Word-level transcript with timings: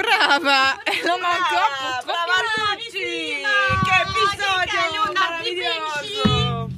Brava! 0.00 0.82
E 0.84 1.02
non 1.04 1.20
manco 1.20 1.60
Brava 2.04 2.32
a 2.32 2.74
tutti! 2.74 3.42
Che 3.84 3.94
episodio 4.06 5.12
meraviglioso! 5.12 6.70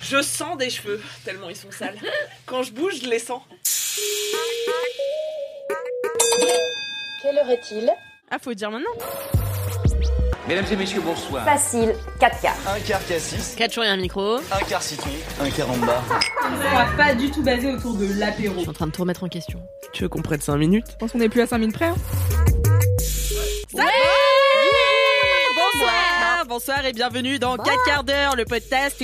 Je 0.00 0.22
sens 0.22 0.56
des 0.56 0.70
cheveux, 0.70 1.00
tellement 1.24 1.50
ils 1.50 1.56
sont 1.56 1.70
sales. 1.70 1.98
Quand 2.46 2.62
je 2.62 2.72
bouge, 2.72 3.00
je 3.02 3.08
les 3.08 3.18
sens. 3.18 3.42
Quelle 7.22 7.38
heure 7.38 7.50
est-il? 7.50 7.92
Ah, 8.30 8.38
faut 8.38 8.54
dire 8.54 8.70
maintenant. 8.70 9.49
Mesdames 10.50 10.66
et 10.72 10.74
messieurs, 10.76 11.00
bonsoir. 11.00 11.44
Facile, 11.44 11.94
4 12.18 12.40
quarts. 12.40 12.56
Un 12.66 12.80
quart 12.80 13.06
cassis, 13.06 13.54
4 13.56 13.72
jours 13.72 13.84
et 13.84 13.88
un 13.88 13.96
micro. 13.96 14.38
un 14.38 14.64
quart 14.68 14.82
citron, 14.82 15.08
un 15.40 15.48
quart 15.48 15.70
en 15.70 15.76
bas. 15.76 16.02
On 16.44 16.74
va 16.74 16.86
pas 16.96 17.14
du 17.14 17.30
tout 17.30 17.40
basé 17.40 17.72
autour 17.72 17.94
de 17.94 18.12
l'apéro. 18.18 18.54
Je 18.56 18.60
suis 18.62 18.68
en 18.68 18.72
train 18.72 18.88
de 18.88 18.90
tout 18.90 19.02
remettre 19.02 19.22
en 19.22 19.28
question. 19.28 19.62
Tu 19.92 20.02
veux 20.02 20.08
qu'on 20.08 20.22
prenne 20.22 20.40
5 20.40 20.56
minutes? 20.56 20.86
Je 20.90 20.96
pense 20.96 21.12
qu'on 21.12 21.20
est 21.20 21.28
plus 21.28 21.42
à 21.42 21.46
5 21.46 21.58
minutes 21.58 21.76
près. 21.76 21.84
hein. 21.84 21.94
Bonsoir, 25.54 26.46
bonsoir 26.48 26.84
et 26.84 26.92
bienvenue 26.92 27.38
dans 27.38 27.56
4 27.56 27.84
quarts 27.84 28.02
d'heure, 28.02 28.34
le 28.34 28.44
podcast. 28.44 29.00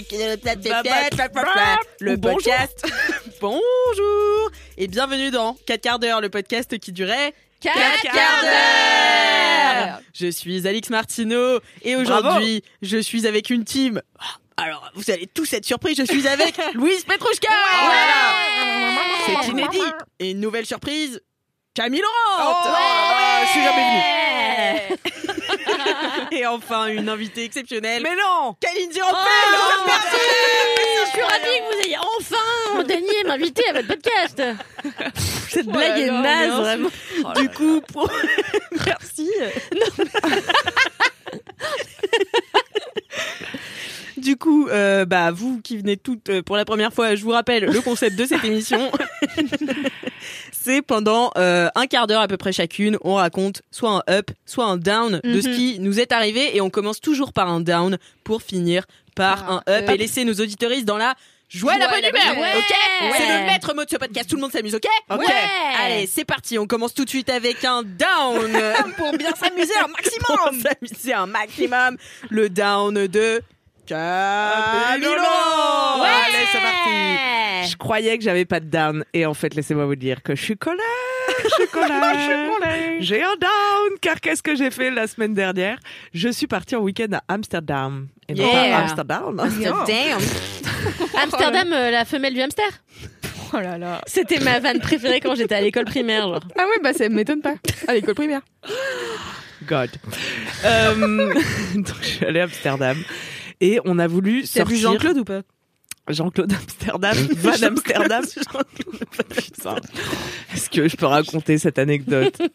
Le 2.00 2.16
Bonjour. 2.16 2.34
podcast. 2.38 2.84
Bonjour 3.40 4.50
et 4.78 4.88
bienvenue 4.88 5.30
dans 5.30 5.56
4 5.64 5.80
quarts 5.80 5.98
d'heure, 6.00 6.20
le 6.20 6.28
podcast 6.28 6.76
qui 6.80 6.90
durait 6.90 7.32
4 7.60 8.02
quarts 8.02 8.42
d'heure. 8.42 10.00
Je 10.14 10.30
suis 10.30 10.66
Alix 10.66 10.90
Martineau 10.90 11.60
et 11.82 11.96
aujourd'hui, 11.96 12.62
je 12.82 12.98
suis 12.98 13.26
avec 13.26 13.50
une 13.50 13.64
team. 13.64 14.00
Alors, 14.56 14.90
vous 14.94 15.10
allez 15.10 15.26
tous 15.26 15.52
être 15.52 15.66
surpris, 15.66 15.94
je 15.94 16.04
suis 16.04 16.26
avec 16.26 16.56
Louise 16.74 17.04
Petrouchka. 17.04 17.48
Voilà. 17.84 19.42
C'est 19.42 19.48
inédit. 19.50 19.92
Et 20.18 20.30
une 20.30 20.40
nouvelle 20.40 20.64
surprise, 20.64 21.20
Camille 21.76 22.00
Laurent. 22.00 22.38
Oh 22.40 22.68
là 22.68 22.72
là, 22.72 23.44
je 23.44 23.50
suis 23.50 23.62
jamais 23.62 23.84
venue. 24.88 24.96
Et 26.40 26.46
enfin, 26.46 26.86
une 26.86 27.06
invitée 27.06 27.44
exceptionnelle. 27.44 28.02
Mais 28.02 28.16
non 28.16 28.56
Kaline 28.58 28.88
Dirampel 28.88 29.20
Oh, 29.52 29.90
Je 31.04 31.10
suis 31.10 31.20
ravie 31.20 31.58
que 31.58 31.74
vous 31.74 31.80
ayez 31.86 31.98
enfin 31.98 32.82
daigné 32.82 33.24
m'inviter 33.26 33.62
à 33.68 33.74
votre 33.74 33.88
podcast. 33.88 34.42
Cette 35.50 35.66
blague 35.66 35.98
est 36.00 36.06
là 36.06 36.12
là, 36.12 36.22
naze, 36.22 36.48
merci. 36.48 36.60
vraiment. 36.62 36.88
Du 37.34 37.48
coup, 37.50 37.82
pour... 37.92 38.10
merci. 38.86 39.30
Du 44.16 44.36
coup, 44.38 44.66
euh, 44.68 45.04
bah 45.04 45.30
vous 45.30 45.60
qui 45.62 45.76
venez 45.76 45.98
toutes 45.98 46.30
euh, 46.30 46.42
pour 46.42 46.56
la 46.56 46.64
première 46.64 46.92
fois, 46.92 47.14
je 47.14 47.22
vous 47.22 47.32
rappelle 47.32 47.66
le 47.66 47.80
concept 47.82 48.16
de 48.16 48.24
cette 48.24 48.44
émission. 48.44 48.90
C'est 50.52 50.82
pendant 50.82 51.30
euh, 51.36 51.68
un 51.74 51.86
quart 51.86 52.06
d'heure 52.06 52.20
à 52.22 52.28
peu 52.28 52.36
près 52.36 52.52
chacune, 52.52 52.98
on 53.02 53.14
raconte 53.14 53.62
soit 53.70 53.90
un 53.90 54.02
up, 54.12 54.30
soit 54.46 54.64
un 54.66 54.76
down 54.76 55.20
de 55.22 55.40
ce 55.40 55.48
qui 55.48 55.78
nous 55.80 56.00
est 56.00 56.12
arrivé 56.12 56.56
et 56.56 56.60
on 56.60 56.70
commence 56.70 57.00
toujours 57.00 57.32
par 57.32 57.48
un 57.48 57.60
down 57.60 57.98
pour 58.24 58.42
finir 58.42 58.84
par 59.14 59.50
un 59.50 59.62
up 59.68 59.88
et 59.88 59.96
laisser 59.96 60.24
nos 60.24 60.34
auditoristes 60.34 60.84
dans 60.84 60.98
la 60.98 61.14
joie 61.48 61.76
et 61.76 61.78
la 61.78 61.88
bonne 61.88 62.00
humeur. 62.00 62.32
Ok, 62.56 62.74
Ouais. 63.02 63.12
c'est 63.16 63.26
le 63.40 63.46
maître 63.46 63.74
mot 63.74 63.84
de 63.84 63.90
ce 63.90 63.96
podcast. 63.96 64.28
Tout 64.28 64.36
le 64.36 64.42
monde 64.42 64.52
s'amuse, 64.52 64.74
ok 64.74 64.86
Ok. 65.10 65.20
Ouais. 65.20 65.26
Allez, 65.80 66.06
c'est 66.06 66.24
parti. 66.24 66.58
On 66.58 66.66
commence 66.66 66.92
tout 66.94 67.04
de 67.04 67.10
suite 67.10 67.30
avec 67.30 67.64
un 67.64 67.82
down 67.82 68.50
pour 68.96 69.12
bien 69.16 69.30
s'amuser 69.34 69.74
un 69.82 69.88
maximum. 69.88 70.36
pour 70.36 70.50
s'amuser 70.60 71.12
un 71.14 71.26
maximum. 71.26 71.96
Le 72.30 72.48
down 72.50 73.06
de 73.06 73.42
Camilo. 73.86 75.10
Ouais. 75.10 76.08
Allez, 76.26 76.46
c'est 76.52 76.60
parti. 76.60 77.70
Je 77.70 77.76
croyais 77.76 78.16
que 78.18 78.24
j'avais 78.24 78.44
pas 78.44 78.60
de 78.60 78.66
down 78.66 79.04
et 79.12 79.26
en 79.26 79.34
fait 79.34 79.54
laissez-moi 79.54 79.86
vous 79.86 79.96
dire 79.96 80.22
que 80.22 80.34
je 80.36 80.42
suis 80.42 80.56
colère, 80.56 80.84
je 81.42 81.48
suis 81.48 81.66
colère. 81.68 82.96
J'ai 83.00 83.22
un 83.22 83.36
down 83.40 83.98
car 84.00 84.20
qu'est-ce 84.20 84.42
que 84.42 84.54
j'ai 84.54 84.70
fait 84.70 84.90
la 84.90 85.06
semaine 85.06 85.34
dernière? 85.34 85.78
Je 86.14 86.28
suis 86.28 86.46
partie 86.46 86.76
en 86.76 86.80
week-end 86.80 87.08
à 87.12 87.22
Amsterdam 87.32 88.08
et 88.28 88.34
non 88.34 88.44
Yeah. 88.46 88.70
pas 88.70 88.82
Amsterdam. 88.82 89.36
Damn. 89.36 90.20
Amsterdam, 91.22 91.72
euh, 91.72 91.90
la 91.90 92.04
femelle 92.04 92.34
du 92.34 92.40
hamster. 92.40 92.64
Oh 93.52 93.58
là 93.60 93.78
là. 93.78 94.00
C'était 94.06 94.40
ma 94.40 94.58
vanne 94.60 94.80
préférée 94.80 95.20
quand 95.20 95.34
j'étais 95.34 95.54
à 95.54 95.60
l'école 95.60 95.84
primaire. 95.84 96.22
Genre. 96.22 96.40
Ah 96.58 96.64
ouais, 96.66 96.80
bah 96.82 96.92
ça 96.92 97.08
m'étonne 97.08 97.40
pas. 97.42 97.54
À 97.86 97.94
l'école 97.94 98.14
primaire. 98.14 98.40
God. 99.66 99.90
Euh, 100.64 101.34
donc 101.74 101.96
je 102.02 102.06
suis 102.06 102.24
allée 102.26 102.40
à 102.40 102.44
Amsterdam 102.44 102.96
et 103.60 103.80
on 103.84 103.98
a 103.98 104.06
voulu 104.06 104.42
T'as 104.42 104.64
vu 104.64 104.76
sortir. 104.76 104.92
Jean-Claude 104.92 105.18
ou 105.18 105.24
pas? 105.24 105.42
Jean-Claude 106.08 106.52
Amsterdam, 106.52 107.16
Van 107.36 107.62
Amsterdam. 107.66 108.24
Putain. 109.36 109.76
Est-ce 110.54 110.70
que 110.70 110.88
je 110.88 110.96
peux 110.96 111.06
raconter 111.06 111.58
cette 111.58 111.78
anecdote? 111.78 112.40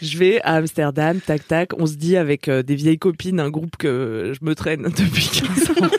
Je 0.00 0.16
vais 0.16 0.40
à 0.42 0.54
Amsterdam, 0.54 1.20
tac 1.20 1.48
tac. 1.48 1.70
On 1.76 1.84
se 1.84 1.94
dit 1.94 2.16
avec 2.16 2.46
euh, 2.46 2.62
des 2.62 2.76
vieilles 2.76 3.00
copines, 3.00 3.40
un 3.40 3.50
groupe 3.50 3.76
que 3.76 4.32
je 4.32 4.44
me 4.46 4.54
traîne 4.54 4.82
depuis 4.82 5.28
15 5.28 5.70
ans, 5.70 5.90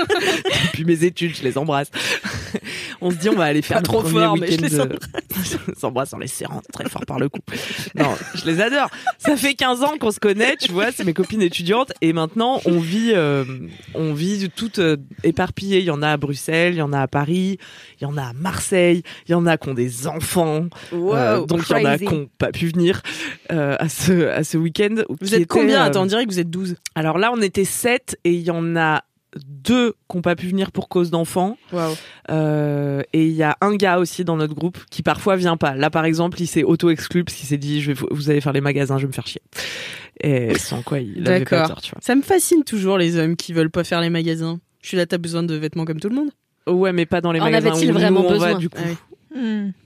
depuis 0.68 0.86
mes 0.86 1.04
études, 1.04 1.36
je 1.36 1.44
les 1.44 1.58
embrasse. 1.58 1.92
On 3.02 3.12
se 3.12 3.16
dit 3.16 3.30
on 3.30 3.36
va 3.36 3.46
aller 3.46 3.62
faire 3.62 3.78
Pas 3.78 3.82
le 3.82 3.88
trop 3.88 4.02
premier 4.02 4.26
fort, 4.26 4.38
mais 4.38 4.52
je 4.52 4.62
les 4.62 5.84
embrasse 5.84 6.14
en 6.14 6.18
les 6.18 6.28
serrant 6.28 6.62
très 6.74 6.90
fort 6.90 7.06
par 7.06 7.20
le 7.20 7.30
cou. 7.30 7.40
Non, 7.96 8.16
je 8.36 8.46
les 8.46 8.62
adore. 8.62 8.90
Ça 9.18 9.36
fait 9.36 9.54
15 9.54 9.84
ans 9.84 9.98
qu'on 10.00 10.12
se 10.12 10.20
connaît, 10.20 10.56
tu 10.58 10.72
vois, 10.72 10.92
c'est 10.92 11.04
mes 11.04 11.14
copines 11.14 11.42
étudiantes 11.42 11.92
et 12.02 12.14
maintenant 12.14 12.62
on 12.66 12.80
vit 12.80 13.12
euh, 13.14 13.46
on 13.94 14.14
vit 14.14 14.50
toutes 14.56 14.80
euh, 14.80 14.98
éparpillées, 15.24 15.80
il 15.80 15.86
y 15.86 15.92
en 15.92 16.02
a 16.02 16.10
à 16.10 16.18
Bruxelles, 16.18 16.74
il 16.74 16.80
y 16.80 16.82
en 16.82 16.94
a 16.94 17.02
à 17.02 17.08
Paris, 17.08 17.58
il 18.00 18.04
y 18.04 18.08
en 18.08 18.18
a 18.18 18.24
à 18.24 18.34
Marseille, 18.34 19.04
il 19.28 19.32
y 19.32 19.36
en 19.36 19.46
a 19.46 19.58
qui 19.58 19.70
ont 19.70 19.74
des 19.74 20.08
enfants. 20.08 20.68
Euh, 20.94 21.46
donc 21.46 21.62
il 21.70 21.78
y 21.78 21.86
en 21.86 21.86
a 21.86 21.98
qui 21.98 22.06
n'ont 22.06 22.30
pas 22.38 22.52
pu 22.52 22.68
venir 22.68 23.02
euh, 23.52 23.76
à 23.80 23.90
ce 23.90 24.30
à 24.30 24.44
ce 24.44 24.58
week-end. 24.58 24.96
Vous 25.22 25.34
êtes 25.34 25.42
était, 25.42 25.46
combien? 25.46 25.84
Attends, 25.84 26.04
on 26.04 26.06
dirait 26.06 26.26
que 26.26 26.32
vous 26.32 26.40
êtes 26.40 26.50
12. 26.50 26.76
Alors 26.96 27.18
là, 27.18 27.32
on 27.34 27.42
était 27.42 27.66
sept 27.66 28.18
et 28.24 28.32
il 28.32 28.42
y 28.42 28.52
en 28.52 28.76
a 28.76 29.04
deux 29.46 29.94
qui 30.10 30.18
n'ont 30.18 30.22
pas 30.22 30.36
pu 30.36 30.48
venir 30.48 30.72
pour 30.72 30.90
cause 30.90 31.12
d'enfants. 31.12 31.58
Waouh. 31.72 31.96
Euh, 32.30 33.02
et 33.14 33.26
il 33.26 33.34
y 33.34 33.44
a 33.44 33.58
un 33.62 33.76
gars 33.76 34.00
aussi 34.00 34.24
dans 34.24 34.38
notre 34.38 34.54
groupe 34.54 34.78
qui 34.90 35.04
parfois 35.04 35.36
vient 35.36 35.58
pas. 35.58 35.76
Là, 35.76 35.90
par 35.90 36.06
exemple, 36.06 36.42
il 36.42 36.48
s'est 36.48 36.64
auto-exclu 36.64 37.24
parce 37.24 37.38
qu'il 37.38 37.48
s'est 37.48 37.58
dit, 37.58 37.82
je 37.82 37.92
vais, 37.92 38.06
vous 38.12 38.30
allez 38.30 38.42
faire 38.42 38.54
les 38.54 38.62
magasins, 38.62 38.98
je 38.98 39.04
vais 39.04 39.08
me 39.08 39.14
faire 39.14 39.28
chier. 39.28 39.42
Et 40.22 40.58
sans 40.58 40.82
quoi 40.82 41.00
il 41.00 41.28
avait 41.28 41.46
pas 41.46 41.68
tort, 41.68 41.82
tu 41.82 41.92
Ça 42.02 42.16
me 42.16 42.22
fascine 42.22 42.64
toujours 42.64 42.98
les 42.98 43.18
hommes 43.18 43.36
qui 43.36 43.54
veulent 43.54 43.72
pas 43.72 43.84
faire 43.84 44.02
les 44.02 44.10
magasins. 44.10 44.60
Je 44.82 44.90
suis 44.90 44.98
là, 44.98 45.06
t'as 45.06 45.18
besoin 45.18 45.44
de 45.44 45.56
vêtements 45.56 45.86
comme 45.86 46.00
tout 46.00 46.10
le 46.10 46.16
monde? 46.16 46.30
Vois. 46.66 46.76
Ouais, 46.76 46.94
mais 46.94 47.06
pas 47.06 47.22
dans 47.22 47.32
les 47.32 47.40
En 47.40 47.46
magasins 47.46 47.72
avait-il 47.72 47.92
où 47.92 47.94
vraiment 47.94 48.24
va, 48.24 48.30
besoin 48.30 48.56
du 48.56 48.70
coup. 48.70 48.78
Ah 48.80 48.88
oui. 48.90 48.96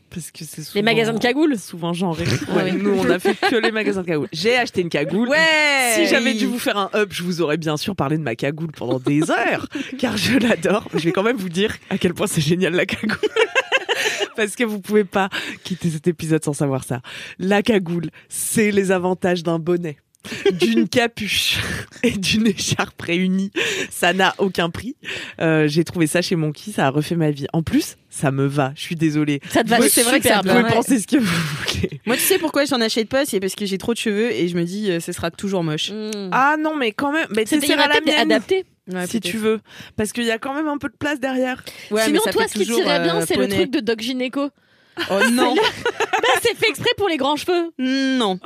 Parce 0.10 0.30
que 0.30 0.46
c'est 0.46 0.62
souvent- 0.62 0.76
Les 0.76 0.82
magasins 0.84 1.14
de 1.14 1.20
cagoules. 1.20 1.58
Souvent 1.58 1.92
genré. 1.94 2.24
Ouais, 2.26 2.72
oui. 2.72 2.74
Nous, 2.74 2.92
on 3.00 3.10
a 3.10 3.18
fait 3.18 3.34
que 3.36 3.56
les 3.56 3.72
magasins 3.72 4.02
de 4.02 4.08
cagoule. 4.08 4.28
J'ai 4.32 4.56
acheté 4.56 4.82
une 4.82 4.90
cagoule. 4.90 5.28
Ouais 5.28 5.94
Si 5.96 6.06
j'avais 6.08 6.34
dû 6.36 6.46
vous 6.46 6.60
faire 6.60 6.78
un 6.78 6.90
up, 6.94 7.10
je 7.12 7.24
vous 7.24 7.42
aurais 7.42 7.58
bien 7.58 7.78
sûr 7.78 7.96
parlé 7.96 8.18
de 8.18 8.24
ma 8.24 8.36
cagoule 8.36 8.72
pendant 8.72 9.00
des 9.00 9.22
heures, 9.32 9.68
car 9.98 10.16
je 10.18 10.38
l'adore. 10.38 10.88
Je 10.94 11.00
vais 11.06 11.12
quand 11.12 11.24
même 11.24 11.38
vous 11.38 11.50
dire 11.50 11.76
à 11.90 11.98
quel 11.98 12.14
point 12.14 12.28
c'est 12.28 12.42
génial 12.42 12.74
la 12.74 12.86
cagoule. 12.86 13.18
Parce 14.36 14.56
que 14.56 14.64
vous 14.64 14.80
pouvez 14.82 15.04
pas 15.04 15.30
quitter 15.64 15.90
cet 15.90 16.08
épisode 16.08 16.44
sans 16.44 16.54
savoir 16.54 16.84
ça. 16.84 17.02
La 17.40 17.62
cagoule, 17.62 18.10
c'est 18.30 18.72
les 18.72 18.92
avantages 18.92 19.44
d'un 19.44 19.60
bonnet, 19.60 19.98
d'une 20.52 20.88
capuche 20.88 21.60
et 22.04 22.12
d'une 22.12 22.48
écharpe 22.48 23.02
réunies. 23.02 23.52
Ça 23.90 24.14
n'a 24.14 24.34
aucun 24.38 24.70
prix. 24.70 24.96
Euh, 25.40 25.68
J'ai 25.68 25.84
trouvé 25.84 26.08
ça 26.08 26.22
chez 26.22 26.36
Monkey, 26.36 26.72
ça 26.72 26.88
a 26.88 26.90
refait 26.90 27.16
ma 27.16 27.32
vie. 27.32 27.48
En 27.54 27.64
plus, 27.64 27.98
ça 28.10 28.32
me 28.32 28.46
va. 28.46 28.74
Je 28.76 28.82
suis 28.82 28.96
désolée. 28.96 29.42
Ça 29.50 29.64
te 29.64 29.70
va 29.70 29.82
c'est 29.90 30.04
vrai 30.04 30.20
que 30.20 30.28
ça 30.28 30.42
Vous 30.44 30.50
pouvez 30.50 30.64
penser 30.72 31.00
ce 31.00 31.08
que 31.08 31.18
vous 31.18 31.26
voulez. 31.26 32.00
Moi, 32.06 32.16
tu 32.16 32.24
sais 32.24 32.38
pourquoi 32.38 32.66
j'en 32.66 32.82
achète 32.82 33.10
pas 33.10 33.26
C'est 33.26 33.40
parce 33.40 33.56
que 33.56 33.66
j'ai 33.66 33.78
trop 33.78 33.94
de 33.94 34.00
cheveux 34.00 34.32
et 34.32 34.48
je 34.48 34.56
me 34.56 34.64
dis, 34.64 34.92
euh, 34.92 35.00
ce 35.00 35.12
sera 35.12 35.32
toujours 35.32 35.64
moche. 35.64 35.92
Mmh. 35.92 36.30
Ah 36.32 36.56
non, 36.60 36.76
mais 36.76 36.92
quand 36.92 37.12
même. 37.12 37.28
Mais 37.36 37.46
t'essaieras 37.46 37.88
la 37.88 38.02
mienne. 38.02 38.32
adapté. 38.32 38.66
Ouais, 38.92 39.08
si 39.08 39.22
tu 39.22 39.38
veux. 39.38 39.62
Parce 39.96 40.12
qu'il 40.12 40.26
y 40.26 40.32
a 40.32 40.38
quand 40.38 40.54
même 40.54 40.68
un 40.68 40.78
peu 40.78 40.90
de 40.90 40.96
place 40.98 41.20
derrière. 41.20 41.64
Ouais, 41.90 42.04
Sinon, 42.04 42.22
mais 42.26 42.32
ça 42.32 42.38
toi, 42.38 42.48
ce 42.48 42.54
qui 42.54 42.66
tirait 42.66 43.02
bien, 43.02 43.18
euh, 43.18 43.26
c'est 43.26 43.38
le 43.38 43.48
truc 43.48 43.72
de 43.72 43.80
Doc 43.80 44.02
Gynéco. 44.02 44.50
Oh 45.10 45.20
non 45.32 45.56
Bah, 45.56 46.28
c'est 46.42 46.56
fait 46.56 46.70
exprès 46.70 46.92
pour 46.98 47.10
les 47.10 47.18
grands 47.18 47.36
cheveux. 47.36 47.72
Non 47.80 48.40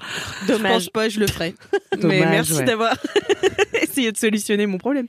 Je 0.44 0.54
Dommage. 0.54 0.72
pense 0.74 0.90
pas, 0.90 1.10
je 1.10 1.20
le 1.20 1.28
ferai. 1.28 1.56
mais 1.92 2.20
Dommage, 2.20 2.30
merci 2.32 2.54
ouais. 2.54 2.64
d'avoir 2.64 2.94
essayé 3.82 4.12
de 4.12 4.18
solutionner 4.18 4.66
mon 4.66 4.78
problème. 4.78 5.08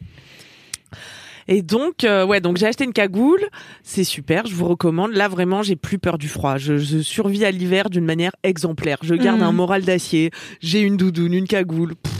Et 1.49 1.63
donc, 1.63 2.05
euh, 2.05 2.25
ouais, 2.27 2.41
donc 2.41 2.59
j'ai 2.59 2.67
acheté 2.67 2.85
une 2.85 2.93
cagoule. 2.93 3.41
C'est 3.83 4.05
super, 4.05 4.47
je 4.47 4.55
vous 4.55 4.67
recommande. 4.67 5.13
Là, 5.13 5.29
vraiment, 5.29 5.63
j'ai 5.63 5.77
plus 5.77 5.99
peur 5.99 6.19
du 6.19 6.29
froid. 6.29 6.59
Je, 6.59 6.77
je 6.79 6.99
survis 6.99 7.45
à 7.45 7.51
l'hiver 7.51 7.91
d'une 7.91 8.05
manière 8.05 8.33
exemplaire. 8.43 8.99
Je 9.03 9.15
garde 9.15 9.39
Mhm. 9.41 9.47
un 9.47 9.53
moral 9.53 9.83
d'acier. 9.83 10.31
J'ai 10.61 10.81
une 10.81 10.97
doudoune, 10.97 11.33
une 11.33 11.47
cagoule. 11.47 11.95
Pff, 11.97 12.15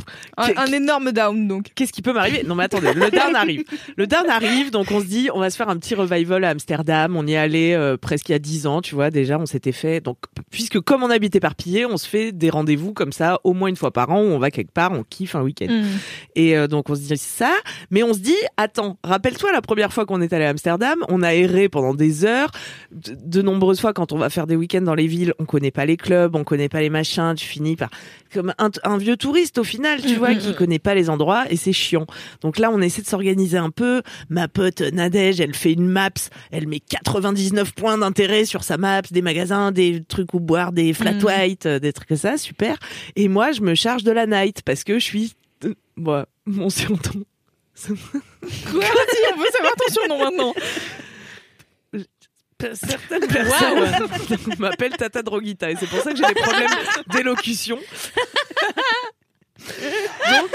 Un, 0.57 0.67
énorme 0.73 1.13
down 1.13 1.47
donc. 1.47 1.67
Qu'est-ce 1.75 1.93
qui 1.93 2.01
peut 2.03 2.13
m'arriver? 2.13 2.43
Non 2.47 2.55
mais 2.55 2.65
attendez, 2.65 2.95
le 2.95 3.11
down 3.11 3.35
arrive. 3.37 3.65
Le 3.97 4.07
down 4.07 4.29
arrive, 4.31 4.71
donc 4.71 4.91
on 4.91 5.01
se 5.01 5.05
dit, 5.07 5.29
on 5.35 5.41
va 5.41 5.51
se 5.51 5.57
faire 5.57 5.69
un 5.69 5.77
petit 5.77 5.95
revival 5.95 6.45
à 6.45 6.51
Amsterdam. 6.51 7.15
On 7.17 7.27
y 7.27 7.33
est 7.35 7.37
allé 7.37 7.73
euh, 7.75 7.97
presque 7.99 8.29
il 8.29 8.33
y 8.33 8.35
a 8.35 8.39
10 8.39 8.67
ans, 8.67 8.81
tu 8.81 8.95
vois, 8.95 9.11
déjà 9.11 9.39
on 9.39 9.47
s'était 9.47 9.73
fait. 9.73 10.01
Donc 10.01 10.17
puisque 10.51 10.81
comme 10.81 11.03
on 11.03 11.11
habite 11.11 11.37
éparpillé, 11.37 11.85
on 11.85 11.97
se 11.99 12.09
fait 12.09 12.33
des 12.33 12.49
rendez-vous 12.51 12.93
comme 12.95 13.13
ça 13.13 13.39
au 13.45 13.53
moins 13.53 13.69
une 13.69 13.77
fois 13.77 13.91
par 13.91 14.11
an 14.11 14.21
où 14.23 14.27
on 14.27 14.39
va 14.39 14.51
quelque 14.51 14.73
part, 14.73 14.93
on 14.93 15.03
kiffe 15.03 15.35
un 15.35 15.43
week-end. 15.43 15.67
Mm. 15.71 15.85
Et 16.37 16.57
euh, 16.57 16.67
donc 16.69 16.89
on 16.89 16.95
se 16.95 17.01
dit 17.01 17.17
ça, 17.17 17.53
mais 17.91 18.03
on 18.03 18.15
se 18.15 18.21
dit, 18.21 18.37
attends, 18.57 18.99
rappelle-toi 19.19 19.51
la 19.53 19.61
première 19.63 19.93
fois 19.93 20.07
qu'on 20.07 20.21
est 20.21 20.33
allé 20.33 20.45
à 20.45 20.51
Amsterdam, 20.51 20.99
on 21.09 21.23
a 21.23 21.35
erré 21.35 21.69
pendant 21.69 21.93
des 21.93 22.25
heures. 22.25 22.51
De, 22.93 23.17
de 23.21 23.43
nombreuses 23.43 23.81
fois 23.81 23.93
quand 23.93 24.13
on 24.13 24.19
va 24.19 24.31
faire 24.31 24.47
des 24.47 24.55
week-ends 24.55 24.81
dans 24.83 24.95
les 24.95 25.09
villes, 25.09 25.35
on 25.41 25.45
connaît 25.45 25.73
pas 25.73 25.87
les 25.87 25.97
clubs, 25.97 26.37
on 26.37 26.45
connaît 26.45 26.69
pas 26.69 26.81
les 26.81 26.89
machins, 26.91 27.35
tu 27.37 27.45
finis 27.47 27.75
par 27.75 27.91
comme 28.33 28.55
un, 28.59 28.71
un 28.85 28.97
vieux 28.99 29.17
touriste 29.17 29.59
au 29.59 29.65
final, 29.65 30.01
tu 30.01 30.15
Mm, 30.15 30.19
vois, 30.19 30.31
mm, 30.35 30.39
qui 30.39 30.49
mm. 30.51 30.55
connaît 30.55 30.79
pas 30.79 30.95
les 30.95 31.11
endroits 31.11 31.45
et 31.51 31.57
c'est 31.57 31.73
chiant. 31.73 32.07
Donc 32.43 32.59
là, 32.59 32.71
on 32.73 32.81
essaie 32.81 33.03
de 33.03 33.07
s'organiser 33.09 33.59
un 33.59 33.71
peu. 33.71 34.03
Ma 34.29 34.47
pote 34.49 34.81
Nadège, 34.93 35.41
elle 35.41 35.55
fait 35.55 35.73
une 35.73 35.89
maps, 35.89 36.11
elle 36.53 36.69
met 36.69 36.81
99 36.81 37.73
points 37.75 37.99
d'intérêt 37.99 38.45
sur 38.45 38.63
sa 38.63 38.77
maps, 38.77 39.03
des 39.11 39.23
magasins, 39.23 39.73
des 39.73 40.05
trucs 40.07 40.33
où 40.35 40.41
boire, 40.41 40.73
des 40.73 40.93
flat 40.95 41.15
Mm. 41.15 41.25
white, 41.25 41.67
euh, 41.67 41.79
des 41.81 41.93
trucs 41.93 42.09
comme 42.09 42.17
ça, 42.17 42.39
super. 42.39 42.77
Et 43.17 43.29
moi, 43.29 43.51
je 43.53 43.63
me 43.63 43.75
charge 43.75 44.05
de 44.05 44.13
la 44.13 44.27
night 44.27 44.63
parce 44.63 44.85
que 44.85 44.99
je 44.99 45.05
suis 45.05 45.33
euh, 45.65 45.75
moi, 45.97 46.27
mon 46.47 46.71
surnom. 46.71 47.25
Quoi 47.87 47.97
Si, 48.51 49.19
on 49.33 49.39
veut 49.39 49.51
savoir 49.53 49.73
ton 49.77 49.93
surnom 49.93 50.19
maintenant. 50.19 50.55
Certaines 52.75 53.29
personnes 53.29 54.09
m'appellent 54.59 54.97
Tata 54.97 55.23
Droguita 55.23 55.71
et 55.71 55.77
c'est 55.77 55.87
pour 55.87 56.01
ça 56.01 56.11
que 56.13 56.17
j'ai 56.17 56.27
des 56.27 56.35
problèmes 56.35 56.71
d'élocution. 57.13 57.79
Donc, 60.31 60.51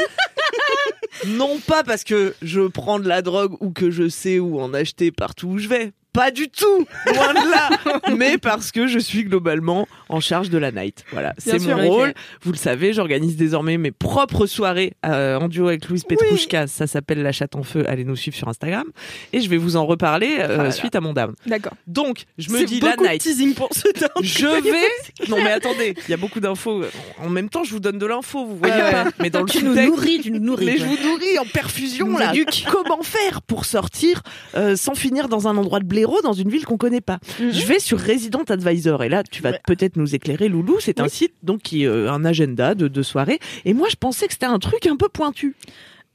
non 1.27 1.59
pas 1.59 1.83
parce 1.83 2.03
que 2.03 2.35
je 2.41 2.67
prends 2.67 2.99
de 2.99 3.07
la 3.07 3.21
drogue 3.21 3.55
ou 3.61 3.71
que 3.71 3.89
je 3.89 4.09
sais 4.09 4.39
où 4.39 4.59
en 4.59 4.73
acheter 4.73 5.11
partout 5.11 5.47
où 5.47 5.57
je 5.59 5.69
vais. 5.69 5.93
Pas 6.13 6.29
du 6.31 6.47
tout, 6.49 6.85
loin 7.07 7.33
de 7.33 7.49
là. 7.51 7.69
Mais 8.15 8.37
parce 8.37 8.71
que 8.71 8.85
je 8.87 8.99
suis 8.99 9.23
globalement 9.23 9.87
en 10.09 10.19
charge 10.19 10.49
de 10.51 10.57
la 10.59 10.71
night. 10.71 11.03
Voilà, 11.11 11.33
c'est 11.39 11.59
mon 11.59 11.87
rôle. 11.87 12.13
Vous 12.43 12.51
le 12.51 12.57
savez, 12.57 12.93
j'organise 12.93 13.35
désormais 13.35 13.77
mes 13.77 13.91
propres 13.91 14.45
soirées 14.45 14.93
euh, 15.05 15.39
en 15.39 15.47
duo 15.47 15.67
avec 15.69 15.89
Louise 15.89 16.03
Petrouchka. 16.03 16.67
Ça 16.67 16.85
s'appelle 16.87 17.23
La 17.23 17.31
Chatte 17.31 17.55
en 17.55 17.63
Feu. 17.63 17.83
Allez 17.87 18.03
nous 18.03 18.15
suivre 18.15 18.37
sur 18.37 18.47
Instagram. 18.47 18.85
Et 19.33 19.41
je 19.41 19.49
vais 19.49 19.57
vous 19.57 19.75
en 19.75 19.85
reparler 19.87 20.35
euh, 20.39 20.55
Voilà. 20.55 20.71
suite 20.71 20.95
à 20.95 21.01
mon 21.01 21.13
down. 21.13 21.33
D'accord. 21.47 21.73
Donc, 21.87 22.25
je 22.37 22.51
me 22.51 22.63
dis 22.65 22.79
la 22.79 22.95
night. 22.95 23.21
teasing 23.21 23.53
pour 23.55 23.69
ce 23.73 23.91
down. 23.99 24.09
Je 24.23 24.45
vais. 24.63 25.27
Non 25.29 25.37
mais 25.43 25.51
attendez, 25.51 25.95
il 26.07 26.11
y 26.11 26.13
a 26.13 26.17
beaucoup 26.17 26.39
d'infos. 26.39 26.83
En 27.23 27.29
même 27.29 27.49
temps, 27.49 27.63
je 27.63 27.71
vous 27.71 27.79
donne 27.79 27.97
de 27.97 28.05
l'info, 28.05 28.45
vous 28.45 28.57
voyez 28.57 28.73
pas. 28.91 29.05
Mais 29.19 29.29
dans 29.31 29.41
le 29.41 29.47
Tu 29.47 29.63
nous 29.63 29.73
nourris, 29.73 30.19
tu 30.21 30.31
nous 30.31 30.39
nourris. 30.39 30.65
mais 30.65 30.77
je 30.77 30.85
vous 30.85 30.97
nourris 31.09 31.39
en 31.39 31.45
perfusion 31.45 32.17
là. 32.17 32.31
Comment 32.71 33.01
faire 33.01 33.41
pour 33.41 33.65
sortir 33.65 34.21
euh, 34.55 34.75
sans 34.75 34.93
finir 34.95 35.27
dans 35.27 35.47
un 35.47 35.57
endroit 35.57 35.79
de 35.79 35.85
dans 36.23 36.33
une 36.33 36.49
ville 36.49 36.65
qu'on 36.65 36.77
connaît 36.77 37.01
pas 37.01 37.19
Mhm. 37.39 37.51
Je 37.51 37.65
vais 37.65 37.79
sur 37.79 37.99
Resident 37.99 38.43
Advisor 38.47 39.03
et 39.03 39.09
là 39.09 39.23
tu 39.23 39.41
vas 39.41 39.53
peut-être 39.65 39.95
nous 39.97 40.15
éclairer 40.15 40.49
Loulou. 40.49 40.77
C'est 40.79 40.99
un 40.99 41.07
site 41.07 41.33
donc 41.43 41.61
qui 41.61 41.85
euh, 41.85 42.11
un 42.11 42.25
agenda 42.25 42.75
de, 42.75 42.87
de 42.87 43.01
soirée. 43.01 43.39
Et 43.65 43.73
moi 43.73 43.87
je 43.89 43.95
pensais 43.95 44.27
que 44.27 44.33
c'était 44.33 44.45
un 44.45 44.59
truc 44.59 44.85
un 44.87 44.95
peu 44.97 45.09
pointu. 45.09 45.55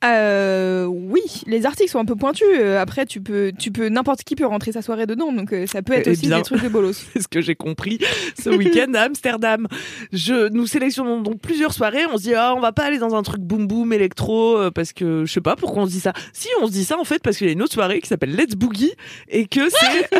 Euh, 0.04 0.84
oui, 0.84 1.20
les 1.46 1.66
articles 1.66 1.90
sont 1.90 1.98
un 1.98 2.04
peu 2.04 2.14
pointus. 2.14 2.46
Euh, 2.56 2.80
Après, 2.80 3.04
tu 3.04 3.20
peux, 3.20 3.52
tu 3.58 3.72
peux, 3.72 3.88
n'importe 3.88 4.22
qui 4.22 4.36
peut 4.36 4.46
rentrer 4.46 4.70
sa 4.72 4.80
soirée 4.80 5.06
dedans, 5.06 5.32
donc 5.32 5.52
euh, 5.52 5.66
ça 5.66 5.82
peut 5.82 5.92
être 5.94 6.06
Eh 6.06 6.10
aussi 6.12 6.28
bien. 6.28 6.36
des 6.38 6.42
trucs 6.44 6.62
de 6.62 6.68
bolos. 6.68 6.92
C'est 7.12 7.20
ce 7.20 7.26
que 7.28 7.40
j'ai 7.40 7.56
compris 7.56 7.98
ce 8.40 8.50
week-end 8.50 8.92
à 8.94 9.02
Amsterdam. 9.02 9.66
Je, 10.12 10.48
nous 10.50 10.66
sélectionnons 10.66 11.20
donc 11.20 11.40
plusieurs 11.40 11.72
soirées. 11.72 12.06
On 12.12 12.16
se 12.16 12.22
dit, 12.22 12.34
ah, 12.34 12.54
on 12.56 12.60
va 12.60 12.70
pas 12.72 12.84
aller 12.84 12.98
dans 12.98 13.14
un 13.16 13.22
truc 13.22 13.40
boom 13.40 13.66
boom 13.66 13.92
électro 13.92 14.56
euh, 14.56 14.70
parce 14.70 14.92
que 14.92 15.24
je 15.24 15.32
sais 15.32 15.40
pas 15.40 15.56
pourquoi 15.56 15.82
on 15.82 15.86
se 15.86 15.90
dit 15.92 16.00
ça. 16.00 16.12
Si, 16.32 16.48
on 16.62 16.66
se 16.68 16.72
dit 16.72 16.84
ça 16.84 16.96
en 16.98 17.04
fait 17.04 17.20
parce 17.22 17.36
qu'il 17.36 17.48
y 17.48 17.50
a 17.50 17.52
une 17.52 17.62
autre 17.62 17.72
soirée 17.74 18.00
qui 18.00 18.06
s'appelle 18.08 18.36
Let's 18.36 18.54
Boogie 18.54 18.92
et 19.28 19.46
que 19.46 19.68
c'est, 19.68 20.10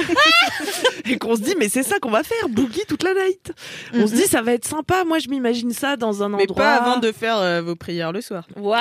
et 1.12 1.19
qu'on 1.19 1.36
se 1.36 1.42
dit, 1.42 1.54
mais 1.58 1.69
c'est 1.69 1.84
ça 1.84 1.98
qu'on 2.00 2.10
va 2.10 2.22
faire, 2.25 2.48
boogie 2.48 2.82
toute 2.88 3.04
la 3.04 3.14
night. 3.14 3.52
On 3.94 4.06
se 4.08 4.14
dit, 4.14 4.22
ça 4.22 4.42
va 4.42 4.52
être 4.54 4.66
sympa. 4.66 5.04
Moi, 5.04 5.19
je 5.20 5.28
m'imagine 5.28 5.72
ça 5.72 5.96
dans 5.96 6.22
un 6.22 6.26
endroit. 6.32 6.40
Mais 6.48 6.54
pas 6.54 6.75
avant 6.75 6.98
de 6.98 7.12
faire 7.12 7.38
euh, 7.38 7.62
vos 7.62 7.76
prières 7.76 8.12
le 8.12 8.20
soir. 8.20 8.46
Ouais, 8.56 8.78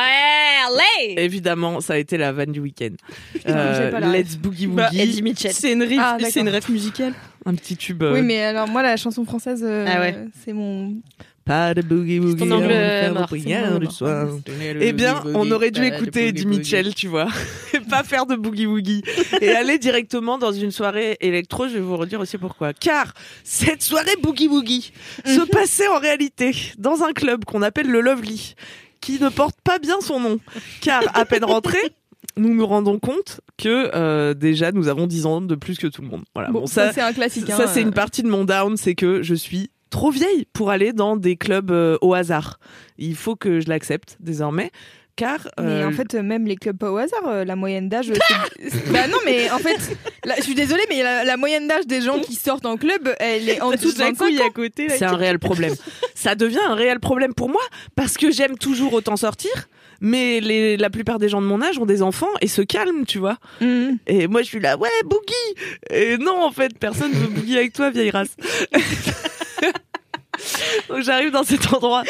Évidemment, 1.01 1.81
ça 1.81 1.93
a 1.93 1.97
été 1.97 2.17
la 2.17 2.31
vanne 2.31 2.51
du 2.51 2.59
week-end. 2.59 2.95
pas 3.43 3.99
la 3.99 4.17
Let's 4.17 4.35
Boogie 4.37 4.67
Bah, 4.67 4.87
Woogie. 4.91 5.01
Eddie 5.01 5.21
Mitchell. 5.21 5.51
C'est 5.53 5.73
une 5.73 5.83
ref, 5.83 5.97
Ah, 5.99 6.17
c'est 6.29 6.39
une 6.41 6.51
musicale. 6.69 7.13
un 7.45 7.55
petit 7.55 7.77
tube. 7.77 8.03
euh, 8.03 8.13
Oui, 8.13 8.21
mais 8.21 8.41
alors 8.43 8.67
moi, 8.67 8.83
la 8.83 8.97
chanson 8.97 9.25
française, 9.25 9.63
euh, 9.65 9.85
Ah 9.87 9.99
ouais. 9.99 10.15
c'est 10.45 10.53
mon. 10.53 10.95
Pas 11.45 11.73
de 11.73 11.81
boogie 11.81 12.19
woogie. 12.19 12.35
ton 12.35 12.45
mon 12.45 13.79
du 13.79 13.85
soir. 13.89 14.27
Eh 14.81 14.91
bien, 14.91 15.23
on 15.33 15.49
aurait 15.49 15.71
dû 15.71 15.81
écouter 15.85 16.27
Eddie 16.27 16.45
Mitchell, 16.45 16.93
tu 16.93 17.07
vois, 17.07 17.29
et 17.73 17.79
pas 17.79 18.03
faire 18.03 18.25
de 18.25 18.35
boogie 18.35 18.65
woogie, 18.65 19.01
et 19.39 19.51
aller 19.51 19.77
directement 19.79 20.37
dans 20.37 20.51
une 20.51 20.71
soirée 20.71 21.15
électro. 21.21 21.69
Je 21.69 21.75
vais 21.75 21.79
vous 21.79 21.95
redire 21.95 22.19
aussi 22.19 22.37
pourquoi. 22.37 22.73
Car 22.73 23.13
cette 23.45 23.81
soirée 23.81 24.15
boogie 24.21 24.49
woogie 24.49 24.91
se 25.25 25.39
passait 25.49 25.87
en 25.87 25.99
réalité 25.99 26.51
dans 26.77 27.01
un 27.03 27.13
club 27.13 27.45
qu'on 27.45 27.61
appelle 27.61 27.87
le 27.87 28.01
Lovely, 28.01 28.55
qui 29.07 29.24
ne 29.24 29.30
porte 29.30 29.56
pas 29.63 29.80
bien 29.80 30.01
son 30.01 30.19
nom, 30.19 30.38
car 30.81 31.01
à 31.13 31.24
peine 31.24 31.45
rentré. 31.45 31.77
Nous 32.36 32.54
nous 32.54 32.68
rendons 32.68 33.00
compte 33.00 33.39
que 33.57 33.89
euh, 33.95 34.33
déjà 34.33 34.74
nous 34.74 34.89
avons 34.89 35.07
10 35.07 35.25
ans 35.25 35.42
de 35.42 35.56
plus 35.56 35.77
que 35.77 35.88
tout 35.88 36.01
le 36.01 36.09
monde. 36.09 36.24
Voilà. 36.36 36.51
Bon, 36.51 36.62
Bon, 36.62 36.68
ça, 36.68 36.88
ça, 36.88 36.94
c'est 36.94 37.01
un 37.01 37.13
classique. 37.13 37.48
ça, 37.48 37.63
hein, 37.63 37.68
c'est 37.68 37.80
euh. 37.80 37.83
une 37.83 37.94
partie 37.94 38.21
de 38.21 38.27
mon 38.27 38.44
down, 38.44 38.75
c'est 38.75 38.95
que 38.95 39.24
je 39.24 39.33
suis 39.33 39.71
trop 39.89 40.12
vieille 40.12 40.45
pour 40.51 40.71
aller 40.71 40.92
dans 40.92 41.15
des 41.15 41.38
clubs 41.38 41.71
euh, 41.71 41.98
au 42.01 42.13
hasard. 42.13 42.59
Il 42.98 43.15
faut 43.15 43.38
que 43.38 43.62
je 43.62 43.69
l'accepte 43.69 44.18
désormais, 44.19 44.71
car 45.17 45.39
Mais 45.61 45.83
en 45.83 45.91
fait, 45.91 46.15
euh, 46.15 46.21
même 46.21 46.45
les 46.45 46.55
clubs 46.55 46.77
pas 46.77 46.91
au 46.91 46.97
hasard, 46.97 47.27
euh, 47.27 47.43
la 47.43 47.55
moyenne 47.57 47.89
d'âge. 47.89 48.13
bah 48.91 49.07
non, 49.07 49.17
mais 49.25 49.49
en 49.51 49.57
fait, 49.57 49.97
là, 50.23 50.35
je 50.37 50.43
suis 50.43 50.55
désolée, 50.55 50.83
mais 50.89 51.03
la, 51.03 51.25
la 51.25 51.35
moyenne 51.35 51.67
d'âge 51.67 51.87
des 51.87 52.01
gens 52.01 52.19
qui 52.19 52.35
sortent 52.35 52.65
en 52.65 52.77
club, 52.77 53.13
elle 53.19 53.49
est 53.49 53.59
en 53.59 53.71
dessous 53.71 53.87
de 53.87 53.91
Tout 53.91 53.97
d'un 53.97 54.11
25 54.11 54.17
coup, 54.17 54.29
il 54.31 54.37
y 54.37 54.41
ans. 54.41 54.47
à 54.47 54.49
côté. 54.51 54.87
c'est 54.89 55.03
un 55.03 55.15
réel 55.17 55.39
problème. 55.39 55.73
Ça 56.15 56.35
devient 56.35 56.61
un 56.65 56.75
réel 56.75 56.99
problème 56.99 57.33
pour 57.33 57.49
moi 57.49 57.61
parce 57.95 58.15
que 58.15 58.31
j'aime 58.31 58.57
toujours 58.57 58.93
autant 58.93 59.17
sortir. 59.17 59.51
Mais 59.99 60.39
les, 60.39 60.77
la 60.77 60.91
plupart 60.91 61.17
des 61.17 61.27
gens 61.27 61.41
de 61.41 61.47
mon 61.47 61.59
âge 61.63 61.79
ont 61.79 61.87
des 61.87 62.03
enfants 62.03 62.29
et 62.41 62.47
se 62.47 62.61
calment, 62.61 63.03
tu 63.03 63.17
vois. 63.17 63.37
Mhm. 63.61 63.97
Et 64.05 64.27
moi, 64.27 64.43
je 64.43 64.47
suis 64.47 64.59
là, 64.59 64.77
ouais, 64.77 64.89
boogie. 65.03 65.55
Et 65.89 66.17
non, 66.19 66.43
en 66.43 66.51
fait, 66.51 66.77
personne 66.77 67.11
veut 67.13 67.27
boogie 67.27 67.57
avec 67.57 67.73
toi, 67.73 67.89
vieille 67.89 68.11
race. 68.11 68.35
Donc 70.89 71.01
j'arrive 71.01 71.31
dans 71.31 71.44
cet 71.44 71.73
endroit. 71.73 72.03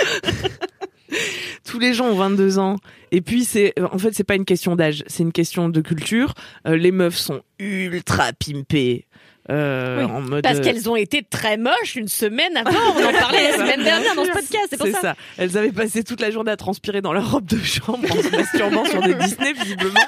Tous 1.66 1.80
les 1.80 1.94
gens 1.94 2.06
ont 2.08 2.16
22 2.16 2.60
ans. 2.60 2.78
Et 3.12 3.22
puis 3.22 3.44
c'est, 3.46 3.74
en 3.82 3.98
fait, 3.98 4.14
c'est 4.14 4.24
pas 4.24 4.36
une 4.36 4.46
question 4.46 4.76
d'âge, 4.76 5.04
c'est 5.08 5.24
une 5.24 5.32
question 5.32 5.70
de 5.70 5.82
culture. 5.82 6.34
Euh, 6.68 6.76
les 6.78 6.92
meufs 6.92 7.18
sont 7.18 7.42
ultra 7.60 8.32
pimpées. 8.34 9.06
Euh, 9.50 10.00
Oui, 10.04 10.12
en 10.12 10.22
mode, 10.22 10.44
Parce 10.44 10.60
euh, 10.60 10.62
qu'elles 10.62 10.90
ont 10.90 10.98
été 10.98 11.24
très 11.24 11.56
moches 11.56 11.96
une 11.96 12.10
semaine 12.10 12.58
avant. 12.58 12.78
On 12.98 13.06
en 13.06 13.14
parlait 13.14 13.52
la 13.52 13.54
semaine 13.58 13.84
dernière 13.84 14.14
dans 14.16 14.26
ce 14.26 14.32
podcast, 14.32 14.68
c'est 14.70 14.78
pour 14.78 14.88
ça. 14.88 15.00
ça. 15.02 15.16
Elles 15.38 15.58
avaient 15.58 15.72
passé 15.72 16.04
toute 16.04 16.20
la 16.20 16.32
journée 16.32 16.52
à 16.52 16.58
transpirer 16.58 17.02
dans 17.02 17.14
leur 17.14 17.32
robe 17.32 17.46
de 17.46 17.58
chambre 17.58 18.12
en 18.12 18.22
se 18.22 18.30
masturbant 18.30 18.84
sur 18.84 19.02
des 19.02 19.14
Disney, 19.16 19.54
visiblement. 19.54 20.02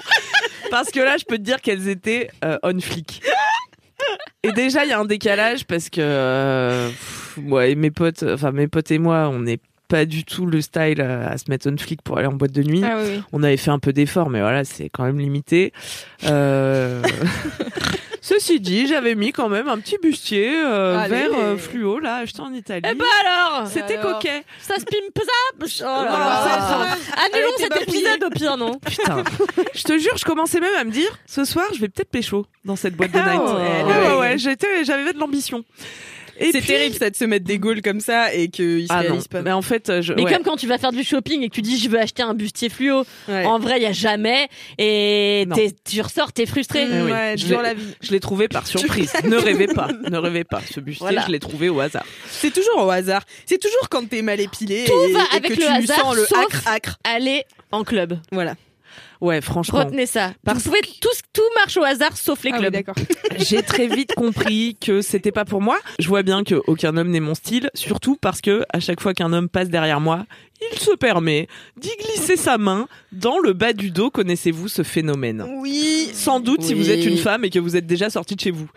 Parce 0.69 0.91
que 0.91 0.99
là, 0.99 1.15
je 1.17 1.23
peux 1.23 1.37
te 1.37 1.43
dire 1.43 1.61
qu'elles 1.61 1.87
étaient 1.87 2.29
euh, 2.43 2.57
on 2.63 2.77
flic. 2.81 3.21
Et 4.43 4.51
déjà, 4.51 4.83
il 4.85 4.89
y 4.89 4.93
a 4.93 4.99
un 4.99 5.05
décalage 5.05 5.65
parce 5.65 5.89
que 5.89 6.01
euh, 6.01 6.87
pff, 6.89 7.37
moi 7.37 7.67
et 7.67 7.75
mes 7.75 7.91
potes, 7.91 8.23
enfin 8.23 8.51
mes 8.51 8.67
potes 8.67 8.91
et 8.91 8.99
moi, 8.99 9.29
on 9.29 9.39
n'est 9.39 9.59
pas 9.89 10.05
du 10.05 10.23
tout 10.23 10.45
le 10.45 10.61
style 10.61 11.01
à, 11.01 11.29
à 11.31 11.37
se 11.37 11.45
mettre 11.49 11.67
on 11.67 11.77
flic 11.77 12.01
pour 12.03 12.17
aller 12.17 12.27
en 12.27 12.33
boîte 12.33 12.51
de 12.53 12.63
nuit. 12.63 12.81
Ah 12.85 12.97
oui. 13.03 13.21
On 13.33 13.43
avait 13.43 13.57
fait 13.57 13.71
un 13.71 13.79
peu 13.79 13.91
d'efforts, 13.91 14.29
mais 14.29 14.39
voilà, 14.39 14.63
c'est 14.63 14.89
quand 14.89 15.03
même 15.03 15.19
limité. 15.19 15.73
Euh... 16.25 17.01
Ceci 18.21 18.59
dit, 18.59 18.85
j'avais 18.85 19.15
mis 19.15 19.31
quand 19.31 19.47
même 19.49 19.69
un 19.69 19.79
petit 19.79 19.97
bustier 20.03 20.51
euh, 20.63 21.05
vert 21.09 21.29
euh, 21.35 21.57
fluo 21.57 21.99
là, 21.99 22.17
acheté 22.17 22.41
en 22.41 22.53
Italie. 22.53 22.81
Eh 22.85 22.93
ben 22.93 23.05
alors 23.25 23.65
C'était 23.67 23.97
coquet. 23.97 24.43
Ça 24.61 24.75
se 24.75 24.83
pimpe 24.83 25.17
ça 25.25 25.85
Oh 25.85 26.03
là 26.03 26.09
Ah, 26.11 26.77
là. 26.79 26.97
Elle 27.15 27.33
Annulons 27.41 27.53
était 27.57 27.63
cet 27.79 27.87
épisode 27.89 28.23
au 28.25 28.29
pire, 28.29 28.57
non 28.57 28.77
Putain, 28.85 29.23
je 29.73 29.83
te 29.83 29.97
jure, 29.97 30.17
je 30.17 30.25
commençais 30.25 30.59
même 30.59 30.75
à 30.77 30.83
me 30.83 30.91
dire, 30.91 31.17
ce 31.25 31.45
soir, 31.45 31.65
je 31.73 31.79
vais 31.79 31.87
peut-être 31.87 32.11
pécho 32.11 32.45
dans 32.65 32.75
cette 32.75 32.95
boîte 32.95 33.11
de 33.13 33.17
Ah 33.19 33.31
night. 33.31 33.41
ouais, 33.41 33.47
ouais, 33.53 33.83
ouais. 33.83 34.07
ouais, 34.09 34.19
ouais, 34.19 34.37
j'étais, 34.37 34.83
j'avais 34.83 35.05
de 35.13 35.19
l'ambition. 35.19 35.63
C'est 36.39 36.59
puis- 36.59 36.67
terrible 36.67 36.95
ça 36.95 37.09
de 37.09 37.15
se 37.15 37.25
mettre 37.25 37.45
des 37.45 37.59
gaules 37.59 37.81
comme 37.81 37.99
ça 37.99 38.33
et 38.33 38.49
qu'ils 38.49 38.87
se 38.87 38.93
Ah 38.93 38.97
non, 38.97 39.01
réalisent 39.09 39.27
pas. 39.27 39.41
mais 39.41 39.51
en 39.51 39.61
fait, 39.61 40.01
je, 40.01 40.13
Mais 40.13 40.23
ouais. 40.23 40.33
comme 40.33 40.43
quand 40.43 40.55
tu 40.57 40.67
vas 40.67 40.77
faire 40.77 40.91
du 40.91 41.03
shopping 41.03 41.41
et 41.43 41.49
que 41.49 41.55
tu 41.55 41.61
dis 41.61 41.77
je 41.77 41.89
veux 41.89 41.99
acheter 41.99 42.23
un 42.23 42.33
bustier 42.33 42.69
fluo, 42.69 43.03
Ouais. 43.27 43.45
en 43.45 43.59
vrai 43.59 43.77
il 43.77 43.83
y 43.83 43.85
a 43.85 43.91
jamais 43.91 44.47
et 44.77 45.47
tu 45.89 46.01
ressors 46.01 46.31
t'es 46.33 46.45
frustré. 46.45 46.85
Eh 46.89 47.01
oui, 47.03 47.11
Ouais, 47.11 47.35
je 47.37 47.53
la 47.53 47.73
vie. 47.73 47.83
je 48.01 48.11
l'ai 48.11 48.19
trouvé 48.19 48.47
par 48.47 48.65
surprise. 48.67 49.11
ne 49.23 49.35
rêvez 49.35 49.67
pas, 49.67 49.89
ne 50.09 50.17
rêvez 50.17 50.43
pas. 50.43 50.61
Ce 50.71 50.79
bustier, 50.79 51.03
Voilà. 51.05 51.23
je 51.25 51.31
l'ai 51.31 51.39
trouvé 51.39 51.69
au 51.69 51.79
hasard. 51.79 52.05
C'est 52.29 52.53
toujours 52.53 52.85
au 52.85 52.89
hasard. 52.89 53.23
C'est 53.45 53.59
toujours 53.59 53.89
quand 53.89 54.07
t'es 54.07 54.21
mal 54.21 54.39
épilé 54.39 54.85
Tout 54.85 54.93
et, 55.09 55.13
va 55.13 55.19
et 55.33 55.37
avec 55.37 55.51
que 55.51 55.59
le 55.59 55.65
tu 55.65 55.67
hasard, 55.67 55.99
sens 55.99 56.15
le 56.15 56.23
acre 56.37 56.67
acre. 56.67 56.99
Aller 57.03 57.43
en 57.71 57.83
club. 57.83 58.17
Voilà. 58.31 58.55
Ouais, 59.21 59.41
franchement. 59.41 59.79
Retenez 59.79 60.05
ça. 60.05 60.33
Parce 60.45 60.63
pouvez 60.63 60.79
tous, 61.01 61.21
tout 61.33 61.41
marche 61.55 61.75
au 61.77 61.83
hasard 61.83 62.15
sauf 62.15 62.41
les 62.43 62.51
Ah 62.51 62.55
oui, 62.55 62.59
clubs. 62.61 62.73
d'accord. 62.73 62.95
J'ai 63.37 63.61
très 63.63 63.87
vite 63.87 64.13
compris 64.15 64.77
que 64.79 65.01
c'était 65.01 65.31
pas 65.33 65.43
pour 65.45 65.61
moi. 65.61 65.77
Je 65.99 66.07
vois 66.07 66.23
bien 66.23 66.43
que 66.43 66.55
aucun 66.67 66.95
homme 66.95 67.09
n'est 67.09 67.19
mon 67.19 67.35
style, 67.35 67.69
surtout 67.73 68.15
parce 68.15 68.39
que 68.41 68.63
à 68.71 68.79
chaque 68.79 69.01
fois 69.01 69.13
qu'un 69.13 69.33
homme 69.33 69.49
passe 69.49 69.69
derrière 69.69 69.99
moi, 69.99 70.25
il 70.73 70.77
se 70.79 70.91
permet 70.95 71.47
d'y 71.77 71.89
glisser 71.99 72.35
sa 72.37 72.57
main 72.57 72.87
dans 73.11 73.39
le 73.39 73.53
bas 73.53 73.73
du 73.73 73.91
dos. 73.91 74.09
Connaissez-vous 74.09 74.67
ce 74.69 74.83
phénomène? 74.83 75.45
Oui. 75.57 76.09
Sans 76.13 76.39
doute 76.39 76.61
si 76.63 76.73
vous 76.73 76.89
êtes 76.89 77.05
une 77.05 77.17
femme 77.17 77.43
et 77.45 77.49
que 77.49 77.59
vous 77.59 77.75
êtes 77.75 77.87
déjà 77.87 78.09
sortie 78.09 78.35
de 78.35 78.41
chez 78.41 78.51
vous. 78.51 78.69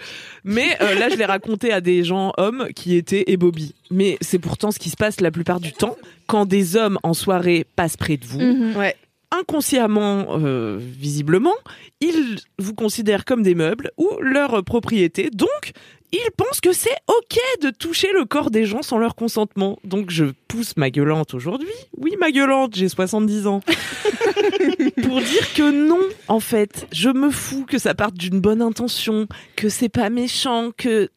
Mais 0.45 0.77
euh, 0.81 0.95
là, 0.95 1.09
je 1.09 1.17
l'ai 1.17 1.25
raconté 1.25 1.73
à 1.73 1.81
des 1.81 2.03
gens 2.05 2.33
hommes 2.37 2.69
qui 2.75 2.97
étaient 2.97 3.25
ébobis. 3.29 3.75
Mais 3.91 4.17
c'est 4.21 4.39
pourtant 4.39 4.71
ce 4.71 4.79
qui 4.79 4.91
se 4.91 4.97
passe 4.97 5.21
la 5.21 5.31
plupart 5.31 5.61
du 5.61 5.73
temps 5.73 5.97
quand 6.27 6.47
des 6.47 6.77
hommes 6.77 6.99
en 7.03 7.15
soirée 7.15 7.67
passent 7.77 7.97
près 7.97 8.17
de 8.17 8.25
vous 8.25 8.41
Mhm. 8.41 8.77
Ouais. 8.77 8.97
Inconsciemment, 9.33 10.27
euh, 10.39 10.79
visiblement, 10.81 11.55
ils 12.01 12.39
vous 12.59 12.75
considèrent 12.75 13.25
comme 13.25 13.43
des 13.43 13.55
meubles 13.55 13.91
ou 13.97 14.09
leur 14.21 14.63
propriété. 14.63 15.31
Donc, 15.31 15.73
ils 16.13 16.31
pensent 16.37 16.61
que 16.61 16.73
c'est 16.73 16.97
ok 17.09 17.39
de 17.63 17.71
toucher 17.71 18.13
le 18.13 18.27
corps 18.27 18.51
des 18.51 18.67
gens 18.67 18.83
sans 18.83 18.99
leur 18.99 19.15
consentement. 19.15 19.79
Donc, 19.83 20.11
je 20.11 20.27
pousse 20.47 20.77
ma 20.77 20.91
gueulante 20.91 21.33
aujourd'hui. 21.33 21.73
Oui, 21.97 22.15
ma 22.21 22.31
gueulante, 22.31 22.77
j'ai 22.77 22.89
70 22.89 23.47
ans. 23.47 23.61
Pour 25.03 25.21
dire 25.21 25.55
que 25.55 25.71
non, 25.71 26.03
en 26.29 26.41
fait, 26.41 26.87
je 26.93 27.09
me 27.09 27.31
fous 27.31 27.65
que 27.65 27.79
ça 27.79 27.95
parte 27.95 28.15
d'une 28.15 28.41
bonne 28.41 28.61
intention, 28.61 29.27
que 29.57 29.71
c'est 29.71 29.89
pas 29.89 30.11
méchant, 30.11 30.71
que 30.77 31.09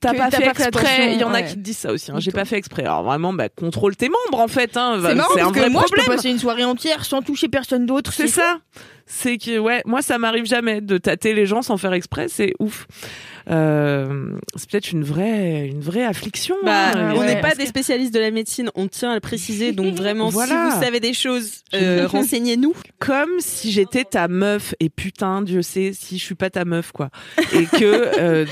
t'as 0.00 0.14
pas, 0.14 0.30
fait 0.30 0.44
pas 0.44 0.54
fait 0.54 0.68
exprès. 0.68 1.14
Il 1.14 1.20
y 1.20 1.24
en 1.24 1.34
a 1.34 1.42
qui 1.42 1.54
te 1.54 1.60
disent 1.60 1.78
ça 1.78 1.92
aussi. 1.92 2.10
Hein. 2.10 2.16
J'ai 2.18 2.32
pas 2.32 2.44
fait 2.44 2.56
exprès. 2.56 2.82
Alors 2.82 3.02
vraiment, 3.02 3.32
bah, 3.32 3.48
contrôle 3.48 3.96
tes 3.96 4.08
membres, 4.08 4.42
en 4.42 4.48
fait. 4.48 4.76
Hein. 4.76 5.00
C'est 5.02 5.14
marrant 5.14 5.36
un 5.36 5.50
vrai 5.50 5.70
moi, 5.70 5.82
je 5.82 5.86
problème. 5.86 6.06
peux 6.06 6.16
passer 6.16 6.30
une 6.30 6.38
soirée 6.38 6.64
entière 6.64 7.04
sans 7.04 7.22
toucher 7.22 7.48
personne 7.48 7.86
d'autre. 7.86 8.12
C'est 8.12 8.28
ça. 8.28 8.58
C'est 9.06 9.38
que 9.38 9.58
ouais, 9.58 9.82
moi 9.86 10.02
ça 10.02 10.18
m'arrive 10.18 10.46
jamais 10.46 10.80
de 10.80 10.98
tâter 10.98 11.34
les 11.34 11.46
gens 11.46 11.62
sans 11.62 11.76
faire 11.76 11.92
exprès, 11.92 12.28
c'est 12.28 12.52
ouf. 12.58 12.86
Euh, 13.50 14.36
c'est 14.54 14.70
peut-être 14.70 14.92
une 14.92 15.02
vraie 15.02 15.66
une 15.66 15.80
vraie 15.80 16.04
affliction. 16.04 16.54
Bah, 16.62 16.90
hein. 16.94 17.12
on 17.14 17.18
ouais. 17.18 17.34
n'est 17.34 17.40
pas 17.40 17.54
des 17.54 17.66
spécialistes 17.66 18.14
de 18.14 18.20
la 18.20 18.30
médecine, 18.30 18.70
on 18.74 18.88
tient 18.88 19.10
à 19.10 19.14
le 19.14 19.20
préciser. 19.20 19.72
Donc 19.72 19.94
vraiment, 19.96 20.28
Voilà. 20.28 20.70
si 20.70 20.76
vous 20.76 20.82
savez 20.82 21.00
des 21.00 21.12
choses, 21.12 21.62
euh, 21.74 22.06
renseignez-nous. 22.10 22.74
Comme 22.98 23.40
si 23.40 23.72
j'étais 23.72 24.04
ta 24.04 24.28
meuf 24.28 24.74
et 24.80 24.88
putain, 24.88 25.42
Dieu 25.42 25.62
sait 25.62 25.92
si 25.92 26.18
je 26.18 26.24
suis 26.24 26.34
pas 26.34 26.50
ta 26.50 26.64
meuf 26.64 26.92
quoi. 26.92 27.10
Et 27.52 27.66
que 27.66 28.18
euh, 28.18 28.46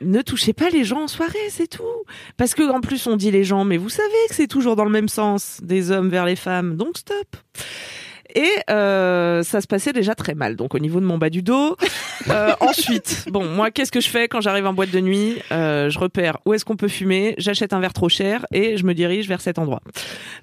ne 0.00 0.22
touchez 0.22 0.52
pas 0.52 0.70
les 0.70 0.84
gens 0.84 1.02
en 1.02 1.08
soirée, 1.08 1.38
c'est 1.50 1.68
tout. 1.68 1.82
Parce 2.36 2.54
que 2.54 2.62
en 2.70 2.80
plus 2.80 3.06
on 3.06 3.16
dit 3.16 3.30
les 3.30 3.44
gens, 3.44 3.64
mais 3.64 3.76
vous 3.76 3.90
savez 3.90 4.08
que 4.28 4.34
c'est 4.34 4.46
toujours 4.46 4.76
dans 4.76 4.84
le 4.84 4.90
même 4.90 5.08
sens 5.08 5.58
des 5.62 5.90
hommes 5.90 6.08
vers 6.08 6.24
les 6.24 6.36
femmes, 6.36 6.76
donc 6.76 6.98
stop. 6.98 7.36
Et 8.36 8.48
euh, 8.70 9.42
ça 9.42 9.60
se 9.60 9.66
passait 9.66 9.92
déjà 9.92 10.14
très 10.14 10.34
mal. 10.34 10.54
Donc 10.56 10.74
au 10.74 10.78
niveau 10.78 11.00
de 11.00 11.06
mon 11.06 11.18
bas 11.18 11.30
du 11.30 11.42
dos. 11.42 11.76
Euh, 12.28 12.54
ensuite, 12.58 13.26
bon, 13.30 13.44
moi, 13.44 13.70
qu'est-ce 13.70 13.92
que 13.92 14.00
je 14.00 14.08
fais 14.08 14.26
quand 14.26 14.40
j'arrive 14.40 14.66
en 14.66 14.72
boîte 14.72 14.90
de 14.90 14.98
nuit? 14.98 15.36
Euh, 15.52 15.90
Je 15.90 15.98
repère 15.98 16.38
où 16.44 16.54
est-ce 16.54 16.64
qu'on 16.64 16.74
peut 16.74 16.88
fumer. 16.88 17.36
J'achète 17.38 17.72
un 17.72 17.78
verre 17.78 17.92
trop 17.92 18.08
cher 18.08 18.44
et 18.52 18.76
je 18.76 18.84
me 18.84 18.94
dirige 18.94 19.28
vers 19.28 19.40
cet 19.40 19.60
endroit. 19.60 19.80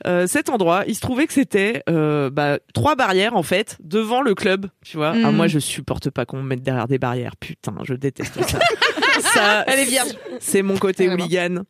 Euh, 0.07 0.25
cet 0.25 0.49
endroit, 0.49 0.83
il 0.87 0.95
se 0.95 1.01
trouvait 1.01 1.27
que 1.27 1.33
c'était 1.33 1.83
euh, 1.89 2.29
bah, 2.29 2.59
trois 2.73 2.95
barrières 2.95 3.35
en 3.35 3.43
fait 3.43 3.75
devant 3.83 4.21
le 4.21 4.33
club. 4.33 4.67
Tu 4.85 4.95
vois. 4.95 5.13
Ah, 5.25 5.31
moi, 5.31 5.47
je 5.47 5.59
supporte 5.59 6.09
pas 6.09 6.25
qu'on 6.25 6.37
me 6.37 6.47
mette 6.47 6.63
derrière 6.63 6.87
des 6.87 6.99
barrières. 6.99 7.35
Putain, 7.35 7.75
je 7.83 7.95
déteste 7.95 8.39
ça. 8.47 8.59
ça 9.19 9.63
Elle 9.67 9.79
est 9.79 9.85
vierge. 9.85 10.09
C'est 10.39 10.61
mon 10.61 10.77
côté 10.77 11.07
Vraiment. 11.07 11.23
hooligan. 11.25 11.63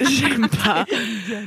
J'aime 0.00 0.48
pas. 0.48 0.84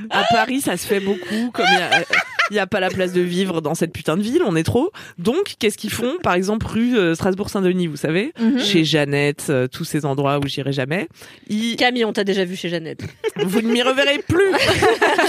À 0.10 0.24
Paris, 0.30 0.60
ça 0.60 0.76
se 0.76 0.86
fait 0.86 1.00
beaucoup. 1.00 1.52
Comme 1.54 1.68
il 1.72 1.80
y 1.80 1.82
a, 1.82 2.04
il 2.52 2.56
y 2.56 2.60
a 2.60 2.68
pas 2.68 2.80
la 2.80 2.90
place 2.90 3.14
de 3.14 3.22
vivre 3.22 3.62
dans 3.62 3.74
cette 3.74 3.92
putain 3.94 4.18
de 4.18 4.22
ville, 4.22 4.42
on 4.46 4.56
est 4.56 4.64
trop. 4.64 4.92
Donc, 5.18 5.56
qu'est-ce 5.58 5.78
qu'ils 5.78 5.90
font? 5.90 6.18
Par 6.22 6.34
exemple, 6.34 6.68
rue 6.68 6.98
euh, 6.98 7.16
Strasbourg-Saint-Denis, 7.16 7.88
vous 7.88 7.96
savez, 7.98 8.34
Mhm. 8.40 8.60
chez 8.60 8.84
Jeannette, 8.86 9.48
euh, 9.50 9.68
tous 9.68 9.86
ces 9.86 10.06
endroits 10.06 10.38
où 10.40 10.48
j'irai 10.48 10.74
jamais. 10.74 11.08
Ils... 11.48 11.76
Camille, 11.78 12.06
on 12.06 12.14
t'a 12.14 12.24
déjà 12.24 12.46
vu 12.46 12.56
chez 12.56 12.70
Jeannette. 12.70 13.02
Vous 13.38 13.62
ne 13.62 13.72
m'y 13.72 13.82
reverrez 13.82 14.20
plus. 14.28 14.52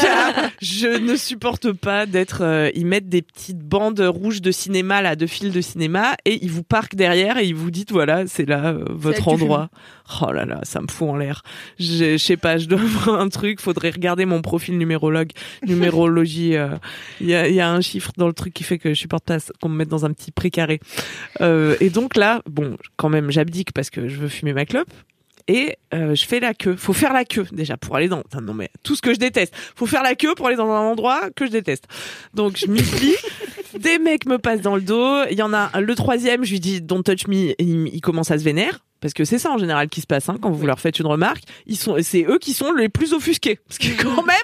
Car 0.00 0.50
je 0.60 0.88
ne 0.98 1.16
supporte 1.16 1.72
pas 1.72 2.06
d'être. 2.06 2.42
euh, 2.42 2.70
ils 2.74 2.86
mettent 2.86 3.08
des 3.08 3.22
petites 3.22 3.58
bandes 3.60 4.00
rouges 4.00 4.42
de 4.42 4.50
cinéma 4.50 5.00
là, 5.02 5.16
de 5.16 5.26
fils 5.26 5.52
de 5.52 5.60
cinéma, 5.60 6.16
et 6.24 6.38
ils 6.44 6.50
vous 6.50 6.62
parquent 6.64 6.94
derrière 6.96 7.38
et 7.38 7.44
ils 7.46 7.54
vous 7.54 7.70
disent 7.70 7.84
voilà, 7.90 8.26
c'est 8.26 8.48
là 8.48 8.74
votre 8.90 9.28
endroit. 9.28 9.70
Oh 10.20 10.32
là 10.32 10.44
là, 10.44 10.60
ça 10.62 10.80
me 10.80 10.88
fout 10.88 11.08
en 11.08 11.16
l'air. 11.16 11.42
Je, 11.78 12.16
sais 12.16 12.36
pas, 12.36 12.58
je 12.58 12.66
dois 12.66 12.80
avoir 13.04 13.20
un 13.20 13.28
truc. 13.28 13.60
Faudrait 13.60 13.90
regarder 13.90 14.24
mon 14.24 14.42
profil 14.42 14.78
numérologue, 14.78 15.30
numérologie. 15.66 16.56
euh, 16.56 16.76
Il 17.20 17.28
y, 17.28 17.60
a, 17.60 17.70
un 17.70 17.80
chiffre 17.80 18.12
dans 18.16 18.26
le 18.26 18.32
truc 18.32 18.52
qui 18.52 18.64
fait 18.64 18.78
que 18.78 18.90
je 18.90 19.00
supporte 19.00 19.24
pas 19.24 19.38
qu'on 19.60 19.68
me 19.68 19.76
mette 19.76 19.88
dans 19.88 20.04
un 20.04 20.12
petit 20.12 20.30
précaré. 20.30 20.80
Euh, 21.40 21.76
et 21.80 21.90
donc 21.90 22.16
là, 22.16 22.42
bon, 22.46 22.76
quand 22.96 23.08
même, 23.08 23.30
j'abdique 23.30 23.72
parce 23.72 23.90
que 23.90 24.08
je 24.08 24.16
veux 24.16 24.28
fumer 24.28 24.52
ma 24.52 24.66
clope 24.66 24.92
et 25.48 25.76
euh, 25.94 26.14
je 26.14 26.24
fais 26.26 26.40
la 26.40 26.54
queue. 26.54 26.76
Faut 26.76 26.92
faire 26.92 27.12
la 27.12 27.24
queue 27.24 27.46
déjà 27.52 27.76
pour 27.76 27.96
aller 27.96 28.08
dans. 28.08 28.22
Non 28.40 28.54
mais 28.54 28.70
tout 28.82 28.94
ce 28.94 29.02
que 29.02 29.12
je 29.12 29.18
déteste. 29.18 29.54
Faut 29.76 29.86
faire 29.86 30.02
la 30.02 30.14
queue 30.14 30.34
pour 30.34 30.46
aller 30.46 30.56
dans 30.56 30.70
un 30.70 30.80
endroit 30.80 31.30
que 31.34 31.46
je 31.46 31.50
déteste. 31.50 31.86
Donc 32.34 32.56
je 32.56 32.66
m'y 32.66 32.82
plie. 32.82 33.16
Des 33.78 33.98
mecs 33.98 34.26
me 34.26 34.38
passent 34.38 34.60
dans 34.60 34.76
le 34.76 34.82
dos. 34.82 35.24
Il 35.30 35.38
y 35.38 35.42
en 35.42 35.52
a 35.52 35.80
le 35.80 35.94
troisième. 35.94 36.44
Je 36.44 36.52
lui 36.52 36.60
dis 36.60 36.80
don't 36.80 37.02
touch 37.02 37.26
me. 37.26 37.50
Et 37.50 37.56
il, 37.58 38.00
commence 38.00 38.30
à 38.30 38.38
se 38.38 38.44
vénère. 38.44 38.80
Parce 39.02 39.12
que 39.12 39.24
c'est 39.24 39.38
ça 39.38 39.50
en 39.50 39.58
général 39.58 39.88
qui 39.88 40.00
se 40.00 40.06
passe 40.06 40.28
hein, 40.28 40.36
quand 40.40 40.50
vous 40.50 40.64
leur 40.64 40.80
faites 40.80 40.98
une 41.00 41.06
remarque. 41.06 41.42
Ils 41.66 41.76
sont, 41.76 41.96
c'est 42.02 42.22
eux 42.22 42.38
qui 42.38 42.54
sont 42.54 42.72
les 42.72 42.88
plus 42.88 43.12
offusqués. 43.12 43.58
Parce 43.68 43.78
que 43.78 44.02
quand 44.02 44.22
même 44.22 44.36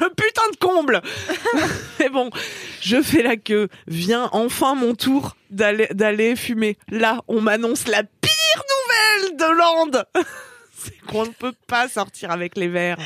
le 0.00 0.08
putain 0.08 0.42
de 0.50 0.56
comble. 0.58 1.02
Mais 2.00 2.08
bon, 2.08 2.30
je 2.80 3.02
fais 3.02 3.22
la 3.22 3.36
queue. 3.36 3.68
Vient 3.86 4.30
enfin 4.32 4.74
mon 4.74 4.94
tour 4.94 5.36
d'aller 5.50 5.86
d'aller 5.92 6.34
fumer. 6.34 6.78
Là, 6.90 7.22
on 7.28 7.42
m'annonce 7.42 7.86
la 7.86 8.02
pire 8.02 8.64
nouvelle 9.20 9.36
de 9.36 9.58
Lande. 9.58 10.04
C'est 10.86 11.06
qu'on 11.06 11.24
ne 11.24 11.30
peut 11.30 11.52
pas 11.66 11.88
sortir 11.88 12.30
avec 12.30 12.56
les 12.56 12.68
verres. 12.68 12.98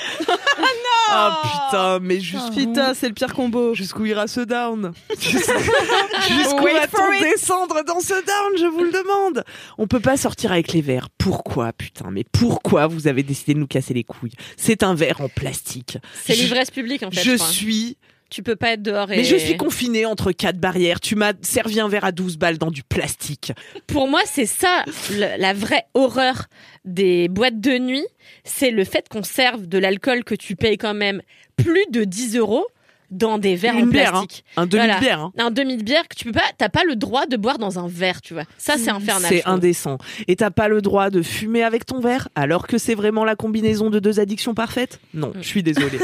Ah 1.12 1.40
putain, 1.42 1.98
mais 2.00 2.20
jusqu'où 2.20 2.54
Putain, 2.54 2.94
c'est 2.94 3.08
le 3.08 3.14
pire 3.14 3.34
combo. 3.34 3.74
Jusqu'où 3.74 4.06
ira 4.06 4.28
ce 4.28 4.40
down 4.40 4.92
Jusqu'où 5.20 6.64
va-t-on 6.64 7.12
it. 7.14 7.20
descendre 7.22 7.82
dans 7.84 8.00
ce 8.00 8.12
down 8.14 8.58
Je 8.58 8.66
vous 8.66 8.84
le 8.84 8.92
demande. 8.92 9.44
On 9.78 9.86
peut 9.86 10.00
pas 10.00 10.16
sortir 10.16 10.52
avec 10.52 10.72
les 10.72 10.82
verres. 10.82 11.08
Pourquoi, 11.18 11.72
putain 11.72 12.10
Mais 12.10 12.24
pourquoi 12.30 12.86
vous 12.86 13.06
avez 13.08 13.22
décidé 13.22 13.54
de 13.54 13.58
nous 13.58 13.66
casser 13.66 13.94
les 13.94 14.04
couilles? 14.04 14.32
C'est 14.56 14.82
un 14.82 14.94
verre 14.94 15.20
en 15.20 15.28
plastique. 15.28 15.98
C'est 16.24 16.34
Je- 16.34 16.42
l'ivresse 16.42 16.70
publique 16.70 17.02
en 17.02 17.10
fait. 17.10 17.20
Je 17.22 17.30
je 17.32 17.36
crois. 17.36 17.46
suis 17.48 17.96
Tu 18.30 18.42
peux 18.44 18.54
pas 18.56 18.70
être 18.74 18.82
dehors 18.82 19.10
et. 19.10 19.16
mais 19.16 19.24
je 19.24 19.34
suis 19.36 19.56
confinée 19.56 20.06
entre 20.06 20.30
quatre 20.30 20.58
barrières. 20.58 21.00
Tu 21.00 21.16
m'as 21.16 21.32
servi 21.42 21.80
un 21.80 21.88
verre 21.88 22.04
à 22.04 22.12
12 22.12 22.36
balles 22.36 22.58
dans 22.58 22.70
du 22.70 22.84
plastique. 22.84 23.52
Pour 23.88 24.06
moi, 24.06 24.20
c'est 24.26 24.46
ça 24.46 24.84
le- 25.10 25.36
la 25.40 25.52
vraie 25.54 25.86
horreur 25.94 26.44
des 26.84 27.28
boîtes 27.28 27.60
de 27.60 27.78
nuit, 27.78 28.06
c'est 28.44 28.70
le 28.70 28.84
fait 28.84 29.08
qu'on 29.08 29.22
serve 29.22 29.66
de 29.66 29.78
l'alcool 29.78 30.24
que 30.24 30.34
tu 30.34 30.56
payes 30.56 30.78
quand 30.78 30.94
même 30.94 31.22
plus 31.56 31.84
de 31.90 32.04
10 32.04 32.36
euros 32.36 32.66
dans 33.10 33.38
des 33.38 33.56
verres 33.56 33.74
Une 33.76 33.84
en 33.84 33.86
bière, 33.88 34.10
plastique. 34.12 34.44
Un 34.56 34.66
demi 34.66 34.78
Voilà. 34.84 34.94
de 34.94 35.00
bière. 35.00 35.20
hein. 35.20 35.32
Un 35.36 35.50
demi 35.50 35.76
de 35.76 35.82
bière 35.82 36.06
que 36.06 36.14
tu 36.14 36.24
peux 36.26 36.32
pas, 36.32 36.44
t'as 36.58 36.68
pas 36.68 36.84
le 36.84 36.94
droit 36.94 37.26
de 37.26 37.36
boire 37.36 37.58
dans 37.58 37.78
un 37.80 37.88
verre, 37.88 38.20
tu 38.22 38.34
vois. 38.34 38.44
Ça, 38.56 38.76
c'est 38.78 38.88
infernal. 38.90 39.28
C'est 39.28 39.44
indécent. 39.46 39.98
Et 40.28 40.36
t'as 40.36 40.50
pas 40.52 40.68
le 40.68 40.80
droit 40.80 41.10
de 41.10 41.20
fumer 41.20 41.64
avec 41.64 41.84
ton 41.86 41.98
verre 41.98 42.28
alors 42.36 42.68
que 42.68 42.78
c'est 42.78 42.94
vraiment 42.94 43.24
la 43.24 43.34
combinaison 43.34 43.90
de 43.90 43.98
deux 43.98 44.20
addictions 44.20 44.54
parfaites? 44.54 45.00
Non, 45.12 45.32
je 45.40 45.42
suis 45.46 45.62
désolée. 45.64 45.98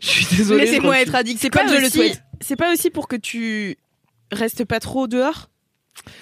Je 0.00 0.06
suis 0.06 0.36
désolée. 0.36 0.66
Laissez-moi 0.66 1.00
être 1.00 1.14
addict, 1.16 1.40
c'est 1.40 1.50
pas 1.50 1.64
comme 1.64 1.74
je 1.74 1.80
le 1.80 1.86
aussi- 1.88 1.98
souhaite. 1.98 2.22
C'est 2.40 2.56
pas 2.56 2.72
aussi 2.72 2.90
pour 2.90 3.08
que 3.08 3.16
tu 3.16 3.76
restes 4.30 4.64
pas 4.64 4.78
trop 4.78 5.08
dehors? 5.08 5.48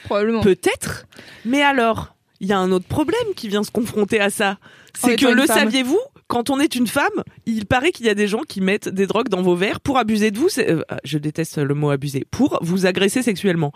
Probablement. 0.05 0.41
Peut-être. 0.41 1.07
Mais 1.45 1.61
alors, 1.63 2.14
il 2.45 2.49
y 2.49 2.53
a 2.53 2.59
un 2.59 2.71
autre 2.73 2.87
problème 2.87 3.35
qui 3.35 3.49
vient 3.49 3.63
se 3.63 3.71
confronter 3.71 4.21
à 4.21 4.29
ça. 4.29 4.59
C'est 4.95 5.17
que 5.17 5.23
étant 5.23 5.31
une 5.31 5.37
le 5.37 5.47
saviez-vous 5.47 6.01
quand 6.27 6.51
on 6.51 6.61
est 6.61 6.75
une 6.75 6.87
femme, 6.87 7.23
il 7.47 7.67
paraît 7.67 7.93
qu'il 7.93 8.07
y 8.07 8.09
a 8.09 8.15
des 8.15 8.29
gens 8.29 8.43
qui 8.47 8.61
mettent 8.61 8.89
des 8.89 9.07
drogues 9.07 9.29
dans 9.29 9.43
vos 9.43 9.55
verres 9.55 9.81
pour 9.81 9.99
abuser 9.99 10.31
de 10.31 10.39
vous. 10.39 10.49
euh, 10.59 10.83
je 11.05 11.19
déteste 11.19 11.59
le 11.59 11.75
mot 11.75 11.91
abuser. 11.91 12.27
Pour 12.31 12.59
vous 12.63 12.87
agresser 12.87 13.23
sexuellement. 13.23 13.73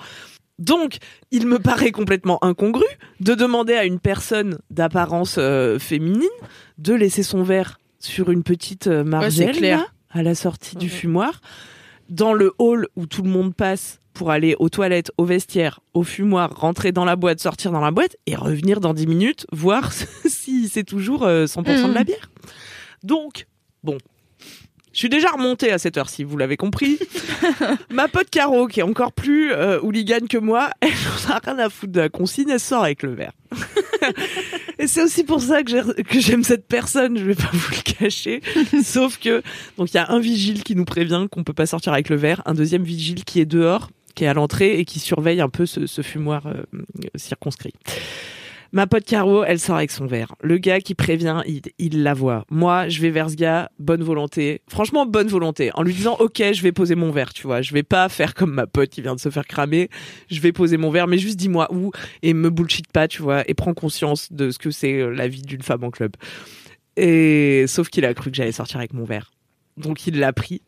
Donc, 0.59 0.99
il 1.31 1.47
me 1.47 1.59
paraît 1.59 1.93
complètement 1.93 2.43
incongru 2.45 2.85
de 3.21 3.35
demander 3.35 3.75
à 3.75 3.85
une 3.85 4.01
personne 4.01 4.59
d'apparence 4.71 5.37
euh, 5.39 5.79
féminine 5.79 6.29
de 6.79 6.95
laisser 6.95 7.23
son 7.23 7.43
verre 7.43 7.79
sur 8.01 8.31
une 8.31 8.43
petite 8.43 8.87
euh, 8.87 9.05
margelle 9.05 9.61
là, 9.61 9.87
à 10.11 10.23
la 10.23 10.35
sortie 10.35 10.77
du 10.77 10.89
fumoir, 10.89 11.41
dans 12.09 12.33
le 12.33 12.53
hall 12.59 12.89
où 12.97 13.07
tout 13.07 13.23
le 13.23 13.31
monde 13.31 13.55
passe 13.55 14.01
pour 14.19 14.33
aller 14.33 14.57
aux 14.59 14.69
toilettes, 14.69 15.13
au 15.17 15.25
vestiaire, 15.25 15.79
au 15.95 16.03
fumoir, 16.03 16.51
rentrer 16.59 16.91
dans 16.91 17.05
la 17.05 17.15
boîte, 17.15 17.39
sortir 17.41 17.71
dans 17.71 17.81
la 17.81 17.93
boîte 17.93 18.17
et 18.27 18.35
revenir 18.35 18.81
dans 18.81 18.93
10 18.93 19.07
minutes, 19.07 19.47
voir 19.53 19.93
si 20.27 20.69
c'est 20.69 20.83
toujours 20.83 21.23
euh, 21.25 21.47
100% 21.47 21.89
de 21.91 21.95
la 21.95 22.03
bière. 22.03 22.29
Donc, 23.05 23.47
bon, 23.85 23.97
je 24.93 24.99
suis 24.99 25.09
déjà 25.09 25.31
remontée 25.31 25.71
à 25.71 25.79
cette 25.79 25.97
heure-ci, 25.97 26.25
vous 26.25 26.37
l'avez 26.37 26.57
compris. 26.57 26.99
Ma 27.91 28.09
pote 28.09 28.29
Caro, 28.29 28.67
qui 28.67 28.81
est 28.81 28.83
encore 28.83 29.13
plus 29.13 29.53
euh, 29.53 29.79
hooligan 29.81 30.27
que 30.29 30.37
moi, 30.39 30.71
elle 30.81 30.91
n'en 30.91 31.35
a 31.37 31.39
rien 31.39 31.59
à 31.61 31.71
foutre 31.71 31.93
de 31.93 32.01
la 32.01 32.09
consigne, 32.09 32.49
elle 32.51 32.59
sort 32.59 32.83
avec 32.83 33.05
le 33.05 33.15
verre. 33.15 33.33
Et 34.81 34.89
c'est 34.89 35.03
aussi 35.03 35.23
pour 35.23 35.41
ça 35.41 35.63
que 35.63 35.71
j'ai- 35.71 36.03
que 36.03 36.19
j'aime 36.21 36.43
cette 36.43 36.67
personne, 36.67 37.17
je 37.19 37.25
vais 37.25 37.35
pas 37.37 37.51
vous 37.53 37.71
le 37.71 37.93
cacher. 37.93 38.41
Sauf 38.83 39.19
que, 39.19 39.43
donc 39.77 39.93
il 39.93 39.95
y 39.95 39.99
a 39.99 40.11
un 40.11 40.19
vigile 40.21 40.65
qui 40.65 40.75
nous 40.75 40.85
prévient 40.85 41.27
qu'on 41.31 41.45
peut 41.45 41.53
pas 41.53 41.67
sortir 41.67 41.93
avec 41.93 42.09
le 42.09 42.17
verre, 42.17 42.43
un 42.47 42.55
deuxième 42.55 42.83
vigile 42.85 43.25
qui 43.25 43.41
est 43.41 43.47
dehors, 43.47 43.91
qui 44.19 44.25
est 44.25 44.29
à 44.29 44.35
l'entrée 44.35 44.81
et 44.81 44.85
qui 44.85 44.99
surveille 44.99 45.41
un 45.41 45.49
peu 45.49 45.65
ce, 45.65 46.03
fumoir 46.03 46.49
euh, 46.49 46.65
circonscrit. 47.15 47.73
Ma 48.73 48.89
pote 48.89 49.05
Caro, 49.05 49.45
elle 49.45 49.61
sort 49.61 49.77
avec 49.77 49.93
son 49.93 50.07
verre. 50.07 50.35
Le 50.43 50.59
gars 50.59 50.81
qui 50.81 50.97
prévient, 50.97 51.41
il, 51.47 51.63
il 51.79 52.03
la 52.03 52.15
voit. 52.15 52.45
Moi, 52.51 52.89
je 52.89 53.01
vais 53.01 53.11
vers 53.11 53.31
ce 53.31 53.37
gars, 53.37 53.71
bonne 53.79 54.03
volonté. 54.03 54.61
Franchement, 54.69 55.07
bonne 55.07 55.29
volonté. 55.29 55.71
En 55.75 55.83
lui 55.83 55.95
disant, 55.95 56.17
OK, 56.19 56.43
je 56.53 56.63
vais 56.63 56.73
poser 56.73 56.97
mon 56.97 57.13
verre, 57.13 57.33
tu 57.33 57.47
vois. 57.47 57.63
Je 57.63 57.73
vais 57.73 57.85
pas 57.85 58.09
faire 58.09 58.35
comme 58.35 58.53
ma 58.53 58.67
pote 58.67 58.91
qui 58.91 59.03
vient 59.03 59.15
de 59.15 59.21
se 59.21 59.31
faire 59.31 59.47
cramer. 59.47 59.89
Je 60.29 60.41
vais 60.41 60.51
poser 60.51 60.77
mon 60.77 60.91
verre, 60.91 61.07
mais 61.07 61.19
juste 61.19 61.37
dis-moi 61.37 61.73
où 61.73 61.93
et 62.23 62.35
me 62.35 62.51
bullshit 62.51 62.91
pas, 62.91 63.07
tu 63.07 63.23
vois, 63.23 63.49
et 63.49 63.55
prends 63.55 63.73
conscience 63.73 64.33
de 64.33 64.51
ce 64.51 64.59
que 64.59 64.73
c'est 64.73 64.95
euh, 64.95 65.11
la 65.11 65.29
vie 65.29 65.43
d'une 65.43 65.63
femme 65.63 65.85
en 65.85 65.91
club. 65.91 66.17
Et 66.97 67.67
sauf 67.69 67.89
qu'il 67.89 68.05
a 68.05 68.13
cru 68.15 68.33
que 68.33 68.37
j'allais 68.37 68.53
sortir 68.53 68.79
avec 68.79 68.93
mon 68.93 69.05
verre. 69.05 69.31
Donc 69.77 70.09
il 70.09 70.19
l'a 70.19 70.33
pris, 70.33 70.61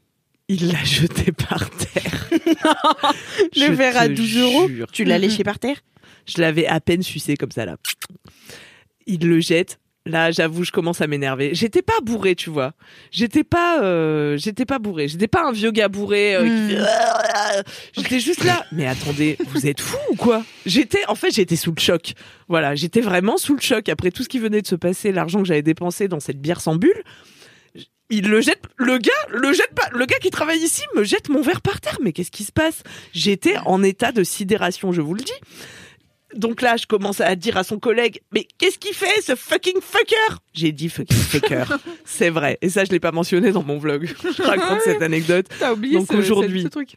il 0.53 0.73
l'a 0.73 0.83
jeté 0.85 1.33
par 1.33 1.71
terre. 1.71 2.29
Le 3.57 3.67
Je 3.67 3.73
verre 3.73 3.97
à 3.97 4.09
te 4.09 4.13
12 4.15 4.37
euros, 4.39 4.69
jure. 4.69 4.87
tu 4.93 5.05
l'as 5.05 5.19
léché 5.19 5.45
par 5.45 5.59
terre? 5.59 5.77
Je 6.27 6.41
l'avais 6.41 6.67
à 6.67 6.81
peine 6.81 7.03
sucé 7.03 7.37
comme 7.37 7.51
ça 7.51 7.65
là. 7.65 7.77
Il 9.07 9.27
le 9.27 9.41
jette. 9.41 9.79
Là, 10.07 10.31
j'avoue, 10.31 10.65
je 10.65 10.73
commence 10.73 11.03
à 11.03 11.07
m'énerver. 11.07 11.51
J'étais 11.55 11.83
pas 11.83 12.01
bourré, 12.03 12.35
tu 12.35 12.49
vois. 12.49 12.73
J'étais 13.11 13.45
pas, 13.45 13.83
euh, 13.83 14.39
j'étais 14.39 14.65
pas 14.65 14.79
bourré. 14.79 15.09
J'étais 15.09 15.29
pas 15.29 15.45
un 15.47 15.53
vieux 15.53 15.71
gars 15.73 15.89
bourré. 15.89 16.37
euh, 16.37 16.43
qui 16.69 16.75
fait- 16.75 17.65
J'étais 18.03 18.19
juste 18.21 18.43
là. 18.45 18.65
Mais 18.73 18.87
attendez, 18.87 19.37
vous 19.49 19.67
êtes 19.67 19.81
fous 19.81 19.99
ou 20.11 20.17
quoi? 20.17 20.43
J'étais, 20.65 21.05
en 21.09 21.15
fait, 21.15 21.31
j'étais 21.33 21.57
sous 21.57 21.73
le 21.77 21.81
choc. 21.81 22.15
Voilà, 22.49 22.75
j'étais 22.75 23.03
vraiment 23.03 23.37
sous 23.37 23.55
le 23.55 23.61
choc 23.61 23.89
après 23.91 24.11
tout 24.11 24.23
ce 24.23 24.29
qui 24.31 24.39
venait 24.39 24.63
de 24.63 24.67
se 24.67 24.75
passer, 24.75 25.13
l'argent 25.13 25.41
que 25.43 25.49
j'avais 25.49 25.63
dépensé 25.63 26.09
dans 26.09 26.21
cette 26.21 26.41
bière 26.41 26.61
sans 26.63 26.77
bulle. 26.77 27.03
Il 28.11 28.29
le 28.29 28.41
jette, 28.41 28.63
le 28.77 28.99
gars, 28.99 29.11
le 29.31 29.53
jette 29.53 29.73
pas, 29.75 29.89
le 29.93 30.05
gars 30.05 30.19
qui 30.19 30.31
travaille 30.31 30.59
ici 30.59 30.83
me 30.97 31.05
jette 31.05 31.29
mon 31.29 31.43
verre 31.43 31.61
par 31.61 31.81
terre. 31.81 31.99
Mais 32.03 32.13
qu'est-ce 32.13 32.31
qui 32.33 32.45
se 32.45 32.53
passe? 32.53 32.83
J'étais 33.13 33.57
en 33.67 33.83
état 33.83 34.11
de 34.13 34.25
sidération, 34.25 34.93
je 34.93 35.01
vous 35.01 35.15
le 35.15 35.23
dis. 35.23 35.33
Donc 36.35 36.63
là, 36.63 36.77
je 36.77 36.87
commence 36.87 37.21
à 37.21 37.35
dire 37.35 37.57
à 37.57 37.65
son 37.65 37.81
collègue, 37.81 38.21
mais 38.33 38.47
qu'est-ce 38.59 38.79
qu'il 38.79 38.95
fait, 38.95 39.21
ce 39.21 39.35
fucking 39.35 39.81
fucker? 39.81 40.37
J'ai 40.55 40.71
dit 40.71 40.89
fucking 40.89 41.17
fucker. 41.17 41.65
C'est 42.05 42.31
vrai. 42.31 42.57
Et 42.63 42.69
ça, 42.69 42.85
je 42.85 42.91
l'ai 42.93 43.01
pas 43.01 43.11
mentionné 43.11 43.51
dans 43.51 43.65
mon 43.65 43.79
vlog. 43.79 44.09
Je 44.37 44.43
raconte 44.43 44.81
cette 44.83 45.03
anecdote. 45.03 45.47
T'as 45.59 45.73
oublié 45.73 45.97
Donc 45.99 46.13
aujourd'hui, 46.13 46.61
ce- 46.61 46.67
ce 46.67 46.71
truc. 46.71 46.97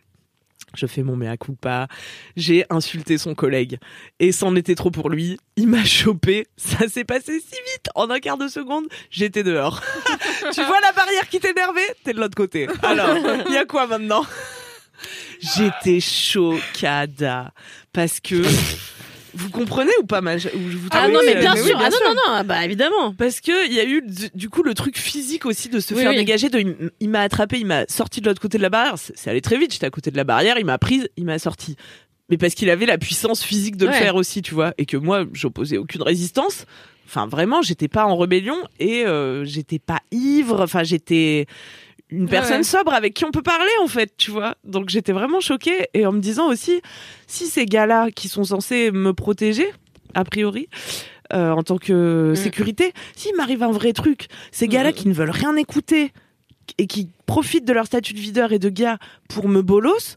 Je 0.76 0.86
fais 0.88 1.04
mon 1.04 1.16
mea 1.16 1.38
culpa. 1.38 1.88
J'ai 2.36 2.66
insulté 2.70 3.18
son 3.18 3.36
collègue. 3.36 3.78
Et 4.20 4.32
c'en 4.32 4.56
était 4.56 4.76
trop 4.76 4.92
pour 4.92 5.10
lui. 5.10 5.38
Il 5.56 5.68
m'a 5.68 5.84
chopé. 5.84 6.48
Ça 6.58 6.88
s'est 6.88 7.04
passé 7.04 7.40
si 7.40 7.56
vite. 7.56 7.90
En 7.96 8.10
un 8.10 8.20
quart 8.20 8.38
de 8.38 8.48
seconde, 8.48 8.86
j'étais 9.10 9.44
dehors. 9.44 9.82
tu 10.54 10.64
vois 10.64 10.80
la 10.82 10.92
barrière 10.94 11.28
qui 11.30 11.40
t'énervait? 11.40 11.96
T'es 12.04 12.14
de 12.14 12.20
l'autre 12.20 12.36
côté. 12.36 12.68
Alors, 12.82 13.18
il 13.48 13.54
y 13.54 13.58
a 13.58 13.66
quoi 13.66 13.88
maintenant? 13.88 14.26
J'étais 15.40 16.00
chocada. 16.00 17.52
Parce 17.92 18.20
que... 18.20 18.44
Vous 19.36 19.50
comprenez 19.50 19.92
ou 20.02 20.06
pas 20.06 20.22
ma... 20.22 20.36
ou 20.36 20.40
je 20.40 20.46
vous 20.78 20.88
Ah 20.92 21.08
non, 21.08 21.20
mais 21.26 21.36
bien 21.36 21.54
mais 21.56 21.62
oui, 21.62 21.68
sûr. 21.70 21.78
bien 21.78 21.88
ah 21.88 21.90
non, 21.90 21.98
sûr. 21.98 22.08
non, 22.16 22.38
non, 22.38 22.44
bah 22.46 22.64
évidemment. 22.66 23.14
parce 23.14 23.42
que 23.42 23.68
il 23.68 23.74
y 23.74 23.80
a 23.80 23.86
eu 23.86 24.04
du- 24.36 24.50
coup 24.50 24.62
le 24.64 24.74
truc 24.74 24.98
physique 24.98 25.46
aussi 25.46 25.70
de 25.70 25.80
se 25.80 25.94
Oui, 25.94 26.02
faire 26.02 26.12
oui. 26.12 26.18
dégager. 26.18 26.50
De, 26.50 26.92
il- 27.00 27.10
m'a 27.10 27.22
attrapé, 27.22 27.58
il 27.60 27.66
m'a 27.66 27.86
sorti 27.88 28.22
de 28.22 28.28
l'autre 28.28 28.42
côté 28.42 28.58
de 28.58 28.64
la 28.64 28.70
barrière. 28.70 28.96
C'est 28.98 29.30
allé 29.30 29.42
très 29.42 29.58
vite. 29.58 29.74
J'étais 29.74 29.86
à 29.88 29.90
côté 29.90 30.12
de 30.12 30.18
la 30.18 30.24
barrière, 30.24 30.58
il 30.60 30.66
m'a 30.66 30.78
prise, 30.78 31.10
il 31.18 31.26
m'a 31.26 31.40
sorti. 31.40 31.76
Mais 32.30 32.38
parce 32.38 32.54
qu'il 32.54 32.70
avait 32.70 32.86
la 32.86 32.98
puissance 32.98 33.44
physique 33.44 33.76
de 33.76 33.86
le 33.88 33.92
faire 33.92 34.16
aussi, 34.16 34.42
tu 34.42 34.54
vois, 34.54 34.74
et 34.78 34.86
que 34.86 34.98
moi 34.98 35.26
j'opposais 35.34 35.78
aucune 35.78 36.04
résistance. 36.04 36.66
Enfin 37.06 37.28
vraiment, 37.28 37.62
j'étais 37.62 37.88
pas 37.90 38.06
en 38.06 38.16
rébellion 38.16 38.58
et 38.80 39.06
euh, 39.06 39.44
j'étais 39.46 39.80
pas 39.80 40.00
ivre. 40.12 40.62
Enfin 40.62 40.84
j'étais 40.84 41.48
une 42.14 42.28
personne 42.30 42.58
Ouais. 42.58 42.64
sobre 42.64 42.94
avec 42.94 43.14
qui 43.14 43.26
on 43.26 43.32
peut 43.32 43.42
parler 43.42 43.72
en 43.82 43.88
fait, 43.88 44.14
tu 44.18 44.32
vois. 44.32 44.56
Donc 44.64 44.90
j'étais 44.90 45.12
vraiment 45.14 45.40
choquée 45.40 45.88
et 45.94 46.06
en 46.06 46.12
me 46.12 46.20
disant 46.20 46.48
aussi 46.50 46.82
si 47.28 47.48
ces 47.48 47.66
gars-là 47.66 48.12
qui 48.12 48.28
sont 48.30 48.44
censés 48.44 48.92
me 48.92 49.14
protéger 49.14 49.68
a 50.14 50.24
priori 50.24 50.68
euh, 51.34 51.52
en 51.52 51.64
tant 51.64 51.78
que 51.78 52.32
Mm. 52.32 52.36
sécurité, 52.36 52.94
s'il 53.16 53.36
m'arrive 53.36 53.64
un 53.64 53.72
vrai 53.72 53.94
truc, 53.94 54.28
ces 54.52 54.68
gars-là 54.68 54.92
qui 54.92 55.08
ne 55.08 55.14
veulent 55.14 55.32
rien 55.32 55.56
écouter 55.56 56.12
et 56.78 56.86
qui 56.88 57.10
profitent 57.26 57.66
de 57.66 57.74
leur 57.74 57.86
statut 57.88 58.14
de 58.14 58.20
videur 58.20 58.52
et 58.54 58.60
de 58.60 58.70
gars 58.70 58.98
pour 59.30 59.48
me 59.50 59.62
bolos, 59.62 60.16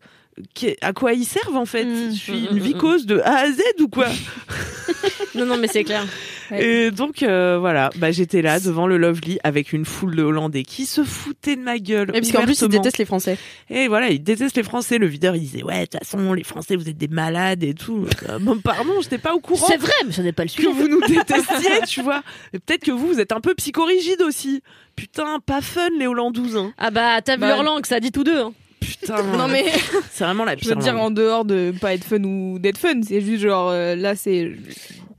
à 0.82 0.92
quoi 0.92 1.12
ils 1.14 1.24
servent 1.24 1.56
en 1.56 1.64
fait 1.66 1.84
Mm. 1.84 2.10
Je 2.12 2.16
suis 2.18 2.32
Mm, 2.32 2.46
une 2.52 2.56
mm, 2.58 2.60
vicose 2.62 3.06
de 3.06 3.20
A 3.20 3.36
à 3.38 3.50
Z 3.50 3.60
ou 3.80 3.88
quoi 3.88 4.06
Non, 5.34 5.44
non, 5.46 5.56
mais 5.58 5.68
c'est 5.68 5.84
clair. 5.84 6.04
Ouais. 6.50 6.64
Et 6.64 6.90
donc 6.92 7.22
euh, 7.22 7.58
voilà, 7.58 7.90
bah 7.96 8.12
j'étais 8.12 8.40
là 8.40 8.60
devant 8.60 8.86
le 8.86 8.96
Lovely 8.98 9.38
avec 9.42 9.72
une 9.72 9.84
foule 9.84 10.14
de 10.14 10.22
Hollandais 10.22 10.62
qui 10.62 10.86
se 10.86 11.02
foutaient 11.02 11.56
de 11.56 11.60
ma 11.60 11.78
gueule. 11.78 12.10
Et 12.14 12.20
parce 12.20 12.30
qu'en 12.32 12.42
plus, 12.44 12.60
ils 12.62 12.68
détestent 12.68 12.98
les 12.98 13.04
Français. 13.04 13.36
Et 13.68 13.88
voilà, 13.88 14.10
ils 14.10 14.22
détestent 14.22 14.56
les 14.56 14.62
Français. 14.62 14.98
Le 14.98 15.06
videur, 15.08 15.34
il 15.34 15.40
disait 15.40 15.62
ouais, 15.64 15.80
de 15.80 15.86
toute 15.86 15.98
façon, 16.04 16.32
les 16.34 16.44
Français, 16.44 16.76
vous 16.76 16.88
êtes 16.88 16.96
des 16.96 17.08
malades 17.08 17.64
et 17.64 17.74
tout. 17.74 18.06
Euh, 18.28 18.38
bon, 18.38 18.58
pardon, 18.60 18.92
j'étais 19.02 19.18
pas 19.18 19.34
au 19.34 19.40
courant. 19.40 19.66
C'est 19.68 19.76
vrai, 19.76 19.92
mais 20.06 20.12
ce 20.12 20.22
n'est 20.22 20.32
pas 20.32 20.44
le 20.44 20.48
que 20.48 20.54
sujet. 20.54 20.68
vous 20.70 20.86
nous 20.88 21.00
détestiez, 21.00 21.80
tu 21.88 22.00
vois. 22.02 22.22
Peut-être 22.52 22.84
que 22.84 22.92
vous, 22.92 23.08
vous 23.08 23.20
êtes 23.20 23.32
un 23.32 23.40
peu 23.40 23.54
psychorigide 23.54 24.22
aussi. 24.22 24.62
Putain, 24.94 25.40
pas 25.44 25.60
fun 25.60 25.88
les 25.98 26.06
Hollandouses. 26.06 26.56
Hein. 26.56 26.72
Ah 26.78 26.90
bah, 26.92 27.20
t'as 27.22 27.34
vu 27.34 27.40
Bah, 27.40 27.48
leur 27.48 27.62
langue, 27.64 27.84
ça 27.86 27.98
dit 28.00 28.12
tous 28.12 28.24
deux. 28.24 28.38
hein. 28.38 28.52
Putain. 28.80 29.22
Non 29.36 29.48
mais 29.48 29.64
c'est 30.10 30.24
vraiment 30.24 30.44
la 30.44 30.52
je 30.56 30.60
pire. 30.60 30.76
veux 30.76 30.82
dire 30.82 30.94
langue. 30.94 31.02
en 31.02 31.10
dehors 31.10 31.44
de 31.44 31.72
pas 31.80 31.94
être 31.94 32.04
fun 32.04 32.22
ou 32.22 32.58
d'être 32.58 32.78
fun, 32.78 33.00
c'est 33.06 33.20
juste 33.20 33.42
genre 33.42 33.70
euh, 33.70 33.94
là 33.94 34.16
c'est 34.16 34.52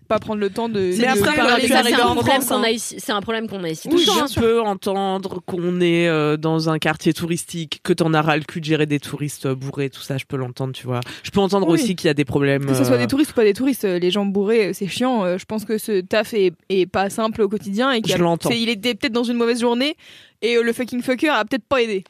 pas 0.07 0.19
prendre 0.19 0.39
le 0.39 0.49
temps 0.49 0.69
de. 0.69 0.93
Mais 0.97 1.05
après, 1.05 1.35
c'est 1.35 1.93
un 1.93 2.05
en 2.07 2.15
problème 2.15 2.41
France, 2.41 2.47
qu'on 2.47 2.63
a 2.63 2.69
ici. 2.69 2.95
C'est 2.97 3.11
un 3.11 3.19
problème 3.21 3.47
qu'on 3.49 3.63
a 3.65 3.69
ici. 3.69 3.89
tout 3.89 3.97
Oui, 3.97 4.05
je 4.05 4.39
peux 4.39 4.61
entendre 4.61 5.41
qu'on 5.45 5.81
est 5.81 6.07
euh, 6.07 6.37
dans 6.37 6.69
un 6.69 6.79
quartier 6.79 7.13
touristique, 7.13 7.81
que 7.83 7.91
t'en 7.91 8.13
as 8.13 8.21
ras 8.21 8.37
le 8.37 8.43
cul 8.43 8.61
de 8.61 8.65
gérer 8.65 8.85
des 8.85 8.99
touristes 8.99 9.47
euh, 9.47 9.55
bourrés, 9.55 9.89
tout 9.89 9.99
ça, 10.01 10.17
je 10.17 10.23
peux 10.25 10.37
l'entendre, 10.37 10.71
tu 10.73 10.87
vois. 10.87 11.01
Je 11.23 11.31
peux 11.31 11.41
entendre 11.41 11.67
Oui. 11.67 11.73
aussi 11.73 11.95
qu'il 11.97 12.07
y 12.07 12.09
a 12.09 12.13
des 12.13 12.23
problèmes. 12.23 12.65
Que 12.65 12.73
ce 12.73 12.85
soit 12.85 12.97
des 12.97 13.07
touristes 13.07 13.31
ou 13.31 13.33
pas 13.33 13.43
des 13.43 13.53
touristes, 13.53 13.83
les 13.83 14.11
gens 14.11 14.25
bourrés, 14.25 14.73
c'est 14.73 14.87
chiant. 14.87 15.37
Je 15.37 15.43
pense 15.45 15.65
que 15.65 15.77
ce 15.77 15.99
taf 15.99 16.33
est, 16.33 16.53
est 16.69 16.85
pas 16.85 17.09
simple 17.09 17.41
au 17.41 17.49
quotidien 17.49 17.91
et 17.91 18.01
qu'il 18.01 18.15
Je 18.15 18.71
était 18.71 18.95
peut-être 18.95 19.13
dans 19.13 19.23
une 19.25 19.37
mauvaise 19.37 19.59
journée 19.59 19.97
et 20.41 20.61
le 20.61 20.71
fucking 20.71 21.01
fucker 21.01 21.29
a 21.29 21.43
peut-être 21.43 21.65
pas 21.65 21.81
aidé. 21.81 22.03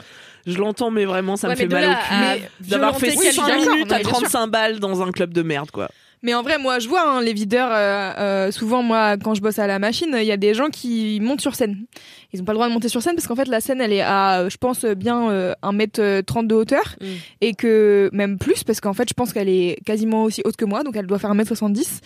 Je 0.47 0.57
l'entends, 0.57 0.89
mais 0.91 1.05
vraiment, 1.05 1.35
ça 1.35 1.47
Ouais, 1.47 1.53
me 1.53 1.57
fait 1.59 1.67
mal 1.67 1.83
au 1.83 2.39
cul. 2.39 2.69
D'avoir 2.69 2.97
fait 2.97 3.09
violenter 3.09 3.31
5 3.33 3.45
quelqu'un. 3.45 3.57
d'accord, 3.59 3.73
minutes 3.75 3.91
à 3.91 3.97
mais 3.97 4.03
bien 4.03 4.09
sûr. 4.13 4.19
35 4.21 4.47
balles 4.47 4.79
dans 4.79 5.01
un 5.03 5.11
club 5.11 5.33
de 5.33 5.41
merde, 5.43 5.69
quoi. 5.71 5.89
Mais 6.23 6.33
en 6.33 6.41
vrai, 6.41 6.57
moi, 6.57 6.79
je 6.79 6.87
vois 6.89 7.07
hein, 7.07 7.21
les 7.21 7.31
videurs. 7.33 7.69
euh, 7.71 8.11
euh, 8.17 8.51
souvent, 8.51 8.81
moi, 8.81 9.17
quand 9.17 9.35
je 9.35 9.41
bosse 9.41 9.59
à 9.59 9.67
la 9.67 9.77
machine, 9.77 10.15
il 10.19 10.25
y 10.25 10.31
a 10.31 10.37
des 10.37 10.55
gens 10.55 10.69
qui 10.69 11.19
montent 11.21 11.41
sur 11.41 11.53
scène. 11.53 11.85
Ils 12.33 12.41
ont 12.41 12.43
pas 12.43 12.53
le 12.53 12.57
droit 12.57 12.67
de 12.67 12.73
monter 12.73 12.89
sur 12.89 13.03
scène 13.03 13.13
parce 13.13 13.27
qu'en 13.27 13.35
fait, 13.35 13.47
la 13.47 13.61
scène, 13.61 13.81
elle 13.81 13.93
est 13.93 14.01
à, 14.01 14.39
euh, 14.39 14.49
je 14.49 14.57
pense, 14.57 14.83
bien 14.83 15.29
euh, 15.29 15.53
1m30 15.61 16.47
de 16.47 16.55
hauteur 16.55 16.95
Mm. 16.99 17.05
et 17.41 17.53
que 17.53 18.09
même 18.13 18.39
plus 18.39 18.63
parce 18.63 18.81
qu'en 18.81 18.93
fait, 18.93 19.07
je 19.07 19.13
pense 19.13 19.31
qu'elle 19.31 19.47
est 19.49 19.77
quasiment 19.85 20.23
aussi 20.23 20.41
haute 20.43 20.55
que 20.57 20.65
moi, 20.65 20.81
donc 20.83 20.95
elle 20.95 21.05
doit 21.05 21.19
faire 21.19 21.31
1m70. 21.35 21.99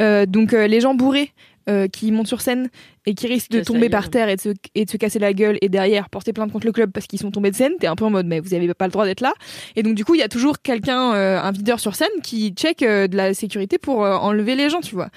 Euh, 0.00 0.24
donc, 0.24 0.52
les 0.52 0.80
gens 0.80 0.94
bourrés. 0.94 1.32
Euh, 1.68 1.88
qui 1.88 2.10
montent 2.12 2.26
sur 2.26 2.40
scène 2.40 2.68
et 3.06 3.14
qui 3.14 3.26
risquent 3.26 3.50
de 3.50 3.60
tomber 3.60 3.88
par 3.88 4.10
terre 4.10 4.28
et 4.28 4.36
de, 4.36 4.40
se, 4.40 4.48
et 4.74 4.84
de 4.84 4.90
se 4.90 4.96
casser 4.96 5.18
la 5.18 5.32
gueule 5.32 5.58
et 5.60 5.68
derrière 5.68 6.10
porter 6.10 6.32
plainte 6.32 6.52
contre 6.52 6.66
le 6.66 6.72
club 6.72 6.90
parce 6.92 7.06
qu'ils 7.06 7.18
sont 7.18 7.30
tombés 7.30 7.50
de 7.50 7.56
scène, 7.56 7.72
t'es 7.78 7.86
un 7.86 7.96
peu 7.96 8.04
en 8.04 8.10
mode 8.10 8.26
mais 8.26 8.40
vous 8.40 8.54
avez 8.54 8.72
pas 8.74 8.86
le 8.86 8.92
droit 8.92 9.04
d'être 9.04 9.20
là. 9.20 9.32
Et 9.76 9.82
donc 9.82 9.94
du 9.94 10.04
coup 10.04 10.14
il 10.14 10.18
y 10.18 10.24
a 10.24 10.28
toujours 10.28 10.60
quelqu'un, 10.60 11.14
euh, 11.14 11.40
un 11.40 11.52
videur 11.52 11.80
sur 11.80 11.94
scène 11.94 12.08
qui 12.22 12.50
check 12.50 12.82
euh, 12.82 13.06
de 13.06 13.16
la 13.16 13.34
sécurité 13.34 13.78
pour 13.78 14.00
enlever 14.00 14.54
les 14.54 14.70
gens, 14.70 14.80
tu 14.80 14.94
vois. 14.94 15.08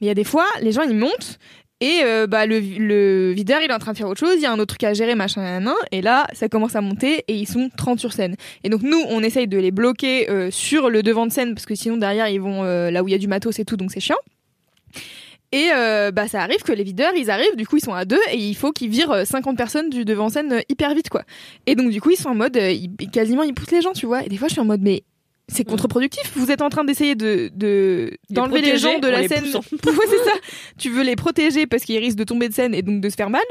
Mais 0.00 0.06
il 0.06 0.08
y 0.08 0.10
a 0.10 0.14
des 0.14 0.24
fois 0.24 0.46
les 0.60 0.72
gens 0.72 0.82
ils 0.82 0.96
montent 0.96 1.38
et 1.80 2.00
euh, 2.04 2.26
bah 2.26 2.44
le, 2.44 2.60
le 2.60 3.32
videur 3.32 3.60
il 3.62 3.70
est 3.70 3.74
en 3.74 3.78
train 3.78 3.92
de 3.92 3.96
faire 3.96 4.08
autre 4.08 4.20
chose, 4.20 4.34
il 4.36 4.42
y 4.42 4.46
a 4.46 4.52
un 4.52 4.58
autre 4.58 4.76
truc 4.76 4.84
à 4.84 4.92
gérer 4.92 5.14
machin 5.14 5.60
nan, 5.60 5.74
et 5.92 6.02
là 6.02 6.26
ça 6.34 6.48
commence 6.50 6.76
à 6.76 6.82
monter 6.82 7.24
et 7.26 7.34
ils 7.34 7.48
sont 7.48 7.70
30 7.74 7.98
sur 7.98 8.12
scène. 8.12 8.36
Et 8.64 8.68
donc 8.68 8.82
nous 8.82 9.00
on 9.08 9.22
essaye 9.22 9.48
de 9.48 9.56
les 9.56 9.70
bloquer 9.70 10.28
euh, 10.28 10.50
sur 10.50 10.90
le 10.90 11.02
devant 11.02 11.26
de 11.26 11.32
scène 11.32 11.54
parce 11.54 11.64
que 11.64 11.74
sinon 11.74 11.96
derrière 11.96 12.28
ils 12.28 12.40
vont 12.40 12.64
euh, 12.64 12.90
là 12.90 13.02
où 13.02 13.08
il 13.08 13.12
y 13.12 13.14
a 13.14 13.18
du 13.18 13.28
matos 13.28 13.58
et 13.58 13.64
tout 13.64 13.78
donc 13.78 13.92
c'est 13.92 14.00
chiant. 14.00 14.18
Et 15.52 15.70
euh, 15.74 16.12
bah 16.12 16.28
ça 16.28 16.42
arrive 16.42 16.62
que 16.62 16.70
les 16.72 16.84
videurs 16.84 17.12
ils 17.16 17.28
arrivent, 17.30 17.56
du 17.56 17.66
coup 17.66 17.76
ils 17.76 17.82
sont 17.84 17.92
à 17.94 18.04
deux 18.04 18.20
et 18.30 18.36
il 18.36 18.54
faut 18.54 18.70
qu'ils 18.70 18.88
virent 18.90 19.10
euh, 19.10 19.24
50 19.24 19.56
personnes 19.56 19.90
du 19.90 20.04
devant 20.04 20.28
scène 20.28 20.52
euh, 20.52 20.60
hyper 20.68 20.94
vite 20.94 21.08
quoi. 21.08 21.24
Et 21.66 21.74
donc 21.74 21.90
du 21.90 22.00
coup 22.00 22.10
ils 22.10 22.16
sont 22.16 22.28
en 22.28 22.34
mode 22.36 22.56
euh, 22.56 22.70
ils- 22.70 23.10
quasiment 23.10 23.42
ils 23.42 23.52
poussent 23.52 23.72
les 23.72 23.80
gens 23.82 23.92
tu 23.92 24.06
vois. 24.06 24.24
Et 24.24 24.28
des 24.28 24.36
fois 24.36 24.46
je 24.46 24.52
suis 24.52 24.60
en 24.60 24.64
mode 24.64 24.80
mais 24.82 25.02
c'est 25.48 25.64
contre-productif. 25.64 26.30
Vous 26.36 26.52
êtes 26.52 26.62
en 26.62 26.68
train 26.68 26.84
d'essayer 26.84 27.16
de 27.16 27.50
de- 27.52 28.12
d'enlever 28.30 28.60
les, 28.60 28.68
protéger 28.68 28.78
gens 28.92 28.98
de 29.00 29.08
la 29.08 29.22
les 29.22 29.28
scène. 29.28 29.44
ouais 29.46 29.60
c'est 30.08 30.24
ça. 30.24 30.36
Tu 30.78 30.88
veux 30.90 31.02
les 31.02 31.16
protéger 31.16 31.66
parce 31.66 31.82
qu'ils 31.82 31.98
risquent 31.98 32.18
de 32.18 32.22
tomber 32.24 32.48
de 32.48 32.54
scène 32.54 32.72
et 32.72 32.82
donc 32.82 33.00
de 33.00 33.08
se 33.08 33.16
faire 33.16 33.30
mal. 33.30 33.42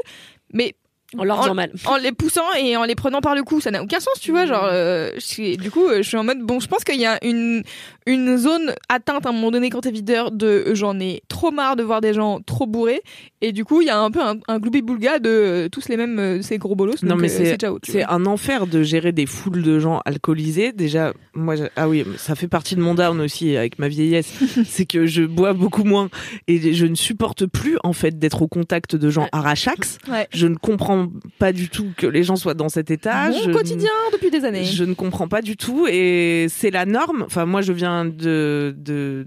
Mais 0.54 0.74
En 1.18 1.24
leur 1.24 1.42
faisant 1.42 1.54
mal. 1.54 1.72
en 1.86 1.96
les 1.96 2.12
poussant 2.12 2.52
et 2.58 2.76
en 2.76 2.84
les 2.84 2.94
prenant 2.94 3.20
par 3.20 3.34
le 3.34 3.42
cou, 3.42 3.60
ça 3.60 3.70
n'a 3.70 3.82
aucun 3.82 3.98
sens, 4.00 4.20
tu 4.20 4.30
vois. 4.30 4.46
Genre, 4.46 4.64
euh, 4.70 5.10
je 5.18 5.56
du 5.56 5.70
coup, 5.70 5.86
euh, 5.86 5.98
je 6.02 6.08
suis 6.08 6.16
en 6.16 6.24
mode 6.24 6.40
bon. 6.40 6.60
Je 6.60 6.68
pense 6.68 6.84
qu'il 6.84 7.00
y 7.00 7.06
a 7.06 7.18
une 7.24 7.62
une 8.06 8.36
zone 8.38 8.74
atteinte 8.88 9.26
à 9.26 9.28
un 9.28 9.32
moment 9.32 9.50
donné 9.50 9.70
quand 9.70 9.80
t'es 9.82 9.90
videur 9.90 10.30
de 10.30 10.46
euh, 10.46 10.74
j'en 10.74 10.98
ai 11.00 11.22
trop 11.28 11.50
marre 11.50 11.76
de 11.76 11.82
voir 11.82 12.00
des 12.00 12.14
gens 12.14 12.40
trop 12.40 12.66
bourrés 12.66 13.02
et 13.40 13.52
du 13.52 13.64
coup 13.64 13.82
il 13.82 13.86
y 13.86 13.90
a 13.90 13.98
un 14.00 14.10
peu 14.10 14.20
un, 14.20 14.36
un 14.48 14.58
gloubi 14.58 14.82
boulga 14.82 15.18
de 15.18 15.28
euh, 15.28 15.68
tous 15.68 15.88
les 15.88 15.96
mêmes 15.96 16.18
euh, 16.18 16.42
ces 16.42 16.58
gros 16.58 16.74
bolos. 16.74 17.02
Non, 17.02 17.10
donc, 17.10 17.20
mais 17.22 17.28
c'est- 17.28 17.56
C'est 17.92 18.04
un 18.04 18.26
enfer 18.26 18.66
de 18.66 18.82
gérer 18.82 19.12
des 19.12 19.26
foules 19.26 19.62
de 19.62 19.78
gens 19.78 20.00
alcoolisés. 20.04 20.72
Déjà, 20.72 21.12
moi, 21.34 21.54
ah 21.76 21.88
oui, 21.88 22.04
ça 22.16 22.34
fait 22.34 22.48
partie 22.48 22.74
de 22.76 22.80
mon 22.80 22.94
down 22.94 23.20
aussi 23.20 23.56
avec 23.56 23.78
ma 23.78 23.88
vieillesse. 23.88 24.32
c'est 24.66 24.86
que 24.86 25.06
je 25.06 25.22
bois 25.22 25.52
beaucoup 25.52 25.84
moins 25.84 26.08
et 26.48 26.72
je 26.72 26.86
ne 26.86 26.94
supporte 26.94 27.46
plus 27.46 27.76
en 27.84 27.92
fait 27.92 28.18
d'être 28.18 28.42
au 28.42 28.48
contact 28.48 28.96
de 28.96 29.10
gens 29.10 29.28
Ouais. 29.32 29.88
Ouais. 30.08 30.26
Je 30.32 30.46
ne 30.46 30.54
comprends 30.56 30.99
comprends 31.06 31.20
pas 31.38 31.52
du 31.52 31.68
tout 31.68 31.92
que 31.96 32.06
les 32.06 32.22
gens 32.24 32.36
soient 32.36 32.54
dans 32.54 32.68
cet 32.68 32.90
état. 32.90 33.28
Mon 33.30 33.38
Je- 33.44 33.50
quotidien 33.50 33.90
depuis 34.12 34.30
des 34.30 34.44
années. 34.44 34.64
Je 34.64 34.84
ne 34.84 34.94
comprends 34.94 35.28
pas 35.28 35.42
du 35.42 35.56
tout 35.56 35.86
et 35.88 36.46
c'est 36.48 36.70
la 36.70 36.86
norme. 36.86 37.22
Enfin, 37.26 37.46
moi, 37.46 37.60
je 37.62 37.72
viens 37.72 38.04
de 38.04 38.74
de 38.76 39.26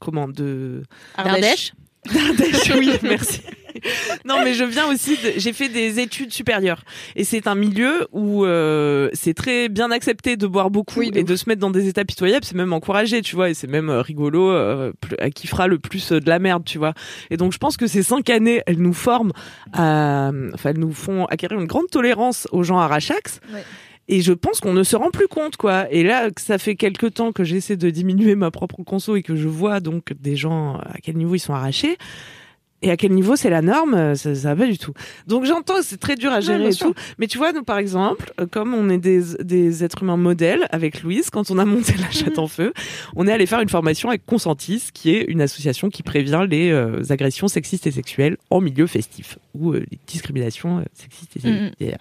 comment 0.00 0.28
de 0.28 0.82
Ardèche. 1.16 1.72
D'Ardèche, 2.14 2.72
oui, 2.76 2.90
merci. 3.02 3.40
Non, 4.24 4.36
mais 4.42 4.54
je 4.54 4.64
viens 4.64 4.86
aussi. 4.90 5.16
de- 5.16 5.32
J'ai 5.36 5.52
fait 5.52 5.68
des 5.68 6.00
études 6.00 6.32
supérieures 6.32 6.82
et 7.16 7.24
c'est 7.24 7.46
un 7.46 7.54
milieu 7.54 8.06
où 8.12 8.44
euh, 8.44 9.10
c'est 9.12 9.34
très 9.34 9.68
bien 9.68 9.90
accepté 9.90 10.36
de 10.36 10.46
boire 10.46 10.70
beaucoup 10.70 11.00
Oui, 11.00 11.10
et 11.14 11.20
ouf. 11.22 11.26
de 11.28 11.36
se 11.36 11.48
mettre 11.48 11.60
dans 11.60 11.70
des 11.70 11.88
états 11.88 12.04
pitoyables. 12.04 12.44
C'est 12.44 12.54
même 12.56 12.72
encouragé, 12.72 13.20
tu 13.22 13.36
vois, 13.36 13.50
et 13.50 13.54
c'est 13.54 13.66
même 13.66 13.90
euh, 13.90 14.00
rigolo. 14.00 14.50
euh, 14.50 14.92
plus- 15.00 15.16
à 15.18 15.30
qui 15.30 15.46
fera 15.46 15.66
le 15.66 15.78
plus 15.78 16.12
euh, 16.12 16.20
de 16.20 16.28
la 16.28 16.38
merde, 16.38 16.64
tu 16.64 16.78
vois. 16.78 16.94
Et 17.30 17.36
donc, 17.36 17.52
je 17.52 17.58
pense 17.58 17.76
que 17.76 17.86
ces 17.86 18.02
cinq 18.02 18.30
années, 18.30 18.62
elles 18.66 18.80
nous 18.80 18.94
forment, 18.94 19.32
à, 19.72 20.30
enfin, 20.54 20.70
elles 20.70 20.78
nous 20.78 20.92
font 20.92 21.26
acquérir 21.26 21.60
une 21.60 21.66
grande 21.66 21.88
tolérance 21.90 22.48
aux 22.52 22.62
gens. 22.62 22.78
Ouais. 22.84 23.64
Et 24.08 24.20
je 24.20 24.32
pense 24.32 24.60
qu'on 24.60 24.72
ne 24.74 24.82
se 24.82 24.96
rend 24.96 25.10
plus 25.10 25.28
compte, 25.28 25.56
quoi. 25.56 25.90
Et 25.90 26.02
là, 26.02 26.28
ça 26.38 26.58
fait 26.58 26.74
quelque 26.76 27.06
temps 27.06 27.32
que 27.32 27.42
j'essaie 27.44 27.76
de 27.76 27.88
diminuer 27.90 28.34
ma 28.34 28.50
propre 28.50 28.82
conso 28.82 29.16
et 29.16 29.22
que 29.22 29.34
je 29.36 29.48
vois 29.48 29.80
donc 29.80 30.12
des 30.20 30.36
gens 30.36 30.74
à 30.76 30.98
quel 31.02 31.16
niveau 31.16 31.34
ils 31.34 31.38
sont 31.40 31.54
arrachés. 31.54 31.96
Et 32.86 32.90
à 32.90 32.96
quel 32.98 33.12
niveau 33.12 33.34
c'est 33.34 33.48
la 33.48 33.62
norme, 33.62 33.94
euh, 33.94 34.14
ça, 34.14 34.34
ça 34.34 34.54
va 34.54 34.64
pas 34.64 34.70
du 34.70 34.76
tout. 34.76 34.92
Donc 35.26 35.46
j'entends, 35.46 35.80
c'est 35.82 35.96
très 35.96 36.16
dur 36.16 36.30
à 36.32 36.40
gérer 36.40 36.66
et 36.68 36.72
sûr. 36.72 36.88
tout. 36.88 36.94
Mais 37.18 37.26
tu 37.26 37.38
vois, 37.38 37.52
nous 37.52 37.64
par 37.64 37.78
exemple, 37.78 38.32
euh, 38.38 38.46
comme 38.46 38.74
on 38.74 38.90
est 38.90 38.98
des, 38.98 39.22
des 39.42 39.82
êtres 39.84 40.02
humains 40.02 40.18
modèles 40.18 40.66
avec 40.70 41.02
Louise, 41.02 41.30
quand 41.30 41.50
on 41.50 41.58
a 41.58 41.64
monté 41.64 41.94
la 41.98 42.10
chatte 42.10 42.38
en 42.38 42.46
feu, 42.46 42.74
on 43.16 43.26
est 43.26 43.32
allé 43.32 43.46
faire 43.46 43.60
une 43.60 43.70
formation 43.70 44.10
avec 44.10 44.26
Consentis, 44.26 44.88
qui 44.92 45.14
est 45.14 45.22
une 45.28 45.40
association 45.40 45.88
qui 45.88 46.02
prévient 46.02 46.46
les 46.48 46.70
euh, 46.70 47.02
agressions 47.08 47.48
sexistes 47.48 47.86
et 47.86 47.90
sexuelles 47.90 48.36
en 48.50 48.60
milieu 48.60 48.86
festif 48.86 49.38
ou 49.54 49.72
euh, 49.72 49.82
les 49.90 49.98
discriminations 50.06 50.78
euh, 50.78 50.82
sexistes 50.92 51.36
et 51.36 51.48
Mhm. 51.48 51.70
sexuelles. 51.78 51.98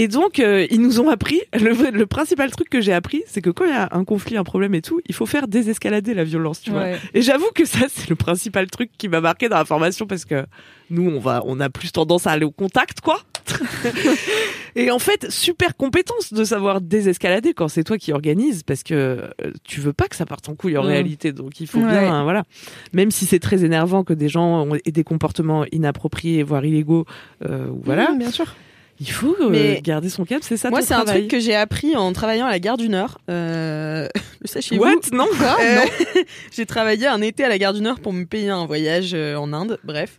Et 0.00 0.06
donc, 0.06 0.38
euh, 0.38 0.64
ils 0.70 0.80
nous 0.80 1.00
ont 1.00 1.08
appris, 1.08 1.40
le, 1.52 1.90
le 1.90 2.06
principal 2.06 2.52
truc 2.52 2.70
que 2.70 2.80
j'ai 2.80 2.92
appris, 2.92 3.24
c'est 3.26 3.42
que 3.42 3.50
quand 3.50 3.64
il 3.64 3.70
y 3.70 3.74
a 3.74 3.88
un 3.90 4.04
conflit, 4.04 4.36
un 4.36 4.44
problème 4.44 4.72
et 4.76 4.80
tout, 4.80 5.00
il 5.06 5.14
faut 5.14 5.26
faire 5.26 5.48
désescalader 5.48 6.14
la 6.14 6.22
violence, 6.22 6.60
tu 6.60 6.70
vois. 6.70 6.90
Et 7.14 7.20
j'avoue 7.22 7.50
que 7.52 7.64
ça, 7.64 7.80
c'est 7.88 8.08
le 8.08 8.14
principal 8.14 8.68
truc 8.70 8.90
qui 8.96 9.08
m'a 9.08 9.20
marqué 9.20 9.48
dans 9.48 9.56
la 9.58 9.64
formation 9.64 10.06
parce 10.06 10.24
que 10.24 10.46
nous, 10.90 11.10
on 11.10 11.18
va, 11.18 11.42
on 11.46 11.58
a 11.58 11.68
plus 11.68 11.90
tendance 11.90 12.28
à 12.28 12.30
aller 12.30 12.44
au 12.44 12.52
contact, 12.52 13.00
quoi. 13.00 13.20
et 14.76 14.90
en 14.90 14.98
fait, 14.98 15.30
super 15.30 15.76
compétence 15.76 16.32
de 16.32 16.44
savoir 16.44 16.80
désescalader 16.80 17.54
quand 17.54 17.66
c'est 17.68 17.82
toi 17.82 17.98
qui 17.98 18.12
organise 18.12 18.62
parce 18.62 18.82
que 18.82 18.94
euh, 18.94 19.28
tu 19.64 19.80
veux 19.80 19.92
pas 19.94 20.06
que 20.06 20.14
ça 20.16 20.26
parte 20.26 20.48
en 20.48 20.54
couille 20.54 20.76
en 20.78 20.82
réalité. 20.82 21.32
Donc 21.32 21.58
il 21.60 21.66
faut 21.66 21.78
Ouais. 21.80 21.86
bien, 21.88 22.12
hein, 22.12 22.22
voilà. 22.24 22.44
Même 22.92 23.10
si 23.10 23.24
c'est 23.26 23.38
très 23.38 23.64
énervant 23.64 24.04
que 24.04 24.12
des 24.12 24.28
gens 24.28 24.64
ont 24.66 24.76
des 24.84 25.04
comportements 25.04 25.64
inappropriés, 25.72 26.42
voire 26.42 26.64
illégaux, 26.64 27.04
euh, 27.44 27.68
voilà, 27.82 28.12
Mmh, 28.12 28.18
bien 28.18 28.30
sûr. 28.30 28.54
Il 29.00 29.10
faut 29.10 29.36
euh, 29.40 29.48
Mais 29.50 29.80
garder 29.82 30.08
son 30.08 30.24
cap. 30.24 30.42
C'est 30.42 30.56
ça. 30.56 30.70
Moi, 30.70 30.82
c'est 30.82 30.94
un 30.94 31.04
truc 31.04 31.28
que 31.28 31.38
j'ai 31.40 31.54
appris 31.54 31.94
en 31.96 32.12
travaillant 32.12 32.46
à 32.46 32.50
la 32.50 32.58
gare 32.58 32.76
du 32.76 32.88
Nord. 32.88 33.18
Euh... 33.30 34.08
Le 34.40 34.46
sachiez-vous 34.46 34.82
What? 34.82 35.10
Non. 35.12 35.26
Euh, 35.60 35.80
j'ai 36.52 36.66
travaillé 36.66 37.06
un 37.06 37.20
été 37.20 37.44
à 37.44 37.48
la 37.48 37.58
gare 37.58 37.72
du 37.74 37.80
Nord 37.80 38.00
pour 38.00 38.12
me 38.12 38.24
payer 38.24 38.50
un 38.50 38.66
voyage 38.66 39.14
en 39.14 39.52
Inde, 39.52 39.78
bref. 39.84 40.18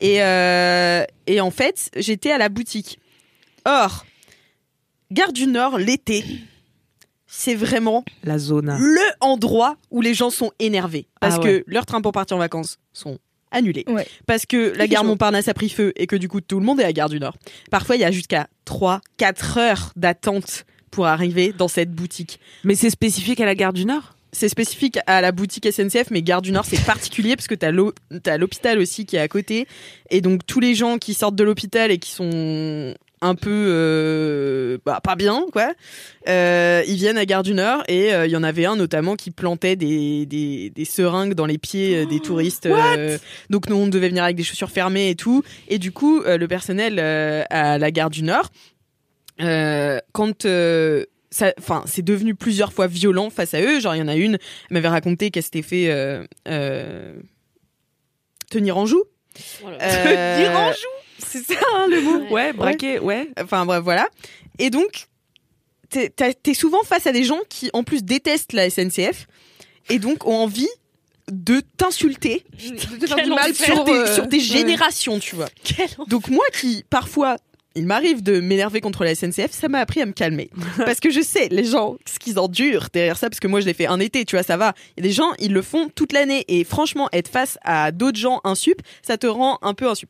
Et, 0.00 0.22
euh, 0.22 1.04
et 1.26 1.40
en 1.40 1.50
fait, 1.50 1.90
j'étais 1.96 2.30
à 2.30 2.38
la 2.38 2.48
boutique. 2.48 2.98
Or, 3.64 4.04
gare 5.10 5.32
du 5.32 5.46
Nord, 5.46 5.78
l'été, 5.78 6.24
c'est 7.26 7.54
vraiment 7.54 8.04
La 8.24 8.38
zone. 8.38 8.76
le 8.78 9.02
endroit 9.20 9.76
où 9.90 10.00
les 10.00 10.14
gens 10.14 10.30
sont 10.30 10.52
énervés. 10.58 11.08
Parce 11.20 11.36
Ah 11.36 11.40
ouais. 11.40 11.60
que 11.62 11.64
leurs 11.66 11.86
trains 11.86 12.00
pour 12.00 12.12
partir 12.12 12.36
en 12.36 12.40
vacances 12.40 12.78
sont 12.92 13.18
annulés. 13.50 13.84
Ouais. 13.88 14.06
Parce 14.26 14.46
que 14.46 14.72
la 14.76 14.86
gare 14.86 15.02
chaud. 15.02 15.08
Montparnasse 15.08 15.48
a 15.48 15.54
pris 15.54 15.68
feu 15.68 15.92
et 15.96 16.06
que 16.06 16.16
du 16.16 16.28
coup 16.28 16.40
tout 16.40 16.58
le 16.58 16.64
monde 16.66 16.80
est 16.80 16.84
à 16.84 16.92
gare 16.92 17.08
du 17.08 17.20
Nord. 17.20 17.36
Parfois 17.70 17.96
il 17.96 18.00
y 18.00 18.04
a 18.04 18.10
jusqu'à 18.10 18.48
3 18.64 19.00
4 19.16 19.58
heures 19.58 19.92
d'attente 19.96 20.64
pour 20.90 21.06
arriver 21.06 21.52
dans 21.52 21.68
cette 21.68 21.92
boutique. 21.92 22.40
Mais 22.64 22.74
c'est 22.74 22.90
spécifique 22.90 23.40
à 23.40 23.44
la 23.44 23.54
gare 23.54 23.72
du 23.72 23.84
Nord? 23.84 24.16
C'est 24.32 24.50
spécifique 24.50 24.98
à 25.06 25.22
la 25.22 25.32
boutique 25.32 25.66
SNCF, 25.72 26.10
mais 26.10 26.20
Gare 26.20 26.42
du 26.42 26.52
Nord, 26.52 26.66
c'est 26.66 26.84
particulier 26.84 27.36
parce 27.36 27.48
que 27.48 27.54
t'as 27.54 28.36
l'hôpital 28.36 28.78
aussi 28.78 29.06
qui 29.06 29.16
est 29.16 29.20
à 29.20 29.28
côté. 29.28 29.66
Et 30.10 30.20
donc, 30.20 30.44
tous 30.44 30.60
les 30.60 30.74
gens 30.74 30.98
qui 30.98 31.14
sortent 31.14 31.36
de 31.36 31.44
l'hôpital 31.44 31.90
et 31.90 31.96
qui 31.96 32.10
sont 32.10 32.94
un 33.26 33.34
peu 33.34 33.50
euh, 33.50 34.78
bah, 34.84 35.00
pas 35.02 35.16
bien, 35.16 35.44
quoi, 35.52 35.72
euh, 36.28 36.82
ils 36.86 36.96
viennent 36.96 37.18
à 37.18 37.26
Gare 37.26 37.42
du 37.42 37.54
Nord. 37.54 37.82
Et 37.88 38.12
euh, 38.12 38.26
il 38.26 38.32
y 38.32 38.36
en 38.36 38.42
avait 38.42 38.66
un 38.66 38.76
notamment 38.76 39.16
qui 39.16 39.30
plantait 39.30 39.76
des, 39.76 40.26
des, 40.26 40.70
des 40.70 40.84
seringues 40.84 41.34
dans 41.34 41.46
les 41.46 41.58
pieds 41.58 42.06
des 42.06 42.20
touristes. 42.20 42.68
donc, 43.50 43.68
nous, 43.68 43.76
on 43.76 43.86
devait 43.86 44.08
venir 44.08 44.24
avec 44.24 44.36
des 44.36 44.44
chaussures 44.44 44.70
fermées 44.70 45.10
et 45.10 45.14
tout. 45.14 45.42
Et 45.68 45.78
du 45.78 45.92
coup, 45.92 46.22
le 46.24 46.46
personnel 46.46 46.98
à 46.98 47.78
la 47.78 47.90
Gare 47.90 48.10
du 48.10 48.22
Nord, 48.22 48.50
quand 50.12 50.46
ça, 51.36 51.52
enfin, 51.58 51.82
c'est 51.86 52.02
devenu 52.02 52.34
plusieurs 52.34 52.72
fois 52.72 52.86
violent 52.86 53.30
face 53.30 53.54
à 53.54 53.60
eux. 53.60 53.80
Genre, 53.80 53.94
il 53.94 53.98
y 53.98 54.02
en 54.02 54.08
a 54.08 54.16
une, 54.16 54.34
elle 54.34 54.74
m'avait 54.74 54.88
raconté 54.88 55.30
qu'elle 55.30 55.42
s'était 55.42 55.62
fait 55.62 55.90
euh, 55.90 56.24
euh, 56.48 57.14
tenir 58.50 58.78
en 58.78 58.86
joue. 58.86 59.04
Euh, 59.64 60.36
Tenir 60.36 60.58
en 60.58 60.72
joue? 60.72 61.05
C'est 61.18 61.44
ça 61.44 61.54
hein, 61.74 61.86
le 61.88 62.00
mot. 62.00 62.28
Ouais, 62.30 62.52
braqué, 62.52 62.98
ouais. 62.98 63.30
Enfin 63.40 63.64
bref, 63.66 63.82
voilà. 63.82 64.08
Et 64.58 64.70
donc, 64.70 65.06
t'es 65.90 66.54
souvent 66.54 66.82
face 66.82 67.06
à 67.06 67.12
des 67.12 67.24
gens 67.24 67.40
qui, 67.48 67.70
en 67.72 67.84
plus, 67.84 68.02
détestent 68.02 68.52
la 68.52 68.68
SNCF 68.70 69.26
et 69.88 69.98
donc 69.98 70.26
ont 70.26 70.36
envie 70.36 70.68
de 71.30 71.60
t'insulter 71.76 72.44
De 72.52 72.96
te 72.98 73.06
faire 73.06 73.16
Quel 73.16 73.24
du 73.26 73.30
mal 73.30 73.50
enfer. 73.50 73.66
sur, 73.66 73.88
euh, 73.88 74.26
ouais. 74.28 74.38
générations, 74.38 75.18
tu 75.18 75.34
vois. 75.36 75.48
Donc 76.08 76.28
moi 76.28 76.44
qui, 76.60 76.84
parfois, 76.88 77.36
il 77.76 77.86
m'arrive 77.86 78.22
de 78.22 78.40
m'énerver 78.40 78.80
contre 78.80 79.04
la 79.04 79.14
SNCF, 79.14 79.52
ça 79.52 79.68
m'a 79.68 79.78
appris 79.78 80.00
à 80.00 80.06
me 80.06 80.12
calmer. 80.12 80.50
Parce 80.78 80.98
que 81.00 81.10
je 81.10 81.20
sais, 81.20 81.48
les 81.50 81.64
gens, 81.64 81.96
ce 82.06 82.18
qu'ils 82.18 82.38
endurent 82.38 82.88
derrière 82.92 83.16
ça, 83.16 83.28
parce 83.28 83.40
que 83.40 83.46
moi 83.46 83.60
je 83.60 83.66
l'ai 83.66 83.74
fait 83.74 83.86
un 83.86 84.00
été, 84.00 84.24
tu 84.24 84.36
vois, 84.36 84.42
ça 84.42 84.56
va. 84.56 84.74
Il 84.96 85.04
y 85.04 85.06
a 85.06 85.08
des 85.08 85.14
gens, 85.14 85.32
ils 85.38 85.52
le 85.52 85.62
font 85.62 85.88
toute 85.94 86.12
l'année. 86.12 86.44
Et 86.48 86.64
franchement, 86.64 87.08
être 87.12 87.28
face 87.28 87.58
à 87.62 87.92
d'autres 87.92 88.18
gens 88.18 88.40
insup, 88.44 88.80
ça 89.02 89.18
te 89.18 89.26
rend 89.26 89.58
un 89.62 89.74
peu 89.74 89.88
insup. 89.88 90.08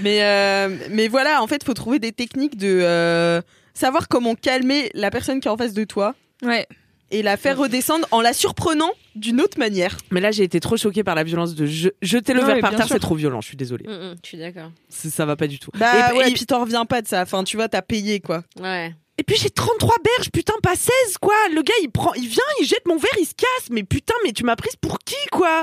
Mais, 0.00 0.22
euh, 0.22 0.76
mais 0.90 1.08
voilà, 1.08 1.42
en 1.42 1.46
fait, 1.46 1.64
faut 1.64 1.74
trouver 1.74 1.98
des 1.98 2.12
techniques 2.12 2.56
de 2.56 2.80
euh, 2.82 3.40
savoir 3.74 4.08
comment 4.08 4.34
calmer 4.34 4.90
la 4.94 5.10
personne 5.10 5.40
qui 5.40 5.48
est 5.48 5.50
en 5.50 5.56
face 5.56 5.74
de 5.74 5.84
toi 5.84 6.14
Ouais. 6.42 6.66
Et 7.12 7.22
la 7.22 7.36
faire 7.36 7.56
redescendre 7.58 8.06
en 8.10 8.20
la 8.20 8.32
surprenant 8.32 8.90
d'une 9.14 9.40
autre 9.40 9.58
manière. 9.58 9.96
Mais 10.10 10.20
là, 10.20 10.30
j'ai 10.32 10.42
été 10.42 10.58
trop 10.58 10.76
choquée 10.76 11.04
par 11.04 11.14
la 11.14 11.22
violence 11.22 11.54
de 11.54 11.66
je- 11.66 11.90
jeter 12.02 12.32
le 12.34 12.40
Non, 12.40 12.46
verre 12.46 12.54
mais 12.56 12.60
par 12.62 12.70
bien 12.70 12.78
terre, 12.78 12.86
sûr. 12.88 12.94
c'est 12.96 13.00
trop 13.00 13.14
violent. 13.14 13.40
Je 13.40 13.46
suis 13.48 13.56
désolée. 13.56 13.84
Mm, 13.86 13.92
mm, 13.92 14.14
je 14.22 14.28
suis 14.28 14.38
d'accord. 14.38 14.70
C'est- 14.88 15.10
Ça 15.10 15.24
va 15.26 15.36
pas 15.36 15.46
du 15.46 15.58
tout. 15.60 15.70
Bah 15.74 16.10
et, 16.12 16.16
ouais, 16.18 16.30
et- 16.30 16.32
puis 16.34 16.46
t'en 16.46 16.60
reviens 16.60 16.84
pas 16.86 17.00
de 17.02 17.06
ça. 17.06 17.22
Enfin, 17.22 17.44
tu 17.44 17.56
vois, 17.56 17.68
t'as 17.68 17.82
payé 17.82 18.18
quoi. 18.20 18.42
Ouais. 18.60 18.94
et 19.18 19.24
puis 19.24 19.36
j'ai 19.36 19.50
33 19.50 19.94
berges, 20.02 20.30
putain, 20.32 20.54
pas 20.62 20.74
16, 20.74 21.18
quoi. 21.20 21.34
Le 21.54 21.62
gars, 21.62 21.74
il 21.82 21.90
prend, 21.90 22.12
il 22.14 22.26
vient, 22.26 22.42
il 22.60 22.66
jette 22.66 22.86
mon 22.88 22.96
verre, 22.96 23.10
il 23.20 23.26
se 23.26 23.34
casse. 23.34 23.68
Mais 23.70 23.84
putain, 23.84 24.14
mais 24.24 24.32
tu 24.32 24.42
m'as 24.42 24.56
prise 24.56 24.74
pour 24.80 24.98
qui, 25.00 25.14
quoi? 25.30 25.62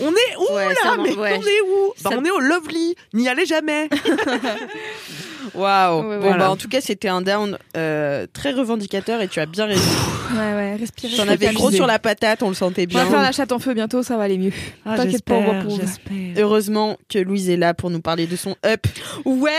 On 0.00 0.10
est 0.10 0.36
où 0.38 0.54
Ouais, 0.54 0.68
là? 0.70 0.74
ça, 0.82 0.96
Mais 0.96 1.14
ouais. 1.14 1.38
on 1.38 1.42
est 1.46 1.60
où? 1.60 1.92
Bah, 2.02 2.10
Ça- 2.10 2.16
On 2.18 2.24
est 2.24 2.30
au 2.30 2.40
Lovely. 2.40 2.94
N'y 3.12 3.28
allez 3.28 3.44
jamais. 3.46 3.88
Waouh. 5.54 6.02
Ouais, 6.08 6.16
bon, 6.16 6.20
voilà. 6.20 6.36
bah, 6.38 6.50
en 6.50 6.56
tout 6.56 6.68
cas, 6.68 6.80
c'était 6.80 7.08
un 7.08 7.22
down 7.22 7.58
euh, 7.76 8.26
très 8.32 8.52
revendicateur 8.52 9.20
et 9.20 9.28
tu 9.28 9.40
as 9.40 9.46
bien 9.46 9.66
réussi. 9.66 9.88
Ouais, 10.32 10.38
ouais, 10.54 10.76
respirer. 10.76 11.16
T'en 11.16 11.28
avais 11.28 11.52
gros 11.54 11.70
sur 11.70 11.86
la 11.86 11.98
patate, 11.98 12.42
on 12.42 12.48
le 12.48 12.54
sentait 12.54 12.86
On 12.90 12.94
va 12.94 13.02
bien. 13.04 13.10
faire 13.10 13.22
la 13.22 13.32
chatte 13.32 13.52
en 13.52 13.58
feu 13.58 13.72
bientôt, 13.74 14.02
ça 14.02 14.16
va 14.16 14.24
aller 14.24 14.38
mieux. 14.38 14.52
Ah, 14.84 14.96
T'inquiète 14.96 15.24
pas, 15.24 15.34
on 15.34 15.52
va 15.52 15.62
pour. 15.62 15.78
Heureusement 16.36 16.96
que 17.08 17.18
Louise 17.18 17.48
est 17.50 17.56
là 17.56 17.72
pour 17.74 17.90
nous 17.90 18.00
parler 18.00 18.26
de 18.26 18.36
son 18.36 18.54
up. 18.66 18.86
Ouais, 19.24 19.50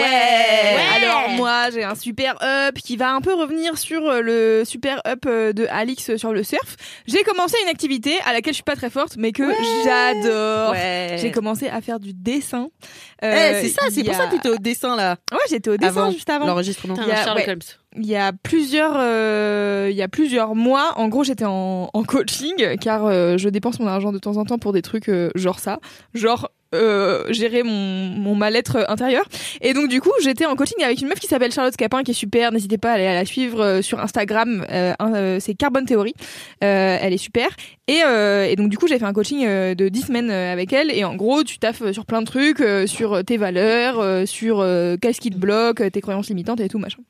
Ouais. 0.00 0.76
Alors 0.96 1.28
moi 1.36 1.70
j'ai 1.72 1.84
un 1.84 1.94
super 1.94 2.36
up 2.42 2.74
qui 2.82 2.96
va 2.96 3.12
un 3.12 3.20
peu 3.20 3.34
revenir 3.34 3.76
sur 3.78 4.06
euh, 4.08 4.20
le 4.20 4.62
super 4.64 5.00
up 5.06 5.24
euh, 5.26 5.52
de 5.52 5.66
Alix 5.70 6.16
sur 6.16 6.32
le 6.32 6.42
surf. 6.42 6.76
J'ai 7.06 7.22
commencé 7.22 7.56
une 7.62 7.68
activité 7.68 8.12
à 8.24 8.32
laquelle 8.32 8.52
je 8.52 8.56
suis 8.56 8.62
pas 8.64 8.76
très 8.76 8.90
forte 8.90 9.16
mais 9.18 9.32
que 9.32 9.42
j'adore. 9.84 10.70
Ouais. 10.72 11.16
J'ai 11.20 11.30
commencé 11.30 11.68
à 11.68 11.80
faire 11.80 12.00
du 12.00 12.12
dessin. 12.12 12.68
Eh, 13.22 13.26
Euh, 13.26 13.60
c'est 13.62 13.68
ça, 13.68 13.82
c'est 13.90 14.04
pour 14.04 14.14
ça 14.14 14.26
que 14.26 14.32
t'étais 14.36 14.48
au 14.50 14.58
dessin 14.58 14.96
là. 14.96 15.16
Ouais, 15.34 15.40
j'étais 15.50 15.70
au 15.70 15.76
dessin 15.76 15.88
avant 16.02 16.10
juste 16.10 16.30
avant. 16.30 16.46
l'enregistrement. 16.46 16.94
Il 17.00 17.06
y 17.08 17.10
a- 17.12 17.24
Sherlock 17.24 17.44
ouais. 17.46 17.50
Holmes. 17.50 17.60
Il 17.96 18.06
y 18.06 18.16
a 18.16 18.32
plusieurs, 18.32 18.94
euh, 18.96 19.88
il 19.90 19.96
y 19.96 20.02
a 20.02 20.08
plusieurs 20.08 20.54
mois, 20.54 20.92
en 20.96 21.08
gros, 21.08 21.22
j'étais 21.24 21.44
en, 21.44 21.90
en 21.92 22.02
coaching 22.04 22.76
car 22.80 23.04
euh, 23.06 23.36
je 23.38 23.48
dépense 23.48 23.78
mon 23.78 23.86
argent 23.86 24.10
de 24.12 24.18
temps 24.18 24.36
en 24.36 24.44
temps 24.44 24.58
pour 24.58 24.72
des 24.72 24.82
trucs 24.82 25.08
euh, 25.08 25.30
genre 25.36 25.58
ça, 25.60 25.78
genre 26.14 26.50
euh, 26.74 27.32
gérer 27.32 27.62
mon, 27.62 28.34
mal-être 28.34 28.84
intérieur. 28.88 29.24
Et 29.60 29.74
donc 29.74 29.88
du 29.88 30.00
coup, 30.00 30.10
j'étais 30.22 30.46
en 30.46 30.56
coaching 30.56 30.82
avec 30.82 31.00
une 31.00 31.08
meuf 31.08 31.20
qui 31.20 31.26
s'appelle 31.26 31.52
Charlotte 31.52 31.72
Scapin, 31.72 32.02
qui 32.02 32.10
est 32.10 32.14
super. 32.14 32.52
N'hésitez 32.52 32.78
pas 32.78 32.90
à 32.90 32.94
aller 32.94 33.04
la 33.04 33.24
suivre 33.24 33.60
euh, 33.62 33.82
sur 33.82 34.00
Instagram. 34.00 34.66
Euh, 34.70 35.38
c'est 35.40 35.54
Carbone 35.54 35.86
Theory. 35.86 36.14
Elle 36.60 37.12
est 37.12 37.18
super. 37.18 37.48
Et, 37.86 38.00
et 38.00 38.56
donc 38.56 38.70
du 38.70 38.78
coup, 38.78 38.88
j'ai 38.88 38.98
fait 38.98 39.04
un 39.04 39.12
coaching 39.12 39.46
de 39.46 39.88
10 39.88 40.02
semaines 40.02 40.30
avec 40.30 40.72
elle. 40.72 40.90
Et 40.90 41.04
en 41.04 41.14
gros, 41.14 41.44
tu 41.44 41.58
taffes 41.58 41.90
sur 41.92 42.06
plein 42.06 42.22
de 42.22 42.26
trucs, 42.26 42.62
sur 42.86 43.22
tes 43.24 43.36
valeurs, 43.36 44.26
sur 44.26 44.64
qu'est-ce 45.00 45.20
qui 45.20 45.30
te 45.30 45.38
bloque, 45.38 45.82
tes 45.92 46.00
croyances 46.00 46.28
limitantes 46.28 46.60
et 46.60 46.68
tout 46.68 46.78
machin. 46.78 47.02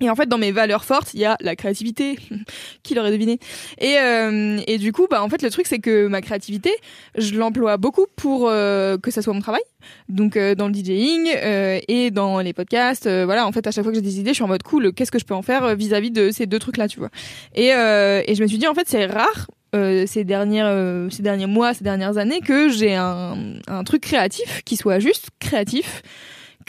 Et 0.00 0.08
en 0.08 0.14
fait, 0.14 0.28
dans 0.28 0.38
mes 0.38 0.50
valeurs 0.52 0.84
fortes, 0.84 1.12
il 1.14 1.20
y 1.20 1.24
a 1.26 1.36
la 1.40 1.56
créativité. 1.56 2.18
Qui 2.82 2.94
l'aurait 2.94 3.10
deviné? 3.10 3.38
Et 3.78 3.98
euh, 3.98 4.58
et 4.66 4.78
du 4.78 4.92
coup, 4.92 5.06
bah 5.10 5.22
en 5.22 5.28
fait, 5.28 5.42
le 5.42 5.50
truc 5.50 5.66
c'est 5.66 5.78
que 5.78 6.06
ma 6.06 6.20
créativité, 6.22 6.70
je 7.18 7.34
l'emploie 7.34 7.76
beaucoup 7.76 8.06
pour 8.16 8.48
euh, 8.48 8.96
que 8.98 9.10
ça 9.10 9.20
soit 9.22 9.34
mon 9.34 9.40
travail. 9.40 9.60
Donc 10.08 10.36
euh, 10.36 10.54
dans 10.54 10.68
le 10.68 10.74
DJing 10.74 11.28
euh, 11.36 11.80
et 11.88 12.10
dans 12.10 12.40
les 12.40 12.52
podcasts, 12.52 13.06
euh, 13.06 13.24
voilà. 13.24 13.46
En 13.46 13.52
fait, 13.52 13.66
à 13.66 13.70
chaque 13.70 13.84
fois 13.84 13.92
que 13.92 13.96
j'ai 13.98 14.02
des 14.02 14.18
idées, 14.20 14.30
je 14.30 14.34
suis 14.36 14.44
en 14.44 14.48
mode 14.48 14.62
cool. 14.62 14.92
Qu'est-ce 14.92 15.10
que 15.10 15.18
je 15.18 15.24
peux 15.24 15.34
en 15.34 15.42
faire 15.42 15.64
euh, 15.64 15.74
vis-à-vis 15.74 16.10
de 16.10 16.30
ces 16.30 16.46
deux 16.46 16.58
trucs-là, 16.58 16.88
tu 16.88 16.98
vois 16.98 17.10
Et 17.54 17.68
et 17.68 18.34
je 18.34 18.42
me 18.42 18.46
suis 18.48 18.58
dit 18.58 18.66
en 18.68 18.74
fait, 18.74 18.88
c'est 18.88 19.06
rare. 19.06 19.46
euh, 19.74 20.04
ces 20.06 20.24
dernières 20.24 20.66
euh, 20.66 21.08
ces 21.10 21.22
derniers 21.22 21.46
mois 21.46 21.74
ces 21.74 21.84
dernières 21.84 22.18
années 22.18 22.40
que 22.40 22.68
j'ai 22.70 22.94
un 22.96 23.36
un 23.68 23.84
truc 23.84 24.02
créatif 24.02 24.62
qui 24.64 24.76
soit 24.76 24.98
juste 24.98 25.28
créatif 25.38 26.02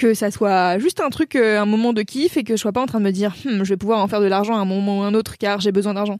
que 0.02 0.16
ça 0.16 0.32
soit 0.32 0.80
juste 0.80 1.00
un 1.00 1.12
truc, 1.12 1.36
euh, 1.36 1.62
un 1.62 1.68
moment 1.68 1.94
de 1.94 2.02
kiff 2.02 2.36
et 2.36 2.44
que 2.44 2.56
je 2.56 2.62
sois 2.62 2.72
pas 2.72 2.82
en 2.82 2.88
train 2.88 2.98
de 2.98 3.06
me 3.06 3.12
dire, 3.12 3.36
Hm, 3.46 3.64
je 3.64 3.70
vais 3.70 3.78
pouvoir 3.78 4.00
en 4.00 4.08
faire 4.08 4.20
de 4.20 4.26
l'argent 4.26 4.56
à 4.56 4.60
un 4.60 4.66
moment 4.66 5.00
ou 5.00 5.02
un 5.04 5.14
autre 5.14 5.38
car 5.38 5.62
j'ai 5.62 5.72
besoin 5.72 5.94
d'argent. 5.94 6.18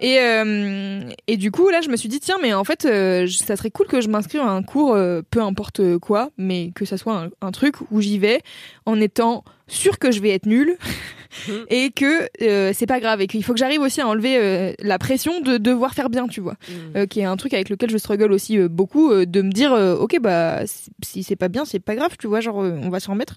Et 0.00 0.18
euh, 0.20 1.00
et 1.26 1.38
du 1.38 1.50
coup 1.50 1.70
là, 1.70 1.80
je 1.80 1.88
me 1.88 1.96
suis 1.96 2.10
dit 2.10 2.20
tiens, 2.20 2.36
mais 2.42 2.52
en 2.52 2.64
fait, 2.64 2.84
euh, 2.84 3.26
ça 3.26 3.56
serait 3.56 3.70
cool 3.70 3.86
que 3.86 4.02
je 4.02 4.08
m'inscrive 4.08 4.42
à 4.42 4.50
un 4.50 4.62
cours, 4.62 4.98
peu 5.30 5.40
importe 5.40 5.98
quoi, 5.98 6.28
mais 6.36 6.72
que 6.74 6.84
ça 6.84 6.98
soit 6.98 7.28
un 7.40 7.50
truc 7.52 7.76
où 7.90 8.02
j'y 8.02 8.18
vais 8.18 8.42
en 8.84 9.00
étant 9.00 9.44
sûr 9.68 9.98
que 9.98 10.10
je 10.10 10.20
vais 10.20 10.30
être 10.30 10.46
nulle 10.46 10.76
et 11.70 11.90
que 11.90 12.28
euh, 12.42 12.72
c'est 12.74 12.86
pas 12.86 13.00
grave 13.00 13.20
et 13.22 13.26
qu'il 13.26 13.42
faut 13.42 13.52
que 13.54 13.58
j'arrive 13.58 13.80
aussi 13.80 14.00
à 14.02 14.06
enlever 14.06 14.36
euh, 14.38 14.72
la 14.80 14.98
pression 14.98 15.40
de 15.40 15.56
devoir 15.56 15.94
faire 15.94 16.10
bien, 16.10 16.26
tu 16.28 16.40
vois, 16.40 16.56
Euh, 16.94 17.06
qui 17.06 17.20
est 17.20 17.24
un 17.24 17.36
truc 17.36 17.54
avec 17.54 17.68
lequel 17.70 17.90
je 17.90 17.96
struggle 17.96 18.32
aussi 18.32 18.58
beaucoup, 18.58 19.12
de 19.24 19.42
me 19.42 19.50
dire 19.50 19.72
ok 19.72 20.18
bah 20.20 20.60
si- 21.02 21.22
c'est 21.22 21.36
pas 21.36 21.48
bien, 21.48 21.64
c'est 21.64 21.80
pas 21.80 21.94
grave, 21.96 22.16
tu 22.18 22.26
vois, 22.26 22.40
genre 22.40 22.56
on 22.56 22.90
va 22.90 23.00
s'en 23.00 23.12
remettre. 23.12 23.36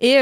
Et 0.00 0.12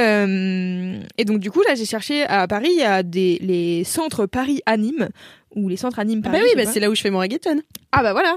et 1.18 1.24
donc 1.24 1.40
du 1.40 1.50
coup 1.50 1.60
là 1.68 1.74
j'ai 1.74 1.84
cherché 1.84 2.22
à 2.24 2.46
Paris, 2.48 2.70
il 2.72 2.78
y 2.78 2.82
a 2.82 3.02
des 3.02 3.38
les 3.42 3.84
centres 3.84 4.26
Paris 4.26 4.60
Anime 4.66 5.08
ou 5.56 5.68
les 5.68 5.76
centres 5.76 5.98
Anime 5.98 6.22
Ah 6.24 6.30
Paris. 6.30 6.40
bah 6.42 6.46
oui, 6.48 6.64
bah 6.64 6.70
c'est 6.70 6.80
là 6.80 6.90
où 6.90 6.94
je 6.94 7.00
fais 7.00 7.10
mon 7.10 7.18
reggaeton. 7.18 7.60
Ah 7.92 8.02
bah 8.02 8.12
voilà. 8.12 8.36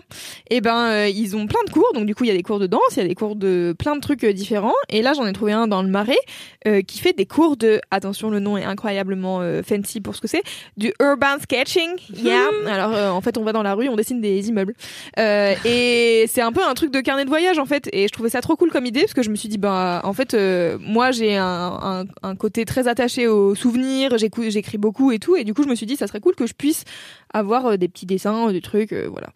Et 0.49 0.61
ben 0.61 0.89
euh, 0.89 1.07
ils 1.07 1.35
ont 1.35 1.45
plein 1.45 1.63
de 1.65 1.71
cours, 1.71 1.91
donc 1.93 2.05
du 2.05 2.15
coup 2.15 2.23
il 2.23 2.27
y 2.27 2.31
a 2.31 2.35
des 2.35 2.41
cours 2.41 2.59
de 2.59 2.65
danse, 2.67 2.81
il 2.93 2.97
y 2.97 3.05
a 3.05 3.07
des 3.07 3.13
cours 3.15 3.35
de 3.35 3.75
plein 3.77 3.95
de 3.95 4.01
trucs 4.01 4.23
euh, 4.23 4.33
différents. 4.33 4.73
Et 4.89 5.01
là 5.03 5.13
j'en 5.13 5.27
ai 5.27 5.33
trouvé 5.33 5.51
un 5.51 5.67
dans 5.67 5.83
le 5.83 5.89
Marais 5.89 6.17
euh, 6.67 6.81
qui 6.81 6.99
fait 6.99 7.13
des 7.13 7.25
cours 7.27 7.55
de, 7.55 7.79
attention 7.91 8.29
le 8.31 8.39
nom 8.39 8.57
est 8.57 8.63
incroyablement 8.63 9.41
euh, 9.41 9.61
fancy 9.61 10.01
pour 10.01 10.15
ce 10.15 10.21
que 10.21 10.27
c'est, 10.27 10.41
du 10.77 10.91
urban 10.99 11.37
sketching. 11.41 11.89
Yeah. 12.15 12.47
Alors 12.67 12.93
euh, 12.95 13.09
en 13.09 13.21
fait 13.21 13.37
on 13.37 13.43
va 13.43 13.53
dans 13.53 13.63
la 13.63 13.75
rue, 13.75 13.89
on 13.89 13.95
dessine 13.95 14.19
des 14.21 14.49
immeubles. 14.49 14.73
Euh, 15.19 15.53
et 15.65 16.25
c'est 16.29 16.41
un 16.41 16.51
peu 16.51 16.63
un 16.65 16.73
truc 16.73 16.91
de 16.91 17.01
carnet 17.01 17.25
de 17.25 17.29
voyage 17.29 17.59
en 17.59 17.65
fait. 17.65 17.89
Et 17.93 18.07
je 18.07 18.11
trouvais 18.13 18.29
ça 18.29 18.41
trop 18.41 18.55
cool 18.55 18.71
comme 18.71 18.87
idée 18.87 19.01
parce 19.01 19.13
que 19.13 19.21
je 19.21 19.29
me 19.29 19.35
suis 19.35 19.49
dit 19.49 19.59
bah 19.59 20.01
en 20.03 20.13
fait 20.13 20.33
euh, 20.33 20.77
moi 20.81 21.11
j'ai 21.11 21.37
un, 21.37 21.45
un, 21.45 22.03
un 22.23 22.35
côté 22.35 22.65
très 22.65 22.87
attaché 22.87 23.27
aux 23.27 23.53
souvenirs, 23.53 24.17
j'écris 24.17 24.77
beaucoup 24.79 25.11
et 25.11 25.19
tout. 25.19 25.35
Et 25.35 25.43
du 25.43 25.53
coup 25.53 25.61
je 25.63 25.69
me 25.69 25.75
suis 25.75 25.85
dit 25.85 25.95
ça 25.95 26.07
serait 26.07 26.19
cool 26.19 26.33
que 26.35 26.47
je 26.47 26.53
puisse 26.53 26.85
avoir 27.33 27.65
euh, 27.65 27.77
des 27.77 27.87
petits 27.87 28.05
dessins, 28.05 28.51
des 28.51 28.61
trucs, 28.61 28.93
euh, 28.93 29.07
voilà. 29.09 29.29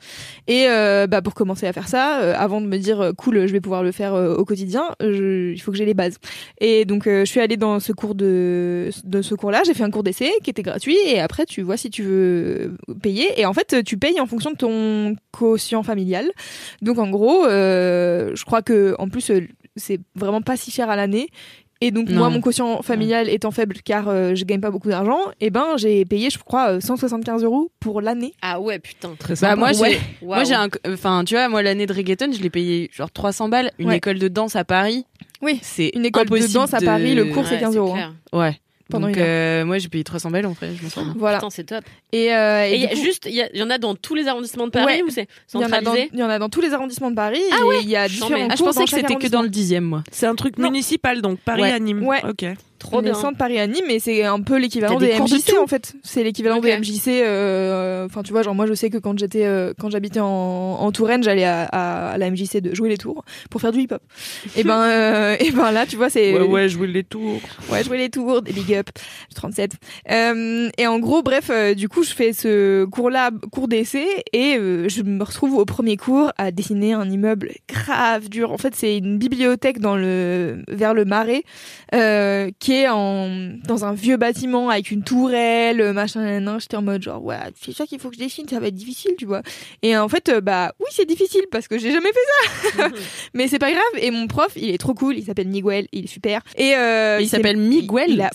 Et 0.47 0.67
euh, 0.67 1.07
bah 1.07 1.21
pour 1.21 1.33
commencer 1.33 1.65
à 1.67 1.73
faire 1.73 1.87
ça, 1.87 2.21
euh, 2.21 2.33
avant 2.37 2.61
de 2.61 2.67
me 2.67 2.77
dire 2.77 3.01
euh, 3.01 3.11
cool, 3.13 3.47
je 3.47 3.51
vais 3.51 3.59
pouvoir 3.61 3.83
le 3.83 3.91
faire 3.91 4.13
euh, 4.13 4.35
au 4.35 4.45
quotidien, 4.45 4.83
il 5.01 5.59
faut 5.61 5.71
que 5.71 5.77
j'ai 5.77 5.85
les 5.85 5.93
bases. 5.93 6.17
Et 6.61 6.85
donc 6.85 7.07
euh, 7.07 7.21
je 7.21 7.31
suis 7.31 7.39
allée 7.39 7.57
dans 7.57 7.79
ce 7.79 7.91
cours 7.91 8.15
de 8.15 8.89
de 9.03 9.21
ce 9.21 9.35
cours-là, 9.35 9.63
j'ai 9.65 9.73
fait 9.73 9.83
un 9.83 9.91
cours 9.91 10.03
d'essai 10.03 10.31
qui 10.43 10.49
était 10.49 10.63
gratuit 10.63 10.97
et 11.07 11.19
après 11.19 11.45
tu 11.45 11.61
vois 11.63 11.77
si 11.77 11.89
tu 11.89 12.03
veux 12.03 12.77
payer 13.01 13.39
et 13.39 13.45
en 13.45 13.53
fait 13.53 13.83
tu 13.83 13.97
payes 13.97 14.19
en 14.19 14.27
fonction 14.27 14.51
de 14.51 14.57
ton 14.57 15.15
quotient 15.31 15.83
familial. 15.83 16.31
Donc 16.81 16.99
en 16.99 17.09
gros, 17.09 17.45
euh, 17.45 18.31
je 18.35 18.45
crois 18.45 18.61
que 18.61 18.95
en 18.99 19.09
plus 19.09 19.29
euh, 19.31 19.41
c'est 19.75 19.99
vraiment 20.15 20.41
pas 20.41 20.57
si 20.57 20.71
cher 20.71 20.89
à 20.89 20.95
l'année. 20.95 21.29
Et 21.81 21.91
donc 21.91 22.09
Non. 22.09 22.17
moi 22.19 22.29
mon 22.29 22.41
quotient 22.41 22.81
familial 22.81 23.29
étant 23.29 23.51
faible 23.51 23.75
car 23.85 24.07
euh, 24.07 24.33
je 24.35 24.45
gagne 24.45 24.59
pas 24.61 24.71
beaucoup 24.71 24.89
d'argent, 24.89 25.19
et 25.39 25.49
ben 25.51 25.77
j'ai 25.77 26.05
payé 26.05 26.29
je 26.29 26.39
crois 26.39 26.71
euh, 26.73 26.79
175 26.79 27.43
euros 27.43 27.71
pour 27.79 28.01
l'année. 28.01 28.33
Ah 28.41 28.59
ouais, 28.59 28.79
putain. 28.79 29.11
Très 29.19 29.35
Bah 29.41 29.55
moi 29.55 29.73
j'ai 29.73 29.81
Ouais. 29.81 29.99
moi 30.21 30.43
j'ai 30.43 30.55
un 30.55 30.69
enfin 30.87 31.23
tu 31.23 31.35
vois 31.35 31.47
moi 31.49 31.61
l'année 31.61 31.85
de 31.85 31.93
reggaeton, 31.93 32.31
je 32.31 32.41
l'ai 32.41 32.49
payé 32.49 32.89
genre 32.93 33.11
300 33.11 33.49
balles, 33.49 33.71
une 33.77 33.89
Ouais. 33.89 33.97
école 33.97 34.17
de 34.19 34.27
danse 34.27 34.55
à 34.55 34.63
Paris. 34.63 35.05
Oui. 35.41 35.59
C'est 35.61 35.91
Une 35.93 36.05
école 36.05 36.27
de 36.27 36.51
danse 36.51 36.73
à 36.73 36.81
Paris, 36.81 37.13
le 37.13 37.25
cours, 37.25 37.45
c'est 37.45 37.55
Ouais, 37.55 37.59
15 37.61 37.75
euros, 37.77 37.93
clair. 37.93 38.13
Ouais. 38.33 38.59
Pendant 38.89 39.07
Donc 39.07 39.15
une 39.17 39.21
heure. 39.21 39.27
euh, 39.27 39.65
moi 39.65 39.77
j'ai 39.79 39.89
payé 39.89 40.03
300 40.03 40.31
balles 40.31 40.45
en 40.45 40.53
fait, 40.53 40.69
je 40.77 40.83
m'en 40.83 40.89
sors 40.89 41.03
bien. 41.03 41.13
Voilà. 41.17 41.37
Putain, 41.37 41.49
c'est 41.49 41.63
top. 41.65 41.83
Et, 42.13 42.33
euh, 42.33 42.65
et 42.65 42.71
Et 42.71 42.75
il 42.75 42.81
y 42.81 42.85
a 42.85 42.89
coup, 42.89 42.95
juste, 42.95 43.25
il 43.29 43.35
y, 43.35 43.41
a- 43.41 43.49
il 43.53 43.59
y 43.59 43.63
en 43.63 43.69
a 43.69 43.77
dans 43.77 43.95
tous 43.95 44.15
les 44.15 44.27
arrondissements 44.27 44.65
de 44.67 44.71
Paris 44.71 44.85
Ouais. 44.85 45.01
ou 45.03 45.09
c'est 45.09 45.27
il 45.53 45.59
y, 45.59 45.63
en 45.63 45.65
a 45.65 45.69
dans, 45.69 45.75
centralisé 45.77 46.09
il 46.13 46.19
y 46.19 46.23
en 46.23 46.29
a 46.29 46.39
dans 46.39 46.49
tous 46.49 46.61
les 46.61 46.73
arrondissements 46.73 47.09
de 47.11 47.15
Paris. 47.15 47.41
Ah 47.51 47.57
et 47.61 47.63
ouais 47.67 47.79
il 47.83 47.89
y 47.89 47.95
a 47.95 48.07
différents. 48.07 48.47
Ah 48.49 48.55
je 48.57 48.63
pensais 48.63 48.83
que 48.85 48.89
c'était 48.89 49.15
que 49.15 49.27
dans 49.27 49.41
le 49.41 49.49
dixième 49.49 49.83
moi. 49.83 50.03
C'est 50.11 50.25
un 50.27 50.35
truc 50.35 50.57
Non. 50.57 50.69
municipal, 50.71 51.21
donc 51.21 51.39
Paris 51.39 51.61
Ouais. 51.63 51.71
anime. 51.71 52.03
Ouais. 52.05 52.21
Ok. 52.27 52.45
Trop 52.79 52.97
les 53.01 53.09
bien. 53.09 53.15
centres 53.15 53.39
Paris 53.39 53.57
Anime, 53.59 53.85
mais 53.87 53.97
c'est 53.97 54.23
un 54.23 54.39
peu 54.39 54.59
l'équivalent 54.59 54.99
des 54.99 55.07
des, 55.07 55.13
cours 55.13 55.25
de 55.27 55.33
MJC 55.33 55.57
en 55.59 55.65
fait. 55.65 55.93
C'est 56.03 56.23
l'équivalent 56.23 56.57
Ok. 56.57 56.63
des 56.65 56.77
MJC. 56.77 57.07
euh, 57.23 58.05
Enfin, 58.05 58.21
tu 58.21 58.31
vois, 58.31 58.43
genre 58.43 58.53
moi 58.53 58.67
je 58.67 58.75
sais 58.75 58.91
que 58.91 58.99
quand 58.99 59.17
j'étais, 59.17 59.45
euh, 59.45 59.73
quand 59.79 59.89
j'habitais 59.89 60.19
en, 60.19 60.27
en 60.27 60.91
Touraine, 60.91 61.23
j'allais 61.23 61.43
à, 61.43 61.63
à, 61.63 62.11
à 62.11 62.17
la 62.19 62.29
MJC 62.29 62.61
de 62.61 62.75
jouer 62.75 62.89
les 62.89 62.97
tours 62.97 63.25
pour 63.49 63.61
faire 63.61 63.71
du 63.71 63.79
hip 63.81 63.87
hop. 63.91 64.01
et 64.55 64.63
ben, 64.63 64.79
euh, 64.83 65.35
et 65.39 65.49
ben 65.49 65.71
là, 65.71 65.87
tu 65.87 65.95
vois, 65.95 66.11
c'est 66.11 66.33
Ouais, 66.37 66.45
ouais, 66.47 66.69
jouer 66.69 66.85
les 66.85 67.03
tours. 67.03 67.39
Ouais, 67.71 67.83
jouer 67.83 67.97
les 67.97 68.09
tours, 68.09 68.43
des 68.43 68.53
big 68.53 68.71
up, 68.77 68.89
37. 69.35 69.73
Euh, 70.11 70.69
et 70.77 70.87
en 70.87 70.99
gros, 70.99 71.21
bref, 71.23 71.49
euh, 71.49 71.73
du 71.73 71.89
coup, 71.89 72.03
je 72.03 72.11
fais 72.11 72.33
ce 72.33 72.85
cours-là, 72.85 73.31
cours 73.51 73.67
d'essai, 73.67 74.05
et 74.33 74.55
euh, 74.57 74.87
je 74.89 75.01
me 75.03 75.23
retrouve 75.23 75.55
au 75.55 75.65
premier 75.65 75.97
cours 75.97 76.31
à 76.37 76.51
dessiner 76.51 76.93
un 76.93 77.09
immeuble 77.09 77.51
grave 77.67 78.29
dur. 78.29 78.51
En 78.51 78.57
fait, 78.57 78.75
c'est 78.75 78.97
une 78.97 79.17
bibliothèque 79.17 79.79
dans 79.79 79.95
le 79.95 80.63
vers 80.67 80.93
le 80.93 81.05
Marais, 81.05 81.43
qui 82.59 82.73
est 82.73 82.87
en 82.89 83.27
dans 83.67 83.85
un 83.85 83.93
vieux 83.93 84.17
bâtiment 84.17 84.69
avec 84.69 84.91
une 84.91 85.03
tourelle, 85.03 85.93
machin, 85.93 86.39
nan, 86.39 86.59
J'étais 86.59 86.77
en 86.77 86.81
mode 86.81 87.01
genre, 87.03 87.23
ouais, 87.23 87.37
c'est 87.59 87.73
ça 87.73 87.85
qu'il 87.85 87.99
faut 87.99 88.09
que 88.09 88.15
je 88.15 88.19
dessine, 88.21 88.47
ça 88.47 88.59
va 88.59 88.67
être 88.67 88.75
difficile, 88.75 89.11
tu 89.17 89.25
vois. 89.25 89.41
Et 89.81 89.95
en 89.97 90.09
fait, 90.09 90.31
bah 90.41 90.73
oui, 90.79 90.87
c'est 90.91 91.05
difficile 91.05 91.43
parce 91.51 91.67
que 91.67 91.77
j'ai 91.77 91.91
jamais 91.91 92.09
fait 92.09 92.71
ça. 92.77 92.89
Mais 93.33 93.47
c'est 93.47 93.59
pas 93.59 93.71
grave. 93.71 93.81
Et 94.01 94.11
mon 94.11 94.27
prof, 94.27 94.51
il 94.55 94.69
est 94.69 94.77
trop 94.77 94.93
cool. 94.93 95.17
Il 95.17 95.23
s'appelle 95.25 95.47
Miguel. 95.47 95.87
Il 95.91 96.05
est 96.05 96.07
super. 96.07 96.41
Et 96.57 96.73
Il 97.21 97.27
s'appelle 97.29 97.57
Miguel 97.57 98.09
il 98.09 98.21
a- 98.21 98.31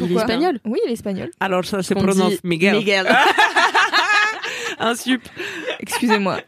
Oui. 0.00 0.06
Il 0.06 0.12
est 0.12 0.14
Pourquoi 0.14 0.22
espagnol 0.34 0.60
Oui, 0.64 0.78
il 0.84 0.90
est 0.90 0.94
espagnol. 0.94 1.30
Alors 1.40 1.64
ça 1.64 1.82
se 1.82 1.94
prononce 1.94 2.16
dit 2.16 2.38
Miguel. 2.44 2.76
Miguel. 2.76 3.08
Un 4.78 4.94
sup. 4.94 5.22
Excusez-moi. 5.80 6.38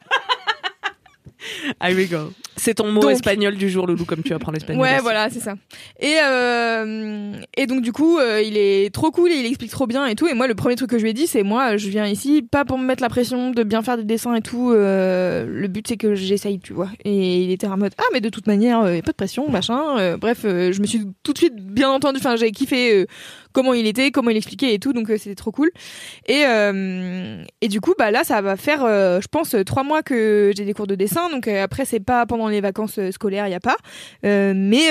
I 1.83 2.07
go. 2.07 2.33
C'est 2.57 2.75
ton 2.75 2.93
mot 2.93 3.01
Donc- 3.01 3.13
espagnol 3.13 3.57
du 3.57 3.71
jour, 3.71 3.87
Loulou, 3.87 4.05
comme 4.05 4.23
tu 4.23 4.35
apprends 4.35 4.53
l'espagnol. 4.53 4.83
Ouais, 4.83 4.95
aussi. 4.97 5.03
voilà, 5.03 5.31
c'est 5.31 5.41
ça. 5.41 5.55
Et 5.99 6.17
euh, 6.23 7.33
et 7.57 7.67
donc 7.67 7.81
du 7.81 7.91
coup, 7.93 8.19
euh, 8.19 8.43
il 8.43 8.59
est 8.59 8.93
trop 8.93 9.11
cool 9.11 9.31
et 9.31 9.37
il 9.37 9.47
explique 9.47 9.71
trop 9.71 9.87
bien 9.87 10.05
et 10.05 10.15
tout. 10.15 10.29
Et 10.29 10.35
moi, 10.35 10.47
le 10.47 10.55
premier 10.55 10.77
truc 10.77 10.91
que 10.91 10.99
je 10.99 11.03
lui 11.03 11.11
ai 11.11 11.15
dit, 11.15 11.27
c'est 11.27 11.43
moi, 11.43 11.79
je 11.79 11.89
viens 11.89 12.07
ici 12.07 12.43
pas 12.43 12.67
pour 12.67 12.77
me 12.77 12.85
mettre 12.85 13.03
la 13.03 13.09
pression 13.09 13.51
de 13.53 13.63
bien 13.63 13.81
faire 13.81 13.97
des 13.97 14.05
dessins 14.05 14.35
et 14.35 14.43
tout. 14.43 14.71
euh, 14.73 15.47
le 15.49 15.69
but 15.69 15.89
c'est 15.89 15.97
que 15.97 16.15
j'essaye, 16.15 16.61
tu 16.61 16.75
vois. 16.75 16.91
Et 17.07 17.43
il 17.45 17.51
était 17.51 17.67
en 17.67 17.79
mode 17.79 17.95
ah 17.97 18.05
mais 18.13 18.21
de 18.21 18.29
toute 18.29 18.47
manière, 18.47 18.81
euh, 18.83 18.97
y 18.97 18.99
a 18.99 19.03
pas 19.03 19.13
de 19.13 19.17
pression, 19.17 19.49
machin. 19.49 19.99
Euh, 19.99 20.17
bref, 20.19 20.41
euh, 20.45 20.73
je 20.73 20.81
me 20.83 20.87
suis 20.87 21.01
tout 21.23 21.33
de 21.33 21.39
suite 21.39 21.57
bien 21.57 21.89
entendu. 21.91 22.19
Enfin, 22.19 22.37
j'ai 22.37 22.51
kiffé 22.53 22.93
euh, 22.95 23.07
comment 23.53 23.75
il 23.75 23.87
était, 23.87 24.11
comment 24.11 24.31
il 24.31 24.37
expliquait 24.37 24.75
et 24.75 24.79
tout. 24.79 24.93
Donc 24.93 25.11
euh, 25.11 25.17
c'était 25.19 25.35
trop 25.35 25.51
cool. 25.51 25.71
Et 26.27 26.45
euh, 26.47 27.43
et 27.61 27.69
du 27.69 27.81
coup, 27.81 27.95
bah 27.99 28.11
là, 28.11 28.25
ça 28.25 28.41
va 28.41 28.57
faire, 28.57 28.85
euh, 28.85 29.21
je 29.21 29.29
pense, 29.29 29.55
trois 29.67 29.83
mois 29.83 30.03
que 30.03 30.53
j'ai 30.57 30.65
des 30.65 30.73
cours 30.73 30.87
de 30.87 30.95
dessin. 30.95 31.31
Donc 31.31 31.49
après, 31.49 31.85
c'est 31.85 32.01
pas 32.01 32.27
pendant 32.27 32.49
les 32.49 32.61
vacances 32.61 32.99
scolaires, 33.11 33.47
il 33.47 33.51
y 33.51 33.55
a 33.55 33.61
pas. 33.61 33.77
Mais 34.23 34.91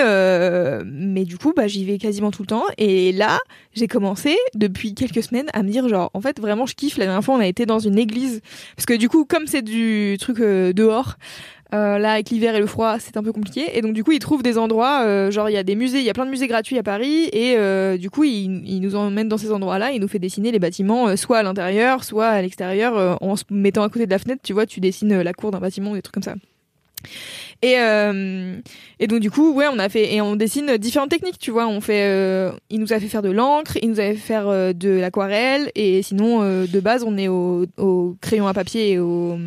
mais 0.85 1.25
du 1.25 1.37
coup 1.37 1.53
bah 1.55 1.67
j'y 1.67 1.85
vais 1.85 1.97
quasiment 1.97 2.31
tout 2.31 2.43
le 2.43 2.47
temps 2.47 2.63
et 2.77 3.11
là 3.11 3.39
j'ai 3.73 3.87
commencé 3.87 4.37
depuis 4.55 4.93
quelques 4.93 5.23
semaines 5.23 5.47
à 5.53 5.63
me 5.63 5.69
dire 5.69 5.87
genre 5.87 6.09
en 6.13 6.21
fait 6.21 6.39
vraiment 6.39 6.65
je 6.65 6.75
kiffe 6.75 6.97
la 6.97 7.05
dernière 7.05 7.23
fois 7.23 7.35
on 7.35 7.39
a 7.39 7.47
été 7.47 7.65
dans 7.65 7.79
une 7.79 7.97
église 7.97 8.41
parce 8.75 8.85
que 8.85 8.93
du 8.93 9.09
coup 9.09 9.25
comme 9.25 9.47
c'est 9.47 9.61
du 9.61 10.17
truc 10.19 10.39
dehors 10.39 11.15
euh, 11.73 11.99
là 11.99 12.13
avec 12.13 12.31
l'hiver 12.31 12.55
et 12.55 12.59
le 12.59 12.65
froid 12.65 12.97
c'est 12.99 13.17
un 13.17 13.23
peu 13.23 13.31
compliqué. 13.31 13.77
Et 13.77 13.81
donc 13.81 13.93
du 13.93 14.03
coup 14.03 14.11
ils 14.11 14.19
trouvent 14.19 14.43
des 14.43 14.57
endroits 14.57 15.03
euh, 15.03 15.29
genre 15.31 15.49
il 15.49 15.53
y 15.53 15.57
a 15.57 15.63
des 15.63 15.75
musées 15.75 15.99
il 15.99 16.05
y 16.05 16.09
a 16.09 16.13
plein 16.13 16.25
de 16.25 16.31
musées 16.31 16.47
gratuits 16.47 16.77
à 16.77 16.83
Paris. 16.83 17.29
Et 17.31 17.55
euh, 17.57 17.97
du 17.97 18.09
coup 18.09 18.23
ils, 18.23 18.63
ils 18.67 18.79
nous 18.79 18.95
emmènent 18.95 19.29
dans 19.29 19.37
ces 19.37 19.51
endroits 19.51 19.77
là 19.77 19.91
ils 19.91 20.01
nous 20.01 20.07
fait 20.07 20.19
dessiner 20.19 20.51
les 20.51 20.59
bâtiments 20.59 21.09
euh, 21.09 21.15
soit 21.15 21.37
à 21.37 21.43
l'intérieur 21.43 22.03
soit 22.03 22.27
à 22.27 22.41
l'extérieur 22.41 23.21
en 23.21 23.35
se 23.35 23.43
mettant 23.49 23.83
à 23.83 23.89
côté 23.89 24.05
de 24.05 24.11
la 24.11 24.19
fenêtre. 24.19 24.41
Tu 24.43 24.53
vois 24.53 24.65
tu 24.65 24.79
dessines 24.79 25.21
la 25.21 25.33
cour 25.33 25.51
d'un 25.51 25.59
bâtiment 25.59 25.91
ou 25.91 25.95
des 25.95 26.01
trucs 26.01 26.13
comme 26.13 26.23
ça 26.23 26.35
et 27.61 27.75
euh, 27.79 28.55
et 28.99 29.07
donc 29.07 29.19
du 29.19 29.29
coup 29.29 29.53
ouais 29.53 29.65
on 29.71 29.79
a 29.79 29.89
fait 29.89 30.13
et 30.13 30.21
on 30.21 30.35
dessine 30.35 30.77
différentes 30.77 31.09
techniques 31.09 31.37
tu 31.39 31.51
vois 31.51 31.67
on 31.67 31.81
fait 31.81 32.03
euh, 32.05 32.51
il 32.69 32.79
nous 32.79 32.93
a 32.93 32.99
fait 32.99 33.07
faire 33.07 33.21
de 33.21 33.31
l'encre 33.31 33.77
il 33.81 33.89
nous 33.89 33.99
a 33.99 34.03
fait 34.03 34.15
faire 34.15 34.47
euh, 34.47 34.71
de 34.73 34.89
l'aquarelle 34.89 35.69
et 35.75 36.01
sinon 36.01 36.39
de 36.41 36.79
base 36.79 37.03
on 37.03 37.17
est 37.17 37.27
au, 37.27 37.65
au 37.77 38.15
crayon 38.21 38.47
à 38.47 38.53
papier 38.53 38.91
et 38.91 38.99
au 38.99 39.37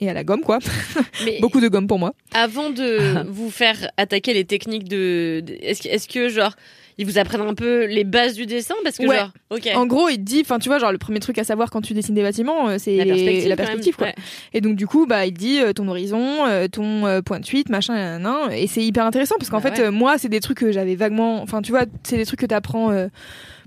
et 0.00 0.08
à 0.08 0.14
la 0.14 0.22
gomme 0.22 0.42
quoi. 0.42 0.60
Mais 1.24 1.38
Beaucoup 1.40 1.60
de 1.60 1.66
gomme 1.68 1.88
pour 1.88 1.98
moi. 1.98 2.14
avant 2.32 2.70
de 2.70 3.26
vous 3.28 3.50
faire 3.50 3.90
attaquer 3.96 4.32
les 4.32 4.44
techniques 4.44 4.88
de, 4.88 5.42
de- 5.44 5.58
est-ce 5.60 5.82
que, 5.82 5.88
est-ce 5.88 6.06
que 6.08 6.28
genre 6.28 6.54
ils 6.98 7.06
vous 7.06 7.18
apprennent 7.18 7.40
un 7.42 7.54
peu 7.54 7.86
les 7.86 8.04
bases 8.04 8.34
du 8.34 8.44
dessin 8.44 8.74
parce 8.84 8.98
que 8.98 9.06
Ouais. 9.06 9.16
genre 9.16 9.30
ok 9.50 9.68
En 9.76 9.86
gros, 9.86 10.08
il 10.08 10.16
te 10.16 10.22
dit, 10.22 10.40
enfin 10.44 10.58
tu 10.58 10.68
vois, 10.68 10.78
genre 10.78 10.92
le 10.92 10.98
premier 10.98 11.20
truc 11.20 11.38
à 11.38 11.44
savoir 11.44 11.70
quand 11.70 11.80
tu 11.80 11.94
dessines 11.94 12.14
des 12.14 12.22
bâtiments, 12.22 12.68
euh, 12.68 12.76
c'est 12.78 12.96
la 12.96 13.04
perspective, 13.04 13.48
la 13.48 13.56
quand 13.56 13.62
perspective 13.62 13.96
même. 14.00 14.12
quoi. 14.14 14.20
Ouais. 14.22 14.28
Et 14.52 14.60
donc 14.60 14.76
du 14.76 14.86
coup, 14.86 15.06
bah 15.06 15.24
il 15.26 15.32
te 15.32 15.38
dit 15.38 15.60
euh, 15.60 15.72
ton 15.72 15.86
horizon, 15.88 16.44
euh, 16.46 16.66
ton 16.68 17.22
point 17.24 17.40
de 17.40 17.46
fuite, 17.46 17.68
machin, 17.70 18.18
nan, 18.18 18.50
et 18.52 18.66
c'est 18.66 18.82
hyper 18.82 19.06
intéressant 19.06 19.36
parce 19.38 19.48
qu'en 19.50 19.60
Bah 19.60 19.70
fait, 19.72 19.82
ouais. 19.84 19.90
moi, 19.90 20.18
c'est 20.18 20.28
des 20.28 20.40
trucs 20.40 20.58
que 20.58 20.72
j'avais 20.72 20.96
vaguement, 20.96 21.40
enfin 21.42 21.62
tu 21.62 21.70
vois, 21.72 21.84
c'est 22.02 22.16
des 22.16 22.26
trucs 22.26 22.40
que 22.40 22.46
t'apprends. 22.46 22.90
Euh, 22.90 23.08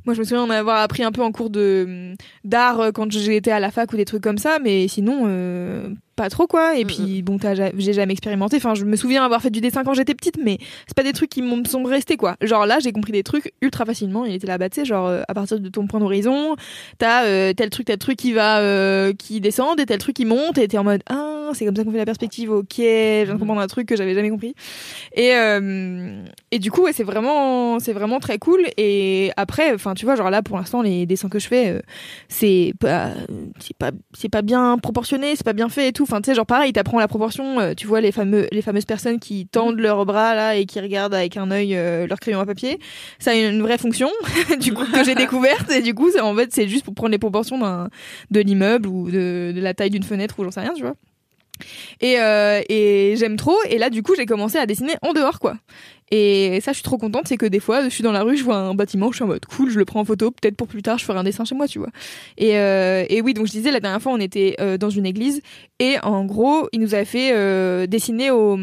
moi, 0.05 0.15
je 0.15 0.19
me 0.19 0.23
souviens 0.25 0.41
en 0.43 0.49
avoir 0.49 0.81
appris 0.81 1.03
un 1.03 1.11
peu 1.11 1.21
en 1.21 1.31
cours 1.31 1.51
de 1.51 2.15
d'art 2.43 2.91
quand 2.93 3.11
j'étais 3.11 3.51
à 3.51 3.59
la 3.59 3.69
fac 3.69 3.93
ou 3.93 3.97
des 3.97 4.05
trucs 4.05 4.23
comme 4.23 4.39
ça, 4.39 4.57
mais 4.61 4.87
sinon 4.87 5.25
euh, 5.27 5.89
pas 6.15 6.29
trop 6.29 6.47
quoi. 6.47 6.77
Et 6.77 6.83
Mm, 6.83 6.87
puis 6.87 7.21
bon, 7.23 7.37
t'as 7.37 7.55
ja- 7.55 7.71
j'ai 7.77 7.93
jamais 7.93 8.13
expérimenté. 8.13 8.57
Enfin, 8.57 8.73
je 8.75 8.85
me 8.85 8.95
souviens 8.95 9.23
avoir 9.23 9.41
fait 9.41 9.49
du 9.49 9.61
dessin 9.61 9.83
quand 9.83 9.93
j'étais 9.93 10.13
petite, 10.15 10.37
mais 10.43 10.57
c'est 10.87 10.95
pas 10.95 11.03
des 11.03 11.13
trucs 11.13 11.29
qui 11.29 11.41
me 11.41 11.63
sont 11.65 11.83
restés 11.83 12.17
quoi. 12.17 12.35
Genre 12.41 12.65
là, 12.65 12.79
j'ai 12.79 12.91
compris 12.91 13.11
des 13.11 13.23
trucs 13.23 13.53
ultra 13.61 13.85
facilement. 13.85 14.25
Il 14.25 14.33
était 14.35 14.47
là, 14.47 14.57
bah 14.57 14.69
tu 14.69 14.81
sais, 14.81 14.85
genre 14.85 15.07
euh, 15.07 15.21
à 15.27 15.33
partir 15.33 15.59
de 15.59 15.69
ton 15.69 15.87
point 15.87 15.99
d'horizon, 15.99 16.55
t'as 16.97 17.25
euh, 17.25 17.53
tel 17.53 17.69
truc, 17.69 17.85
tel 17.87 17.97
truc 17.97 18.17
qui 18.17 18.33
va, 18.33 18.59
euh, 18.59 19.13
qui 19.13 19.39
descend 19.41 19.79
et 19.79 19.85
tel 19.85 19.97
truc 19.99 20.15
qui 20.15 20.25
monte, 20.25 20.57
et 20.57 20.67
t'es 20.67 20.77
en 20.77 20.83
mode 20.83 21.01
ah, 21.09 21.49
c'est 21.53 21.65
comme 21.65 21.75
ça 21.75 21.83
qu'on 21.83 21.91
fait 21.91 21.97
la 21.97 22.05
perspective. 22.05 22.51
Ok, 22.51 22.75
je 22.77 23.23
viens 23.25 23.33
de 23.33 23.39
comprendre 23.39 23.61
un 23.61 23.67
truc 23.67 23.87
que 23.87 23.95
j'avais 23.95 24.13
jamais 24.13 24.29
compris. 24.29 24.53
Et 25.15 25.31
et 26.51 26.59
du 26.59 26.71
coup, 26.71 26.81
ouais, 26.83 26.93
c'est 26.93 27.03
vraiment, 27.03 27.79
c'est 27.79 27.93
vraiment 27.93 28.19
très 28.19 28.37
cool. 28.37 28.61
Et 28.77 29.31
après, 29.37 29.73
enfin, 29.73 29.93
tu 29.93 30.05
vois, 30.05 30.15
genre 30.15 30.29
là, 30.29 30.41
pour 30.41 30.57
l'instant, 30.57 30.81
les 30.81 31.05
dessins 31.05 31.29
que 31.29 31.39
je 31.39 31.47
fais, 31.47 31.81
c'est 32.27 32.73
pas, 32.79 33.11
c'est 33.59 33.75
pas, 33.77 33.91
c'est 34.13 34.29
pas 34.29 34.41
bien 34.41 34.77
proportionné, 34.77 35.35
c'est 35.35 35.45
pas 35.45 35.53
bien 35.53 35.69
fait 35.69 35.87
et 35.89 35.91
tout. 35.93 36.00
Enfin, 36.03 36.21
tu 36.21 36.29
sais, 36.29 36.35
genre 36.35 36.45
pareil, 36.45 36.73
t'apprends 36.73 36.99
la 36.99 37.07
proportion. 37.07 37.59
euh, 37.59 37.73
tu 37.75 37.87
vois 37.87 38.01
les 38.01 38.11
fameux, 38.11 38.47
les 38.51 38.61
fameuses 38.61 38.85
personnes 38.85 39.19
qui 39.19 39.47
tendent 39.47 39.79
leurs 39.79 40.05
bras 40.05 40.35
là 40.35 40.55
et 40.55 40.65
qui 40.65 40.79
regardent 40.79 41.13
avec 41.13 41.37
un 41.37 41.51
œil 41.51 41.75
euh, 41.75 42.07
leur 42.07 42.19
crayon 42.19 42.39
à 42.39 42.45
papier. 42.45 42.79
Ça 43.19 43.31
a 43.31 43.33
une 43.35 43.61
vraie 43.61 43.77
fonction, 43.77 44.09
du 44.59 44.73
coup 44.73 44.85
que 44.85 45.03
j'ai 45.03 45.15
découverte. 45.15 45.71
Et 45.71 45.81
du 45.81 45.93
coup, 45.93 46.09
c'est 46.11 46.21
en 46.21 46.35
fait, 46.35 46.53
c'est 46.53 46.67
juste 46.67 46.85
pour 46.85 46.93
prendre 46.93 47.11
les 47.11 47.19
proportions 47.19 47.57
d'un, 47.57 47.89
de 48.31 48.39
l'immeuble 48.39 48.87
ou 48.87 49.09
de, 49.09 49.51
de 49.55 49.61
la 49.61 49.73
taille 49.73 49.89
d'une 49.91 50.03
fenêtre 50.03 50.35
ou 50.39 50.43
j'en 50.43 50.51
sais 50.51 50.61
rien, 50.61 50.73
tu 50.73 50.81
vois. 50.81 50.95
Et, 51.99 52.19
euh, 52.19 52.61
et 52.69 53.15
j'aime 53.17 53.35
trop. 53.37 53.55
Et 53.69 53.77
là, 53.77 53.89
du 53.89 54.01
coup, 54.01 54.15
j'ai 54.15 54.25
commencé 54.25 54.57
à 54.57 54.65
dessiner 54.65 54.93
en 55.03 55.13
dehors, 55.13 55.39
quoi. 55.39 55.55
Et 56.11 56.59
ça, 56.61 56.71
je 56.71 56.77
suis 56.77 56.83
trop 56.83 56.97
contente. 56.97 57.27
C'est 57.27 57.37
que 57.37 57.45
des 57.45 57.59
fois, 57.59 57.83
je 57.85 57.89
suis 57.89 58.03
dans 58.03 58.11
la 58.11 58.23
rue, 58.23 58.37
je 58.37 58.43
vois 58.43 58.57
un 58.57 58.75
bâtiment, 58.75 59.11
je 59.11 59.17
suis 59.17 59.23
en 59.23 59.27
mode 59.27 59.45
cool, 59.45 59.69
je 59.69 59.79
le 59.79 59.85
prends 59.85 60.01
en 60.01 60.05
photo. 60.05 60.31
Peut-être 60.31 60.55
pour 60.55 60.67
plus 60.67 60.81
tard, 60.81 60.97
je 60.97 61.05
ferai 61.05 61.17
un 61.17 61.23
dessin 61.23 61.45
chez 61.45 61.55
moi, 61.55 61.67
tu 61.67 61.79
vois. 61.79 61.89
Et, 62.37 62.57
euh, 62.57 63.05
et 63.09 63.21
oui, 63.21 63.33
donc 63.33 63.47
je 63.47 63.51
disais, 63.51 63.71
la 63.71 63.79
dernière 63.79 64.01
fois, 64.01 64.11
on 64.11 64.19
était 64.19 64.55
euh, 64.59 64.77
dans 64.77 64.89
une 64.89 65.05
église. 65.05 65.41
Et 65.79 65.95
en 66.03 66.25
gros, 66.25 66.67
il 66.73 66.79
nous 66.79 66.93
avait 66.93 67.05
fait 67.05 67.31
euh, 67.33 67.87
dessiner 67.87 68.29
au, 68.29 68.57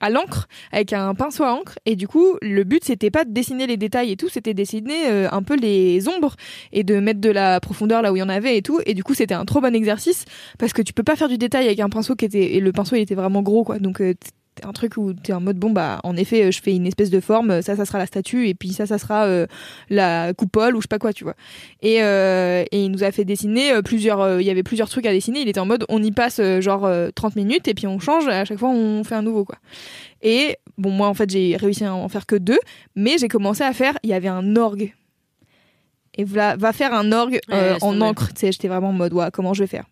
à 0.00 0.10
l'encre 0.10 0.48
avec 0.70 0.92
un 0.92 1.14
pinceau 1.14 1.44
à 1.44 1.52
encre. 1.52 1.78
Et 1.86 1.96
du 1.96 2.06
coup, 2.06 2.36
le 2.42 2.64
but, 2.64 2.84
c'était 2.84 3.10
pas 3.10 3.24
de 3.24 3.32
dessiner 3.32 3.66
les 3.66 3.76
détails 3.76 4.12
et 4.12 4.16
tout, 4.16 4.28
c'était 4.28 4.52
de 4.52 4.56
dessiner 4.56 5.08
euh, 5.08 5.28
un 5.32 5.42
peu 5.42 5.56
les 5.56 6.08
ombres 6.08 6.36
et 6.72 6.84
de 6.84 7.00
mettre 7.00 7.20
de 7.20 7.30
la 7.30 7.60
profondeur 7.60 8.02
là 8.02 8.12
où 8.12 8.16
il 8.16 8.20
y 8.20 8.22
en 8.22 8.28
avait 8.28 8.56
et 8.56 8.62
tout. 8.62 8.80
Et 8.86 8.94
du 8.94 9.02
coup, 9.02 9.14
c'était 9.14 9.34
un 9.34 9.44
trop 9.44 9.60
bon 9.60 9.74
exercice 9.74 10.24
parce 10.58 10.72
que 10.72 10.82
tu 10.82 10.92
peux 10.92 11.02
pas 11.02 11.16
faire 11.16 11.28
du 11.28 11.38
détail 11.38 11.66
avec 11.66 11.80
un 11.80 11.88
pinceau 11.88 12.14
qui 12.14 12.24
était 12.24 12.54
et 12.54 12.60
le 12.60 12.72
pinceau 12.72 12.96
il 12.96 13.00
était 13.00 13.14
vraiment 13.14 13.42
gros 13.42 13.64
quoi. 13.64 13.78
Donc 13.78 14.00
euh, 14.00 14.14
un 14.64 14.72
truc 14.72 14.96
où 14.96 15.12
t'es 15.12 15.32
en 15.32 15.40
mode 15.40 15.58
bon 15.58 15.70
bah 15.70 16.00
en 16.04 16.16
effet 16.16 16.44
euh, 16.44 16.50
je 16.50 16.60
fais 16.62 16.74
une 16.74 16.86
espèce 16.86 17.10
de 17.10 17.20
forme 17.20 17.62
ça 17.62 17.76
ça 17.76 17.84
sera 17.84 17.98
la 17.98 18.06
statue 18.06 18.48
et 18.48 18.54
puis 18.54 18.70
ça 18.72 18.86
ça 18.86 18.98
sera 18.98 19.24
euh, 19.26 19.46
la 19.90 20.32
coupole 20.34 20.74
ou 20.76 20.80
je 20.80 20.84
sais 20.84 20.88
pas 20.88 20.98
quoi 20.98 21.12
tu 21.12 21.24
vois. 21.24 21.34
Et 21.82 22.02
euh, 22.02 22.64
et 22.70 22.84
il 22.84 22.90
nous 22.90 23.04
a 23.04 23.12
fait 23.12 23.24
dessiner 23.24 23.72
euh, 23.72 23.82
plusieurs 23.82 24.20
euh, 24.20 24.40
il 24.40 24.46
y 24.46 24.50
avait 24.50 24.62
plusieurs 24.62 24.88
trucs 24.88 25.06
à 25.06 25.12
dessiner. 25.12 25.40
Il 25.40 25.48
était 25.48 25.60
en 25.60 25.66
mode 25.66 25.84
on 25.88 26.02
y 26.02 26.12
passe 26.12 26.38
euh, 26.40 26.60
genre 26.60 26.84
euh, 26.84 27.10
30 27.14 27.36
minutes 27.36 27.68
et 27.68 27.74
puis 27.74 27.86
on 27.86 27.98
change 27.98 28.26
et 28.28 28.32
à 28.32 28.44
chaque 28.44 28.58
fois 28.58 28.70
on 28.70 29.04
fait 29.04 29.14
un 29.14 29.22
nouveau 29.22 29.44
quoi. 29.44 29.56
Et 30.22 30.56
bon 30.78 30.90
moi 30.90 31.08
en 31.08 31.14
fait 31.14 31.28
j'ai 31.30 31.56
réussi 31.56 31.84
à 31.84 31.94
en 31.94 32.08
faire 32.08 32.26
que 32.26 32.36
deux 32.36 32.58
mais 32.94 33.18
j'ai 33.18 33.28
commencé 33.28 33.62
à 33.62 33.72
faire 33.72 33.98
il 34.02 34.10
y 34.10 34.14
avait 34.14 34.28
un 34.28 34.56
orgue. 34.56 34.94
Et 36.18 36.24
voilà 36.24 36.56
va 36.56 36.72
faire 36.72 36.94
un 36.94 37.12
orgue 37.12 37.40
euh, 37.52 37.76
en 37.82 38.00
encre. 38.00 38.28
Tu 38.32 38.40
sais 38.40 38.52
j'étais 38.52 38.68
vraiment 38.68 38.88
en 38.88 38.92
mode 38.94 39.12
ouais 39.12 39.28
comment 39.32 39.52
je 39.54 39.62
vais 39.62 39.66
faire? 39.66 39.84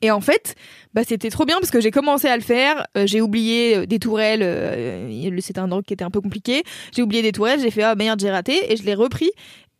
Et 0.00 0.10
en 0.10 0.20
fait, 0.20 0.56
bah 0.94 1.02
c'était 1.06 1.30
trop 1.30 1.44
bien 1.44 1.58
parce 1.58 1.70
que 1.70 1.80
j'ai 1.80 1.90
commencé 1.90 2.26
à 2.28 2.36
le 2.36 2.42
faire. 2.42 2.86
euh, 2.96 3.06
j'ai 3.06 3.20
oublié 3.20 3.76
euh, 3.76 3.86
des 3.86 3.98
tourelles. 3.98 4.42
euh, 4.42 5.40
c'était 5.40 5.60
un 5.60 5.70
orgue 5.70 5.84
qui 5.84 5.94
était 5.94 6.04
un 6.04 6.10
peu 6.10 6.20
compliqué. 6.20 6.64
J'ai 6.94 7.02
oublié 7.02 7.22
des 7.22 7.32
tourelles. 7.32 7.60
J'ai 7.60 7.70
fait 7.70 7.82
ah 7.82 7.94
merde 7.94 8.20
j'ai 8.20 8.30
raté 8.30 8.72
et 8.72 8.76
je 8.76 8.82
l'ai 8.84 8.94
repris. 8.94 9.30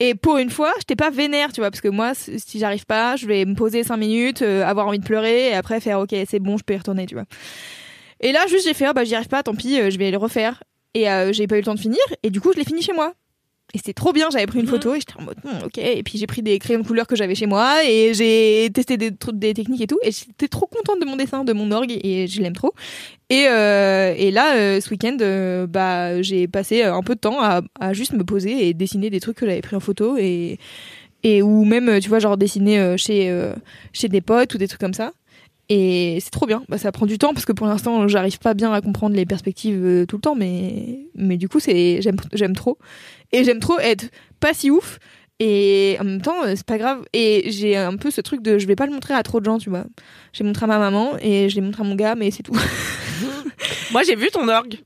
Et 0.01 0.15
pour 0.15 0.38
une 0.38 0.51
fois, 0.51 0.73
j'étais 0.79 0.97
pas 0.97 1.11
vénère, 1.11 1.53
tu 1.53 1.61
vois, 1.61 1.71
parce 1.71 1.81
que 1.81 1.88
moi, 1.88 2.12
si 2.15 2.59
j'arrive 2.59 2.87
pas, 2.87 3.15
je 3.15 3.27
vais 3.27 3.45
me 3.45 3.55
poser 3.55 3.85
cinq 3.85 3.99
minutes, 3.99 4.43
avoir 4.43 4.88
envie 4.88 4.99
de 4.99 5.05
pleurer, 5.05 5.51
et 5.51 5.55
après 5.55 5.79
faire 5.81 6.01
ok, 6.01 6.12
c'est 6.29 6.41
bon, 6.41 6.57
je 6.57 6.65
peux 6.65 6.75
y 6.75 6.77
retourner, 6.77 7.07
tu 7.07 7.15
vois. 7.15 7.25
Et 8.19 8.33
là, 8.33 8.41
juste 8.49 8.67
j'ai 8.67 8.75
fait 8.75 8.87
ah 8.87 8.95
bah 8.95 9.05
j'y 9.05 9.15
arrive 9.15 9.29
pas, 9.29 9.45
tant 9.45 9.55
pis, 9.55 9.77
je 9.77 9.99
vais 9.99 10.11
le 10.11 10.17
refaire. 10.17 10.65
Et 10.95 11.07
j'ai 11.31 11.47
pas 11.47 11.55
eu 11.55 11.59
le 11.61 11.65
temps 11.65 11.75
de 11.75 11.81
finir, 11.81 12.01
et 12.25 12.31
du 12.31 12.41
coup, 12.41 12.53
je 12.53 12.59
l'ai 12.59 12.65
fini 12.65 12.83
chez 12.83 12.93
moi. 12.93 13.12
Et 13.75 13.79
c'était 13.79 13.95
trop 13.95 14.13
bien, 14.13 14.29
j'avais 14.31 14.47
pris 14.47 14.61
une 14.61 14.67
photo 14.67 14.95
et 14.95 14.99
j'étais 15.01 15.15
en 15.19 15.23
mode 15.23 15.39
Hmm, 15.45 15.65
ok. 15.65 15.79
Et 15.79 16.03
puis 16.03 16.19
j'ai 16.19 16.27
pris 16.27 16.43
des 16.43 16.59
crayons 16.59 16.81
de 16.81 16.87
couleur 16.87 17.07
que 17.07 17.17
j'avais 17.17 17.35
chez 17.35 17.47
moi 17.47 17.83
et 17.85 18.13
j'ai 18.13 18.69
testé 18.73 18.99
des, 18.99 19.11
des 19.33 19.55
techniques 19.55 19.81
et 19.81 19.87
tout. 19.87 19.99
Et 20.03 20.11
j'étais 20.11 20.49
trop 20.49 20.67
contente 20.67 21.01
de 21.01 21.07
mon 21.07 21.17
dessin, 21.17 21.43
de 21.43 21.55
mon 21.55 21.71
orgue 21.71 21.99
et 22.05 22.27
je 22.27 22.43
l'aime 22.43 22.53
trop. 22.55 22.75
Et, 23.31 23.47
euh, 23.49 24.13
et 24.15 24.31
là, 24.31 24.57
euh, 24.57 24.81
ce 24.81 24.91
week-end, 24.91 25.17
euh, 25.23 25.67
bah, 25.67 26.21
j'ai 26.21 26.49
passé 26.49 26.83
un 26.83 27.03
peu 27.03 27.15
de 27.15 27.21
temps 27.21 27.41
à, 27.41 27.63
à 27.81 27.95
juste 27.95 28.13
me 28.13 28.25
poser 28.25 28.69
et 28.69 28.75
dessiner 28.75 29.09
des 29.09 29.21
trucs 29.21 29.39
que 29.39 29.47
j'avais 29.47 29.63
pris 29.63 29.75
en 29.75 29.81
photo 29.81 30.19
et, 30.19 30.59
et 31.23 31.41
ou 31.41 31.65
même, 31.65 31.99
tu 32.01 32.11
vois, 32.11 32.19
genre 32.19 32.37
dessiner 32.37 32.99
chez, 32.99 33.35
chez 33.95 34.09
des 34.09 34.21
potes 34.21 34.55
ou 34.55 34.59
des 34.59 34.69
trucs 34.69 34.81
comme 34.83 34.93
ça. 34.93 35.13
Et 35.71 36.19
c'est 36.21 36.31
trop 36.31 36.45
bien. 36.45 36.63
Bah, 36.69 36.77
ça 36.77 36.93
prend 36.93 37.07
du 37.07 37.17
temps 37.17 37.33
parce 37.33 37.47
que 37.47 37.53
pour 37.53 37.67
l'instant, 37.67 38.07
j'arrive 38.07 38.39
pas 38.39 38.53
bien 38.53 38.71
à 38.71 38.83
comprendre 38.83 39.17
les 39.17 39.25
perspectives 39.25 40.05
tout 40.07 40.17
le 40.17 40.21
temps, 40.21 40.35
mais, 40.35 40.99
mais 41.15 41.39
du 41.39 41.49
coup, 41.49 41.61
c'est, 41.61 42.03
j'aime, 42.03 42.17
j'aime 42.35 42.55
trop. 42.55 42.77
Et 43.33 43.45
j'aime 43.45 43.61
trop 43.61 43.79
être 43.79 44.07
pas 44.40 44.55
si 44.55 44.71
ouf. 44.71 44.99
Et 45.40 45.97
en 46.01 46.05
même 46.05 46.21
temps, 46.23 46.45
euh, 46.45 46.55
c'est 46.55 46.66
pas 46.66 46.79
grave. 46.79 47.05
Et 47.12 47.51
j'ai 47.51 47.77
un 47.77 47.97
peu 47.97 48.11
ce 48.11 48.21
truc 48.21 48.42
de 48.42 48.59
je 48.59 48.66
vais 48.66 48.77
pas 48.77 48.87
le 48.87 48.92
montrer 48.92 49.14
à 49.14 49.23
trop 49.23 49.40
de 49.40 49.45
gens, 49.45 49.59
tu 49.59 49.71
vois. 49.71 49.85
J'ai 50.33 50.45
montré 50.45 50.64
à 50.64 50.66
ma 50.68 50.79
maman 50.79 51.16
et 51.21 51.49
je 51.49 51.57
l'ai 51.57 51.62
montré 51.62 51.83
à 51.83 51.87
mon 51.87 51.97
gars, 51.97 52.14
mais 52.14 52.31
c'est 52.31 52.42
tout. 52.42 52.55
Moi, 53.92 54.03
j'ai 54.05 54.14
vu 54.14 54.29
ton 54.31 54.47
orgue. 54.49 54.79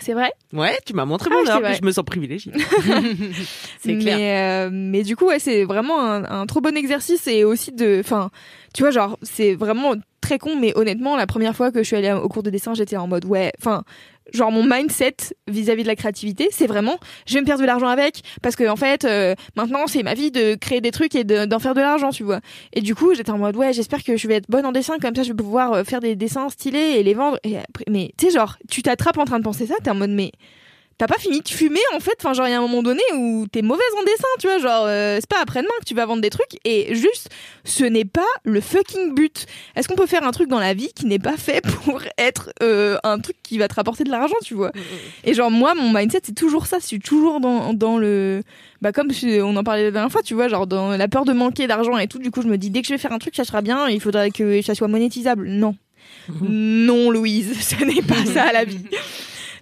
C'est 0.00 0.12
vrai? 0.12 0.30
Ouais, 0.52 0.78
tu 0.86 0.94
m'as 0.94 1.04
montré 1.04 1.28
Ah, 1.32 1.36
mon 1.36 1.50
orgue. 1.50 1.76
Je 1.80 1.84
me 1.84 1.90
sens 1.92 2.04
privilégiée. 2.04 2.52
C'est 3.80 3.98
clair. 3.98 4.16
Mais, 4.16 4.38
euh, 4.38 4.70
mais 4.72 5.02
du 5.02 5.16
coup, 5.16 5.26
ouais, 5.26 5.38
c'est 5.38 5.64
vraiment 5.64 6.00
un, 6.00 6.24
un 6.24 6.46
trop 6.46 6.60
bon 6.60 6.76
exercice 6.76 7.26
et 7.26 7.44
aussi 7.44 7.72
de, 7.72 7.98
enfin, 8.00 8.30
tu 8.74 8.82
vois, 8.82 8.90
genre, 8.90 9.18
c'est 9.22 9.54
vraiment 9.54 9.94
très 10.20 10.38
con, 10.38 10.56
mais 10.56 10.76
honnêtement, 10.76 11.16
la 11.16 11.26
première 11.26 11.56
fois 11.56 11.70
que 11.72 11.78
je 11.78 11.84
suis 11.84 11.96
allée 11.96 12.12
au 12.12 12.28
cours 12.28 12.42
de 12.42 12.50
dessin, 12.50 12.74
j'étais 12.74 12.96
en 12.96 13.08
mode, 13.08 13.24
ouais, 13.24 13.52
enfin, 13.60 13.82
genre 14.32 14.50
mon 14.52 14.64
mindset 14.64 15.16
vis-à-vis 15.46 15.82
de 15.82 15.88
la 15.88 15.96
créativité, 15.96 16.48
c'est 16.50 16.66
vraiment, 16.66 16.98
je 17.26 17.34
vais 17.34 17.40
me 17.40 17.46
perdre 17.46 17.62
de 17.62 17.66
l'argent 17.66 17.88
avec, 17.88 18.22
parce 18.42 18.56
que 18.56 18.68
en 18.68 18.76
fait, 18.76 19.04
euh, 19.04 19.34
maintenant, 19.56 19.86
c'est 19.86 20.02
ma 20.02 20.14
vie 20.14 20.30
de 20.30 20.54
créer 20.54 20.80
des 20.80 20.90
trucs 20.90 21.14
et 21.14 21.24
de- 21.24 21.44
d'en 21.46 21.58
faire 21.58 21.74
de 21.74 21.80
l'argent, 21.80 22.10
tu 22.10 22.22
vois. 22.24 22.40
Et 22.72 22.80
du 22.80 22.94
coup, 22.94 23.14
j'étais 23.14 23.30
en 23.30 23.38
mode, 23.38 23.56
ouais, 23.56 23.72
j'espère 23.72 24.02
que 24.04 24.16
je 24.16 24.28
vais 24.28 24.34
être 24.36 24.48
bonne 24.48 24.66
en 24.66 24.72
dessin, 24.72 24.98
comme 24.98 25.14
ça, 25.14 25.22
je 25.22 25.28
vais 25.28 25.34
pouvoir 25.36 25.72
euh, 25.72 25.84
faire 25.84 26.00
des 26.00 26.16
dessins 26.16 26.48
stylés 26.48 26.96
et 26.98 27.02
les 27.02 27.14
vendre. 27.14 27.38
Et 27.44 27.56
après, 27.58 27.84
mais 27.88 28.10
tu 28.18 28.26
sais, 28.26 28.32
genre, 28.32 28.56
tu 28.70 28.82
t'attrapes 28.82 29.18
en 29.18 29.24
train 29.24 29.38
de 29.38 29.44
penser 29.44 29.66
ça, 29.66 29.74
t'es 29.82 29.90
en 29.90 29.94
mode, 29.94 30.10
mais 30.10 30.32
t'as 30.98 31.06
pas 31.06 31.18
fini 31.18 31.40
de 31.40 31.48
fumer 31.48 31.80
en 31.94 32.00
fait 32.00 32.14
enfin 32.18 32.34
genre 32.34 32.48
il 32.48 32.50
y 32.50 32.54
a 32.54 32.58
un 32.58 32.62
moment 32.62 32.82
donné 32.82 33.02
où 33.14 33.46
t'es 33.50 33.62
mauvaise 33.62 33.86
en 33.98 34.02
dessin 34.02 34.26
tu 34.40 34.48
vois 34.48 34.58
genre 34.58 34.84
euh, 34.86 35.16
c'est 35.20 35.28
pas 35.28 35.40
après-demain 35.40 35.70
que 35.80 35.84
tu 35.84 35.94
vas 35.94 36.04
vendre 36.04 36.20
des 36.20 36.30
trucs 36.30 36.58
et 36.64 36.94
juste 36.96 37.30
ce 37.64 37.84
n'est 37.84 38.04
pas 38.04 38.26
le 38.44 38.60
fucking 38.60 39.14
but. 39.14 39.46
Est-ce 39.76 39.86
qu'on 39.86 39.94
peut 39.94 40.06
faire 40.06 40.24
un 40.24 40.32
truc 40.32 40.48
dans 40.48 40.58
la 40.58 40.74
vie 40.74 40.90
qui 40.94 41.06
n'est 41.06 41.20
pas 41.20 41.36
fait 41.36 41.62
pour 41.84 42.02
être 42.18 42.50
euh, 42.62 42.98
un 43.04 43.20
truc 43.20 43.36
qui 43.42 43.58
va 43.58 43.68
te 43.68 43.74
rapporter 43.74 44.02
de 44.02 44.10
l'argent 44.10 44.34
tu 44.44 44.54
vois? 44.54 44.72
Et 45.24 45.34
genre 45.34 45.52
moi 45.52 45.74
mon 45.74 45.92
mindset 45.92 46.20
c'est 46.24 46.34
toujours 46.34 46.66
ça 46.66 46.78
je 46.80 46.86
suis 46.86 46.98
toujours 46.98 47.38
dans, 47.38 47.72
dans 47.74 47.96
le 47.96 48.42
bah 48.82 48.90
comme 48.90 49.10
on 49.24 49.56
en 49.56 49.64
parlait 49.64 49.84
la 49.84 49.90
dernière 49.92 50.12
fois 50.12 50.22
tu 50.22 50.34
vois 50.34 50.48
genre 50.48 50.66
dans 50.66 50.96
la 50.96 51.08
peur 51.08 51.24
de 51.24 51.32
manquer 51.32 51.68
d'argent 51.68 51.96
et 51.96 52.08
tout 52.08 52.18
du 52.18 52.32
coup 52.32 52.42
je 52.42 52.48
me 52.48 52.58
dis 52.58 52.70
dès 52.70 52.82
que 52.82 52.88
je 52.88 52.94
vais 52.94 52.98
faire 52.98 53.12
un 53.12 53.18
truc 53.18 53.36
ça 53.36 53.44
sera 53.44 53.62
bien 53.62 53.88
il 53.88 54.00
faudrait 54.00 54.30
que 54.30 54.60
ça 54.62 54.74
soit 54.74 54.88
monétisable. 54.88 55.46
Non. 55.48 55.76
Non 56.40 57.10
Louise 57.10 57.56
ce 57.60 57.84
n'est 57.84 58.02
pas 58.02 58.24
ça 58.26 58.52
la 58.52 58.64
vie 58.64 58.84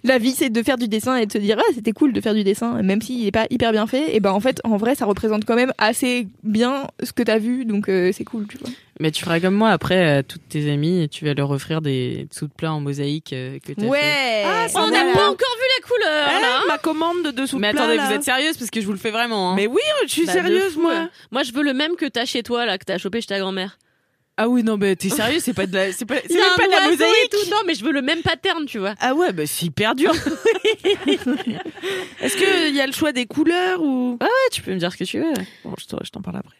la 0.03 0.17
vie 0.17 0.31
c'est 0.31 0.49
de 0.49 0.63
faire 0.63 0.77
du 0.77 0.87
dessin 0.87 1.15
et 1.17 1.25
de 1.25 1.31
se 1.31 1.37
dire 1.37 1.57
ah 1.59 1.71
c'était 1.73 1.91
cool 1.91 2.13
de 2.13 2.21
faire 2.21 2.33
du 2.33 2.43
dessin 2.43 2.81
même 2.83 3.01
s'il 3.01 3.25
est 3.27 3.31
pas 3.31 3.45
hyper 3.49 3.71
bien 3.71 3.87
fait 3.87 4.15
et 4.15 4.19
ben 4.19 4.31
en 4.31 4.39
fait 4.39 4.59
en 4.63 4.77
vrai 4.77 4.95
ça 4.95 5.05
représente 5.05 5.45
quand 5.45 5.55
même 5.55 5.73
assez 5.77 6.27
bien 6.43 6.87
ce 7.03 7.11
que 7.11 7.23
t'as 7.23 7.37
vu 7.37 7.65
donc 7.65 7.89
euh, 7.89 8.11
c'est 8.13 8.23
cool 8.23 8.45
tu 8.47 8.57
vois 8.57 8.69
Mais 8.99 9.11
tu 9.11 9.23
feras 9.23 9.39
comme 9.39 9.53
moi 9.55 9.69
après, 9.69 10.17
à 10.17 10.23
toutes 10.23 10.47
tes 10.49 10.71
amies, 10.71 11.03
et 11.03 11.07
tu 11.07 11.25
vas 11.25 11.33
leur 11.35 11.51
offrir 11.51 11.81
des 11.81 12.27
sous 12.31 12.47
de 12.47 12.51
plat 12.53 12.73
en 12.73 12.79
mosaïque 12.79 13.31
euh, 13.33 13.59
que 13.59 13.73
t'as 13.73 13.83
fait. 13.91 14.43
Ah, 14.45 14.67
ça 14.67 14.81
On 14.81 14.87
n'a 14.89 15.03
pas 15.13 15.29
encore 15.29 15.55
vu 15.59 15.67
la 15.77 15.87
couleur 15.87 16.29
Eh, 16.35 16.41
là. 16.41 16.59
ma 16.67 16.77
commande 16.79 17.23
de 17.25 17.29
dessous 17.31 17.59
Mais 17.59 17.71
plat, 17.73 17.81
attendez, 17.83 17.97
là. 17.97 18.07
vous 18.07 18.13
êtes 18.13 18.23
sérieuse 18.23 18.57
parce 18.57 18.71
que 18.71 18.81
je 18.81 18.85
vous 18.87 18.93
le 18.93 18.97
fais 18.97 19.11
vraiment. 19.11 19.51
Hein. 19.51 19.55
Mais 19.55 19.67
oui, 19.67 19.81
je 20.07 20.11
suis 20.11 20.25
Bah, 20.25 20.33
de 20.33 20.37
sérieuse, 20.39 20.73
fou, 20.73 20.81
moi. 20.81 20.93
ouais. 20.93 21.05
Moi, 21.31 21.43
je 21.43 21.53
veux 21.53 21.61
le 21.63 21.73
même 21.73 21.95
que 21.95 22.05
t'as 22.07 22.25
chez 22.25 22.41
toi 22.41 22.65
là, 22.65 22.79
que 22.79 22.85
t'as 22.85 22.97
chopé 22.97 23.21
chez 23.21 23.27
ta 23.27 23.37
grand-mère. 23.39 23.77
Ah 24.39 24.47
oui, 24.47 24.61
non, 24.63 24.77
mais 24.77 24.95
t'es 24.95 25.09
sérieux, 25.09 25.39
c'est 25.39 25.53
pas 25.53 25.65
de 25.65 25.73
la, 25.73 25.91
c'est 25.91 26.05
pas, 26.05 26.15
c'est 26.27 26.35
même 26.35 26.43
pas 26.55 26.67
de 26.67 26.71
la 26.71 26.89
mosaïque. 26.89 27.15
et 27.25 27.29
tout. 27.29 27.49
Non, 27.49 27.57
mais 27.65 27.73
je 27.73 27.83
veux 27.83 27.91
le 27.91 28.03
même 28.03 28.21
pattern, 28.21 28.65
tu 28.67 28.77
vois. 28.77 28.93
Ah 28.99 29.15
ouais, 29.15 29.33
bah 29.33 29.43
c'est 29.47 29.65
hyper 29.65 29.95
dur. 29.95 30.13
Est-ce 32.21 32.37
qu'il 32.37 32.75
y 32.75 32.81
a 32.81 32.87
le 32.87 32.91
choix 32.93 33.11
des 33.11 33.25
couleurs 33.25 33.81
ou? 33.81 34.17
Ah 34.19 34.25
ouais, 34.25 34.49
tu 34.51 34.61
peux 34.61 34.71
me 34.73 34.77
dire 34.77 34.91
ce 34.91 34.97
que 34.97 35.03
tu 35.03 35.19
veux. 35.19 35.33
Bon, 35.63 35.73
je 35.79 35.85
t'en 35.85 35.97
je 36.03 36.09
t'en 36.11 36.21
parle 36.21 36.37
après. 36.37 36.55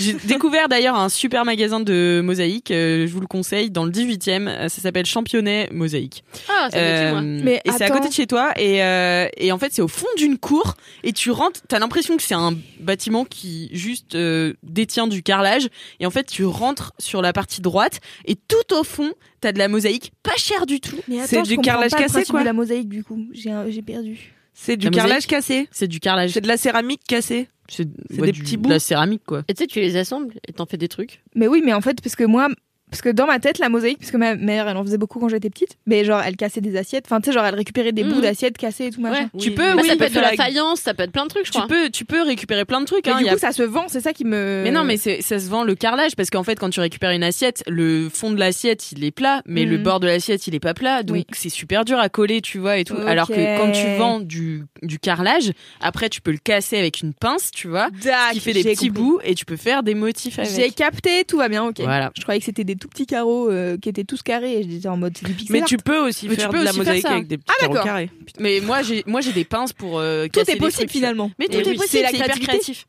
J'ai 0.00 0.14
découvert 0.24 0.68
d'ailleurs 0.68 0.96
un 0.96 1.08
super 1.08 1.44
magasin 1.44 1.80
de 1.80 2.20
mosaïque, 2.24 2.70
euh, 2.70 3.06
je 3.06 3.12
vous 3.12 3.20
le 3.20 3.26
conseille, 3.26 3.70
dans 3.70 3.84
le 3.84 3.92
18e, 3.92 4.48
euh, 4.48 4.68
ça 4.68 4.80
s'appelle 4.82 5.06
Championnet 5.06 5.68
Mosaïque. 5.72 6.24
Ah, 6.48 6.68
ça 6.70 6.78
moi. 7.12 7.20
Euh, 7.20 7.40
Mais 7.44 7.60
et 7.64 7.70
c'est 7.70 7.84
à 7.84 7.90
côté 7.90 8.08
de 8.08 8.14
chez 8.14 8.26
toi 8.26 8.52
et, 8.58 8.82
euh, 8.82 9.28
et 9.36 9.52
en 9.52 9.58
fait 9.58 9.72
c'est 9.72 9.82
au 9.82 9.88
fond 9.88 10.06
d'une 10.16 10.38
cour 10.38 10.74
et 11.04 11.12
tu 11.12 11.30
rentres, 11.30 11.60
t'as 11.68 11.78
l'impression 11.78 12.16
que 12.16 12.22
c'est 12.22 12.34
un 12.34 12.54
bâtiment 12.80 13.24
qui 13.24 13.68
juste 13.72 14.14
euh, 14.16 14.54
détient 14.64 15.06
du 15.06 15.22
carrelage 15.22 15.68
et 16.00 16.06
en 16.06 16.10
fait 16.10 16.24
tu 16.26 16.44
rentres 16.44 16.92
sur 16.98 17.19
la 17.22 17.32
partie 17.32 17.60
droite 17.60 18.00
et 18.24 18.34
tout 18.36 18.74
au 18.74 18.84
fond 18.84 19.12
t'as 19.40 19.52
de 19.52 19.58
la 19.58 19.68
mosaïque 19.68 20.12
pas 20.22 20.36
cher 20.36 20.66
du 20.66 20.80
tout. 20.80 20.96
Mais 21.08 21.26
C'est 21.26 21.42
du 21.42 21.56
carrelage 21.58 21.92
cassé, 21.92 22.24
quoi. 22.24 22.40
de 22.40 22.44
la 22.44 22.52
mosaïque 22.52 22.88
du 22.88 23.02
coup. 23.04 23.26
J'ai 23.32 23.82
perdu. 23.82 24.32
C'est 24.52 24.76
du 24.76 24.86
La 24.86 24.92
carrelage 24.92 25.26
cassé. 25.26 25.68
C'est 25.70 25.88
du 25.88 26.00
carrelage. 26.00 26.32
C'est 26.32 26.40
de 26.40 26.48
la 26.48 26.56
céramique 26.56 27.02
cassée. 27.06 27.48
C'est 27.68 27.88
c'est 28.10 28.20
des 28.20 28.32
petits 28.32 28.56
bouts. 28.56 28.68
de 28.68 28.74
la 28.74 28.80
céramique 28.80 29.22
quoi. 29.24 29.42
Et 29.48 29.54
tu 29.54 29.62
sais, 29.62 29.66
tu 29.68 29.80
les 29.80 29.96
assembles 29.96 30.34
et 30.46 30.52
t'en 30.52 30.66
fais 30.66 30.76
des 30.76 30.88
trucs. 30.88 31.22
Mais 31.34 31.46
oui, 31.46 31.62
mais 31.64 31.72
en 31.72 31.80
fait, 31.80 32.02
parce 32.02 32.16
que 32.16 32.24
moi, 32.24 32.48
parce 32.90 33.02
que 33.02 33.08
dans 33.08 33.26
ma 33.26 33.38
tête, 33.38 33.58
la 33.58 33.68
mosaïque, 33.68 33.98
parce 33.98 34.10
que 34.10 34.16
ma 34.16 34.34
mère, 34.34 34.68
elle 34.68 34.76
en 34.76 34.82
faisait 34.84 34.98
beaucoup 34.98 35.18
quand 35.20 35.28
j'étais 35.28 35.50
petite, 35.50 35.76
mais 35.86 36.04
genre, 36.04 36.20
elle 36.24 36.36
cassait 36.36 36.60
des 36.60 36.76
assiettes. 36.76 37.04
Enfin, 37.06 37.20
tu 37.20 37.26
sais, 37.26 37.32
genre, 37.32 37.44
elle 37.44 37.54
récupérait 37.54 37.92
des 37.92 38.04
Mhm. 38.04 38.12
bouts 38.12 38.20
d'assiettes 38.20 38.58
cassées 38.58 38.86
et 38.86 38.90
tout 38.90 39.00
machin. 39.00 39.28
Ouais. 39.34 39.40
Tu 39.40 39.52
peux, 39.52 39.62
Bah, 39.74 39.80
oui, 39.82 39.88
ça 39.88 39.96
peut 39.96 40.04
être 40.04 40.14
de 40.14 40.20
la 40.20 40.32
faïence, 40.34 40.80
ça 40.80 40.94
peut 40.94 41.02
être 41.04 41.12
plein 41.12 41.24
de 41.24 41.28
trucs, 41.30 41.46
je 41.46 41.52
Tu 41.52 41.58
crois. 41.58 41.68
peux, 41.68 41.90
tu 41.90 42.04
peux 42.04 42.22
récupérer 42.22 42.64
plein 42.64 42.80
de 42.80 42.86
trucs. 42.86 43.06
Mais 43.06 43.12
hein, 43.12 43.18
du 43.18 43.28
a 43.28 43.32
coup, 43.32 43.38
ça 43.38 43.52
se 43.52 43.62
vend, 43.62 43.84
c'est 43.88 44.00
ça 44.00 44.12
qui 44.12 44.24
me. 44.24 44.62
Mais 44.64 44.70
non, 44.70 44.84
mais 44.84 44.96
ça 44.96 45.20
se 45.38 45.48
vend 45.48 45.64
le 45.64 45.74
carrelage 45.74 46.16
parce 46.16 46.30
qu'en 46.30 46.42
fait, 46.44 46.58
quand 46.58 46.70
tu 46.70 46.80
récupères 46.80 47.10
une 47.10 47.22
assiette, 47.22 47.62
le 47.68 48.08
fond 48.08 48.30
de 48.30 48.38
l'assiette 48.38 48.92
il 48.92 49.04
est 49.04 49.10
plat, 49.10 49.42
mais 49.46 49.64
le 49.64 49.76
Mhm. 49.78 49.82
bord 49.82 50.00
de 50.00 50.06
l'assiette 50.06 50.46
il 50.46 50.54
est 50.54 50.60
pas 50.60 50.74
plat, 50.74 51.02
donc 51.02 51.16
Oui. 51.16 51.26
c'est 51.32 51.48
super 51.48 51.84
dur 51.84 51.98
à 51.98 52.08
coller, 52.08 52.40
tu 52.40 52.58
vois 52.58 52.78
et 52.78 52.84
tout. 52.84 52.96
Alors 53.06 53.28
que 53.28 53.56
quand 53.58 53.70
tu 53.72 53.86
vends 53.96 54.20
du 54.20 54.64
du 54.82 54.98
carrelage, 54.98 55.52
après 55.80 56.08
tu 56.08 56.20
peux 56.20 56.30
le 56.32 56.38
casser 56.38 56.78
avec 56.78 57.00
une 57.02 57.12
pince, 57.14 57.50
tu 57.50 57.68
vois, 57.68 57.88
Dac, 58.02 58.32
qui 58.32 58.40
fait 58.40 58.52
des 58.52 58.62
j'ai 58.62 58.70
petits 58.72 58.88
compris. 58.88 59.02
bouts 59.02 59.20
et 59.24 59.34
tu 59.34 59.44
peux 59.44 59.56
faire 59.56 59.82
des 59.82 59.94
motifs 59.94 60.38
J'ai 60.42 60.62
avec. 60.62 60.74
capté, 60.74 61.24
tout 61.24 61.36
va 61.38 61.48
bien, 61.48 61.64
ok. 61.64 61.80
Voilà. 61.80 62.10
Je 62.16 62.22
croyais 62.22 62.38
que 62.40 62.46
c'était 62.46 62.64
des 62.64 62.76
tout 62.80 62.88
petits 62.88 63.06
carreaux 63.06 63.48
euh, 63.50 63.76
qui 63.78 63.88
étaient 63.88 64.02
tous 64.04 64.22
carrés 64.22 64.58
et 64.58 64.68
j'étais 64.68 64.88
en 64.88 64.96
mode 64.96 65.16
c'est 65.16 65.26
du 65.26 65.32
pixel 65.34 65.52
Mais 65.54 65.60
art. 65.62 65.68
tu 65.68 65.76
peux 65.76 65.98
aussi 65.98 66.28
Mais 66.28 66.34
tu 66.34 66.40
faire 66.40 66.50
peux 66.50 66.58
de 66.58 66.64
la 66.64 66.70
aussi 66.70 66.78
faire 66.80 66.86
mosaïque 66.86 67.02
ça. 67.06 67.12
avec 67.12 67.28
des 67.28 67.38
petits 67.38 67.46
Ah, 67.50 67.60
carreaux 67.60 67.72
d'accord. 67.74 67.86
carrés. 67.86 68.10
Mais 68.40 68.60
moi 68.60 68.82
j'ai 68.82 69.04
moi 69.06 69.20
j'ai 69.20 69.32
des 69.32 69.44
pinces 69.44 69.72
pour 69.72 69.98
euh, 70.00 70.24
Tout 70.24 70.30
casser 70.40 70.52
est 70.52 70.54
des 70.54 70.60
possible 70.60 70.78
trucs. 70.78 70.90
finalement. 70.90 71.30
Mais 71.38 71.46
tout 71.46 71.52
Et 71.52 71.58
est 71.60 71.68
oui, 71.68 71.76
possible, 71.76 71.88
c'est 71.90 71.98
hyper 72.00 72.24
créativité. 72.24 72.46
créatif. 72.48 72.86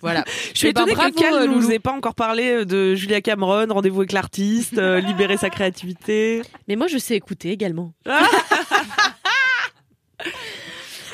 Voilà. 0.00 0.24
Je 0.52 0.58
suis 0.58 0.68
Eh 0.68 0.72
ben, 0.72 0.82
étonnée 0.82 0.94
bravo, 0.96 1.12
que 1.14 1.20
Cal 1.20 1.34
euh, 1.34 1.46
nous 1.46 1.54
Loulou. 1.60 1.70
ait 1.70 1.78
pas 1.78 1.92
encore 1.92 2.14
parlé 2.16 2.48
euh, 2.50 2.64
de 2.64 2.94
Julia 2.96 3.20
Cameron, 3.20 3.66
rendez-vous 3.70 4.00
avec 4.00 4.12
l'artiste, 4.12 4.76
euh, 4.78 5.00
libérer 5.08 5.36
sa 5.36 5.48
créativité. 5.48 6.42
Mais 6.68 6.74
moi, 6.76 6.88
je 6.88 6.98
sais 6.98 7.14
écouter 7.14 7.50
également. 7.50 7.92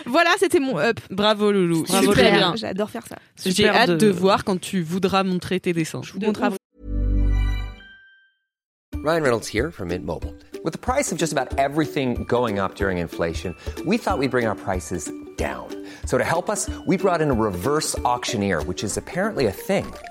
Voilà, 0.06 0.30
c'était 0.38 0.60
mon 0.60 0.78
up. 0.78 1.00
Bravo 1.10 1.52
Loulou. 1.52 1.82
Bravo, 1.82 2.12
Super 2.12 2.40
Loulou. 2.46 2.56
J'adore 2.56 2.88
faire 2.88 3.06
ça. 3.06 3.16
J'ai 3.44 3.50
Super 3.52 3.76
hâte 3.76 3.90
de- 3.90 3.96
de... 3.96 4.08
voir 4.08 4.44
quand 4.44 4.58
tu 4.58 4.80
voudras 4.80 5.22
montrer 5.22 5.60
tes 5.60 5.74
dessins. 5.74 6.00
Je 6.02 6.14
vous 6.14 6.20
montre 6.20 6.42
après. 6.44 6.57
Ryan 9.00 9.22
Reynolds 9.22 9.46
here 9.46 9.70
from 9.70 9.88
Mint 9.88 10.04
Mobile. 10.04 10.34
With 10.64 10.72
the 10.72 10.78
price 10.80 11.12
of 11.12 11.18
just 11.18 11.32
about 11.32 11.56
everything 11.56 12.24
going 12.24 12.58
up 12.58 12.74
during 12.74 12.98
inflation, 12.98 13.54
we 13.86 13.96
thought 13.96 14.18
we'd 14.18 14.32
bring 14.32 14.46
our 14.46 14.56
prices 14.56 15.08
down. 15.36 15.68
So 16.04 16.18
to 16.18 16.24
help 16.24 16.50
us, 16.50 16.68
we 16.84 16.96
brought 16.96 17.20
in 17.22 17.30
a 17.30 17.34
reverse 17.34 17.96
auctioneer, 18.00 18.60
which 18.62 18.82
is 18.82 18.96
apparently 18.96 19.46
a 19.46 19.52
thing. 19.52 19.86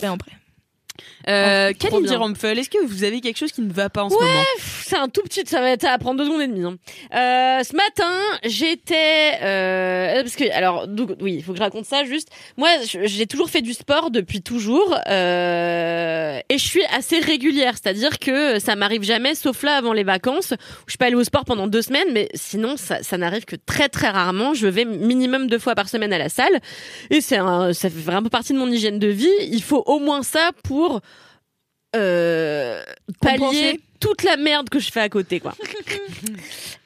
Et 0.00 0.06
après. 0.06 0.32
Euh, 1.26 1.72
trop 1.78 1.88
Kalindi. 1.90 2.14
Rumpel, 2.14 2.58
est-ce 2.58 2.70
que 2.70 2.84
vous 2.86 3.02
avez 3.04 3.20
quelque 3.20 3.36
chose 3.38 3.50
qui 3.52 3.60
ne 3.62 3.72
va 3.72 3.88
pas 3.90 4.04
en 4.04 4.10
ce 4.10 4.14
Ouais, 4.14 4.20
moment? 4.24 4.44
c'est 4.60 4.96
un 4.96 5.08
tout 5.08 5.22
petit, 5.22 5.42
ça 5.46 5.60
va, 5.60 5.76
ça 5.78 5.88
va 5.90 5.98
prendre 5.98 6.18
deux 6.18 6.24
secondes 6.26 6.42
et 6.42 6.46
demie. 6.46 6.64
hein. 6.64 6.76
Euh, 7.14 7.62
ce 7.64 7.74
matin, 7.74 8.12
j'étais, 8.44 9.32
euh, 9.42 10.22
parce 10.22 10.36
que, 10.36 10.50
alors, 10.52 10.86
donc, 10.86 11.10
oui, 11.20 11.34
il 11.34 11.42
faut 11.42 11.52
que 11.52 11.58
je 11.58 11.62
raconte 11.62 11.84
ça 11.86 12.04
juste. 12.04 12.28
Moi, 12.56 12.68
j'ai 12.84 13.26
toujours 13.26 13.50
fait 13.50 13.62
du 13.62 13.74
sport 13.74 14.10
depuis 14.10 14.42
toujours, 14.42 14.96
euh, 15.08 16.40
et 16.48 16.58
je 16.58 16.64
suis 16.66 16.84
assez 16.96 17.18
régulière, 17.18 17.74
c'est-à-dire 17.74 18.18
que 18.18 18.58
ça 18.58 18.76
m'arrive 18.76 19.02
jamais, 19.02 19.34
sauf 19.34 19.62
là 19.62 19.76
avant 19.76 19.92
les 19.92 20.04
vacances, 20.04 20.52
où 20.52 20.90
je 20.90 20.96
peux 20.96 21.04
aller 21.04 21.14
au 21.14 21.24
sport 21.24 21.44
pendant 21.44 21.66
deux 21.66 21.82
semaines, 21.82 22.08
mais 22.12 22.28
sinon, 22.34 22.76
ça, 22.76 23.02
ça 23.02 23.18
n'arrive 23.18 23.44
que 23.44 23.56
très 23.56 23.88
très 23.88 24.08
rarement. 24.08 24.54
Je 24.54 24.66
vais 24.66 24.84
minimum 24.84 25.48
deux 25.48 25.58
fois 25.58 25.74
par 25.74 25.88
semaine 25.88 26.12
à 26.12 26.18
la 26.18 26.28
salle, 26.28 26.60
et 27.10 27.20
c'est 27.20 27.36
un, 27.38 27.72
ça 27.72 27.90
fait 27.90 27.98
vraiment 28.00 28.28
partie 28.28 28.52
de 28.52 28.58
mon 28.58 28.70
hygiène 28.70 28.98
de 28.98 29.08
vie. 29.08 29.28
Il 29.50 29.62
faut 29.62 29.82
au 29.86 29.98
moins 29.98 30.22
ça 30.22 30.50
pour 30.64 31.00
euh, 31.96 32.82
pallier 33.20 33.80
toute 34.00 34.22
la 34.22 34.36
merde 34.36 34.68
que 34.68 34.78
je 34.78 34.92
fais 34.92 35.00
à 35.00 35.08
côté, 35.08 35.40
quoi. 35.40 35.54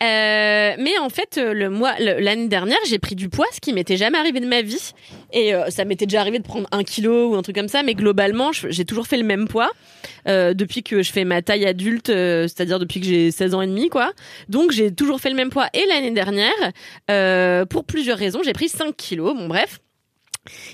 Euh, 0.03 0.75
mais 0.81 0.99
en 0.99 1.09
fait, 1.11 1.39
euh, 1.39 1.55
le 1.55 1.71
mois, 1.71 1.95
l'année 2.01 2.49
dernière, 2.49 2.79
j'ai 2.89 2.99
pris 2.99 3.15
du 3.15 3.29
poids, 3.29 3.47
ce 3.53 3.61
qui 3.61 3.73
m'était 3.73 3.97
jamais 3.97 4.19
arrivé 4.19 4.41
de 4.41 4.49
ma 4.49 4.61
vie. 4.61 4.95
Et 5.33 5.55
euh, 5.55 5.71
ça 5.71 5.85
m'était 5.85 6.07
déjà 6.07 6.21
arrivé 6.21 6.41
de 6.41 6.43
prendre 6.43 6.67
un 6.73 6.83
kilo 6.83 7.31
ou 7.31 7.37
un 7.37 7.43
truc 7.43 7.55
comme 7.55 7.69
ça, 7.69 7.85
mais 7.85 7.95
globalement, 7.95 8.51
j'ai 8.53 8.85
toujours 8.85 9.07
fait 9.07 9.17
le 9.17 9.23
même 9.23 9.47
poids 9.47 9.71
euh, 10.29 10.55
depuis 10.55 10.83
que 10.83 11.03
je 11.03 11.13
fais 11.13 11.25
ma 11.25 11.41
taille 11.41 11.67
adulte, 11.67 12.11
euh, 12.11 12.49
c'est-à-dire 12.49 12.81
depuis 12.81 13.01
que 13.01 13.07
j'ai 13.07 13.31
16 13.31 13.55
ans 13.55 13.63
et 13.63 13.67
demi, 13.69 13.91
quoi. 13.91 14.13
Donc 14.49 14.73
j'ai 14.73 14.93
toujours 14.93 15.21
fait 15.21 15.31
le 15.31 15.37
même 15.37 15.51
poids. 15.51 15.69
Et 15.73 15.87
l'année 15.87 16.11
dernière, 16.11 16.51
euh, 17.11 17.65
pour 17.65 17.85
plusieurs 17.85 18.19
raisons, 18.19 18.41
j'ai 18.45 18.53
pris 18.53 18.69
5 18.69 18.97
kilos. 18.97 19.37
Bon, 19.37 19.47
bref. 19.47 19.81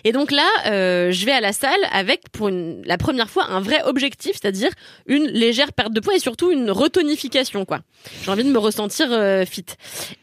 Et 0.05 0.13
donc 0.13 0.31
là, 0.31 0.49
euh, 0.67 1.13
je 1.13 1.27
vais 1.27 1.33
à 1.33 1.41
la 1.41 1.53
salle 1.53 1.81
avec, 1.93 2.23
pour 2.33 2.49
une, 2.49 2.83
la 2.85 2.97
première 2.97 3.29
fois, 3.29 3.45
un 3.51 3.61
vrai 3.61 3.83
objectif, 3.85 4.33
c'est-à-dire 4.41 4.71
une 5.07 5.27
légère 5.27 5.73
perte 5.73 5.93
de 5.93 6.01
poids 6.01 6.15
et 6.15 6.19
surtout 6.19 6.51
une 6.51 6.71
retonification, 6.71 7.65
quoi. 7.65 7.81
J'ai 8.25 8.31
envie 8.31 8.45
de 8.45 8.51
me 8.51 8.59
ressentir 8.59 9.09
euh, 9.11 9.45
fit. 9.45 9.67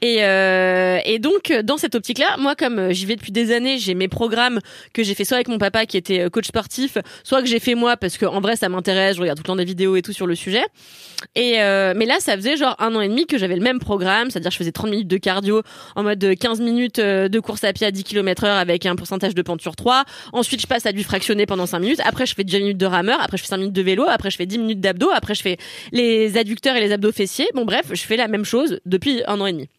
Et, 0.01 0.23
euh, 0.23 0.99
et 1.05 1.19
donc, 1.19 1.53
dans 1.63 1.77
cette 1.77 1.93
optique-là, 1.95 2.37
moi, 2.37 2.55
comme 2.55 2.79
euh, 2.79 2.91
j'y 2.91 3.05
vais 3.05 3.15
depuis 3.15 3.31
des 3.31 3.53
années, 3.53 3.77
j'ai 3.77 3.93
mes 3.93 4.07
programmes 4.07 4.59
que 4.93 5.03
j'ai 5.03 5.13
fait 5.13 5.25
soit 5.25 5.37
avec 5.37 5.47
mon 5.47 5.57
papa 5.57 5.85
qui 5.85 5.97
était 5.97 6.21
euh, 6.21 6.29
coach 6.29 6.47
sportif, 6.47 6.97
soit 7.23 7.41
que 7.41 7.47
j'ai 7.47 7.59
fait 7.59 7.75
moi 7.75 7.97
parce 7.97 8.17
que 8.17 8.25
en 8.25 8.41
vrai, 8.41 8.55
ça 8.55 8.69
m'intéresse, 8.69 9.15
je 9.17 9.21
regarde 9.21 9.37
tout 9.37 9.43
le 9.43 9.47
temps 9.47 9.55
des 9.55 9.65
vidéos 9.65 9.95
et 9.95 10.01
tout 10.01 10.13
sur 10.13 10.25
le 10.25 10.35
sujet. 10.35 10.63
Et 11.35 11.61
euh, 11.61 11.93
mais 11.95 12.05
là, 12.05 12.19
ça 12.19 12.35
faisait 12.35 12.57
genre 12.57 12.75
un 12.79 12.95
an 12.95 13.01
et 13.01 13.07
demi 13.07 13.25
que 13.27 13.37
j'avais 13.37 13.55
le 13.55 13.61
même 13.61 13.79
programme, 13.79 14.31
c'est-à-dire 14.31 14.51
je 14.51 14.57
faisais 14.57 14.71
30 14.71 14.89
minutes 14.89 15.07
de 15.07 15.17
cardio 15.17 15.61
en 15.95 16.03
mode 16.03 16.23
euh, 16.23 16.35
15 16.35 16.61
minutes 16.61 16.99
de 16.99 17.39
course 17.39 17.63
à 17.63 17.73
pied 17.73 17.85
à 17.85 17.91
10 17.91 18.03
km 18.03 18.45
heure 18.45 18.57
avec 18.57 18.85
un 18.85 18.95
pourcentage 18.95 19.34
de 19.35 19.41
pente 19.41 19.61
sur 19.61 19.75
3. 19.75 20.05
Ensuite, 20.33 20.61
je 20.61 20.67
passe 20.67 20.85
à 20.85 20.91
du 20.91 21.03
fractionné 21.03 21.45
pendant 21.45 21.65
5 21.65 21.79
minutes. 21.79 22.01
Après, 22.03 22.25
je 22.25 22.33
fais 22.33 22.43
10 22.43 22.57
minutes 22.57 22.77
de 22.77 22.85
rameur. 22.85 23.21
Après, 23.21 23.37
je 23.37 23.43
fais 23.43 23.49
5 23.49 23.57
minutes 23.57 23.73
de 23.73 23.81
vélo. 23.81 24.05
Après, 24.07 24.31
je 24.31 24.37
fais 24.37 24.45
10 24.45 24.57
minutes 24.57 24.79
d'abdos. 24.79 25.11
Après, 25.13 25.35
je 25.35 25.41
fais 25.41 25.57
les 25.91 26.37
adducteurs 26.37 26.75
et 26.75 26.79
les 26.79 26.91
abdos 26.91 27.11
fessiers. 27.11 27.47
Bon, 27.53 27.65
bref, 27.65 27.87
je 27.91 28.01
fais 28.01 28.17
la 28.17 28.27
même 28.27 28.45
chose 28.45 28.79
depuis 28.85 29.21
un 29.27 29.39
an 29.41 29.45
et 29.45 29.53
demi. 29.53 29.69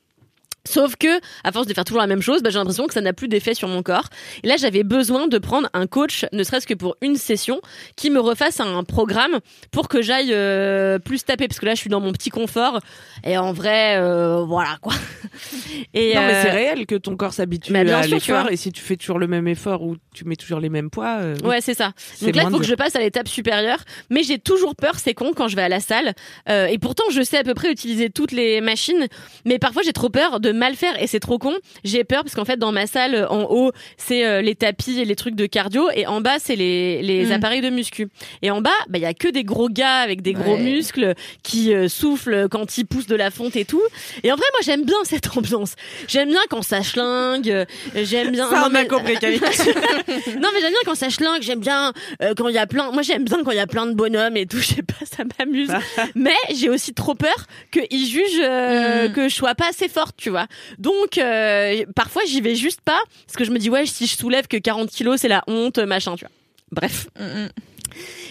Sauf 0.66 0.96
que, 0.96 1.20
à 1.44 1.52
force 1.52 1.66
de 1.66 1.74
faire 1.74 1.84
toujours 1.84 2.00
la 2.00 2.06
même 2.06 2.22
chose, 2.22 2.42
bah, 2.42 2.50
j'ai 2.50 2.58
l'impression 2.58 2.86
que 2.86 2.94
ça 2.94 3.00
n'a 3.00 3.12
plus 3.12 3.28
d'effet 3.28 3.54
sur 3.54 3.68
mon 3.68 3.82
corps. 3.82 4.08
Et 4.42 4.48
là, 4.48 4.56
j'avais 4.56 4.82
besoin 4.82 5.26
de 5.28 5.38
prendre 5.38 5.68
un 5.72 5.86
coach, 5.86 6.26
ne 6.32 6.42
serait-ce 6.42 6.66
que 6.66 6.74
pour 6.74 6.96
une 7.00 7.16
session, 7.16 7.60
qui 7.96 8.10
me 8.10 8.20
refasse 8.20 8.60
un 8.60 8.84
programme 8.84 9.38
pour 9.70 9.88
que 9.88 10.02
j'aille 10.02 10.32
euh, 10.32 10.98
plus 10.98 11.24
taper, 11.24 11.48
parce 11.48 11.60
que 11.60 11.66
là, 11.66 11.74
je 11.74 11.80
suis 11.80 11.90
dans 11.90 12.00
mon 12.00 12.12
petit 12.12 12.30
confort. 12.30 12.80
Et 13.24 13.38
en 13.38 13.52
vrai, 13.52 13.96
euh, 13.96 14.44
voilà 14.44 14.76
quoi. 14.80 14.92
Et 15.94 16.14
non, 16.14 16.20
mais 16.22 16.34
euh, 16.34 16.42
c'est 16.42 16.50
réel 16.50 16.86
que 16.86 16.94
ton 16.94 17.16
corps 17.16 17.32
s'habitue 17.32 17.72
bien 17.72 17.98
à 17.98 18.06
l'effort 18.06 18.50
et 18.50 18.56
si 18.56 18.72
tu 18.72 18.82
fais 18.82 18.96
toujours 18.96 19.18
le 19.18 19.26
même 19.26 19.48
effort 19.48 19.82
ou 19.82 19.96
tu 20.14 20.24
mets 20.24 20.36
toujours 20.36 20.60
les 20.60 20.68
mêmes 20.68 20.90
poids. 20.90 21.18
euh. 21.20 21.36
Ouais, 21.44 21.60
c'est 21.60 21.74
ça. 21.74 21.92
Donc 22.22 22.34
là, 22.34 22.44
il 22.44 22.50
faut 22.50 22.58
que 22.58 22.64
je 22.64 22.74
passe 22.74 22.96
à 22.96 23.00
l'étape 23.00 23.28
supérieure. 23.28 23.78
Mais 24.10 24.22
j'ai 24.22 24.38
toujours 24.38 24.74
peur, 24.76 24.98
c'est 24.98 25.14
con, 25.14 25.32
quand 25.34 25.48
je 25.48 25.56
vais 25.56 25.62
à 25.62 25.68
la 25.68 25.80
salle. 25.80 26.14
Euh, 26.48 26.66
et 26.66 26.78
pourtant, 26.78 27.04
je 27.10 27.22
sais 27.22 27.38
à 27.38 27.44
peu 27.44 27.54
près 27.54 27.70
utiliser 27.70 28.10
toutes 28.10 28.32
les 28.32 28.60
machines. 28.60 29.06
Mais 29.44 29.58
parfois, 29.58 29.82
j'ai 29.82 29.92
trop 29.92 30.10
peur 30.10 30.40
de 30.40 30.52
mal 30.56 30.74
faire 30.74 31.00
et 31.02 31.06
c'est 31.06 31.20
trop 31.20 31.38
con. 31.38 31.54
J'ai 31.84 32.04
peur 32.04 32.22
parce 32.24 32.34
qu'en 32.34 32.44
fait 32.44 32.56
dans 32.58 32.72
ma 32.72 32.86
salle 32.86 33.26
en 33.30 33.42
haut 33.50 33.72
c'est 33.96 34.24
euh, 34.26 34.42
les 34.42 34.54
tapis 34.54 34.98
et 35.00 35.04
les 35.04 35.16
trucs 35.16 35.34
de 35.36 35.46
cardio 35.46 35.88
et 35.94 36.06
en 36.06 36.20
bas 36.20 36.38
c'est 36.38 36.56
les 36.56 37.02
les 37.02 37.26
Mm. 37.26 37.32
appareils 37.32 37.60
de 37.60 37.70
muscu. 37.70 38.08
Et 38.42 38.50
en 38.50 38.60
bas 38.60 38.70
bah 38.88 38.98
il 38.98 39.02
y 39.02 39.06
a 39.06 39.14
que 39.14 39.28
des 39.28 39.44
gros 39.44 39.68
gars 39.68 39.96
avec 39.98 40.22
des 40.22 40.32
gros 40.32 40.56
muscles 40.56 41.14
qui 41.42 41.72
euh, 41.74 41.88
soufflent 41.88 42.48
quand 42.48 42.78
ils 42.78 42.84
poussent 42.86 43.06
de 43.06 43.16
la 43.16 43.30
fonte 43.30 43.56
et 43.56 43.64
tout. 43.64 43.82
Et 44.22 44.32
en 44.32 44.36
vrai 44.36 44.46
moi 44.52 44.60
j'aime 44.64 44.84
bien 44.84 44.96
cette 45.04 45.36
ambiance. 45.36 45.74
J'aime 46.08 46.28
bien 46.30 46.40
quand 46.50 46.62
ça 46.62 46.82
schlingue, 46.82 47.50
euh, 47.50 47.64
j'aime 47.94 48.30
bien 48.32 48.48
Ça, 48.50 48.56
Non, 48.56 48.62
on 48.62 48.74
a 48.74 48.82
mais- 48.82 48.86
compris, 48.86 49.14
non 49.20 50.48
mais 50.54 50.60
j'aime 50.60 50.70
bien 50.70 50.80
quand 50.84 50.94
ça 50.94 51.10
schlingue, 51.10 51.42
j'aime 51.42 51.60
bien 51.60 51.92
euh, 52.22 52.34
quand 52.36 52.48
il 52.48 52.54
y 52.54 52.58
a 52.58 52.66
plein 52.66 52.90
moi 52.92 53.02
j'aime 53.02 53.24
bien 53.24 53.42
quand 53.44 53.50
il 53.50 53.56
y 53.56 53.60
a 53.60 53.66
plein 53.66 53.86
de 53.86 53.94
bonhommes 53.94 54.36
et 54.36 54.46
tout, 54.46 54.58
je 54.60 54.66
sais 54.66 54.82
pas, 54.82 55.04
ça 55.04 55.24
m'amuse. 55.38 55.70
mais 56.14 56.34
j'ai 56.54 56.68
aussi 56.68 56.94
trop 56.94 57.14
peur 57.14 57.46
qu'ils 57.72 58.06
jugent 58.06 58.40
euh, 58.42 59.08
Mm. 59.08 59.12
que 59.12 59.28
je 59.28 59.34
sois 59.34 59.54
pas 59.54 59.68
assez 59.68 59.88
forte, 59.88 60.16
tu 60.16 60.30
vois. 60.30 60.45
Donc 60.78 61.18
euh, 61.18 61.84
parfois 61.94 62.22
j'y 62.26 62.40
vais 62.40 62.56
juste 62.56 62.80
pas 62.80 63.00
parce 63.26 63.36
que 63.36 63.44
je 63.44 63.50
me 63.50 63.58
dis 63.58 63.70
ouais, 63.70 63.86
si 63.86 64.06
je 64.06 64.16
soulève 64.16 64.46
que 64.46 64.56
40 64.56 64.90
kilos, 64.90 65.20
c'est 65.20 65.28
la 65.28 65.42
honte, 65.46 65.78
machin, 65.78 66.14
tu 66.16 66.24
vois. 66.24 66.32
Bref. 66.72 67.08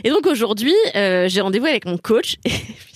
Et 0.03 0.09
donc 0.09 0.27
aujourd'hui, 0.27 0.73
euh, 0.95 1.27
j'ai 1.27 1.41
rendez-vous 1.41 1.65
avec 1.65 1.85
mon 1.85 1.97
coach. 1.97 2.35
Et, 2.45 2.51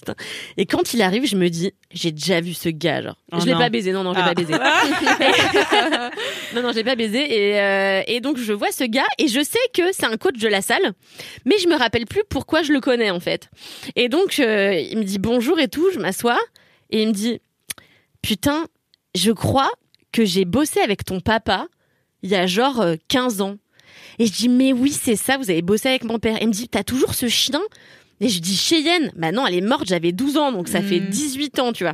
putain, 0.06 0.16
et 0.58 0.66
quand 0.66 0.94
il 0.94 1.02
arrive, 1.02 1.26
je 1.26 1.36
me 1.36 1.50
dis, 1.50 1.74
j'ai 1.92 2.12
déjà 2.12 2.40
vu 2.42 2.54
ce 2.54 2.70
gars. 2.70 3.02
Genre, 3.02 3.16
Oh 3.34 3.38
je 3.40 3.46
l'ai 3.48 3.54
pas 3.54 3.70
baisé. 3.70 3.92
Non, 3.92 4.04
non, 4.04 4.14
je 4.14 4.20
l'ai 4.20 4.26
Ah. 4.26 4.28
pas 4.28 4.34
baisé. 4.36 4.54
non, 6.56 6.62
non, 6.62 6.72
je 6.72 6.76
l'ai 6.78 6.84
pas 6.84 6.96
baisé. 6.96 7.20
Et, 7.52 7.60
euh, 7.60 8.02
et 8.08 8.20
donc 8.22 8.38
je 8.38 8.54
vois 8.54 8.72
ce 8.72 8.84
gars 8.84 9.08
et 9.18 9.28
je 9.28 9.44
sais 9.44 9.60
que 9.74 9.92
c'est 9.92 10.06
un 10.06 10.18
coach 10.18 10.38
de 10.38 10.48
la 10.48 10.62
salle, 10.62 10.94
mais 11.46 11.58
je 11.58 11.68
me 11.68 11.76
rappelle 11.76 12.06
plus 12.06 12.22
pourquoi 12.30 12.62
je 12.64 12.72
le 12.72 12.80
connais 12.80 13.10
en 13.12 13.20
fait. 13.20 13.50
Et 13.96 14.08
donc 14.10 14.40
euh, 14.40 14.74
il 14.74 14.98
me 14.98 15.04
dit 15.04 15.20
bonjour 15.20 15.60
et 15.60 15.68
tout. 15.68 15.90
Je 15.94 16.00
m'assois 16.00 16.40
et 16.92 17.02
il 17.04 17.10
me 17.10 17.14
dit, 17.14 17.40
putain, 18.22 18.66
je 19.16 19.32
crois 19.32 19.72
que 20.12 20.26
j'ai 20.26 20.45
bossé 20.45 20.80
avec 20.82 21.03
ton 21.05 21.20
papa 21.20 21.68
il 22.24 22.30
y 22.30 22.36
a 22.36 22.47
genre 22.47 22.82
euh, 22.82 22.95
15 23.07 23.41
ans. 23.41 23.55
Et 24.18 24.26
je 24.26 24.32
dis, 24.34 24.49
mais 24.49 24.74
oui, 24.74 24.91
c'est 24.91 25.16
ça, 25.16 25.38
vous 25.38 25.49
avez 25.49 25.62
bossé 25.62 25.88
avec 25.88 26.03
mon 26.03 26.20
père. 26.20 26.36
Et 26.38 26.41
il 26.43 26.47
me 26.47 26.53
dit, 26.53 26.68
t'as 26.68 26.84
toujours 26.84 27.14
ce 27.16 27.28
chien? 27.30 27.62
Et 28.20 28.28
je 28.28 28.39
dis, 28.39 28.55
Cheyenne, 28.57 29.12
bah 29.16 29.32
non, 29.32 29.47
elle 29.47 29.55
est 29.55 29.62
morte, 29.62 29.88
j'avais 29.88 30.12
12 30.12 30.36
ans, 30.38 30.51
donc 30.51 30.68
ça 30.68 30.82
fait 30.82 30.99
18 30.99 31.60
ans, 31.60 31.72
tu 31.72 31.86
vois. 31.86 31.93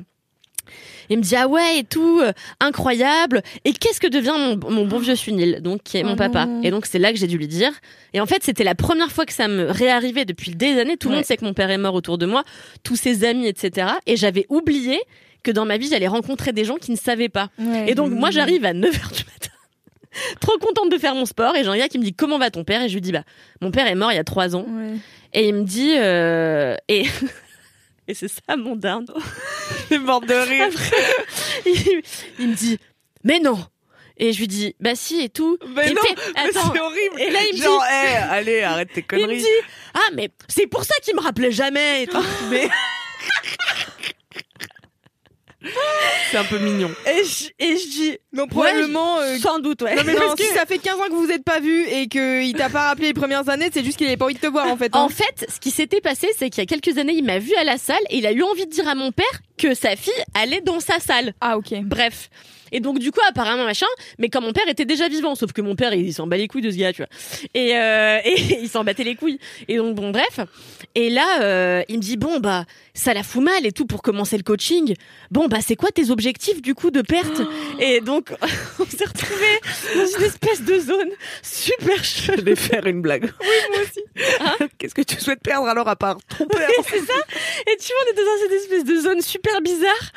Il 1.11 1.19
me 1.19 1.21
dit, 1.21 1.35
ah 1.35 1.47
ouais, 1.47 1.77
et 1.79 1.83
tout, 1.83 2.19
euh, 2.23 2.31
incroyable. 2.59 3.43
Et 3.63 3.73
qu'est-ce 3.73 3.99
que 3.99 4.07
devient 4.07 4.33
mon, 4.35 4.71
mon 4.71 4.87
bon 4.87 4.97
vieux 4.97 5.15
Sunil, 5.15 5.59
donc, 5.61 5.83
qui 5.83 5.97
est 5.97 6.03
mon 6.03 6.13
Oh 6.13 6.15
papa? 6.15 6.47
non. 6.47 6.63
Et 6.63 6.71
donc, 6.71 6.87
c'est 6.87 6.97
là 6.97 7.13
que 7.13 7.19
j'ai 7.19 7.27
dû 7.27 7.37
lui 7.37 7.47
dire. 7.47 7.71
Et 8.13 8.19
en 8.19 8.25
fait, 8.25 8.41
c'était 8.43 8.63
la 8.63 8.73
première 8.73 9.11
fois 9.11 9.27
que 9.27 9.33
ça 9.33 9.47
me 9.47 9.69
réarrivait 9.69 10.25
depuis 10.25 10.55
des 10.55 10.79
années. 10.79 10.97
Tout 10.97 11.09
le 11.09 11.13
Ouais. 11.13 11.17
monde 11.19 11.25
sait 11.25 11.37
que 11.37 11.45
mon 11.45 11.53
père 11.53 11.69
est 11.69 11.77
mort 11.77 11.93
autour 11.93 12.17
de 12.17 12.25
moi, 12.25 12.43
tous 12.83 12.95
ses 12.95 13.23
amis, 13.23 13.45
etc. 13.47 13.89
Et 14.07 14.15
j'avais 14.17 14.47
oublié 14.49 14.99
que 15.45 15.51
dans 15.51 15.65
ma 15.65 15.77
vie, 15.77 15.87
j'allais 15.89 16.07
rencontrer 16.07 16.51
des 16.51 16.65
gens 16.65 16.75
qui 16.75 16.91
ne 16.91 16.97
savaient 16.97 17.29
pas. 17.29 17.49
Ouais. 17.59 17.85
Et 17.89 17.95
donc, 17.95 18.11
moi, 18.11 18.31
j'arrive 18.31 18.65
à 18.65 18.73
9h 18.73 18.81
du 18.91 19.23
matin. 19.23 19.51
Trop 20.41 20.57
contente 20.57 20.89
de 20.91 20.97
faire 20.97 21.13
mon 21.15 21.25
sport. 21.25 21.55
Et 21.55 21.63
j'ai 21.63 21.69
un 21.69 21.77
gars 21.77 21.87
qui 21.87 21.99
me 21.99 22.03
dit 22.03 22.13
Comment 22.13 22.37
va 22.37 22.49
ton 22.49 22.63
père? 22.63 22.81
Et 22.81 22.89
je 22.89 22.93
lui 22.93 23.01
dis 23.01 23.11
Bah, 23.11 23.23
mon 23.61 23.71
père 23.71 23.85
est 23.87 23.95
mort 23.95 24.11
il 24.11 24.15
y 24.15 24.19
a 24.19 24.23
3 24.23 24.55
ans. 24.55 24.65
Ouais. 24.67 24.93
Et 25.33 25.47
il 25.49 25.53
me 25.53 25.63
dit 25.63 25.93
euh, 25.97 26.75
Et. 26.87 27.05
Et 28.07 28.13
c'est 28.13 28.27
ça 28.27 28.55
mon 28.55 28.75
dinde. 28.75 29.11
C'est 29.89 29.97
morte 29.97 30.27
de 30.27 30.33
rire. 30.35 30.67
il, 31.65 32.01
il 32.39 32.49
me 32.49 32.53
dit 32.53 32.77
Mais 33.23 33.39
non 33.39 33.57
Et 34.17 34.31
je 34.31 34.37
lui 34.39 34.47
dis 34.47 34.75
Bah 34.79 34.93
si 34.95 35.21
et 35.21 35.29
tout. 35.29 35.57
Mais 35.75 35.89
non, 35.89 36.01
c'est 36.53 36.79
horrible. 36.79 37.19
Et 37.19 37.31
là, 37.31 37.39
il 37.51 37.57
me 37.57 37.63
Genre, 37.63 37.81
dit 37.81 37.87
hey, 37.91 38.15
allez, 38.29 38.61
arrête 38.61 38.89
tes 38.93 39.03
Il 39.11 39.17
me 39.17 39.21
conneries. 39.23 39.37
dit 39.41 39.65
Ah, 39.95 40.11
mais 40.13 40.29
c'est 40.47 40.67
pour 40.67 40.83
ça 40.83 40.93
qu'il 41.03 41.15
me 41.15 41.21
rappelait 41.21 41.51
jamais 41.51 42.03
et 42.03 42.07
tout. 42.07 42.23
Mais 42.51 42.69
c'est 46.31 46.37
un 46.37 46.43
peu 46.43 46.57
mignon. 46.59 46.91
Et 47.07 47.23
je, 47.23 47.49
et 47.59 47.77
je 47.77 47.87
dis 47.89 48.17
Donc 48.33 48.49
probablement. 48.49 49.17
Ouais, 49.17 49.23
euh, 49.23 49.37
Sans 49.39 49.59
doute, 49.59 49.81
ouais. 49.81 49.95
Non 49.95 50.03
mais 50.05 50.13
Non, 50.13 50.19
parce 50.21 50.35
que 50.35 50.43
si 50.43 50.53
ça 50.53 50.65
fait 50.65 50.77
15 50.77 50.95
ans 50.99 51.05
que 51.07 51.13
vous 51.13 51.25
vous 51.25 51.31
êtes 51.31 51.43
pas 51.43 51.59
vus 51.59 51.85
et 51.87 52.07
qu'il 52.07 52.53
t'a 52.53 52.69
pas 52.69 52.87
rappelé 52.87 53.07
les 53.07 53.13
premières 53.13 53.49
années, 53.49 53.69
c'est 53.73 53.83
juste 53.83 53.97
qu'il 53.97 54.07
avait 54.07 54.17
pas 54.17 54.25
envie 54.25 54.35
de 54.35 54.39
te 54.39 54.47
voir 54.47 54.67
en 54.67 54.77
fait. 54.77 54.95
hein. 54.95 54.99
En 54.99 55.09
fait, 55.09 55.45
ce 55.49 55.59
qui 55.59 55.71
s'était 55.71 56.01
passé, 56.01 56.27
c'est 56.37 56.49
qu'il 56.49 56.61
y 56.61 56.63
a 56.63 56.67
quelques 56.67 56.97
années, 56.97 57.13
il 57.13 57.23
m'a 57.23 57.39
vu 57.39 57.53
à 57.55 57.63
la 57.63 57.77
salle 57.77 57.97
et 58.09 58.17
il 58.17 58.25
a 58.27 58.31
eu 58.31 58.43
envie 58.43 58.65
de 58.65 58.71
dire 58.71 58.87
à 58.87 58.95
mon 58.95 59.11
père 59.11 59.25
que 59.57 59.73
sa 59.73 59.95
fille 59.95 60.13
allait 60.33 60.61
dans 60.61 60.79
sa 60.79 60.99
salle. 60.99 61.33
Ah 61.41 61.57
ok. 61.57 61.73
Bref. 61.83 62.29
Et 62.75 62.81
donc 62.81 62.99
du 62.99 63.09
coup 63.13 63.21
apparemment 63.29 63.63
machin, 63.63 63.85
mais 64.19 64.27
quand 64.27 64.41
mon 64.41 64.51
père 64.51 64.67
était 64.67 64.83
déjà 64.83 65.07
vivant, 65.07 65.33
sauf 65.35 65.53
que 65.53 65.61
mon 65.61 65.77
père 65.77 65.93
il 65.93 66.13
s'en 66.13 66.27
bat 66.27 66.35
les 66.35 66.49
couilles 66.49 66.61
de 66.61 66.69
ce 66.71 66.75
gars, 66.75 66.91
tu 66.91 67.03
vois. 67.03 67.09
Et, 67.53 67.77
euh, 67.77 68.19
et 68.25 68.59
il 68.61 68.67
s'en 68.67 68.83
battait 68.83 69.05
les 69.05 69.15
couilles. 69.15 69.39
Et 69.69 69.77
donc 69.77 69.95
bon 69.95 70.11
bref. 70.11 70.41
Et 70.93 71.09
là 71.09 71.41
euh, 71.41 71.83
il 71.87 71.95
me 71.95 72.01
dit 72.01 72.17
bon 72.17 72.39
bah 72.39 72.65
ça 72.93 73.13
la 73.13 73.23
fout 73.23 73.41
mal 73.41 73.65
et 73.65 73.71
tout 73.71 73.85
pour 73.85 74.01
commencer 74.01 74.35
le 74.35 74.43
coaching. 74.43 74.93
Bon 75.31 75.47
bah 75.47 75.59
c'est 75.65 75.77
quoi 75.77 75.89
tes 75.91 76.09
objectifs 76.11 76.61
du 76.61 76.75
coup 76.75 76.91
de 76.91 77.01
perte? 77.01 77.41
Et 77.79 78.01
donc 78.01 78.31
on 78.79 78.85
s'est 78.85 79.05
retrouvés 79.05 79.59
dans 79.95 80.19
une 80.19 80.25
espèce 80.25 80.61
de 80.61 80.77
zone 80.77 81.11
super 81.41 81.97
Je 82.03 82.03
chelou. 82.03 82.43
vais 82.43 82.55
faire 82.57 82.85
une 82.87 83.01
blague. 83.01 83.31
Oui, 83.39 83.47
moi 83.71 83.79
aussi. 83.83 84.67
Qu'est-ce 84.77 84.93
que 84.95 85.01
tu 85.01 85.17
souhaites 85.21 85.41
perdre 85.41 85.67
alors 85.67 85.87
à 85.87 85.95
part 85.95 86.17
ton 86.37 86.45
père? 86.45 86.67
C'est 86.89 86.99
ça. 86.99 87.13
Et 87.71 87.77
tu 87.77 87.87
vois, 87.87 88.03
on 88.05 88.11
était 88.11 88.25
dans 88.25 88.41
cette 88.43 88.51
espèce 88.51 88.83
de 88.83 88.99
zone 89.01 89.21
super 89.21 89.61
bizarre. 89.61 90.11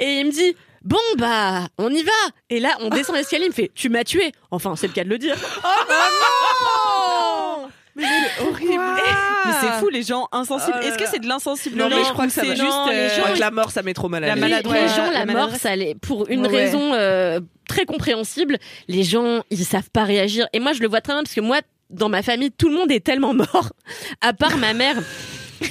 Et 0.00 0.20
il 0.20 0.26
me 0.26 0.32
dit, 0.32 0.56
bon, 0.86 0.98
bah, 1.18 1.68
on 1.78 1.90
y 1.92 2.02
va. 2.02 2.12
Et 2.50 2.60
là, 2.60 2.70
on 2.80 2.88
descend 2.88 3.16
l'escalier, 3.16 3.44
il 3.46 3.48
me 3.50 3.54
fait, 3.54 3.70
tu 3.74 3.88
m'as 3.88 4.04
tué. 4.04 4.32
Enfin, 4.50 4.74
c'est 4.76 4.86
le 4.86 4.92
cas 4.92 5.04
de 5.04 5.08
le 5.10 5.18
dire. 5.18 5.36
Mais 7.94 8.04
c'est 8.04 8.42
horrible. 8.46 8.84
Mais 9.46 9.52
c'est 9.60 9.72
fou 9.80 9.88
les 9.88 10.02
gens 10.02 10.28
insensibles. 10.30 10.76
Oh 10.82 10.84
Est-ce 10.86 10.98
que 10.98 11.06
c'est 11.10 11.18
de 11.18 11.26
l'insensible? 11.26 11.78
Non, 11.78 11.88
mais 11.88 12.04
je 12.04 12.12
crois 12.12 12.26
que 12.26 12.32
ça 12.32 12.42
c'est 12.42 12.48
va. 12.48 12.54
juste 12.54 12.66
Non, 12.68 12.88
les 12.88 12.94
euh, 12.94 13.08
Je 13.14 13.20
crois 13.20 13.32
que 13.34 13.40
la 13.40 13.50
mort, 13.50 13.70
ça 13.70 13.82
met 13.82 13.94
trop 13.94 14.08
mal 14.10 14.22
à 14.24 14.28
La 14.28 14.34
l'aise. 14.34 14.62
Les- 14.64 14.70
les 14.82 14.88
gens, 14.88 15.06
la 15.10 15.12
la 15.20 15.24
mort, 15.26 15.34
maladresse. 15.34 15.62
ça 15.62 15.74
l'est 15.76 15.94
pour 15.94 16.28
une 16.28 16.46
Ouais. 16.46 16.54
raison 16.64 16.92
euh, 16.92 17.40
très 17.68 17.86
compréhensible. 17.86 18.58
Les 18.88 19.02
gens, 19.02 19.40
ils 19.50 19.64
savent 19.64 19.88
pas 19.90 20.04
réagir. 20.04 20.46
Et 20.52 20.60
moi, 20.60 20.74
je 20.74 20.80
le 20.82 20.88
vois 20.88 21.00
très 21.00 21.14
bien 21.14 21.22
parce 21.22 21.34
que 21.34 21.40
moi, 21.40 21.60
dans 21.88 22.10
ma 22.10 22.22
famille, 22.22 22.50
tout 22.50 22.68
le 22.68 22.74
monde 22.76 22.92
est 22.92 23.00
tellement 23.04 23.32
mort, 23.32 23.70
à 24.20 24.34
part 24.34 24.58
ma 24.58 24.74
mère. 24.74 24.96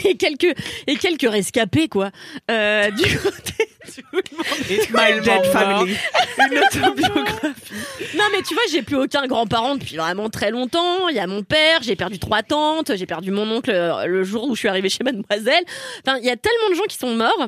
Et 0.04 0.18
quelques 0.18 0.52
et 0.88 0.96
quelques 0.96 1.30
rescapés 1.30 1.88
quoi. 1.90 2.10
Euh, 2.50 2.90
du 2.90 3.04
côté 3.20 3.70
It's 4.70 4.90
my 4.92 5.20
dead 5.24 5.46
family. 5.52 5.96
Une 6.52 6.60
autobiographie. 6.60 7.74
Non 8.18 8.24
mais 8.32 8.42
tu 8.42 8.54
vois, 8.54 8.64
j'ai 8.72 8.82
plus 8.82 8.96
aucun 8.98 9.28
grand-parent 9.28 9.76
depuis 9.76 9.98
vraiment 9.98 10.30
très 10.30 10.52
longtemps. 10.52 11.10
Il 11.10 11.16
y 11.16 11.20
a 11.20 11.28
mon 11.28 11.44
père, 11.44 11.82
j'ai 11.82 11.96
perdu 11.96 12.20
trois 12.20 12.44
tantes, 12.44 12.96
j'ai 12.96 13.06
perdu 13.06 13.32
mon 13.32 13.50
oncle 13.50 13.72
euh, 13.72 14.06
le 14.06 14.24
jour 14.24 14.46
où 14.50 14.56
je 14.56 14.60
suis 14.60 14.68
arrivée 14.68 14.90
chez 14.90 15.04
Mademoiselle. 15.04 15.64
Enfin, 16.06 16.18
il 16.20 16.26
y 16.26 16.30
a 16.30 16.38
tellement 16.38 16.70
de 16.70 16.76
gens 16.76 16.84
qui 16.88 16.98
sont 16.98 17.16
morts 17.16 17.48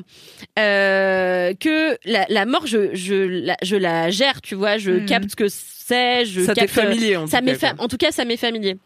euh, 0.60 1.54
que 1.60 1.98
la, 2.06 2.26
la 2.30 2.46
mort, 2.46 2.66
je, 2.68 2.94
je, 2.94 3.14
la, 3.16 3.56
je 3.62 3.76
la 3.76 4.10
gère, 4.10 4.42
tu 4.42 4.56
vois, 4.56 4.78
je 4.78 4.92
Mhm. 4.92 5.06
capte 5.06 5.30
ce 5.32 5.36
que 5.36 5.48
c'est, 5.50 6.26
je 6.26 6.42
Ça 6.42 6.54
t'est 6.54 6.62
capte. 6.62 6.74
familier, 6.74 7.18
en 7.18 7.28
ça 7.28 7.40
tout 7.40 7.46
m'est 7.46 7.54
cas, 7.54 7.68
fa- 7.70 7.74
quoi. 7.74 7.86
En 7.86 7.88
tout 7.88 7.98
cas, 7.98 8.12
ça 8.12 8.26
m'est 8.26 8.38
familier. 8.38 8.78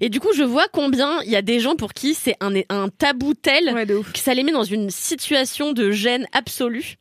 Et 0.00 0.08
du 0.08 0.20
coup, 0.20 0.32
je 0.34 0.42
vois 0.42 0.66
combien 0.72 1.20
il 1.24 1.30
y 1.30 1.36
a 1.36 1.42
des 1.42 1.60
gens 1.60 1.76
pour 1.76 1.92
qui 1.92 2.14
c'est 2.14 2.36
un, 2.40 2.52
un 2.68 2.88
tabou 2.88 3.34
tel 3.34 3.72
Ouais 3.72 3.86
que 4.12 4.18
ça 4.18 4.34
les 4.34 4.42
met 4.42 4.52
dans 4.52 4.64
une 4.64 4.90
situation 4.90 5.72
de 5.72 5.90
gêne 5.90 6.26
absolue. 6.32 6.96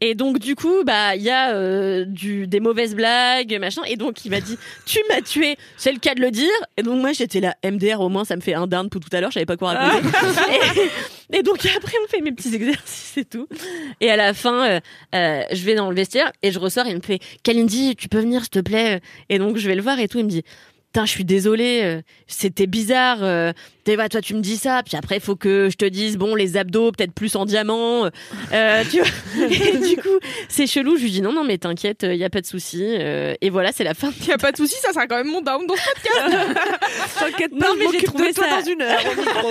Et 0.00 0.14
donc 0.14 0.38
du 0.38 0.54
coup, 0.54 0.82
bah 0.84 1.16
il 1.16 1.22
y 1.22 1.30
a 1.30 1.54
euh, 1.54 2.04
du 2.04 2.46
des 2.46 2.60
mauvaises 2.60 2.94
blagues, 2.94 3.56
machin. 3.60 3.82
Et 3.86 3.96
donc 3.96 4.24
il 4.24 4.30
m'a 4.30 4.40
dit 4.40 4.58
tu 4.86 4.98
m'as 5.08 5.20
tué, 5.20 5.56
c'est 5.76 5.92
le 5.92 5.98
cas 5.98 6.14
de 6.14 6.20
le 6.20 6.30
dire. 6.30 6.50
Et 6.76 6.82
donc 6.82 7.00
moi 7.00 7.12
j'étais 7.12 7.40
là 7.40 7.56
MDR 7.64 8.00
au 8.00 8.08
moins 8.08 8.24
ça 8.24 8.36
me 8.36 8.40
fait 8.40 8.54
un 8.54 8.66
dinde 8.66 8.90
pour 8.90 9.00
tout 9.00 9.08
à 9.12 9.20
l'heure, 9.20 9.30
je 9.30 9.34
savais 9.34 9.46
pas 9.46 9.56
quoi 9.56 9.72
raconter. 9.72 10.08
et, 11.30 11.38
et 11.38 11.42
donc 11.42 11.64
après 11.76 11.94
on 12.04 12.08
fait 12.08 12.20
mes 12.20 12.32
petits 12.32 12.54
exercices 12.54 13.16
et 13.16 13.24
tout. 13.24 13.46
Et 14.00 14.10
à 14.10 14.16
la 14.16 14.34
fin, 14.34 14.66
euh, 14.66 14.80
euh, 15.14 15.42
je 15.52 15.64
vais 15.64 15.74
dans 15.74 15.90
le 15.90 15.96
vestiaire 15.96 16.32
et 16.42 16.52
je 16.52 16.58
ressors 16.58 16.86
et 16.86 16.90
il 16.90 16.96
me 16.96 17.02
fait 17.02 17.20
Kalindi, 17.42 17.96
tu 17.96 18.08
peux 18.08 18.20
venir 18.20 18.42
s'il 18.42 18.50
te 18.50 18.60
plaît? 18.60 19.00
Et 19.28 19.38
donc 19.38 19.56
je 19.56 19.66
vais 19.66 19.74
le 19.74 19.82
voir 19.82 19.98
et 19.98 20.08
tout, 20.08 20.18
il 20.18 20.24
me 20.24 20.30
dit 20.30 20.42
je 21.04 21.10
suis 21.10 21.24
désolée, 21.24 21.80
euh, 21.82 22.00
c'était 22.28 22.66
bizarre. 22.66 23.18
euh, 23.22 23.52
t'es- 23.84 23.96
ouais, 23.96 24.08
toi, 24.08 24.20
tu 24.20 24.34
me 24.34 24.40
dis 24.40 24.56
ça, 24.56 24.82
puis 24.86 24.96
après, 24.96 25.16
il 25.16 25.20
faut 25.20 25.34
que 25.36 25.68
je 25.70 25.76
te 25.76 25.84
dise, 25.84 26.16
bon, 26.16 26.34
les 26.36 26.56
abdos, 26.56 26.92
peut-être 26.92 27.12
plus 27.12 27.34
en 27.36 27.44
diamant. 27.44 28.08
euh, 28.52 28.84
tu 28.90 28.98
vois 29.00 29.08
Et 29.50 29.78
du 29.78 29.96
coup, 29.96 30.08
c'est 30.48 30.66
chelou. 30.66 30.96
Je 30.96 31.02
lui 31.02 31.10
dis, 31.10 31.20
non, 31.20 31.32
non, 31.32 31.42
mais 31.44 31.58
t'inquiète, 31.58 32.04
il 32.08 32.16
y 32.16 32.24
a 32.24 32.30
pas 32.30 32.40
de 32.40 32.46
souci. 32.46 32.82
euh, 32.84 33.34
et 33.40 33.50
voilà, 33.50 33.72
c'est 33.72 33.84
la 33.84 33.94
fin. 33.94 34.10
Y 34.26 34.32
a 34.32 34.38
pas 34.38 34.52
de 34.52 34.56
souci, 34.56 34.76
ça 34.80 34.92
sera 34.92 35.06
quand 35.08 35.16
même 35.16 35.26
mon 35.30 35.40
down 35.40 35.66
dans 35.66 35.74
ce 35.74 35.82
podcast. 35.84 36.68
T'inquiète 37.18 37.52
Non, 37.52 37.58
pas, 37.60 37.66
je 37.72 37.78
mais 37.78 37.84
j'ai 37.86 37.92
m'occupe 37.92 38.04
trouvé 38.06 38.28
de 38.30 38.34
toi 38.34 38.44
ça- 38.48 38.60
dans 38.60 38.66
une 38.70 38.82
heure 38.82 39.00
au 39.04 39.20
micro. 39.20 39.48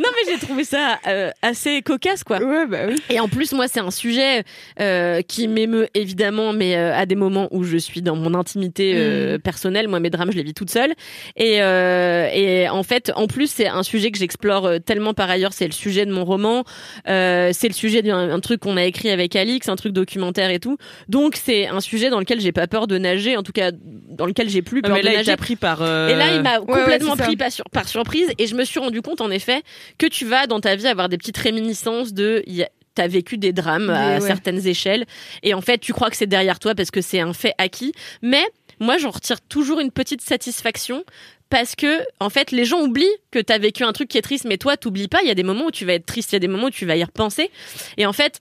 non, 0.00 0.05
j'ai 0.28 0.38
trouvé 0.38 0.64
ça 0.64 0.98
euh, 1.06 1.30
assez 1.42 1.82
cocasse, 1.82 2.24
quoi. 2.24 2.38
ouais 2.38 2.66
bah 2.66 2.78
oui. 2.88 2.96
Et 3.10 3.20
en 3.20 3.28
plus, 3.28 3.52
moi, 3.52 3.68
c'est 3.68 3.80
un 3.80 3.90
sujet 3.90 4.44
euh, 4.80 5.22
qui 5.22 5.48
m'émeut 5.48 5.88
évidemment, 5.94 6.52
mais 6.52 6.76
euh, 6.76 6.94
à 6.94 7.06
des 7.06 7.14
moments 7.14 7.48
où 7.50 7.64
je 7.64 7.76
suis 7.76 8.02
dans 8.02 8.16
mon 8.16 8.34
intimité 8.34 8.92
euh, 8.96 9.38
personnelle. 9.38 9.88
Moi, 9.88 10.00
mes 10.00 10.10
drames, 10.10 10.30
je 10.32 10.36
les 10.36 10.42
vis 10.42 10.54
toute 10.54 10.70
seule. 10.70 10.92
Et, 11.36 11.56
et 11.56 12.68
en 12.68 12.82
fait, 12.82 13.12
en 13.14 13.26
plus, 13.26 13.50
c'est 13.50 13.68
un 13.68 13.82
sujet 13.82 14.10
que 14.10 14.18
j'explore 14.18 14.70
tellement 14.84 15.14
par 15.14 15.30
ailleurs. 15.30 15.52
C'est 15.52 15.66
le 15.66 15.72
sujet 15.72 16.06
de 16.06 16.12
mon 16.12 16.24
roman. 16.24 16.64
C'est 17.06 17.68
le 17.68 17.72
sujet 17.74 18.02
d'un 18.02 18.30
un 18.30 18.40
truc 18.40 18.60
qu'on 18.60 18.76
a 18.76 18.84
écrit 18.84 19.10
avec 19.10 19.36
Alix, 19.36 19.68
un 19.68 19.76
truc 19.76 19.92
documentaire 19.92 20.50
et 20.50 20.58
tout. 20.58 20.76
Donc, 21.08 21.36
c'est 21.36 21.66
un 21.68 21.80
sujet 21.80 22.10
dans 22.10 22.18
lequel 22.18 22.40
j'ai 22.40 22.52
pas 22.52 22.66
peur 22.66 22.86
de 22.86 22.98
nager. 22.98 23.36
En 23.36 23.42
tout 23.42 23.52
cas, 23.52 23.70
dans 23.72 24.26
lequel 24.26 24.48
j'ai 24.48 24.62
plus 24.62 24.82
peur 24.82 24.92
mais 24.94 25.00
de 25.00 25.06
là, 25.06 25.12
il 25.12 25.16
nager. 25.18 25.30
t'a 25.32 25.36
pris 25.36 25.56
par. 25.56 25.82
Et 25.82 26.14
là, 26.14 26.34
il 26.34 26.42
m'a 26.42 26.60
ouais, 26.60 26.66
complètement 26.66 27.16
pris 27.16 27.36
par, 27.36 27.52
sur- 27.52 27.64
par 27.70 27.88
surprise 27.88 28.28
et 28.38 28.46
je 28.46 28.54
me 28.54 28.64
suis 28.64 28.80
rendu 28.80 29.02
compte 29.02 29.20
en 29.20 29.30
effet 29.30 29.62
que 29.98 30.06
tu 30.06 30.15
vas 30.24 30.46
dans 30.46 30.60
ta 30.60 30.76
vie 30.76 30.86
avoir 30.86 31.08
des 31.08 31.18
petites 31.18 31.36
réminiscences 31.36 32.12
de 32.12 32.44
t'as 32.94 33.08
vécu 33.08 33.36
des 33.36 33.52
drames 33.52 33.90
à 33.90 34.14
ouais. 34.14 34.20
certaines 34.20 34.66
échelles. 34.66 35.04
Et 35.42 35.54
en 35.54 35.60
fait 35.60 35.78
tu 35.78 35.92
crois 35.92 36.10
que 36.10 36.16
c'est 36.16 36.26
derrière 36.26 36.58
toi 36.58 36.74
parce 36.74 36.90
que 36.90 37.00
c'est 37.00 37.20
un 37.20 37.32
fait 37.32 37.52
acquis. 37.58 37.92
Mais 38.22 38.44
moi 38.80 38.98
j'en 38.98 39.10
retire 39.10 39.40
toujours 39.40 39.80
une 39.80 39.90
petite 39.90 40.22
satisfaction 40.22 41.04
parce 41.50 41.76
que 41.76 42.00
en 42.18 42.30
fait 42.30 42.50
les 42.50 42.64
gens 42.64 42.80
oublient 42.80 43.04
que 43.30 43.38
t'as 43.38 43.58
vécu 43.58 43.84
un 43.84 43.92
truc 43.92 44.08
qui 44.08 44.18
est 44.18 44.22
triste. 44.22 44.46
Mais 44.46 44.56
toi 44.56 44.76
t'oublies 44.76 45.08
pas. 45.08 45.18
Il 45.22 45.28
y 45.28 45.30
a 45.30 45.34
des 45.34 45.42
moments 45.42 45.66
où 45.66 45.70
tu 45.70 45.84
vas 45.84 45.92
être 45.92 46.06
triste. 46.06 46.32
Il 46.32 46.36
y 46.36 46.36
a 46.36 46.40
des 46.40 46.48
moments 46.48 46.68
où 46.68 46.70
tu 46.70 46.86
vas 46.86 46.96
y 46.96 47.04
repenser. 47.04 47.50
Et 47.98 48.06
en 48.06 48.12
fait 48.12 48.40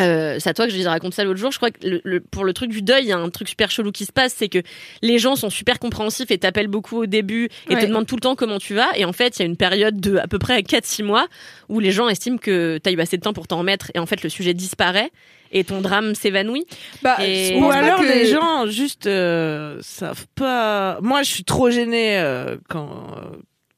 euh, 0.00 0.36
c'est 0.38 0.50
à 0.50 0.54
toi 0.54 0.66
que 0.66 0.72
je 0.72 0.76
les 0.78 0.86
raconte 0.86 1.14
ça 1.14 1.24
l'autre 1.24 1.38
jour. 1.38 1.50
Je 1.52 1.56
crois 1.58 1.70
que 1.70 1.86
le, 1.86 2.00
le- 2.04 2.20
pour 2.20 2.44
le 2.44 2.52
truc 2.52 2.70
du 2.70 2.82
deuil, 2.82 3.04
il 3.04 3.08
y 3.08 3.12
a 3.12 3.18
un 3.18 3.30
truc 3.30 3.48
super 3.48 3.70
chelou 3.70 3.92
qui 3.92 4.04
se 4.06 4.12
passe, 4.12 4.34
c'est 4.36 4.48
que 4.48 4.58
les 5.02 5.18
gens 5.18 5.36
sont 5.36 5.50
super 5.50 5.78
compréhensifs 5.78 6.30
et 6.30 6.38
t'appellent 6.38 6.68
beaucoup 6.68 6.98
au 7.02 7.06
début 7.06 7.48
et 7.68 7.74
te 7.74 7.86
demandent 7.86 8.06
tout 8.06 8.16
le 8.16 8.20
temps 8.20 8.36
comment 8.36 8.58
tu 8.58 8.74
vas. 8.74 8.88
Et 8.96 9.04
en 9.04 9.12
fait, 9.12 9.36
il 9.38 9.40
y 9.40 9.42
a 9.42 9.46
une 9.46 9.56
période 9.56 10.00
de 10.00 10.16
à 10.16 10.26
peu 10.28 10.38
près 10.38 10.60
4-6 10.62 11.02
mois 11.04 11.26
où 11.68 11.80
les 11.80 11.90
gens 11.92 12.08
estiment 12.08 12.38
que 12.38 12.78
t'as 12.82 12.90
eu 12.92 13.00
assez 13.00 13.16
de 13.16 13.22
temps 13.22 13.32
pour 13.32 13.46
t'en 13.46 13.58
remettre 13.58 13.90
et 13.94 13.98
en 13.98 14.06
fait 14.06 14.22
le 14.22 14.28
sujet 14.28 14.54
disparaît 14.54 15.10
et 15.52 15.64
ton 15.64 15.80
drame 15.80 16.14
s'évanouit. 16.14 16.64
Bah, 17.02 17.16
Et- 17.26 17.56
Ou 17.58 17.68
alors 17.70 18.00
que- 18.00 18.06
les 18.06 18.26
gens 18.26 18.66
juste 18.68 19.06
euh, 19.08 19.78
savent 19.82 20.26
pas. 20.36 20.98
Moi, 21.02 21.22
je 21.24 21.30
suis 21.30 21.44
trop 21.44 21.70
gênée 21.70 22.18
euh, 22.18 22.56
quand 22.68 23.16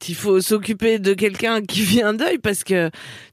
il 0.09 0.14
faut 0.16 0.41
s'occuper 0.41 0.99
de 0.99 1.14
quelqu'un 1.14 1.62
qui 1.62 1.81
vit 1.83 2.03
un 2.03 2.12
deuil 2.12 2.39
parce 2.39 2.64
que 2.64 2.91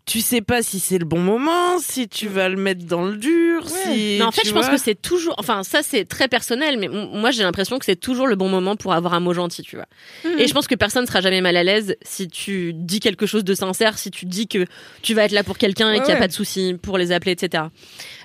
tu 0.09 0.21
sais 0.21 0.41
pas 0.41 0.63
si 0.63 0.79
c'est 0.79 0.97
le 0.97 1.05
bon 1.05 1.19
moment, 1.19 1.77
si 1.77 2.09
tu 2.09 2.27
vas 2.27 2.49
le 2.49 2.55
mettre 2.57 2.83
dans 2.85 3.05
le 3.05 3.15
dur, 3.15 3.69
si. 3.69 4.15
Mais 4.17 4.23
en 4.23 4.31
fait, 4.31 4.41
je 4.47 4.51
pense 4.51 4.67
que 4.67 4.77
c'est 4.77 4.99
toujours, 4.99 5.35
enfin, 5.37 5.61
ça 5.61 5.83
c'est 5.83 6.03
très 6.03 6.27
personnel, 6.27 6.79
mais 6.79 6.87
moi 6.87 7.29
j'ai 7.29 7.43
l'impression 7.43 7.77
que 7.77 7.85
c'est 7.85 7.95
toujours 7.95 8.25
le 8.25 8.35
bon 8.35 8.49
moment 8.49 8.75
pour 8.75 8.93
avoir 8.93 9.13
un 9.13 9.19
mot 9.19 9.33
gentil, 9.33 9.61
tu 9.61 9.75
vois. 9.75 9.85
Mhm. 10.25 10.39
Et 10.39 10.47
je 10.47 10.53
pense 10.55 10.67
que 10.67 10.73
personne 10.73 11.05
sera 11.05 11.21
jamais 11.21 11.41
mal 11.41 11.55
à 11.55 11.63
l'aise 11.63 11.95
si 12.01 12.27
tu 12.27 12.73
dis 12.73 12.99
quelque 12.99 13.27
chose 13.27 13.43
de 13.43 13.53
sincère, 13.53 13.99
si 13.99 14.09
tu 14.09 14.25
dis 14.25 14.47
que 14.47 14.65
tu 15.03 15.13
vas 15.13 15.25
être 15.25 15.31
là 15.31 15.43
pour 15.43 15.59
quelqu'un 15.59 15.91
et 15.91 15.99
Ouais, 15.99 16.05
qu'il 16.05 16.05
n'y 16.05 16.11
a 16.11 16.13
ouais. 16.15 16.19
pas 16.21 16.27
de 16.27 16.33
souci 16.33 16.75
pour 16.81 16.97
les 16.97 17.11
appeler, 17.11 17.33
etc. 17.33 17.65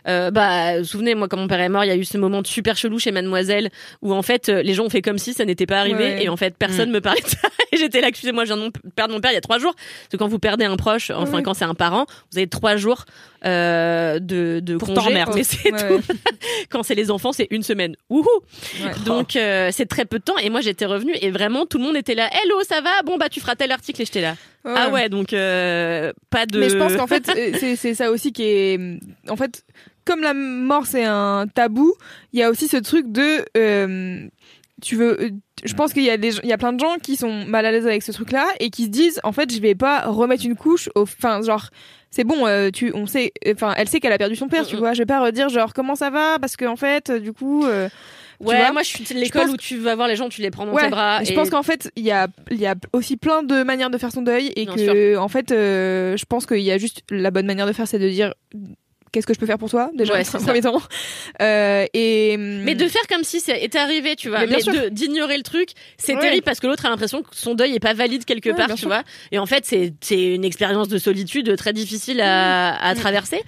Euh, 0.09 0.31
bah, 0.31 0.83
souvenez, 0.85 1.15
moi, 1.15 1.29
quand 1.29 1.37
mon 1.37 1.49
père 1.49 1.61
est 1.61 1.69
mort, 1.69 1.85
il 1.85 1.89
y 1.89 1.91
a 1.91 1.97
eu 1.97 2.05
ce 2.05 2.17
moment 2.17 2.43
super 2.45 2.77
chelou 2.79 2.99
chez 2.99 3.11
Mademoiselle 3.11 3.71
où 4.01 4.15
en 4.15 4.23
fait 4.23 4.49
euh, 4.49 4.63
les 4.63 4.73
gens 4.73 4.85
ont 4.85 4.91
fait 4.91 5.03
comme 5.03 5.19
si 5.19 5.35
ça 5.35 5.45
n'était 5.45 5.67
pas 5.67 5.81
arrivé 5.81 6.23
et 6.23 6.29
en 6.31 6.37
fait 6.37 6.57
personne 6.59 6.91
me 6.91 7.01
parlait 7.01 7.21
de 7.23 7.29
ça 7.29 7.49
et 7.73 7.77
j'étais 7.77 8.01
là, 8.01 8.09
excusez-moi, 8.09 8.45
je 8.45 8.55
viens 8.55 8.67
de 8.69 8.73
perdre 8.97 9.13
mon 9.13 9.21
père 9.21 9.33
il 9.33 9.35
y 9.35 9.39
a 9.39 9.43
trois 9.43 9.59
jours. 9.59 9.75
Parce 9.75 10.09
que 10.13 10.17
quand 10.17 10.29
vous 10.29 10.39
perdez 10.39 10.65
un 10.65 10.77
proche, 10.77 11.11
enfin 11.11 11.43
quand 11.43 11.55
c'est 11.55 11.65
un 11.65 11.74
parent, 11.75 12.07
vous 12.33 12.39
avez 12.39 12.47
trois 12.49 12.77
jours 12.77 13.05
euh, 13.45 14.19
de, 14.19 14.61
de 14.61 14.77
Pour 14.77 14.89
congé, 14.89 15.01
t'emmerder. 15.09 15.33
mais 15.37 15.45
c'est 15.45 15.73
Ouais, 15.73 15.79
tout. 15.89 15.95
ouais. 15.95 16.17
quand 16.71 16.83
c'est 16.83 16.95
les 16.95 17.11
enfants, 17.11 17.33
c'est 17.33 17.49
une 17.51 17.63
semaine. 17.63 17.95
Wouhou 18.09 18.27
Ouais. 18.83 18.93
Donc 19.05 19.37
euh, 19.37 19.71
c'est 19.73 19.87
très 19.87 20.05
peu 20.07 20.19
de 20.19 20.25
temps 20.25 20.39
et 20.39 20.49
moi 20.51 20.61
j'étais 20.63 20.87
revenue 20.87 21.15
et 21.21 21.31
vraiment 21.31 21.67
tout 21.67 21.79
le 21.79 21.85
monde 21.85 21.97
était 21.97 22.15
là. 22.15 22.29
Hello, 22.33 22.57
ça 22.69 22.81
va? 22.81 23.03
Bon 23.05 23.19
bah 23.19 23.29
tu 23.29 23.41
feras 23.41 23.55
tel 23.55 23.71
article 23.73 24.01
et 24.03 24.05
j'étais 24.07 24.23
là. 24.23 24.35
Ah 24.65 24.89
ouais, 24.89 25.09
donc 25.11 25.33
euh, 25.35 26.13
pas 26.31 26.47
de. 26.47 26.59
Mais 26.59 26.71
je 26.71 26.79
pense 26.79 26.97
qu'en 26.97 27.07
fait, 27.07 27.25
c'est 27.61 27.77
c'est 27.77 27.95
ça 27.95 28.11
aussi 28.11 28.33
qui 28.33 28.45
est. 28.45 28.99
En 29.29 29.37
fait, 29.37 29.63
comme 30.07 30.23
la 30.23 30.33
mort 30.33 30.87
c'est 30.87 31.05
un 31.05 31.47
tabou, 31.53 31.95
il 32.33 32.41
y 32.41 32.43
a 32.43 32.49
aussi 32.51 32.67
ce 32.69 32.79
truc 32.79 33.13
de. 33.13 33.45
euh, 33.59 34.27
tu 34.85 34.97
veux. 34.97 35.21
euh, 35.21 35.31
Je 35.65 35.75
pense 35.75 35.93
qu'il 35.93 36.03
y 36.05 36.11
a 36.11 36.17
des, 36.17 36.37
il 36.43 36.49
y 36.49 36.53
a 36.53 36.59
plein 36.59 36.73
de 36.73 36.79
gens 36.81 36.97
qui 37.03 37.17
sont 37.17 37.45
mal 37.47 37.65
à 37.67 37.73
l'aise 37.73 37.87
avec 37.87 38.03
ce 38.03 38.13
truc-là 38.13 38.47
et 38.61 38.71
qui 38.71 38.85
se 38.85 38.89
disent 38.91 39.21
en 39.25 39.33
fait 39.33 39.53
je 39.53 39.61
vais 39.61 39.75
pas 39.75 40.03
remettre 40.07 40.45
une 40.45 40.55
couche 40.57 40.89
au. 40.95 41.03
Enfin 41.03 41.43
genre. 41.43 41.69
C'est 42.11 42.23
bon, 42.23 42.47
euh, 42.47 42.71
tu, 42.71 42.93
on 42.95 43.07
sait, 43.09 43.33
enfin, 43.53 43.75
elle 43.77 43.89
sait 43.89 43.99
qu'elle 43.99 44.13
a 44.13 44.19
perdu 44.19 44.37
son 44.37 44.47
père, 44.47 44.65
tu 44.65 44.75
Mm, 44.75 44.77
mm. 44.77 44.81
vois. 44.81 44.93
Je 44.93 44.99
vais 44.99 45.07
pas 45.07 45.21
redire 45.21 45.49
genre 45.49 45.75
comment 45.75 45.97
ça 45.97 46.11
va? 46.11 46.39
Parce 46.41 46.55
que 46.55 46.65
en 46.65 46.77
fait, 46.77 47.11
euh, 47.11 47.19
du 47.19 47.33
coup, 47.33 47.65
euh, 47.67 47.89
Ouais, 48.39 48.57
vois 48.57 48.71
moi 48.73 48.83
je 48.85 48.89
suis 48.89 49.03
de 49.03 49.19
l'école 49.19 49.51
où 49.51 49.57
tu 49.57 49.79
vas 49.79 49.97
voir 49.97 50.07
les 50.07 50.15
gens, 50.15 50.29
tu 50.29 50.41
les 50.41 50.53
prends 50.53 50.65
dans 50.65 50.73
Ouais, 50.75 50.85
tes 50.85 50.91
bras. 50.91 51.25
je 51.25 51.33
pense 51.33 51.51
qu'en 51.51 51.65
fait, 51.65 51.91
il 51.97 52.05
y 52.05 52.13
a, 52.13 52.29
y 52.53 52.67
a 52.67 52.77
aussi 52.93 53.17
plein 53.17 53.43
de 53.43 53.65
manières 53.65 53.91
de 53.91 53.99
faire 53.99 54.13
son 54.13 54.23
deuil 54.23 54.53
et 54.55 54.65
Bien 54.65 54.75
que, 54.77 55.17
en 55.17 55.27
fait, 55.27 55.51
euh, 55.51 56.17
je 56.17 56.25
pense 56.25 56.47
qu'il 56.47 56.61
y 56.61 56.71
a 56.71 56.79
juste 56.79 57.03
la 57.11 57.33
bonne 57.33 57.47
manière 57.47 57.67
de 57.67 57.73
faire, 57.73 57.89
c'est 57.89 57.99
de 57.99 58.09
dire 58.09 58.33
qu'est-ce 59.15 59.27
que 59.27 59.33
je 59.35 59.39
peux 59.39 59.47
faire 59.47 59.59
pour 59.59 59.71
toi 59.71 59.91
déjà 59.95 60.13
Ouais, 60.13 60.23
premier 60.45 60.61
temps. 60.61 60.83
Euh, 61.41 61.87
et 61.95 62.37
Mais 62.37 62.75
de 62.75 62.87
faire 62.89 63.03
comme 63.09 63.25
si 63.25 63.41
c'était 63.41 63.79
arrivé, 63.79 64.17
tu 64.17 64.29
vois. 64.29 64.45
Mais 64.47 64.59
d'ignorer 64.91 65.37
le 65.37 65.43
truc, 65.43 65.71
c'est 65.97 66.15
Ouais. 66.15 66.21
terrible 66.21 66.43
parce 66.45 66.61
que 66.61 66.67
l'autre 66.67 66.85
a 66.87 66.91
l'impression 66.91 67.23
que 67.23 67.29
son 67.33 67.55
deuil 67.55 67.75
est 67.75 67.81
pas 67.81 67.95
valide 67.95 68.25
quelque 68.25 68.51
Ouais, 68.51 68.57
part, 68.57 68.69
tu 68.71 68.77
sûr. 68.79 68.89
vois. 68.89 69.03
Et 69.33 69.39
en 69.39 69.47
fait, 69.47 69.65
c'est 69.65 69.95
une 70.35 70.45
expérience 70.45 70.89
de 70.89 70.99
solitude 70.99 71.57
très 71.57 71.73
difficile 71.73 72.21
à, 72.21 72.75
à 72.75 72.95
Mm. 72.95 72.99
traverser. 72.99 73.43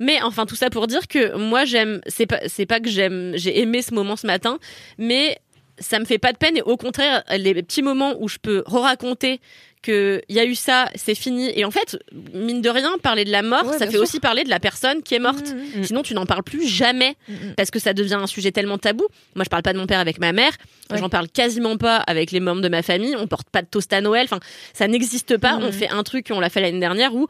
Mais 0.00 0.20
enfin, 0.22 0.46
tout 0.46 0.56
ça 0.56 0.70
pour 0.70 0.86
dire 0.86 1.08
que 1.08 1.36
moi, 1.36 1.64
j'aime. 1.64 2.00
C'est 2.06 2.26
pas 2.26 2.40
c'est 2.46 2.66
pas 2.66 2.80
que 2.80 2.88
j'aime. 2.88 3.32
J'ai 3.36 3.60
aimé 3.60 3.82
ce 3.82 3.94
moment 3.94 4.16
ce 4.16 4.26
matin, 4.26 4.58
mais 4.98 5.38
ça 5.78 5.98
me 5.98 6.04
fait 6.04 6.18
pas 6.18 6.32
de 6.32 6.38
peine 6.38 6.56
et 6.56 6.62
au 6.62 6.76
contraire, 6.76 7.22
les 7.36 7.54
petits 7.54 7.82
moments 7.82 8.14
où 8.20 8.28
je 8.28 8.38
peux 8.40 8.62
re-raconter 8.66 9.40
que 9.86 10.20
il 10.28 10.34
y 10.36 10.40
a 10.40 10.44
eu 10.44 10.54
ça, 10.54 10.88
c'est 10.94 11.14
fini. 11.14 11.50
Et 11.58 11.64
en 11.64 11.70
fait, 11.70 11.98
mine 12.34 12.60
de 12.60 12.68
rien, 12.68 12.92
parler 13.02 13.24
de 13.24 13.30
la 13.30 13.42
mort, 13.42 13.64
Ouais, 13.66 13.78
ça 13.78 13.86
fait 13.86 13.92
sûr. 13.92 14.02
aussi 14.02 14.20
parler 14.20 14.44
de 14.44 14.50
la 14.50 14.60
personne 14.60 15.02
qui 15.02 15.14
est 15.14 15.18
morte. 15.18 15.54
Mhm. 15.76 15.84
Sinon, 15.84 16.02
tu 16.02 16.14
n'en 16.14 16.26
parles 16.26 16.42
plus 16.42 16.66
jamais 16.66 17.14
parce 17.56 17.70
que 17.70 17.78
ça 17.78 17.94
devient 17.94 18.14
un 18.20 18.26
sujet 18.26 18.52
tellement 18.52 18.78
tabou. 18.78 19.06
Moi, 19.34 19.44
je 19.44 19.48
parle 19.50 19.62
pas 19.62 19.72
de 19.72 19.78
mon 19.78 19.86
père 19.86 20.00
avec 20.00 20.18
ma 20.18 20.32
mère. 20.32 20.52
Ouais. 20.90 20.98
J'en 20.98 21.08
parle 21.08 21.28
quasiment 21.28 21.76
pas 21.76 21.96
avec 21.96 22.30
les 22.32 22.40
membres 22.40 22.62
de 22.62 22.68
ma 22.68 22.82
famille. 22.82 23.14
On 23.16 23.26
porte 23.26 23.48
pas 23.50 23.62
de 23.62 23.66
toast 23.68 23.92
à 23.92 24.00
Noël. 24.00 24.24
Enfin, 24.24 24.40
ça 24.74 24.88
n'existe 24.88 25.36
pas. 25.36 25.58
On 25.60 25.72
fait 25.72 25.88
un 25.88 26.02
truc, 26.02 26.26
on 26.30 26.40
l'a 26.40 26.50
fait 26.50 26.60
l'année 26.60 26.80
dernière 26.80 27.14
où, 27.14 27.28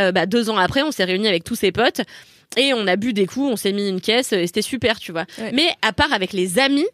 euh, 0.00 0.12
bah, 0.12 0.26
deux 0.26 0.50
ans 0.50 0.56
après, 0.58 0.82
on 0.82 0.90
s'est 0.90 1.04
réunis 1.04 1.28
avec 1.28 1.44
tous 1.44 1.54
ses 1.56 1.72
potes 1.72 2.00
et 2.56 2.72
on 2.74 2.86
a 2.86 2.96
bu 2.96 3.12
des 3.12 3.26
coups, 3.26 3.50
on 3.52 3.56
s'est 3.56 3.72
mis 3.72 3.88
une 3.88 4.00
caisse 4.00 4.32
et 4.32 4.46
c'était 4.46 4.62
super, 4.62 4.98
tu 4.98 5.12
vois. 5.12 5.26
Ouais. 5.38 5.50
Mais 5.52 5.68
à 5.82 5.92
part 5.92 6.12
avec 6.12 6.32
les 6.32 6.58
amis, 6.58 6.86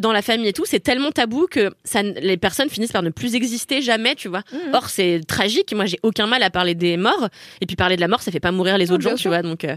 dans 0.00 0.12
la 0.12 0.22
famille 0.22 0.48
et 0.48 0.52
tout, 0.52 0.64
c'est 0.66 0.80
tellement 0.80 1.10
tabou 1.10 1.46
que 1.50 1.70
ça, 1.84 2.02
les 2.02 2.36
personnes 2.36 2.68
finissent 2.68 2.92
par 2.92 3.02
ne 3.02 3.10
plus 3.10 3.34
exister 3.34 3.82
jamais, 3.82 4.14
tu 4.14 4.28
vois. 4.28 4.42
Mhm. 4.52 4.74
Or, 4.74 4.88
c'est 4.88 5.20
tragique. 5.26 5.72
Moi, 5.74 5.86
j'ai 5.86 5.98
aucun 6.02 6.26
mal 6.26 6.42
à 6.42 6.50
parler 6.50 6.74
des 6.74 6.96
morts. 6.96 7.28
Et 7.60 7.66
puis, 7.66 7.76
parler 7.76 7.96
de 7.96 8.00
la 8.00 8.08
mort, 8.08 8.22
ça 8.22 8.30
fait 8.30 8.40
pas 8.40 8.52
mourir 8.52 8.78
les 8.78 8.92
autres 8.92 9.02
gens, 9.02 9.14
tu 9.14 9.28
vois. 9.28 9.42
Donc, 9.42 9.64
euh, 9.64 9.76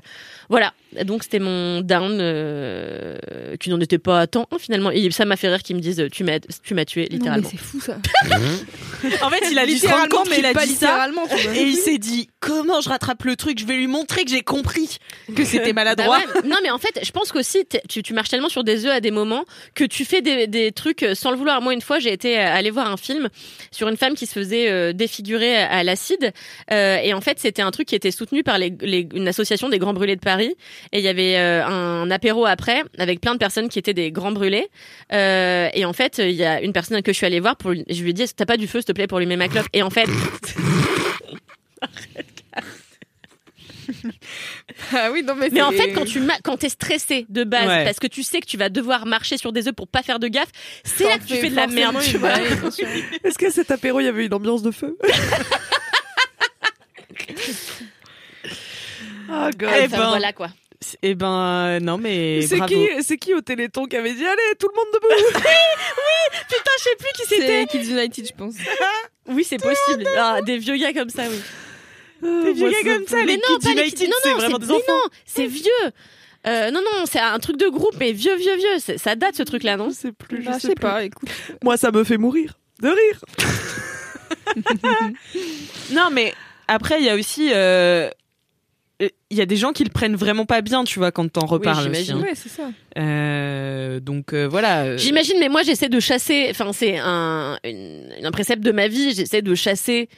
voilà. 0.49 0.73
Donc, 1.03 1.23
c'était 1.23 1.39
mon 1.39 1.81
down, 1.81 2.17
euh, 2.19 3.17
qui 3.59 3.69
n'en 3.69 3.79
était 3.79 3.99
pas 3.99 4.27
tant, 4.27 4.47
hein, 4.51 4.57
finalement. 4.59 4.91
Et 4.91 5.09
ça 5.11 5.25
m'a 5.25 5.35
fait 5.35 5.49
rire 5.49 5.61
qu'ils 5.61 5.75
me 5.75 5.81
disent, 5.81 6.05
tu 6.11 6.23
m'as, 6.23 6.39
tu 6.63 6.73
m'as 6.73 6.85
tué, 6.85 7.07
littéralement. 7.09 7.47
c'est 7.49 7.57
fou 7.57 7.79
ça. 7.79 7.97
En 9.21 9.29
fait, 9.29 9.43
il 9.49 9.57
a 9.57 9.65
Littéralement, 9.65 10.23
mais 10.29 10.45
a 10.45 10.53
pas 10.53 10.65
dit 10.65 10.75
ça. 10.75 11.07
Et 11.55 11.63
il 11.63 11.75
s'est 11.75 11.97
dit 11.97 12.29
comment 12.39 12.81
je 12.81 12.89
rattrape 12.89 13.23
le 13.25 13.35
truc? 13.35 13.59
Je 13.59 13.65
vais 13.65 13.75
lui 13.75 13.87
montrer 13.87 14.23
que 14.23 14.31
j'ai 14.31 14.41
compris 14.41 14.97
que 15.35 15.43
c'était 15.43 15.73
Bah 15.73 15.83
maladroit. 15.83 16.17
ouais. 16.17 16.41
Non, 16.47 16.55
mais 16.63 16.69
en 16.71 16.77
fait, 16.77 16.99
je 17.03 17.11
pense 17.11 17.31
qu'aussi, 17.31 17.65
tu, 17.89 18.01
tu 18.03 18.13
marches 18.13 18.29
tellement 18.29 18.49
sur 18.49 18.63
des 18.63 18.85
œufs 18.85 18.91
à 18.91 19.01
des 19.01 19.11
moments 19.11 19.45
que 19.75 19.83
tu 19.83 20.05
fais 20.05 20.21
des, 20.21 20.47
des 20.47 20.71
trucs 20.71 21.03
euh, 21.03 21.15
sans 21.15 21.31
le 21.31 21.37
vouloir. 21.37 21.61
Moi, 21.61 21.73
une 21.73 21.81
fois, 21.81 21.99
j'ai 21.99 22.11
été 22.13 22.39
euh, 22.39 22.45
aller 22.53 22.69
voir 22.71 22.89
un 22.91 22.97
film 22.97 23.29
sur 23.71 23.87
une 23.89 23.97
femme 23.97 24.15
qui 24.15 24.25
se 24.25 24.33
faisait 24.33 24.69
euh, 24.69 24.93
défigurer 24.93 25.57
à, 25.57 25.69
à 25.69 25.83
l'acide. 25.83 26.31
Euh, 26.71 26.97
et 27.03 27.13
en 27.13 27.21
fait, 27.21 27.39
c'était 27.39 27.61
un 27.61 27.71
truc 27.71 27.87
qui 27.87 27.95
était 27.95 28.11
soutenu 28.11 28.43
par 28.43 28.57
les, 28.57 28.73
les- 28.81 29.07
une 29.13 29.27
association 29.27 29.69
des 29.69 29.79
grands 29.79 29.93
brûlés 29.93 30.15
de 30.15 30.21
Paris. 30.21 30.55
Et 30.91 30.99
il 30.99 31.03
y 31.03 31.09
avait 31.09 31.35
euh, 31.37 31.65
un 31.65 32.09
apéro 32.11 32.45
après 32.45 32.83
avec 32.97 33.21
plein 33.21 33.33
de 33.33 33.39
personnes 33.39 33.69
qui 33.69 33.79
étaient 33.79 33.93
des 33.93 34.11
grands 34.11 34.31
brûlés. 34.31 34.67
Et 35.11 35.85
en 35.85 35.93
fait, 35.93 36.17
il 36.19 36.31
y 36.35 36.43
a 36.45 36.61
une 36.61 36.73
personne 36.73 37.01
que 37.01 37.11
je 37.11 37.17
suis 37.17 37.25
allée 37.25 37.39
voir 37.39 37.55
pour 37.57 37.71
lui, 37.71 37.83
je 37.89 38.01
lui 38.03 38.11
ai 38.11 38.13
dit, 38.13 38.25
t'as 38.35 38.45
pas 38.45 38.57
du 38.57 38.67
feu, 38.67 38.79
s'il 38.79 38.85
te 38.85 38.91
plaît, 38.93 39.07
pour 39.07 39.17
allumer 39.17 39.35
ma 39.37 39.47
clope. 39.47 39.67
Et 39.73 39.81
en 39.83 39.89
fait, 39.89 40.07
Ah 44.93 45.09
oui, 45.11 45.23
non 45.23 45.35
mais. 45.35 45.49
Mais 45.51 45.61
en 45.61 45.71
fait, 45.71 45.91
quand 45.93 46.05
tu 46.05 46.21
quand 46.43 46.57
t'es 46.57 46.69
stressé 46.69 47.25
de 47.29 47.43
base, 47.43 47.67
Ouais. 47.67 47.83
parce 47.85 47.99
que 47.99 48.07
tu 48.07 48.23
sais 48.23 48.39
que 48.41 48.45
tu 48.45 48.57
vas 48.57 48.69
devoir 48.69 49.05
marcher 49.05 49.37
sur 49.37 49.51
des 49.51 49.67
œufs 49.67 49.75
pour 49.75 49.87
pas 49.87 50.01
faire 50.03 50.19
de 50.19 50.27
gaffe, 50.27 50.49
c'est 50.83 51.03
là 51.05 51.17
que 51.19 51.25
tu 51.25 51.35
fais 51.35 51.49
de 51.49 51.55
la 51.55 51.67
merde, 51.67 51.97
tu 52.03 52.17
vois. 52.17 52.35
sûr. 52.71 52.87
Est-ce 53.23 53.37
qu'à 53.37 53.51
cet 53.51 53.71
apéro, 53.71 53.99
il 53.99 54.05
y 54.05 54.07
avait 54.07 54.25
une 54.25 54.33
ambiance 54.33 54.61
de 54.63 54.71
feu? 54.71 54.97
Oh 59.31 59.49
god. 59.57 59.69
Eh 59.75 59.85
Enfin, 59.85 59.97
ben, 59.97 60.07
voilà 60.09 60.33
quoi. 60.33 60.49
Eh 61.03 61.13
ben 61.13 61.79
non 61.81 61.97
mais 61.97 62.41
C'est 62.43 62.55
bravo. 62.55 62.73
qui, 62.73 63.03
c'est 63.03 63.17
qui 63.17 63.33
au 63.33 63.41
Téléthon 63.41 63.85
qui 63.85 63.97
avait 63.97 64.13
dit 64.13 64.25
allez 64.25 64.55
tout 64.57 64.69
le 64.69 64.75
monde 64.77 64.87
debout 64.93 65.39
Putain, 66.47 66.71
je 66.77 66.83
sais 66.83 66.95
plus 66.97 67.09
qui 67.15 67.23
C'est 67.27 67.67
Kids 67.67 67.91
United, 67.91 68.27
je 68.27 68.33
pense. 68.33 68.55
Oui, 69.27 69.43
c'est 69.43 69.57
possible. 69.61 70.07
Ah, 70.17 70.39
des 70.41 70.57
vieux 70.57 70.77
gars 70.77 70.93
comme 70.93 71.09
ça, 71.09 71.23
oui. 71.29 71.39
Des 72.21 72.53
vieux 72.53 72.69
gars 72.83 72.95
comme 72.95 73.07
ça, 73.07 73.17
mais 73.17 73.25
les 73.25 73.35
non, 73.37 73.57
Kids 73.59 73.71
United, 73.71 74.09
c'est 74.23 74.33
vraiment 74.33 74.57
des 74.59 74.65
mais 74.67 74.73
enfants. 74.73 74.83
non, 74.89 75.09
c'est 75.25 75.45
vieux. 75.47 75.71
Euh, 76.47 76.71
non, 76.71 76.79
non, 76.81 77.05
c'est 77.05 77.19
un 77.19 77.37
truc 77.39 77.57
de 77.57 77.67
groupe, 77.67 77.95
mais 77.99 78.11
vieux, 78.13 78.35
vieux, 78.37 78.55
vieux. 78.55 78.97
Ça 78.97 79.15
date 79.15 79.35
ce 79.35 79.43
truc-là, 79.43 79.75
non 79.77 79.89
Je 79.89 79.95
sais 79.95 80.11
plus, 80.11 80.37
Bah, 80.43 80.51
je 80.51 80.57
je 80.57 80.59
sais 80.61 80.67
sais 80.69 80.75
plus. 80.75 80.81
pas, 80.81 81.03
écoute. 81.03 81.29
Moi, 81.63 81.75
ça 81.77 81.91
me 81.91 82.03
fait 82.03 82.17
mourir 82.17 82.57
de 82.81 82.87
rire. 82.89 83.23
Non 85.93 86.09
mais 86.11 86.33
après 86.67 86.99
il 86.99 87.05
y 87.05 87.09
a 87.09 87.15
aussi 87.15 87.49
euh, 87.53 88.09
euh, 89.01 89.07
il 89.29 89.37
y 89.37 89.41
a 89.41 89.45
des 89.45 89.55
gens 89.55 89.71
qui 89.73 89.83
le 89.83 89.89
prennent 89.89 90.15
vraiment 90.15 90.45
pas 90.45 90.61
bien, 90.61 90.83
tu 90.83 90.99
vois, 90.99 91.11
quand 91.11 91.27
t'en 91.31 91.45
reparles. 91.45 91.89
aussi, 91.89 92.03
j'imagine. 92.05 92.17
hein. 92.17 92.21
Ouais, 92.29 92.35
c'est 92.35 92.49
ça. 92.49 92.69
Euh, 92.97 93.99
donc 93.99 94.33
euh, 94.33 94.47
voilà. 94.47 94.83
euh, 94.83 94.97
J'imagine, 94.97 95.37
mais 95.39 95.49
moi 95.49 95.63
j'essaie 95.63 95.87
de 95.89 95.99
chasser. 95.99 96.47
Enfin, 96.51 96.71
c'est 96.73 96.97
un, 96.99 97.57
une- 97.63 98.13
un 98.23 98.31
précepte 98.31 98.61
de 98.63 98.71
ma 98.71 98.87
vie. 98.87 99.13
J'essaie 99.13 99.41
de 99.41 99.55
chasser 99.55 100.09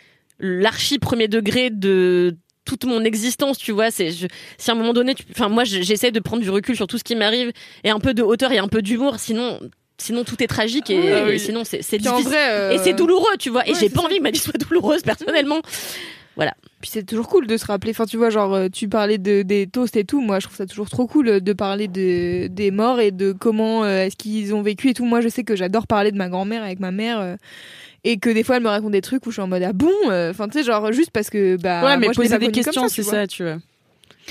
l'archi 0.41 0.99
premier 0.99 1.27
degré 1.27 1.69
de 1.69 2.35
toute 2.65 2.85
mon 2.85 3.03
existence, 3.03 3.57
tu 3.57 3.71
vois. 3.71 3.89
C'est 3.91 4.11
si 4.11 4.27
à 4.69 4.73
un 4.73 4.75
moment 4.75 4.93
donné, 4.93 5.15
enfin 5.31 5.49
moi 5.49 5.63
je- 5.63 5.81
j'essaie 5.81 6.11
de 6.11 6.19
prendre 6.19 6.41
du 6.43 6.49
recul 6.49 6.75
sur 6.75 6.87
tout 6.87 6.97
ce 6.97 7.03
qui 7.03 7.15
m'arrive 7.15 7.51
et 7.83 7.89
un 7.89 7.99
peu 7.99 8.13
de 8.13 8.21
hauteur 8.21 8.51
et 8.51 8.57
un 8.59 8.67
peu 8.67 8.81
d'humour. 8.81 9.19
Sinon, 9.19 9.59
sinon 9.97 10.23
tout 10.23 10.41
est 10.43 10.47
tragique 10.47 10.89
et, 10.89 11.11
Ah 11.11 11.23
oui. 11.25 11.33
et 11.33 11.37
sinon 11.39 11.63
c'est 11.63 11.77
en 11.79 11.97
difficile. 12.17 12.25
vrai. 12.25 12.49
euh, 12.49 12.71
Et 12.71 12.77
c'est 12.79 12.93
douloureux, 12.93 13.37
tu 13.39 13.49
vois. 13.49 13.67
Et 13.67 13.73
j'ai 13.73 13.89
pas 13.89 14.01
envie 14.01 14.17
que 14.17 14.23
ma 14.23 14.31
vie 14.31 14.39
soit 14.39 14.57
douloureuse 14.57 15.01
personnellement. 15.01 15.61
Voilà. 16.37 16.53
Puis 16.79 16.89
c'est 16.93 17.03
toujours 17.03 17.27
cool 17.27 17.45
de 17.45 17.57
se 17.57 17.65
rappeler. 17.65 17.91
Enfin, 17.91 18.05
tu 18.05 18.15
vois, 18.17 18.29
genre, 18.29 18.53
euh, 18.53 18.67
tu 18.69 18.87
parlais 18.87 19.17
de, 19.17 19.41
des 19.41 19.67
toasts 19.67 19.97
et 19.97 20.05
tout. 20.05 20.21
Moi, 20.21 20.39
je 20.39 20.45
trouve 20.45 20.55
ça 20.55 20.65
toujours 20.65 20.89
trop 20.89 21.05
cool 21.05 21.27
euh, 21.27 21.39
de 21.41 21.51
parler 21.53 21.87
de, 21.89 22.47
des 22.47 22.71
morts 22.71 23.01
et 23.01 23.11
de 23.11 23.33
comment 23.33 23.83
euh, 23.83 24.05
est-ce 24.05 24.15
qu'ils 24.15 24.55
ont 24.55 24.61
vécu 24.61 24.89
et 24.89 24.93
tout. 24.93 25.03
Moi, 25.05 25.19
je 25.19 25.27
sais 25.27 25.43
que 25.43 25.55
j'adore 25.57 25.87
parler 25.87 26.11
de 26.11 26.17
ma 26.17 26.29
grand-mère 26.29 26.63
avec 26.63 26.79
ma 26.79 26.91
mère. 26.91 27.19
euh, 27.19 27.35
et 28.03 28.17
que 28.17 28.29
des 28.29 28.43
fois, 28.43 28.57
elle 28.57 28.63
me 28.63 28.69
raconte 28.69 28.91
des 28.93 29.01
trucs 29.01 29.25
où 29.25 29.29
je 29.29 29.35
suis 29.35 29.41
en 29.41 29.47
mode, 29.47 29.63
ah 29.63 29.73
bon 29.73 29.91
euh, 30.09 30.31
Enfin, 30.31 30.47
tu 30.47 30.57
sais, 30.57 30.63
genre, 30.63 30.91
juste 30.91 31.11
parce 31.11 31.29
que, 31.29 31.55
bah. 31.57 31.83
ouais, 31.85 31.97
mais 31.97 32.07
moi, 32.07 32.13
poser 32.15 32.37
des 32.39 32.51
questions, 32.51 32.87
c'est 32.87 33.03
ça, 33.03 33.27
tu 33.27 33.43
vois. 33.43 33.57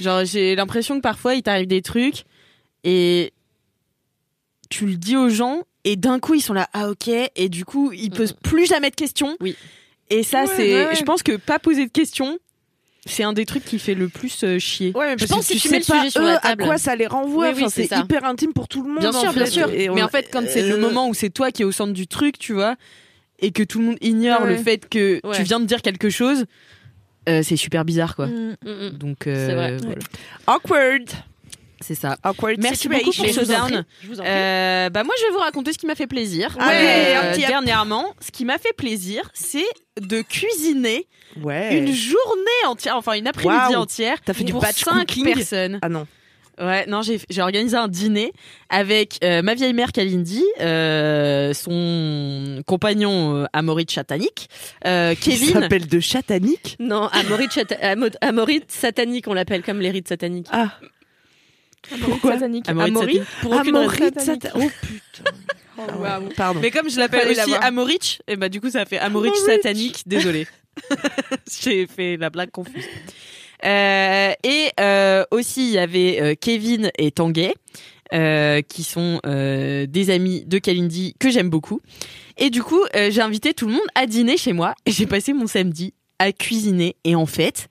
Genre, 0.01 0.25
j'ai 0.25 0.55
l'impression 0.57 0.97
que 0.97 1.03
parfois, 1.03 1.35
il 1.35 1.43
t'arrive 1.43 1.67
des 1.67 1.83
trucs 1.83 2.25
et 2.85 3.33
tu 4.69 4.87
le 4.87 4.95
dis 4.97 5.17
aux 5.17 5.29
gens 5.29 5.63
et 5.85 5.97
d'un 5.97 6.19
coup, 6.19 6.35
ils 6.35 6.41
sont 6.43 6.53
là, 6.55 6.69
ah 6.73 6.89
ok, 6.91 7.09
et 7.09 7.49
du 7.49 7.65
coup, 7.65 7.93
ils 7.93 8.11
posent 8.11 8.33
plus 8.35 8.67
jamais 8.67 8.91
de 8.91 8.95
questions. 8.95 9.37
Oui. 9.41 9.57
Et 10.11 10.23
ça, 10.23 10.43
Ouais, 10.43 10.47
c'est. 10.57 10.87
ouais. 10.87 10.95
Je 10.97 11.03
pense 11.05 11.23
que 11.23 11.37
pas 11.37 11.59
poser 11.59 11.87
de 11.87 11.91
questions, 11.91 12.39
c'est 13.07 13.23
un 13.23 13.33
des 13.33 13.47
trucs 13.47 13.65
qui 13.65 13.79
fait 13.79 13.95
le 13.95 14.09
plus 14.09 14.43
euh, 14.45 14.59
chier. 14.59 14.93
Ouais, 14.95 15.13
mais 15.13 15.19
Je 15.19 15.27
pense 15.27 15.47
que 15.49 15.55
que 15.55 15.59
tu 15.59 15.61
tu 15.63 15.69
mets 15.71 15.81
sais 15.81 15.93
le 15.93 15.99
pas 15.99 15.99
sujet 16.01 16.11
sur 16.11 16.23
eux, 16.23 16.27
la 16.27 16.37
à 16.39 16.57
quoi 16.57 16.79
ça 16.79 16.95
les 16.97 17.07
renvoie. 17.07 17.49
Oui, 17.49 17.55
oui, 17.57 17.63
Enfin, 17.65 17.71
c'est 17.89 17.97
hyper 17.99 18.25
intime 18.25 18.53
pour 18.53 18.69
tout 18.69 18.83
le 18.83 18.89
monde. 18.91 19.01
Bien 19.01 19.15
en 19.15 19.21
sûr, 19.21 19.33
bien 19.33 19.47
sûr. 19.47 19.71
Et 19.71 19.89
on- 19.89 19.95
Mais 19.95 20.03
en 20.03 20.09
fait, 20.09 20.29
quand 20.33 20.45
c'est 20.49 20.63
le 20.69 20.75
Euh, 20.75 20.81
moment 20.81 21.09
où 21.09 21.15
c'est 21.15 21.31
toi 21.31 21.51
qui 21.51 21.63
es 21.63 21.65
au 21.65 21.73
centre 21.73 21.93
du 21.93 22.07
truc, 22.07 22.39
tu 22.39 22.53
vois, 22.53 22.77
et 23.41 23.51
que 23.53 23.63
tout 23.63 23.79
le 23.81 23.85
monde 23.87 23.99
ignore 24.01 24.43
Ouais. 24.43 24.51
le 24.51 24.57
fait 24.57 24.89
que 24.89 25.21
Ouais. 25.27 25.37
tu 25.37 25.43
viens 25.43 25.61
de 25.61 25.67
dire 25.67 25.83
quelque 25.83 26.11
chose, 26.11 26.45
euh, 27.29 27.43
c'est 27.43 27.57
super 27.57 27.85
bizarre, 27.85 28.17
quoi. 28.17 28.27
Mm. 28.27 28.57
Mm, 28.65 28.71
mm. 28.71 28.91
Donc, 28.99 29.27
euh, 29.27 29.47
C'est 29.49 29.55
vrai. 29.55 29.77
voilà. 29.79 29.99
Awkward. 30.47 31.09
c'est 31.83 31.95
ça. 31.95 32.19
Awkward 32.23 32.59
Merci 32.61 32.83
situation. 32.83 33.07
beaucoup 33.13 33.23
pour 33.35 33.45
ce 33.47 33.51
down. 33.51 33.85
Euh, 34.21 34.91
bah 34.91 35.03
moi 35.03 35.15
je 35.19 35.25
vais 35.25 35.31
vous 35.33 35.39
raconter 35.39 35.73
ce 35.73 35.79
qui 35.79 35.87
m'a 35.87 35.95
fait 35.95 36.07
plaisir. 36.07 36.55
Allez, 36.61 36.87
Euh, 37.17 37.21
un 37.23 37.33
petit- 37.33 37.47
dernièrement, 37.47 38.15
ce 38.21 38.31
qui 38.31 38.45
m'a 38.45 38.59
fait 38.59 38.75
plaisir, 38.75 39.31
c'est 39.33 39.65
de 39.99 40.21
cuisiner 40.21 41.07
Ouais. 41.43 41.79
une 41.79 41.91
journée 41.91 42.67
entière, 42.67 42.97
enfin 42.97 43.15
une 43.15 43.27
après-midi 43.27 43.77
entière. 43.77 44.19
T'as 44.23 44.35
fait 44.35 44.45
du 44.45 44.53
pour 44.53 44.61
batch 44.61 44.83
cinq 44.85 45.07
cooking 45.09 45.33
personnes. 45.33 45.79
Ah 45.81 45.89
non. 45.89 46.07
Ouais, 46.61 46.85
non, 46.87 47.01
j'ai 47.03 47.19
organisé 47.41 47.77
un 47.77 47.89
dîner 47.89 48.33
avec 48.69 49.19
euh, 49.25 49.41
ma 49.41 49.55
vieille 49.55 49.73
mère 49.73 49.93
Kalindi, 49.93 50.45
euh, 50.61 51.55
son 51.55 52.63
compagnon 52.67 53.35
euh, 53.37 53.45
Amaury 53.55 53.87
Chatanik, 53.89 54.49
euh, 54.87 55.15
Il 55.15 55.19
Kevin. 55.19 55.53
s'appelle 55.55 55.87
de 55.87 56.01
Chatanique? 56.01 56.77
Non, 56.79 57.07
Amorite, 57.13 57.53
chata- 57.53 57.79
Amo- 57.83 58.11
Amorite 58.21 58.71
satanique, 58.71 59.27
on 59.27 59.33
l'appelle 59.35 59.63
comme 59.63 59.81
les 59.81 59.91
rites 59.91 60.09
sataniques. 60.09 60.49
Ah. 60.53 60.73
Pourquoi? 62.03 62.35
Satanique. 62.35 62.69
Amaury 62.69 62.91
Amaury 62.91 63.15
Satanique. 63.15 63.41
Pour 63.41 63.53
aucune 63.53 63.77
raison. 63.77 63.91
Amorite 63.91 64.21
Satan- 64.21 64.51
Oh 64.57 64.71
putain. 64.83 65.31
Ah 65.79 66.21
ouais, 66.21 66.35
Pardon. 66.37 66.61
Mais 66.61 66.71
comme 66.71 66.91
je 66.91 66.99
l'appelle 66.99 67.29
aussi. 67.31 67.55
Amorich, 67.63 68.21
et 68.29 68.37
bah 68.37 68.51
du 68.51 68.61
coup 68.61 68.69
ça 68.71 68.85
fait 68.85 68.99
Amorich 68.99 69.33
Amorich. 69.35 69.47
satanique. 69.63 70.03
Désolé, 70.07 70.47
j'ai 71.63 71.87
fait 71.87 72.17
la 72.19 72.29
blague 72.29 72.51
confuse. 72.51 72.85
Euh, 73.65 74.33
et 74.43 74.71
euh, 74.81 75.25
aussi 75.31 75.69
il 75.69 75.73
y 75.75 75.79
avait 75.79 76.19
euh, 76.21 76.35
Kevin 76.41 76.91
et 76.99 77.11
Tanguay. 77.11 77.55
euh, 78.13 78.61
qui 78.63 78.83
sont 78.83 79.21
euh, 79.25 79.87
des 79.87 80.11
amis 80.11 80.45
de 80.45 80.59
Kalindi 80.59 81.15
que 81.21 81.31
j'aime 81.31 81.49
beaucoup. 81.49 81.81
Et 82.39 82.51
du 82.51 82.61
coup, 82.63 82.81
euh, 82.97 83.09
j'ai 83.13 83.21
invité 83.21 83.55
tout 83.55 83.67
le 83.67 83.73
monde 83.75 83.87
à 83.95 84.07
dîner 84.07 84.37
chez 84.37 84.53
moi 84.53 84.75
et 84.85 84.91
j'ai 84.91 85.07
passé 85.07 85.33
mon 85.33 85.47
samedi 85.47 85.95
à 86.19 86.33
cuisiner. 86.33 86.97
Et 87.05 87.15
en 87.15 87.27
fait, 87.27 87.69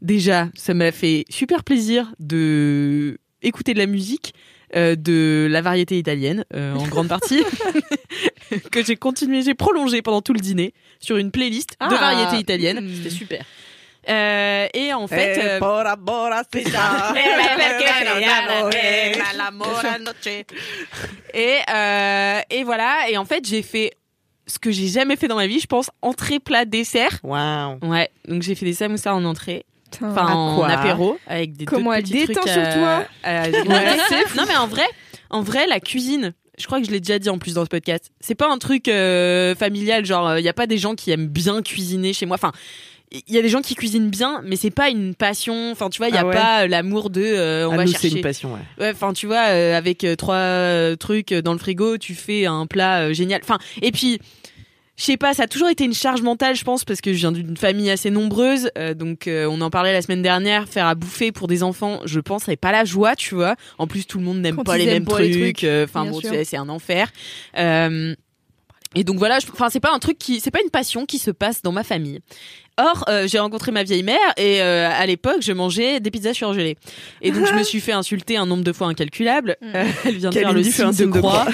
déjà, 0.00 0.48
ça 0.54 0.74
m'a 0.74 0.92
fait 0.92 1.24
super 1.28 1.64
plaisir 1.64 2.12
de 2.20 3.18
écouter 3.42 3.74
de 3.74 3.78
la 3.78 3.86
musique, 3.86 4.32
euh, 4.76 4.94
de 4.94 5.48
la 5.50 5.60
variété 5.60 5.98
italienne 5.98 6.44
euh, 6.54 6.72
en 6.74 6.86
grande 6.86 7.08
partie, 7.08 7.42
que 8.70 8.84
j'ai 8.84 8.96
continué, 8.96 9.42
j'ai 9.42 9.54
prolongé 9.54 10.02
pendant 10.02 10.22
tout 10.22 10.32
le 10.34 10.40
dîner 10.40 10.72
sur 11.00 11.16
une 11.16 11.30
playlist 11.32 11.70
de 11.70 11.76
Ah. 11.80 11.88
variété 11.88 12.36
italienne. 12.40 12.88
C'était 12.96 13.10
super. 13.10 13.44
Euh, 14.10 14.66
et 14.74 14.92
en 14.92 15.06
fait, 15.06 15.38
Eh, 15.38 15.44
euh, 15.44 15.58
bora, 15.60 15.96
bora, 15.96 16.42
c'est 16.52 16.68
ça. 16.68 17.14
et 21.34 21.58
euh, 21.72 22.40
et 22.50 22.64
voilà. 22.64 23.08
Et 23.08 23.16
en 23.16 23.24
fait, 23.24 23.46
j'ai 23.46 23.62
fait 23.62 23.92
ce 24.46 24.58
que 24.58 24.70
j'ai 24.70 24.88
jamais 24.88 25.16
fait 25.16 25.28
dans 25.28 25.36
ma 25.36 25.46
vie, 25.46 25.60
je 25.60 25.66
pense, 25.66 25.90
entrée, 26.02 26.40
plat, 26.40 26.64
dessert. 26.64 27.20
Waouh. 27.22 27.78
Ouais, 27.82 28.10
donc 28.26 28.42
j'ai 28.42 28.54
fait 28.54 28.66
des 28.66 28.74
samoussas 28.74 29.14
en 29.14 29.24
entrée, 29.24 29.64
enfin 30.02 30.26
en 30.26 30.56
quoi 30.56 30.68
apéro 30.68 31.18
avec 31.26 31.56
des 31.56 31.64
Comment 31.64 31.90
deux 31.90 31.96
elle 31.98 32.02
détend 32.04 32.40
trucs 32.40 32.52
sur 32.52 32.74
toi. 32.74 33.04
non 34.36 34.44
mais 34.48 34.56
en 34.56 34.66
vrai, 34.66 34.86
en 35.30 35.42
vrai 35.42 35.68
la 35.68 35.78
cuisine, 35.78 36.34
je 36.58 36.66
crois 36.66 36.80
que 36.80 36.86
je 36.86 36.90
l'ai 36.90 37.00
déjà 37.00 37.18
dit 37.18 37.30
en 37.30 37.38
plus 37.38 37.54
dans 37.54 37.64
ce 37.64 37.68
podcast. 37.70 38.10
C'est 38.20 38.34
pas 38.34 38.50
un 38.50 38.58
truc 38.58 38.88
euh, 38.88 39.54
familial, 39.54 40.04
genre 40.04 40.36
il 40.38 40.44
y 40.44 40.48
a 40.48 40.52
pas 40.52 40.66
des 40.66 40.78
gens 40.78 40.94
qui 40.96 41.12
aiment 41.12 41.28
bien 41.28 41.62
cuisiner 41.62 42.12
chez 42.12 42.26
moi. 42.26 42.34
Enfin, 42.34 42.52
il 43.12 43.34
y 43.34 43.38
a 43.38 43.42
des 43.42 43.48
gens 43.48 43.60
qui 43.60 43.74
cuisinent 43.74 44.08
bien, 44.10 44.40
mais 44.44 44.56
c'est 44.56 44.70
pas 44.70 44.88
une 44.88 45.14
passion. 45.14 45.70
Enfin, 45.72 45.90
tu 45.90 45.98
vois, 45.98 46.08
il 46.08 46.14
y 46.14 46.18
a 46.18 46.20
Ah 46.20 46.26
ouais. 46.26 46.32
pas 46.34 46.62
euh, 46.62 46.66
l'amour 46.68 47.10
de 47.10 47.20
euh, 47.22 47.68
on 47.68 47.72
Ah, 47.72 47.76
va 47.78 47.84
nous, 47.84 47.90
chercher. 47.92 48.10
c'est 48.10 48.16
une 48.16 48.22
passion, 48.22 48.52
ouais. 48.54 48.60
Ouais, 48.78 48.90
enfin 48.92 49.12
tu 49.12 49.26
vois, 49.26 49.48
euh, 49.48 49.76
avec 49.76 50.04
euh, 50.04 50.14
trois 50.16 50.96
trucs 50.96 51.32
dans 51.34 51.52
le 51.52 51.58
frigo, 51.58 51.98
tu 51.98 52.14
fais 52.14 52.46
un 52.46 52.66
plat 52.66 53.12
génial. 53.12 53.40
Enfin, 53.42 53.58
et 53.82 53.90
puis 53.90 54.20
je 54.96 55.04
sais 55.04 55.16
pas, 55.16 55.32
ça 55.34 55.44
a 55.44 55.46
toujours 55.48 55.70
été 55.70 55.84
une 55.84 55.94
charge 55.94 56.20
mentale, 56.22 56.54
je 56.54 56.62
pense, 56.62 56.84
parce 56.84 57.00
que 57.00 57.12
je 57.14 57.18
viens 57.18 57.32
d'une 57.32 57.56
famille 57.56 57.90
assez 57.90 58.10
nombreuse. 58.10 58.70
donc 58.96 59.28
on 59.28 59.60
en 59.62 59.70
parlait 59.70 59.94
la 59.94 60.02
semaine 60.02 60.20
dernière, 60.22 60.68
faire 60.68 60.86
à 60.86 60.94
bouffer 60.94 61.32
pour 61.32 61.48
des 61.48 61.62
enfants, 61.62 62.00
je 62.04 62.20
pense, 62.20 62.42
c'est 62.44 62.56
pas 62.56 62.70
la 62.70 62.84
joie, 62.84 63.16
tu 63.16 63.34
vois. 63.34 63.56
En 63.78 63.86
plus, 63.86 64.06
tout 64.06 64.18
le 64.18 64.24
monde 64.24 64.40
n'aime 64.40 64.62
pas 64.62 64.76
les 64.76 64.84
mêmes 64.86 65.04
pas 65.06 65.18
les 65.20 65.30
trucs. 65.30 65.56
trucs, 65.58 65.70
Enfin 65.84 66.04
bon, 66.04 66.20
c'est 66.44 66.56
un 66.58 66.68
enfer. 66.68 67.10
Euh, 67.56 68.14
et 68.94 69.04
donc 69.04 69.18
voilà, 69.18 69.38
je- 69.38 69.46
enfin 69.52 69.68
c'est 69.70 69.80
pas 69.80 69.92
un 69.92 69.98
truc 69.98 70.18
qui, 70.18 70.40
c'est 70.40 70.50
pas 70.50 70.60
une 70.64 70.70
passion 70.70 71.06
qui 71.06 71.18
se 71.18 71.30
passe 71.30 71.62
dans 71.62 71.72
ma 71.72 71.84
famille. 71.84 72.20
Or, 72.78 73.04
euh, 73.08 73.26
j'ai 73.28 73.38
rencontré 73.38 73.72
ma 73.72 73.82
vieille 73.82 74.02
mère 74.02 74.16
et 74.38 74.62
euh, 74.62 74.88
à 74.90 75.04
l'époque, 75.04 75.42
je 75.42 75.52
mangeais 75.52 76.00
des 76.00 76.10
pizzas 76.10 76.32
surgelées. 76.32 76.78
Et 77.20 77.30
donc, 77.30 77.46
je 77.46 77.52
me 77.52 77.62
suis 77.62 77.80
fait 77.80 77.92
insulter 77.92 78.38
un 78.38 78.46
nombre 78.46 78.64
de 78.64 78.72
fois 78.72 78.86
incalculable. 78.86 79.56
Euh, 79.62 79.84
elle 80.06 80.16
vient 80.16 80.30
de 80.30 80.34
faire 80.34 80.52
le 80.54 80.60
un 80.60 80.62
de 80.62 80.70
signe 80.70 81.10
de 81.10 81.18
croix. 81.18 81.44
croix. 81.44 81.52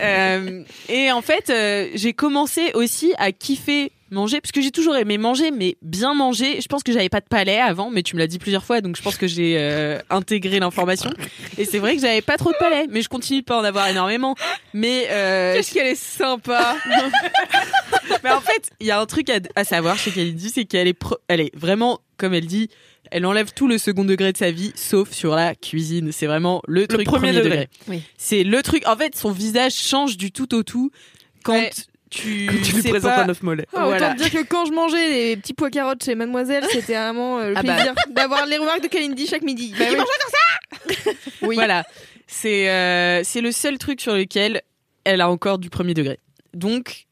Euh, 0.00 0.62
et 0.88 1.12
en 1.12 1.22
fait, 1.22 1.50
euh, 1.50 1.88
j'ai 1.94 2.12
commencé 2.12 2.72
aussi 2.74 3.12
à 3.18 3.30
kiffer 3.32 3.92
manger 4.10 4.40
parce 4.40 4.52
que 4.52 4.60
j'ai 4.60 4.70
toujours 4.70 4.96
aimé 4.96 5.18
manger, 5.18 5.50
mais 5.50 5.76
bien 5.82 6.14
manger. 6.14 6.60
Je 6.60 6.66
pense 6.66 6.82
que 6.82 6.92
j'avais 6.92 7.08
pas 7.08 7.20
de 7.20 7.26
palais 7.26 7.58
avant, 7.58 7.90
mais 7.90 8.02
tu 8.02 8.14
me 8.16 8.20
l'as 8.20 8.26
dit 8.26 8.38
plusieurs 8.38 8.64
fois, 8.64 8.80
donc 8.80 8.96
je 8.96 9.02
pense 9.02 9.16
que 9.16 9.26
j'ai 9.26 9.56
euh, 9.58 9.98
intégré 10.10 10.60
l'information. 10.60 11.10
Et 11.58 11.64
c'est 11.64 11.78
vrai 11.78 11.94
que 11.96 12.02
j'avais 12.02 12.22
pas 12.22 12.36
trop 12.36 12.50
de 12.52 12.56
palais, 12.58 12.86
mais 12.90 13.02
je 13.02 13.08
continue 13.08 13.40
de 13.40 13.44
pas 13.44 13.58
en 13.60 13.64
avoir 13.64 13.88
énormément. 13.88 14.34
Mais 14.74 15.06
euh, 15.10 15.54
Qu'est-ce 15.54 15.72
qu'elle 15.72 15.86
est 15.86 15.94
sympa. 16.00 16.76
mais 18.24 18.30
en 18.30 18.40
fait, 18.40 18.70
il 18.80 18.86
y 18.86 18.90
a 18.90 19.00
un 19.00 19.06
truc 19.06 19.30
à, 19.30 19.38
à 19.56 19.64
savoir 19.64 19.98
chez 19.98 20.10
Kalindi, 20.10 20.50
c'est 20.50 20.64
qu'elle 20.64 20.88
est, 20.88 20.94
pro- 20.94 21.18
elle 21.28 21.40
est 21.40 21.54
vraiment, 21.56 22.00
comme 22.16 22.34
elle 22.34 22.46
dit, 22.46 22.68
elle 23.10 23.24
enlève 23.26 23.52
tout 23.54 23.68
le 23.68 23.78
second 23.78 24.04
degré 24.04 24.32
de 24.32 24.36
sa 24.36 24.50
vie, 24.50 24.72
sauf 24.74 25.12
sur 25.12 25.34
la 25.34 25.54
cuisine. 25.54 26.12
C'est 26.12 26.26
vraiment 26.26 26.62
le 26.66 26.86
truc 26.86 27.06
premier 27.06 27.28
premier, 27.28 27.32
degré. 27.32 27.50
degré. 27.50 27.68
Oui. 27.88 28.02
C'est 28.18 28.44
le 28.44 28.62
truc. 28.62 28.86
En 28.86 28.96
fait, 28.96 29.16
son 29.16 29.30
visage 29.30 29.72
change 29.74 30.16
du 30.16 30.30
tout 30.32 30.54
au 30.54 30.62
tout 30.62 30.90
quand 31.44 31.54
Ouais. 31.54 31.70
Tu, 32.10 32.48
tu 32.64 32.72
lui 32.76 32.82
présentes 32.82 33.12
pas- 33.14 33.24
un 33.24 33.28
œuf 33.28 33.42
mollet. 33.42 33.66
Ah, 33.74 33.84
Voilà. 33.86 34.06
Autant 34.12 34.16
te 34.24 34.28
dire 34.28 34.40
que 34.42 34.46
quand 34.46 34.64
je 34.66 34.72
mangeais 34.72 35.08
les 35.10 35.36
petits 35.36 35.54
pois 35.54 35.70
carottes 35.70 36.04
chez 36.04 36.14
Mademoiselle, 36.14 36.64
c'était 36.72 36.94
vraiment 36.94 37.38
euh, 37.38 37.50
le 37.50 37.54
Ah 37.56 37.62
bah. 37.62 37.74
plaisir 37.74 37.94
d'avoir 38.10 38.46
les 38.46 38.56
remarques 38.58 38.82
de 38.82 38.88
Kalindi 38.88 39.26
chaque 39.26 39.42
midi. 39.42 39.74
Bah, 39.78 39.84
oui. 39.90 41.12
Oui. 41.42 41.54
Voilà. 41.54 41.84
C'est 42.26 42.68
euh, 42.70 43.22
c'est 43.24 43.40
le 43.40 43.52
seul 43.52 43.78
truc 43.78 44.00
sur 44.00 44.14
lequel 44.14 44.62
elle 45.04 45.20
a 45.20 45.30
encore 45.30 45.58
du 45.58 45.70
premier 45.70 45.94
degré. 45.94 46.18
Donc 46.54 47.06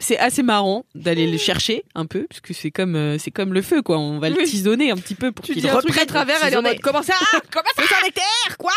c'est 0.00 0.18
assez 0.18 0.42
marrant 0.42 0.84
d'aller 0.94 1.26
le 1.30 1.38
chercher 1.38 1.84
un 1.94 2.06
peu 2.06 2.26
parce 2.28 2.40
que 2.40 2.54
c'est 2.54 2.70
comme 2.70 2.96
euh, 2.96 3.18
c'est 3.18 3.30
comme 3.30 3.52
le 3.54 3.62
feu 3.62 3.82
quoi. 3.82 3.98
On 3.98 4.18
va 4.18 4.30
le 4.30 4.36
tisonner 4.44 4.90
un 4.90 4.96
petit 4.96 5.14
peu 5.14 5.30
pour 5.32 5.44
Tu 5.44 5.52
qu'il 5.54 5.62
truc 5.62 5.72
à 5.74 5.76
reprenne 5.76 6.06
travers, 6.06 6.36
elle 6.44 6.54
est 6.54 6.56
en 6.56 6.62
mode 6.62 6.80
comment 6.80 7.02
ça 7.02 7.14
Comment 7.52 7.68
ça 7.76 7.82
C'est 7.86 7.94
un 7.94 8.06
nectar 8.06 8.56
quoi 8.58 8.72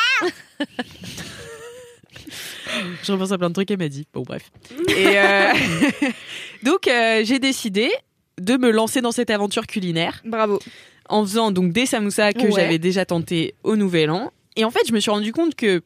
Je 3.04 3.12
repense 3.12 3.32
à 3.32 3.38
plein 3.38 3.50
de 3.50 3.54
trucs 3.54 3.68
qu'elle 3.68 3.78
m'a 3.78 3.90
dit. 3.90 4.08
Bon, 4.14 4.24
bref. 4.24 4.52
Et 4.90 5.18
euh, 5.18 5.52
donc, 6.64 6.88
euh, 6.88 7.22
j'ai 7.24 7.40
décidé 7.40 7.90
de 8.40 8.58
me 8.58 8.72
lancer 8.72 9.02
dans 9.02 9.12
cette 9.12 9.30
aventure 9.30 9.68
culinaire 9.68 10.22
Bravo. 10.26 10.60
en 11.10 11.24
faisant 11.24 11.52
donc 11.52 11.74
des 11.74 11.86
samoussas 11.86 12.34
que 12.34 12.40
Ouais. 12.44 12.52
j'avais 12.56 12.80
déjà 12.80 13.06
tenté 13.06 13.56
au 13.64 13.76
Nouvel 13.76 14.10
An. 14.10 14.32
Et 14.56 14.66
en 14.66 14.72
fait, 14.72 14.82
je 14.88 14.94
me 14.94 15.00
suis 15.00 15.12
rendu 15.12 15.32
compte 15.32 15.56
que 15.56 15.82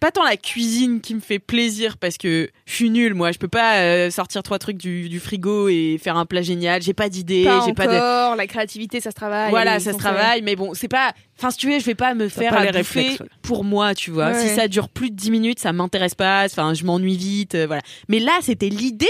pas 0.00 0.10
tant 0.10 0.24
la 0.24 0.36
cuisine 0.36 1.00
qui 1.00 1.14
me 1.14 1.20
fait 1.20 1.38
plaisir 1.38 1.96
parce 1.96 2.18
que 2.18 2.50
je 2.66 2.74
suis 2.74 2.90
nulle 2.90 3.14
moi 3.14 3.32
je 3.32 3.38
peux 3.38 3.48
pas 3.48 3.76
euh, 3.76 4.10
sortir 4.10 4.42
trois 4.42 4.58
trucs 4.58 4.76
du, 4.76 5.08
du 5.08 5.20
frigo 5.20 5.68
et 5.68 5.98
faire 6.02 6.16
un 6.16 6.26
plat 6.26 6.42
génial 6.42 6.82
j'ai 6.82 6.94
pas 6.94 7.08
d'idée 7.08 7.44
Pas 7.44 7.60
j'ai 7.64 7.70
encore, 7.70 7.74
pas 7.74 7.86
de 7.86 8.36
la 8.36 8.46
créativité 8.46 9.00
ça 9.00 9.10
se 9.10 9.14
travaille. 9.14 9.50
voilà, 9.50 9.80
ça 9.80 9.92
se 9.92 9.98
travaille, 9.98 10.42
mais 10.42 10.56
bon, 10.56 10.74
c'est 10.74 10.88
pas. 10.88 11.12
Enfin, 11.38 11.50
si 11.50 11.58
tu 11.58 11.70
veux, 11.70 11.78
je 11.78 11.84
vais 11.84 11.94
pas 11.94 12.14
me 12.14 12.28
faire 12.28 12.52
pas 12.52 12.58
à 12.58 12.64
les 12.64 12.66
bouffer 12.68 13.00
réflexes, 13.00 13.20
ouais. 13.20 13.28
pour 13.42 13.64
moi, 13.64 13.94
tu 13.94 14.10
vois. 14.10 14.28
Ouais. 14.28 14.48
Si 14.48 14.54
ça 14.54 14.68
dure 14.68 14.88
plus 14.88 15.10
de 15.10 15.16
10 15.16 15.30
minutes, 15.30 15.58
ça 15.58 15.72
m'intéresse 15.72 16.14
pas. 16.14 16.44
Enfin, 16.44 16.74
je 16.74 16.84
m'ennuie 16.84 17.16
vite, 17.16 17.54
euh, 17.54 17.66
voilà. 17.66 17.82
Mais 18.08 18.20
là, 18.20 18.32
c'était 18.40 18.68
l'idée 18.68 19.06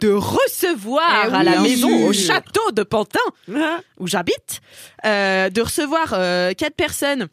de 0.00 0.10
recevoir 0.10 1.28
Eh 1.28 1.34
à 1.34 1.42
la 1.42 1.60
maison, 1.60 2.06
au 2.06 2.12
château 2.12 2.72
de 2.72 2.82
Pantin, 2.82 3.20
où 3.98 4.06
j'habite, 4.06 4.60
euh, 5.06 5.50
de 5.50 5.60
recevoir 5.60 6.14
euh, 6.14 6.52
quatre 6.52 6.74
personnes 6.74 7.28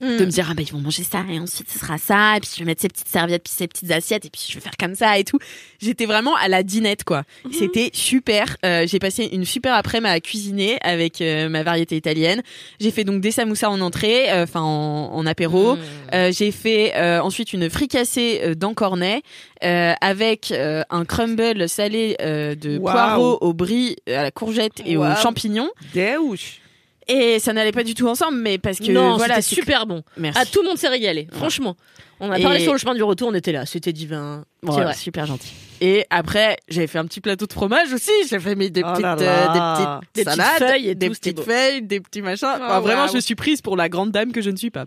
de 0.00 0.06
me 0.24 0.30
dire 0.30 0.46
ah 0.50 0.54
bah 0.54 0.62
ils 0.64 0.72
vont 0.72 0.80
manger 0.80 1.02
ça 1.02 1.24
et 1.28 1.40
ensuite 1.40 1.68
ce 1.70 1.78
sera 1.78 1.98
ça 1.98 2.36
et 2.36 2.40
puis 2.40 2.50
je 2.54 2.58
vais 2.60 2.64
mettre 2.66 2.82
ces 2.82 2.88
petites 2.88 3.08
serviettes 3.08 3.42
puis 3.42 3.52
ces 3.56 3.66
petites 3.66 3.90
assiettes 3.90 4.24
et 4.26 4.30
puis 4.30 4.44
je 4.48 4.54
vais 4.54 4.60
faire 4.60 4.76
comme 4.78 4.94
ça 4.94 5.18
et 5.18 5.24
tout 5.24 5.38
J'étais 5.80 6.06
vraiment 6.06 6.34
à 6.34 6.48
la 6.48 6.64
dinette, 6.64 7.04
quoi. 7.04 7.22
Mhm. 7.44 7.52
C'était 7.52 7.90
super. 7.92 8.56
Euh, 8.64 8.84
j'ai 8.86 8.98
passé 8.98 9.28
une 9.32 9.44
super 9.44 9.74
après-midi 9.74 10.10
à 10.12 10.20
cuisiner 10.20 10.78
avec 10.82 11.20
euh, 11.20 11.48
ma 11.48 11.62
variété 11.62 11.96
italienne. 11.96 12.42
J'ai 12.80 12.90
fait 12.90 13.04
donc 13.04 13.20
des 13.20 13.30
samoussas 13.30 13.70
en 13.70 13.80
entrée, 13.80 14.28
euh, 14.30 14.42
enfin 14.42 14.60
en, 14.60 15.10
en 15.14 15.26
apéro. 15.26 15.76
Mhm. 15.76 16.32
J'ai 16.32 16.50
fait 16.50 16.96
ensuite 17.20 17.52
une 17.52 17.70
fricassée 17.70 18.54
d'encornet 18.56 19.22
avec 19.60 20.52
un 20.52 21.04
crumble 21.04 21.68
salé 21.68 22.16
de 22.20 22.78
Waouh. 22.78 22.80
poireaux 22.92 23.38
au 23.40 23.52
brie, 23.52 23.96
à 24.08 24.22
la 24.22 24.30
courgette 24.30 24.80
et 24.84 24.96
aux 24.96 25.00
Waouh. 25.02 25.16
champignons. 25.16 25.70
Déouche. 25.94 26.60
Et 27.08 27.38
ça 27.38 27.52
n'allait 27.54 27.72
pas 27.72 27.84
du 27.84 27.94
tout 27.94 28.06
ensemble, 28.06 28.36
mais 28.38 28.58
parce 28.58 28.78
que 28.78 28.92
non 28.92 29.16
voilà, 29.16 29.40
c'était 29.40 29.56
super 29.62 29.86
bon 29.86 30.02
Merci. 30.18 30.38
ah 30.40 30.44
tout 30.46 30.60
le 30.62 30.68
monde 30.68 30.76
s'est 30.78 30.88
régalé 30.88 31.26
franchement 31.32 31.74
on 32.20 32.30
a 32.30 32.38
Et- 32.38 32.42
parlé 32.42 32.60
sur 32.60 32.72
le 32.72 32.78
chemin 32.78 32.94
du 32.94 33.02
retour 33.02 33.28
on 33.28 33.34
était 33.34 33.52
là 33.52 33.64
c'était 33.64 33.92
divin 33.94 34.44
Voilà, 34.62 34.86
vrai 34.86 34.94
super 34.94 35.24
gentil. 35.26 35.52
Et 35.80 36.04
après, 36.10 36.56
j'avais 36.68 36.88
fait 36.88 36.98
un 36.98 37.04
petit 37.04 37.20
plateau 37.20 37.46
de 37.46 37.52
fromage 37.52 37.92
aussi. 37.92 38.10
J'ai 38.28 38.40
fait 38.40 38.56
mes 38.56 38.68
des 38.68 38.82
Oh 38.84 38.88
petites, 38.90 39.02
là 39.04 39.16
euh, 39.16 39.24
là. 39.46 39.52
des 39.52 39.60
petites 39.60 40.14
Des 40.16 40.24
petites 40.24 40.42
salades, 40.42 40.58
feuilles 40.72 40.88
et 40.88 40.94
des 40.96 41.06
tout, 41.06 41.12
petites 41.14 41.40
feuilles, 41.40 41.82
des 41.82 42.00
petits 42.00 42.20
machins. 42.20 42.48
Oh, 42.58 42.62
Enfin, 42.64 42.80
vraiment, 42.80 43.06
je 43.06 43.14
me 43.14 43.20
suis 43.20 43.36
prise 43.36 43.62
pour 43.62 43.76
la 43.76 43.88
grande 43.88 44.10
dame 44.10 44.32
que 44.32 44.42
je 44.42 44.50
ne 44.50 44.56
suis 44.56 44.70
pas. 44.72 44.86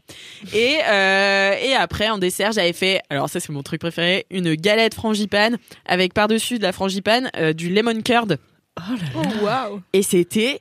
Et 0.53 0.79
euh, 0.89 1.53
et 1.63 1.73
après, 1.75 2.09
en 2.09 2.17
dessert, 2.17 2.51
j'avais 2.51 2.73
fait. 2.73 2.99
Alors 3.09 3.29
ça, 3.29 3.39
c'est 3.39 3.53
mon 3.53 3.63
truc 3.63 3.79
préféré. 3.79 4.25
Une 4.31 4.53
galette 4.55 4.93
frangipane 4.93 5.57
avec 5.85 6.13
par 6.13 6.27
dessus 6.27 6.57
de 6.57 6.63
la 6.63 6.73
frangipane 6.73 7.31
euh, 7.37 7.53
du 7.53 7.69
lemon 7.73 8.01
curd. 8.01 8.37
Oh, 8.77 9.21
waouh. 9.45 9.79
Et 9.93 10.03
c'était, 10.03 10.59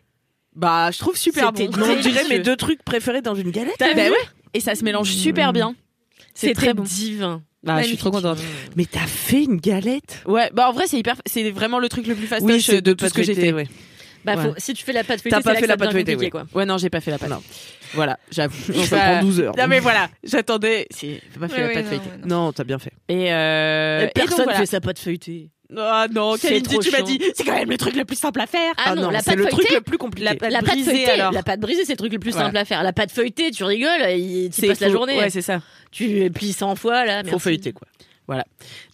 bah, 0.54 0.90
je 0.90 0.98
trouve 0.98 1.16
super 1.16 1.52
bon. 1.52 1.58
C'était 1.58 1.76
Mais 1.80 1.88
on 1.88 2.00
dirait 2.00 2.28
mes 2.28 2.38
deux 2.40 2.56
trucs 2.56 2.82
préférés 2.82 3.22
dans 3.22 3.34
une 3.34 3.50
galette. 3.50 3.76
T'as 3.78 3.94
Bah 3.94 4.02
ouais. 4.10 4.16
Et 4.54 4.60
ça 4.60 4.74
se 4.74 4.84
mélange 4.84 5.10
super 5.10 5.52
bien. 5.52 5.74
C'est 6.34 6.54
très 6.54 6.74
bon. 6.74 6.82
divin 6.82 7.42
Bah, 7.62 7.82
je 7.82 7.88
suis 7.88 7.96
trop 7.96 8.10
contente. 8.10 8.38
Mais 8.76 8.84
t'as 8.84 9.06
fait 9.06 9.44
une 9.44 9.56
galette? 9.56 10.22
Ouais, 10.26 10.50
bah 10.54 10.68
en 10.68 10.72
vrai 10.72 10.86
c'est 10.86 10.98
hyper, 10.98 11.16
c'est 11.26 11.50
vraiment 11.50 11.78
le 11.78 11.88
truc 11.88 12.06
le 12.06 12.14
plus 12.14 12.28
Oui, 12.40 12.60
c'est 12.62 12.80
de 12.80 12.92
tout 12.92 13.06
ce 13.08 13.12
que 13.14 13.22
j'ai 13.22 13.34
fait. 13.34 13.52
Ouais. 13.52 13.68
bah 14.24 14.36
Ouais. 14.36 14.42
faut- 14.44 14.54
si 14.58 14.72
tu 14.74 14.84
fais 14.84 14.92
la 14.92 15.04
pâte 15.04 15.20
feuilletée 15.22 15.42
T'as 15.42 15.42
pas 15.42 15.54
c'est 15.54 15.60
fait 15.62 15.66
la 15.66 15.76
pâte 15.76 15.92
feuilletée, 15.92 16.16
oui. 16.16 16.30
quoi 16.30 16.44
Ouais, 16.54 16.64
non, 16.66 16.78
j'ai 16.78 16.90
pas 16.90 17.00
fait 17.00 17.10
la 17.10 17.18
pâte. 17.18 17.30
Non. 17.30 17.42
Voilà, 17.94 18.18
j'avoue. 18.30 18.72
Non, 18.72 18.84
ça 18.84 18.96
prend 18.98 19.20
12 19.22 19.40
heures. 19.40 19.54
Non, 19.56 19.66
mais 19.68 19.80
voilà, 19.80 20.08
j'attendais. 20.24 20.86
Si, 20.90 21.20
j'ai 21.32 21.38
pas 21.40 21.48
fait 21.48 21.62
Ouais, 21.62 21.68
la 21.68 21.74
pâte 21.74 21.84
non, 21.84 21.88
feuilletée. 21.90 22.10
non. 22.28 22.44
Non, 22.46 22.52
t'as 22.52 22.64
bien 22.64 22.78
fait. 22.78 22.92
Et, 23.08 23.32
euh, 23.32 24.02
Et 24.02 24.04
et 24.04 24.10
personne 24.14 24.36
donc, 24.38 24.44
voilà. 24.46 24.58
fait 24.60 24.66
sa 24.66 24.80
pâte 24.80 24.98
feuilletée 24.98 25.50
Ah 25.76 26.06
non, 26.10 26.36
trop 26.36 26.80
tu 26.82 26.90
m'as 26.90 27.02
dit, 27.02 27.20
c'est 27.34 27.44
quand 27.44 27.54
même 27.54 27.70
le 27.70 27.76
truc 27.78 27.94
le 27.94 28.04
plus 28.04 28.16
simple 28.18 28.40
à 28.40 28.46
faire. 28.46 28.72
ah, 28.76 28.94
non, 28.94 29.10
la 29.10 29.20
c'est 29.20 29.30
pâte 29.30 29.36
le 29.38 29.46
truc 29.46 29.70
le 29.70 29.80
plus 29.80 29.98
compliqué. 29.98 30.36
La 30.40 30.48
la 30.50 30.58
pâte 30.62 30.70
brisée, 30.74 30.90
feuilletée, 30.90 31.10
alors. 31.12 31.32
la 31.32 31.42
pâte 31.42 31.60
brisée, 31.60 31.84
c'est 31.84 31.92
le 31.92 31.98
truc 31.98 32.12
le 32.12 32.18
plus 32.18 32.32
Voilà. 32.32 32.46
simple 32.46 32.56
à 32.56 32.64
faire. 32.64 32.82
La 32.82 32.92
pâte 32.92 33.12
feuilletée, 33.12 33.50
tu 33.52 33.62
rigoles, 33.64 34.02
il- 34.16 34.50
tu 34.50 34.66
passes 34.66 34.80
la 34.80 34.90
journée. 34.90 35.16
Ouais, 35.18 35.30
c'est 35.30 35.42
ça. 35.42 35.60
tu 35.92 36.30
plies 36.34 36.52
100 36.52 36.74
fois 36.76 37.04
là. 37.04 37.18
Faut 37.20 37.26
merci. 37.30 37.40
feuilleter 37.40 37.72
quoi. 37.72 37.86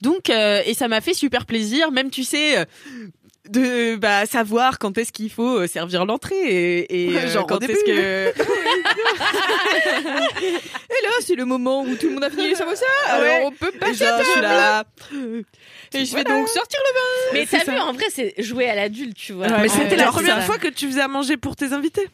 Donc, 0.00 0.30
euh, 0.30 0.62
et 0.64 0.72
ça 0.72 0.88
m'a 0.88 1.00
fait 1.02 1.12
super 1.14 1.44
plaisir, 1.46 1.90
même 1.92 2.10
tu 2.10 2.24
sais. 2.24 2.58
euh, 2.58 2.64
de 3.48 3.94
bah 3.94 4.26
savoir 4.26 4.76
quand 4.80 4.98
est-ce 4.98 5.12
qu'il 5.12 5.30
faut 5.30 5.60
euh, 5.60 5.66
servir 5.68 6.04
l'entrée 6.04 6.34
et, 6.34 7.04
et, 7.04 7.10
Ouais, 7.14 7.16
euh, 7.26 7.28
genre 7.28 7.46
quand 7.46 7.62
est-ce 7.62 7.84
que 7.84 8.32
Et 10.40 11.02
là, 11.04 11.10
c'est 11.20 11.36
le 11.36 11.44
moment 11.44 11.82
où 11.82 11.94
tout 11.96 12.08
le 12.08 12.14
monde 12.14 12.24
a 12.24 12.30
fini 12.30 12.48
les 12.48 12.54
samosas. 12.56 12.82
Ah 13.06 13.20
ouais. 13.20 13.34
Alors 13.36 13.46
on 13.48 13.52
peut 13.52 13.70
passer 13.78 14.04
Genre, 14.04 14.14
à 14.14 14.18
je 14.18 14.24
suis 14.24 14.40
table. 14.40 14.46
là 14.46 14.84
et 15.95 16.05
je 16.05 16.14
vais 16.14 16.24
donc 16.24 16.49
sortir 16.49 16.78
le 16.89 16.95
bain 16.95 17.32
Mais 17.41 17.47
t'as 17.47 17.70
vu, 17.70 17.78
en 17.78 17.93
vrai, 17.93 18.05
c'est 18.11 18.34
jouer 18.43 18.68
à 18.68 18.74
l'adulte, 18.74 19.16
tu 19.16 19.32
vois. 19.32 19.47
Ouais, 19.47 19.62
Mais 19.62 19.68
c'était 19.68 19.91
ouais, 19.91 19.97
la 19.97 20.07
première 20.07 20.43
fois 20.45 20.59
que 20.59 20.68
tu 20.68 20.87
faisais 20.89 21.01
à 21.01 21.09
manger 21.09 21.37
pour 21.37 21.57
tes 21.57 21.72
invités. 21.72 22.07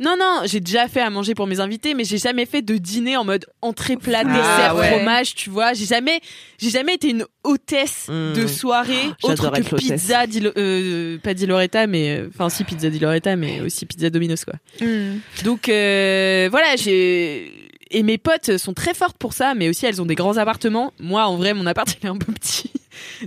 Non, 0.00 0.14
non, 0.18 0.42
j'ai 0.44 0.60
déjà 0.60 0.86
fait 0.86 1.00
à 1.00 1.10
manger 1.10 1.34
pour 1.34 1.48
mes 1.48 1.58
invités, 1.58 1.94
mais 1.94 2.04
j'ai 2.04 2.18
jamais 2.18 2.46
fait 2.46 2.62
de 2.62 2.76
dîner 2.76 3.16
en 3.16 3.24
mode 3.24 3.46
entrée, 3.62 3.96
plat, 3.96 4.22
Ah, 4.24 4.24
dessert, 4.24 4.76
ouais. 4.76 4.90
fromage, 4.92 5.34
tu 5.34 5.50
vois. 5.50 5.72
J'ai 5.72 5.86
jamais, 5.86 6.20
j'ai 6.58 6.70
jamais 6.70 6.94
été 6.94 7.10
une 7.10 7.24
hôtesse 7.44 8.06
Mmh. 8.08 8.32
de 8.34 8.46
soirée 8.46 9.06
autre 9.22 9.42
j'adore 9.42 9.52
que 9.52 9.76
pizza, 9.76 10.26
di, 10.26 10.42
euh, 10.56 11.18
pas 11.18 11.34
di 11.34 11.46
Loretta, 11.46 11.86
mais 11.86 12.18
euh, 12.18 12.28
enfin 12.28 12.48
si 12.48 12.64
pizza 12.64 12.88
di 12.88 12.98
Loretta, 12.98 13.36
mais 13.36 13.60
aussi 13.60 13.86
pizza 13.86 14.08
Domino's 14.10 14.44
quoi. 14.44 14.54
Hmm. 14.80 15.18
Donc 15.44 15.68
euh, 15.68 16.48
voilà, 16.50 16.76
j'ai 16.76 17.52
et 17.90 18.02
mes 18.02 18.18
potes 18.18 18.56
sont 18.58 18.74
très 18.74 18.94
fortes 18.94 19.16
pour 19.18 19.32
ça, 19.32 19.54
mais 19.54 19.68
aussi 19.68 19.86
elles 19.86 20.00
ont 20.02 20.06
des 20.06 20.14
grands 20.14 20.36
appartements. 20.36 20.92
Moi, 21.00 21.24
en 21.24 21.36
vrai, 21.36 21.54
mon 21.54 21.66
appart 21.66 21.88
il 22.02 22.06
est 22.06 22.10
un 22.10 22.16
peu 22.16 22.32
petit, 22.32 22.70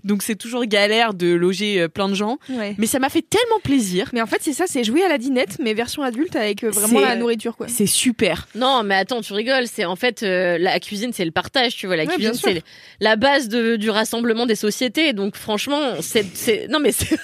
donc 0.03 0.23
c'est 0.23 0.35
toujours 0.35 0.65
galère 0.65 1.13
de 1.13 1.27
loger 1.33 1.81
euh, 1.81 1.87
plein 1.87 2.09
de 2.09 2.13
gens. 2.13 2.37
Ouais. 2.49 2.75
Mais 2.77 2.87
ça 2.87 2.99
m'a 2.99 3.09
fait 3.09 3.21
tellement 3.27 3.59
plaisir. 3.63 4.09
Mais 4.13 4.21
en 4.21 4.25
fait, 4.27 4.37
c'est 4.41 4.53
ça, 4.53 4.65
c'est 4.67 4.83
jouer 4.83 5.03
à 5.03 5.09
la 5.09 5.17
dinette, 5.17 5.57
mais 5.59 5.73
version 5.73 6.03
adulte 6.03 6.35
avec 6.35 6.63
euh, 6.63 6.69
vraiment 6.69 6.99
C'est- 6.99 7.05
la 7.05 7.15
nourriture, 7.15 7.55
quoi. 7.57 7.67
C'est 7.67 7.85
super. 7.85 8.47
Non, 8.55 8.83
mais 8.83 8.95
attends, 8.95 9.21
tu 9.21 9.33
rigoles. 9.33 9.67
C'est 9.67 9.85
en 9.85 9.95
fait 9.95 10.23
euh, 10.23 10.57
la 10.57 10.79
cuisine, 10.79 11.11
c'est 11.13 11.25
le 11.25 11.31
partage, 11.31 11.75
tu 11.75 11.87
vois. 11.87 11.95
La 11.95 12.03
Ouais, 12.05 12.13
cuisine, 12.15 12.33
c'est 12.33 12.63
la 12.99 13.15
base 13.15 13.47
de- 13.47 13.75
du 13.75 13.89
rassemblement 13.89 14.45
des 14.45 14.55
sociétés. 14.55 15.13
Donc 15.13 15.35
franchement, 15.35 15.95
c'est, 16.01 16.25
c'est... 16.35 16.67
non 16.69 16.79
mais 16.79 16.91
c'est... 16.91 17.17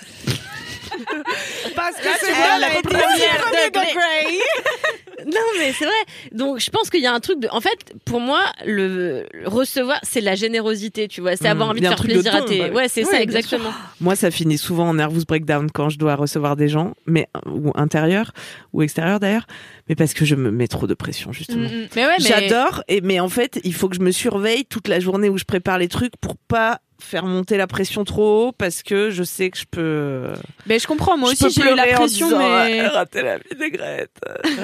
Parce 1.76 1.96
que 1.98 2.08
c'est 2.20 2.34
moi 2.34 2.58
la 2.60 2.70
première 2.82 3.52
degré. 3.66 4.40
Non 5.26 5.42
mais 5.58 5.74
c'est 5.74 5.86
vrai. 5.86 5.94
Donc 6.32 6.60
je 6.60 6.70
pense 6.70 6.90
qu'il 6.90 7.02
y 7.02 7.08
a 7.08 7.14
un 7.14 7.20
truc 7.20 7.40
de, 7.40 7.48
en 7.52 7.62
fait, 7.62 7.94
pour 8.06 8.20
moi, 8.20 8.42
le, 8.66 9.26
le 9.34 9.48
recevoir, 9.48 10.00
c'est 10.04 10.22
la 10.22 10.36
générosité, 10.36 11.08
tu 11.08 11.22
vois. 11.22 11.36
C'est 11.36 11.48
Mmh, 11.48 11.52
avoir 11.52 11.70
envie 11.70 11.80
il 11.80 11.86
y 11.86 11.88
de 11.88 11.90
faire 11.90 12.02
de 12.02 12.04
plaisir 12.04 12.36
à 12.36 12.42
tes, 12.42 12.60
bah 12.60 12.70
ouais, 12.70 12.88
c'est 12.88 13.04
ça 13.04 13.22
exactement. 13.22 13.72
Moi, 14.02 14.16
ça 14.16 14.32
finit 14.32 14.58
souvent 14.58 14.90
en 14.90 14.94
nervous 14.96 15.24
breakdown 15.28 15.70
quand 15.72 15.90
je 15.90 15.98
dois 15.98 16.16
recevoir 16.16 16.56
des 16.56 16.68
gens, 16.68 16.94
mais 17.06 17.28
ou 17.46 17.72
intérieur 17.76 18.32
ou 18.74 18.82
extérieur 18.82 19.20
d'ailleurs, 19.20 19.48
mais 19.90 19.96
parce 19.96 20.14
que 20.14 20.26
je 20.26 20.36
me 20.36 20.52
mets 20.52 20.68
trop 20.68 20.88
de 20.88 20.94
pression 20.94 21.32
justement. 21.32 21.68
Mm, 21.70 21.84
mm. 21.84 21.88
Mais 21.96 22.06
ouais, 22.06 22.16
mais 22.20 22.26
J'adore, 22.28 22.84
et 22.88 23.02
mais 23.02 23.20
en 23.20 23.30
fait, 23.30 23.60
il 23.64 23.74
faut 23.74 23.90
que 23.90 23.96
je 23.96 24.02
me 24.02 24.12
surveille 24.12 24.66
toute 24.66 24.88
la 24.88 25.00
journée 25.00 25.30
où 25.30 25.38
je 25.38 25.46
prépare 25.46 25.78
les 25.78 25.88
trucs 25.88 26.16
pour 26.18 26.36
pas 26.36 26.82
faire 27.00 27.26
monter 27.26 27.58
la 27.58 27.68
pression 27.68 28.04
trop 28.04 28.48
haut 28.48 28.52
parce 28.52 28.82
que 28.84 29.10
je 29.12 29.24
sais 29.24 29.50
que 29.50 29.58
je 29.58 29.66
peux. 29.70 30.34
Mais 30.66 30.80
je 30.80 30.88
comprends, 30.88 31.18
moi 31.18 31.32
je 31.40 31.46
aussi 31.46 31.62
j'ai 31.62 31.70
eu 31.72 31.76
la 31.76 31.86
pression, 31.88 32.28
disant, 32.28 32.40
mais... 32.40 32.80
Ah, 32.80 32.90
rater 32.90 33.22
la 33.22 33.38
vie 33.38 33.56
des 33.60 33.70
Grete. 33.72 34.10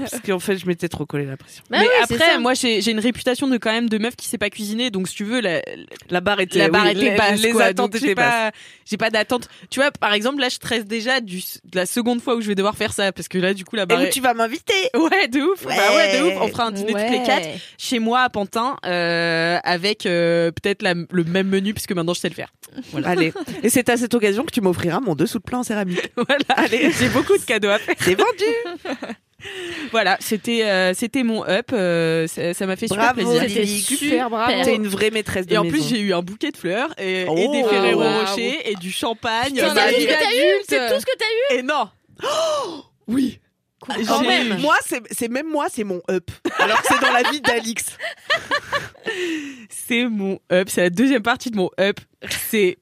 parce 0.00 0.20
qu'en 0.24 0.38
fait, 0.38 0.58
je 0.58 0.66
m'étais 0.66 0.88
trop 0.88 1.06
collé 1.06 1.24
la 1.24 1.36
pression. 1.36 1.62
Bah 1.70 1.78
mais 1.80 1.86
ouais, 1.86 1.92
c'est 2.08 2.14
après, 2.14 2.38
moi 2.38 2.54
j'ai 2.54 2.80
j'ai 2.80 2.90
une 2.90 3.00
réputation 3.00 3.48
de 3.48 3.56
quand 3.56 3.72
même 3.72 3.88
de 3.88 3.98
meuf 3.98 4.16
qui 4.16 4.26
sait 4.26 4.38
pas 4.38 4.50
cuisiner, 4.50 4.90
donc 4.90 5.08
si 5.08 5.14
tu 5.14 5.24
veux, 5.24 5.40
la, 5.40 5.62
La 6.10 6.20
barre 6.20 6.40
était, 6.40 6.58
la 6.58 6.68
barre 6.68 6.84
oui, 6.84 6.90
était 6.92 7.10
les, 7.10 7.16
basse. 7.16 7.40
les 7.40 7.50
quoi. 7.52 7.64
attentes 7.64 7.94
étaient 7.94 8.14
basses. 8.14 8.50
pas, 8.50 8.58
j'ai 8.84 8.96
pas 8.96 9.10
d'attente. 9.10 9.48
Tu 9.70 9.80
vois, 9.80 9.90
par 9.92 10.12
exemple, 10.12 10.40
là 10.40 10.48
je 10.48 10.54
stresse 10.56 10.84
déjà 10.84 11.20
du, 11.20 11.38
de 11.38 11.76
la 11.76 11.86
seconde 11.86 12.20
fois 12.20 12.34
où 12.36 12.40
je 12.40 12.48
vais 12.48 12.54
devoir 12.54 12.76
faire 12.76 12.92
ça, 12.92 13.12
parce 13.12 13.28
que 13.28 13.38
là 13.38 13.54
du 13.54 13.64
coup 13.64 13.76
la 13.76 13.84
Et 13.84 13.86
barre. 13.86 14.00
où 14.00 14.04
est- 14.04 14.10
tu 14.10 14.20
vas 14.20 14.34
m'inviter? 14.34 14.72
Ouais, 14.94 15.26
de 15.28 15.40
ouf. 15.40 15.64
Bah 15.64 15.72
ouais, 15.96 16.18
de 16.18 16.24
ouf. 16.24 16.34
On 16.42 16.48
fera 16.48 16.64
un 16.66 16.70
dîner 16.70 16.92
toutes 16.92 17.00
les 17.10 17.18
Ouais. 17.18 17.22
quatre 17.26 17.48
chez 17.78 17.98
moi 17.98 18.20
à 18.22 18.28
Pantin, 18.30 18.76
euh, 18.86 19.58
avec 19.64 20.06
euh, 20.06 20.50
peut-être 20.50 20.82
le 20.82 21.24
même 21.24 21.48
menu 21.48 21.61
puisque 21.72 21.92
maintenant 21.92 22.14
je 22.14 22.20
sais 22.20 22.28
le 22.28 22.34
faire. 22.34 22.52
Voilà. 22.90 23.08
Allez. 23.10 23.32
Et 23.62 23.68
c'est 23.70 23.88
à 23.88 23.96
cette 23.96 24.14
occasion 24.14 24.44
que 24.44 24.50
tu 24.50 24.60
m'offriras 24.60 25.00
mon 25.00 25.14
dessous 25.14 25.38
de 25.38 25.44
plat 25.44 25.58
en 25.58 25.62
céramique. 25.62 26.10
voilà. 26.16 26.44
Allez, 26.56 26.90
j'ai 26.98 27.08
beaucoup 27.10 27.36
de 27.38 27.44
cadeaux 27.44 27.68
à 27.68 27.78
faire. 27.78 27.94
C'est 28.00 28.14
vendu. 28.14 28.88
Voilà, 29.90 30.16
c'était 30.20 30.62
euh, 30.66 30.94
c'était 30.94 31.24
mon 31.24 31.44
up. 31.44 31.70
euh, 31.72 32.28
ça 32.28 32.64
m'a 32.64 32.76
fait 32.76 32.86
super 32.86 33.12
Bravo, 33.12 33.32
plaisir. 33.32 33.42
C'était 33.48 33.66
super 33.66 34.30
bravo. 34.30 34.52
T'es 34.62 34.76
une 34.76 34.86
vraie 34.86 35.10
maîtresse 35.10 35.46
de 35.48 35.54
Et 35.54 35.58
en 35.58 35.64
maison. 35.64 35.76
plus, 35.76 35.88
j'ai 35.88 35.98
eu 36.00 36.12
un 36.14 36.22
bouquet 36.22 36.52
de 36.52 36.56
fleurs 36.56 36.94
et, 36.96 37.22
et 37.22 37.26
Oh, 37.28 37.50
des 37.52 37.64
Ferrero 37.64 38.00
waouh. 38.02 38.20
Rocher 38.24 38.70
et 38.70 38.76
du 38.76 38.92
champagne. 38.92 39.54
C'est 39.56 39.62
tout 39.62 39.68
ce 39.68 39.74
que 39.74 40.12
t'as 40.12 40.30
eu, 40.32 40.62
c'est 40.68 40.94
tout 40.94 41.00
ce 41.00 41.06
que 41.06 41.16
t'as 41.18 41.54
eu. 41.56 41.58
Et 41.58 41.62
non. 41.64 41.88
oui. 43.08 43.40
Quand 43.86 44.22
J'ai- 44.22 44.28
même. 44.28 44.60
Moi, 44.60 44.76
c'est 44.86 45.02
c'est 45.10 45.28
même 45.28 45.48
moi, 45.48 45.66
c'est 45.70 45.84
mon 45.84 46.00
up. 46.10 46.30
Alors 46.58 46.80
que 46.82 46.88
c'est 46.88 47.00
dans 47.00 47.12
la 47.12 47.22
vie 47.30 47.40
d'Alix. 47.40 47.84
C'est 49.68 50.06
mon 50.06 50.38
up. 50.52 50.68
C'est 50.70 50.82
la 50.82 50.90
deuxième 50.90 51.22
partie 51.22 51.50
de 51.50 51.56
mon 51.56 51.70
up. 51.80 51.98
C'est 52.50 52.78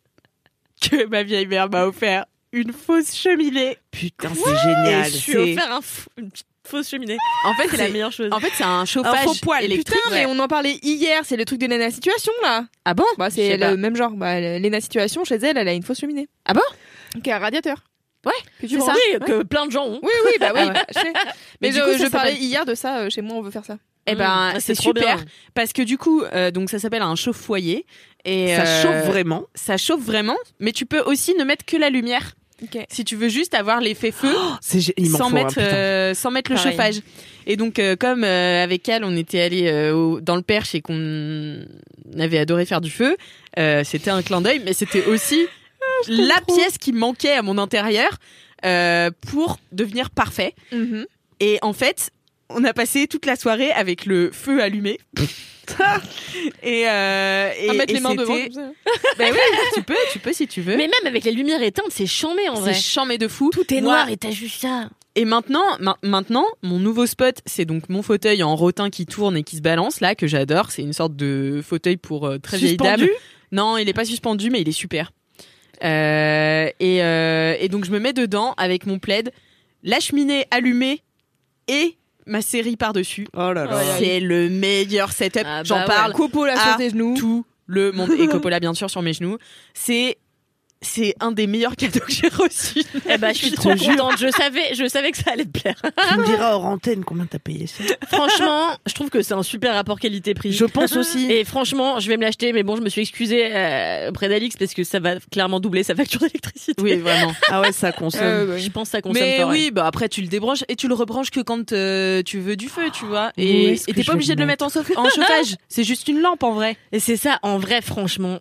que 0.80 1.06
ma 1.06 1.22
vieille 1.22 1.46
mère 1.46 1.68
m'a 1.70 1.86
offert 1.86 2.26
une 2.52 2.72
fausse 2.72 3.14
cheminée. 3.14 3.78
Putain, 3.90 4.30
c'est 4.34 4.56
génial. 4.62 5.04
Je 5.10 5.16
suis 5.16 5.32
C'est- 5.32 5.38
offert 5.38 5.72
un 5.72 5.80
une 6.18 6.30
petite 6.30 6.46
fausse 6.66 6.88
cheminée. 6.88 7.16
En 7.44 7.54
fait, 7.54 7.68
C'est 7.68 7.76
la 7.78 7.88
meilleure 7.88 8.12
chose. 8.12 8.28
En 8.32 8.38
fait, 8.40 8.50
c'est 8.54 8.64
un 8.64 8.84
chauffage 8.84 9.24
faux 9.24 9.34
poil, 9.42 9.64
électrique. 9.64 9.96
Putain, 10.04 10.14
mais 10.14 10.26
on 10.26 10.38
en 10.38 10.46
parlait 10.48 10.78
hier, 10.82 11.22
c'est 11.24 11.36
le 11.36 11.44
truc 11.44 11.58
de 11.58 11.66
Lena 11.66 11.90
Situation, 11.90 12.32
là. 12.42 12.66
Ah 12.84 12.94
bon? 12.94 13.04
Bah, 13.18 13.30
c'est 13.30 13.56
pas. 13.58 13.70
le 13.70 13.76
même 13.76 13.96
genre. 13.96 14.10
Bah, 14.12 14.38
Lena 14.40 14.80
Situation, 14.80 15.24
chez 15.24 15.36
elle, 15.36 15.56
elle 15.56 15.68
a 15.68 15.72
une 15.72 15.82
fausse 15.82 16.00
cheminée. 16.00 16.28
Ah 16.44 16.54
bon? 16.54 16.60
Qui 17.22 17.30
a 17.30 17.36
un 17.36 17.40
radiateur. 17.40 17.82
Ouais, 18.26 18.32
Que 18.60 18.66
tu 18.66 18.78
ça. 18.80 18.92
Oui, 18.94 19.18
que 19.26 19.42
plein 19.42 19.66
de 19.66 19.72
gens 19.72 19.86
ont. 19.86 20.00
Oui, 20.02 20.10
oui, 20.26 20.32
bah 20.40 20.52
oui. 20.54 20.60
Ah 20.64 20.72
ouais. 20.72 20.80
je 20.94 21.00
sais. 21.00 21.12
Mais 21.62 21.72
je, 21.72 21.80
coup, 21.80 21.92
ça 21.98 22.04
je 22.04 22.10
parlais 22.10 22.34
hier 22.34 22.64
de 22.66 22.74
ça. 22.74 22.98
euh, 22.98 23.10
Chez 23.10 23.22
moi, 23.22 23.36
on 23.36 23.40
veut 23.42 23.50
faire 23.50 23.64
ça. 23.64 23.78
Eh 24.06 24.14
ben, 24.14 24.52
Mmh, 24.54 24.60
c'est 24.60 24.74
super 24.74 25.16
bien. 25.16 25.24
parce 25.54 25.72
que 25.72 25.82
du 25.82 25.96
coup, 25.98 26.22
euh, 26.22 26.50
donc 26.50 26.68
ça 26.70 26.78
s'appelle 26.78 27.02
un 27.02 27.14
chauffe-foyer 27.16 27.86
et 28.24 28.54
Ça 28.56 28.62
euh, 28.62 28.82
chauffe 28.82 29.06
vraiment. 29.06 29.44
Ça 29.54 29.76
chauffe 29.76 30.00
vraiment, 30.02 30.36
mais 30.58 30.72
tu 30.72 30.84
peux 30.86 31.00
aussi 31.00 31.34
ne 31.34 31.44
mettre 31.44 31.64
que 31.64 31.76
la 31.76 31.90
lumière. 31.90 32.32
Si 32.90 33.04
tu 33.06 33.16
veux 33.16 33.28
juste 33.30 33.54
avoir 33.54 33.80
l'effet 33.80 34.10
feu 34.12 34.28
m'en 34.30 34.58
sans, 35.18 35.28
faut 35.28 35.34
mettre, 35.34 35.48
putain. 35.54 35.62
euh, 35.62 36.14
sans 36.14 36.30
mettre 36.30 36.50
le 36.50 36.58
chauffage. 36.58 36.96
Et 37.46 37.56
donc, 37.56 37.78
euh, 37.78 37.96
comme 37.96 38.22
euh, 38.22 38.62
avec 38.62 38.86
elle, 38.86 39.02
on 39.02 39.16
était 39.16 39.40
allé 39.40 39.62
euh, 39.70 40.20
dans 40.20 40.36
le 40.36 40.42
Perche 40.42 40.74
et 40.74 40.82
qu'on 40.82 41.62
avait 42.18 42.38
adoré 42.38 42.66
faire 42.66 42.82
du 42.82 42.90
feu, 42.90 43.16
euh, 43.58 43.82
c'était 43.84 44.10
un 44.10 44.20
clin 44.22 44.42
d'œil, 44.42 44.60
mais 44.64 44.74
c'était 44.74 45.06
aussi 45.06 45.46
la 46.08 46.40
pièce 46.40 46.78
qui 46.78 46.92
manquait 46.92 47.32
à 47.32 47.42
mon 47.42 47.58
intérieur 47.58 48.10
euh, 48.64 49.10
pour 49.30 49.58
devenir 49.72 50.10
parfait. 50.10 50.54
Mhm. 50.72 51.06
Et 51.40 51.58
en 51.62 51.72
fait, 51.72 52.10
on 52.48 52.64
a 52.64 52.72
passé 52.72 53.06
toute 53.06 53.26
la 53.26 53.36
soirée 53.36 53.70
avec 53.72 54.06
le 54.06 54.30
feu 54.32 54.60
allumé. 54.62 54.98
et, 56.62 56.88
euh, 56.88 57.50
et 57.58 57.70
À 57.70 57.72
mettre 57.74 57.90
et 57.92 57.94
les 57.94 58.00
mains 58.00 58.14
devant. 58.14 58.34
Bah 59.18 59.24
oui, 59.30 59.38
tu 59.74 59.82
peux, 59.82 59.94
tu 60.12 60.18
peux 60.18 60.32
si 60.32 60.46
tu 60.46 60.60
veux. 60.62 60.76
Mais 60.76 60.88
même 60.88 61.06
avec 61.06 61.24
les 61.24 61.32
lumières 61.32 61.62
éteintes, 61.62 61.90
c'est 61.90 62.06
chambé 62.06 62.48
en 62.48 62.54
vrai. 62.54 62.74
c'est 62.74 62.80
chambé 62.80 63.18
de 63.18 63.28
fou. 63.28 63.50
Tout 63.52 63.72
est 63.72 63.80
Moi- 63.80 63.92
noir 63.94 64.08
et 64.10 64.16
t'as 64.16 64.30
juste 64.30 64.60
ça. 64.62 64.88
Et 65.16 65.24
maintenant, 65.24 65.64
ma- 65.80 65.98
maintenant, 66.02 66.46
mon 66.62 66.78
nouveau 66.78 67.04
spot, 67.06 67.40
c'est 67.44 67.64
donc 67.64 67.88
mon 67.88 68.02
fauteuil 68.02 68.42
en 68.42 68.54
rotin 68.56 68.90
qui 68.90 69.06
tourne 69.06 69.36
et 69.36 69.42
qui 69.42 69.56
se 69.56 69.60
balance 69.60 70.00
là 70.00 70.14
que 70.14 70.26
j'adore. 70.26 70.70
C'est 70.70 70.82
une 70.82 70.92
sorte 70.92 71.16
de 71.16 71.60
fauteuil 71.66 71.96
pour 71.96 72.26
euh, 72.26 72.38
très 72.38 72.58
vieille 72.58 72.76
dame. 72.76 72.98
Suspendu? 73.00 73.10
Non, 73.52 73.76
il 73.76 73.88
est 73.88 73.92
pas 73.92 74.04
suspendu, 74.04 74.50
mais 74.50 74.60
il 74.60 74.68
est 74.68 74.72
super. 74.72 75.12
Euh, 75.82 76.68
et, 76.80 77.02
euh, 77.02 77.56
et 77.58 77.68
donc 77.68 77.84
je 77.84 77.90
me 77.90 77.98
mets 77.98 78.12
dedans 78.12 78.54
avec 78.56 78.86
mon 78.86 78.98
plaid, 78.98 79.32
la 79.82 80.00
cheminée 80.00 80.46
allumée 80.50 81.02
et 81.68 81.96
ma 82.26 82.42
série 82.42 82.76
par 82.76 82.92
dessus. 82.92 83.26
Oh 83.36 83.52
là 83.52 83.64
là. 83.64 83.80
C'est 83.98 84.20
le 84.20 84.48
meilleur 84.50 85.12
setup. 85.12 85.42
Ah 85.44 85.58
bah 85.58 85.62
J'en 85.64 85.78
ouais. 85.80 85.84
parle 85.86 86.12
Coppola 86.12 86.52
à 86.54 86.68
sur 86.68 86.76
tes 86.76 86.90
genoux. 86.90 87.14
tout 87.18 87.44
le 87.66 87.92
monde 87.92 88.10
et 88.18 88.26
Coppola 88.28 88.60
bien 88.60 88.74
sûr 88.74 88.90
sur 88.90 89.02
mes 89.02 89.12
genoux. 89.12 89.38
C'est 89.74 90.18
c'est 90.82 91.14
un 91.20 91.32
des 91.32 91.46
meilleurs 91.46 91.76
cadeaux 91.76 92.00
que 92.00 92.12
j'ai 92.12 92.28
reçus. 92.28 92.82
Eh 93.08 93.18
bah, 93.18 93.32
je 93.32 93.38
suis 93.38 93.50
trop 93.52 93.70
contente. 93.70 94.18
Je 94.18 94.28
savais, 94.30 94.74
je 94.74 94.88
savais 94.88 95.10
que 95.10 95.18
ça 95.18 95.32
allait 95.32 95.44
te 95.44 95.58
plaire. 95.60 95.76
Tu 96.10 96.18
me 96.18 96.24
diras 96.26 96.54
hors 96.54 96.64
antenne 96.64 97.04
combien 97.04 97.26
t'as 97.26 97.38
payé 97.38 97.66
ça. 97.66 97.84
franchement, 98.10 98.70
je 98.86 98.94
trouve 98.94 99.10
que 99.10 99.22
c'est 99.22 99.34
un 99.34 99.42
super 99.42 99.74
rapport 99.74 100.00
qualité-prix. 100.00 100.52
Je 100.52 100.64
pense 100.64 100.96
aussi. 100.96 101.30
Et 101.30 101.44
franchement, 101.44 102.00
je 102.00 102.08
vais 102.08 102.16
me 102.16 102.22
l'acheter, 102.22 102.52
mais 102.52 102.62
bon, 102.62 102.76
je 102.76 102.80
me 102.80 102.88
suis 102.88 103.02
excusée 103.02 103.48
euh, 103.52 104.08
auprès 104.10 104.28
d'Alix 104.28 104.56
parce 104.56 104.74
que 104.74 104.82
ça 104.82 104.98
va 104.98 105.16
clairement 105.30 105.60
doubler 105.60 105.82
sa 105.82 105.94
facture 105.94 106.20
d'électricité. 106.20 106.80
Oui, 106.82 106.96
vraiment. 106.96 107.32
Ah 107.48 107.60
ouais, 107.60 107.72
ça 107.72 107.92
consomme. 107.92 108.22
Euh, 108.22 108.54
ouais. 108.54 108.58
Je 108.58 108.70
pense 108.70 108.88
que 108.88 108.92
ça 108.92 109.02
consomme 109.02 109.22
Mais 109.22 109.44
ouais. 109.44 109.50
oui, 109.50 109.70
bah 109.70 109.86
après 109.86 110.08
tu 110.08 110.22
le 110.22 110.28
débranches 110.28 110.64
et 110.68 110.76
tu 110.76 110.88
le 110.88 110.94
rebranches 110.94 111.30
que 111.30 111.40
quand 111.40 111.72
euh, 111.72 112.22
tu 112.22 112.38
veux 112.38 112.56
du 112.56 112.68
feu, 112.68 112.90
tu 112.92 113.04
vois. 113.04 113.32
Et 113.36 113.78
t'es 113.86 114.04
pas 114.04 114.14
obligé 114.14 114.34
de 114.34 114.40
le 114.40 114.46
mettre 114.46 114.64
en, 114.64 114.68
en 114.68 115.08
chauffage. 115.08 115.56
C'est 115.68 115.84
juste 115.84 116.08
une 116.08 116.20
lampe 116.20 116.42
en 116.42 116.52
vrai. 116.52 116.76
Et 116.92 117.00
c'est 117.00 117.16
ça, 117.16 117.38
en 117.42 117.58
vrai, 117.58 117.80
franchement. 117.82 118.40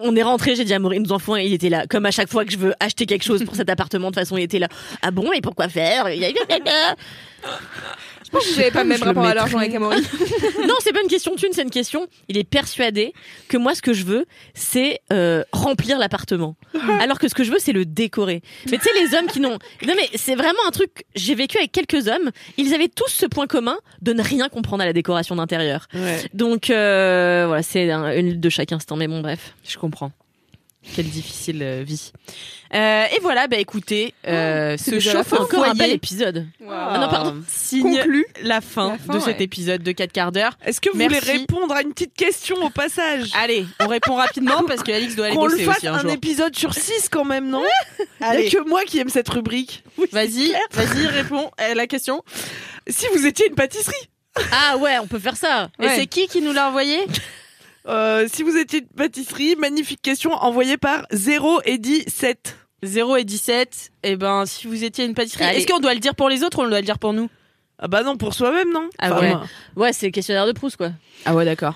On 0.00 0.14
est 0.16 0.22
rentré, 0.22 0.56
j'ai 0.56 0.64
dit 0.64 0.74
à 0.74 0.78
Maureen, 0.78 1.02
nos 1.02 1.12
enfants, 1.12 1.36
il 1.36 1.52
était 1.52 1.68
là. 1.68 1.86
Comme 1.88 2.06
à 2.06 2.10
chaque 2.10 2.28
fois 2.28 2.44
que 2.44 2.52
je 2.52 2.58
veux 2.58 2.74
acheter 2.80 3.06
quelque 3.06 3.24
chose 3.24 3.44
pour 3.44 3.54
cet 3.54 3.70
appartement, 3.70 4.10
de 4.10 4.14
toute 4.14 4.22
façon, 4.22 4.36
il 4.36 4.44
était 4.44 4.58
là. 4.58 4.68
Ah 5.02 5.10
bon, 5.10 5.32
et 5.32 5.40
pourquoi 5.40 5.68
faire? 5.68 6.06
Je 8.32 8.36
pense 8.38 8.46
que 8.46 8.54
j'avais 8.54 8.70
pas 8.70 8.82
le 8.84 8.88
même 8.90 9.02
rapport 9.02 9.24
à 9.24 9.34
l'argent 9.34 9.58
avec 9.58 9.74
Amaury. 9.74 10.00
Non, 10.66 10.74
c'est 10.80 10.92
pas 10.92 11.00
une 11.02 11.08
question 11.08 11.34
de 11.34 11.40
thune, 11.40 11.48
c'est 11.52 11.62
une 11.62 11.70
question. 11.70 12.06
Il 12.28 12.38
est 12.38 12.44
persuadé 12.44 13.12
que 13.48 13.56
moi, 13.56 13.74
ce 13.74 13.82
que 13.82 13.92
je 13.92 14.04
veux, 14.04 14.24
c'est 14.54 15.00
euh, 15.12 15.42
remplir 15.52 15.98
l'appartement. 15.98 16.54
Alors 17.00 17.18
que 17.18 17.28
ce 17.28 17.34
que 17.34 17.42
je 17.44 17.50
veux, 17.50 17.58
c'est 17.58 17.72
le 17.72 17.84
décorer. 17.84 18.42
Mais 18.70 18.78
tu 18.78 18.84
sais, 18.84 18.90
les 19.02 19.16
hommes 19.16 19.26
qui 19.26 19.40
n'ont. 19.40 19.58
Non, 19.86 19.94
mais 19.96 20.08
c'est 20.14 20.34
vraiment 20.36 20.60
un 20.66 20.70
truc. 20.70 21.04
J'ai 21.16 21.34
vécu 21.34 21.58
avec 21.58 21.72
quelques 21.72 22.06
hommes. 22.08 22.30
Ils 22.56 22.72
avaient 22.74 22.88
tous 22.88 23.08
ce 23.10 23.26
point 23.26 23.46
commun 23.46 23.78
de 24.02 24.12
ne 24.12 24.22
rien 24.22 24.48
comprendre 24.48 24.82
à 24.82 24.86
la 24.86 24.92
décoration 24.92 25.34
d'intérieur. 25.36 25.88
Ouais. 25.94 26.18
Donc 26.34 26.70
euh, 26.70 27.44
voilà, 27.48 27.62
c'est 27.62 27.90
un- 27.90 28.14
une 28.16 28.30
lutte 28.30 28.40
de 28.40 28.48
chaque 28.50 28.70
instant. 28.72 28.96
Mais 28.96 29.08
bon, 29.08 29.20
bref. 29.22 29.54
Je 29.66 29.76
comprends. 29.78 30.12
Quelle 30.96 31.10
difficile 31.10 31.62
euh, 31.62 31.82
vie. 31.86 32.10
Euh, 32.74 33.04
et 33.14 33.20
voilà, 33.20 33.48
bah 33.48 33.58
écoutez, 33.58 34.14
euh, 34.26 34.76
ce 34.78 34.92
déjà 34.92 35.12
la 35.12 35.22
chauffe. 35.22 35.32
Encore 35.34 35.64
un 35.64 35.68
bel 35.70 35.76
foyer 35.76 35.92
épisode. 35.94 36.46
ah 36.70 36.98
non, 36.98 37.08
pardon. 37.08 37.42
signe 37.46 37.98
Conclut. 37.98 38.24
la 38.42 38.60
fin, 38.62 38.92
La 38.92 38.98
fin, 38.98 39.14
de 39.14 39.18
cet 39.20 39.38
ouais. 39.38 39.44
épisode 39.44 39.82
de 39.82 39.92
4 39.92 40.10
quarts 40.10 40.32
d'heure. 40.32 40.56
Est-ce 40.64 40.80
que 40.80 40.88
vous 40.90 40.96
Merci. 40.96 41.18
voulez 41.20 41.38
répondre 41.38 41.74
à 41.74 41.82
une 41.82 41.92
petite 41.92 42.14
question 42.14 42.56
au 42.64 42.70
passage? 42.70 43.28
Allez, 43.34 43.66
on 43.80 43.88
répond 43.88 44.14
rapidement 44.14 44.62
parce 44.66 44.82
que 44.82 44.90
Alix 44.90 45.16
doit 45.16 45.26
aller 45.26 45.36
Qu'on 45.36 45.46
le 45.46 45.52
bosser 45.52 45.64
fasse 45.64 45.76
aussi 45.78 45.86
un, 45.88 45.94
un 45.94 46.00
jour. 46.00 46.10
épisode 46.12 46.56
sur 46.56 46.72
6 46.72 47.08
quand 47.10 47.24
même, 47.26 47.50
non? 47.50 47.62
Il 47.98 48.04
y 48.22 48.24
Allez. 48.24 48.46
a 48.46 48.50
que 48.50 48.66
moi 48.68 48.82
qui 48.84 48.98
aime 49.00 49.10
cette 49.10 49.28
rubrique. 49.28 49.84
Vas-y, 50.12 50.52
vas-y, 50.72 51.06
réponds 51.08 51.50
à 51.58 51.74
la 51.74 51.86
question. 51.86 52.22
Si 52.88 53.06
vous 53.14 53.26
étiez 53.26 53.46
une 53.48 53.54
pâtisserie, 53.54 54.08
Ah 54.52 54.78
ouais, 54.78 54.98
on 55.02 55.06
peut 55.06 55.18
faire 55.18 55.36
ça. 55.36 55.68
Et 55.82 55.88
c'est 55.90 56.06
qui 56.06 56.26
qui 56.26 56.40
nous 56.40 56.52
l'a 56.52 56.68
envoyé? 56.68 56.98
Euh, 57.90 58.26
si 58.32 58.42
vous 58.42 58.56
étiez 58.56 58.80
une 58.80 58.86
pâtisserie, 58.86 59.56
magnifique 59.56 60.00
question 60.02 60.32
envoyée 60.32 60.76
par 60.76 61.06
0 61.12 61.60
et 61.64 61.78
17. 61.78 62.56
0 62.82 63.16
et 63.16 63.24
17. 63.24 63.90
Eh 64.04 64.16
ben, 64.16 64.46
si 64.46 64.66
vous 64.66 64.84
étiez 64.84 65.04
une 65.04 65.14
pâtisserie, 65.14 65.44
Allez. 65.44 65.58
est-ce 65.58 65.66
qu'on 65.66 65.80
doit 65.80 65.92
le 65.94 66.00
dire 66.00 66.14
pour 66.14 66.28
les 66.28 66.42
autres 66.44 66.58
ou 66.58 66.62
on 66.62 66.68
doit 66.68 66.80
le 66.80 66.84
dire 66.86 66.98
pour 66.98 67.12
nous? 67.12 67.28
Ah 67.78 67.88
bah 67.88 68.02
non, 68.02 68.16
pour 68.16 68.34
soi-même, 68.34 68.72
non? 68.72 68.88
Ah 68.98 69.18
ouais. 69.20 69.30
moi- 69.30 69.42
Ouais, 69.76 69.92
c'est 69.92 70.06
le 70.06 70.12
questionnaire 70.12 70.46
de 70.46 70.52
Proust, 70.52 70.76
quoi. 70.76 70.90
Ah 71.24 71.34
ouais, 71.34 71.44
d'accord. 71.44 71.74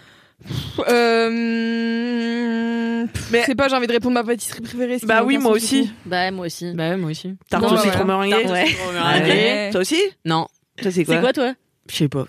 Euh... 1.34 3.06
Mais- 3.30 3.40
Je 3.40 3.46
sais 3.46 3.54
pas, 3.54 3.68
j'ai 3.68 3.76
envie 3.76 3.86
de 3.86 3.92
répondre 3.92 4.14
ma 4.14 4.24
pâtisserie 4.24 4.60
préférée. 4.60 4.98
Bah 5.04 5.22
oui, 5.24 5.38
moi 5.38 5.52
aussi. 5.52 5.90
Bah, 6.06 6.30
moi 6.30 6.46
aussi. 6.46 6.72
Bah 6.74 6.90
ouais, 6.90 6.96
moi 6.96 7.10
aussi. 7.10 7.34
Tarte 7.48 7.64
au 7.64 7.70
bah 7.70 7.78
citron 7.82 8.04
meringuée 8.04 8.44
Ouais. 8.46 8.66
Ouais. 8.92 9.70
Toi 9.72 9.80
aussi? 9.80 10.00
Non, 10.24 10.46
Toi, 10.80 10.90
c'est 10.90 11.04
quoi? 11.04 11.14
C'est 11.16 11.20
quoi, 11.20 11.32
toi? 11.32 11.54
Je 11.90 11.94
sais 11.96 12.08
pas. 12.08 12.26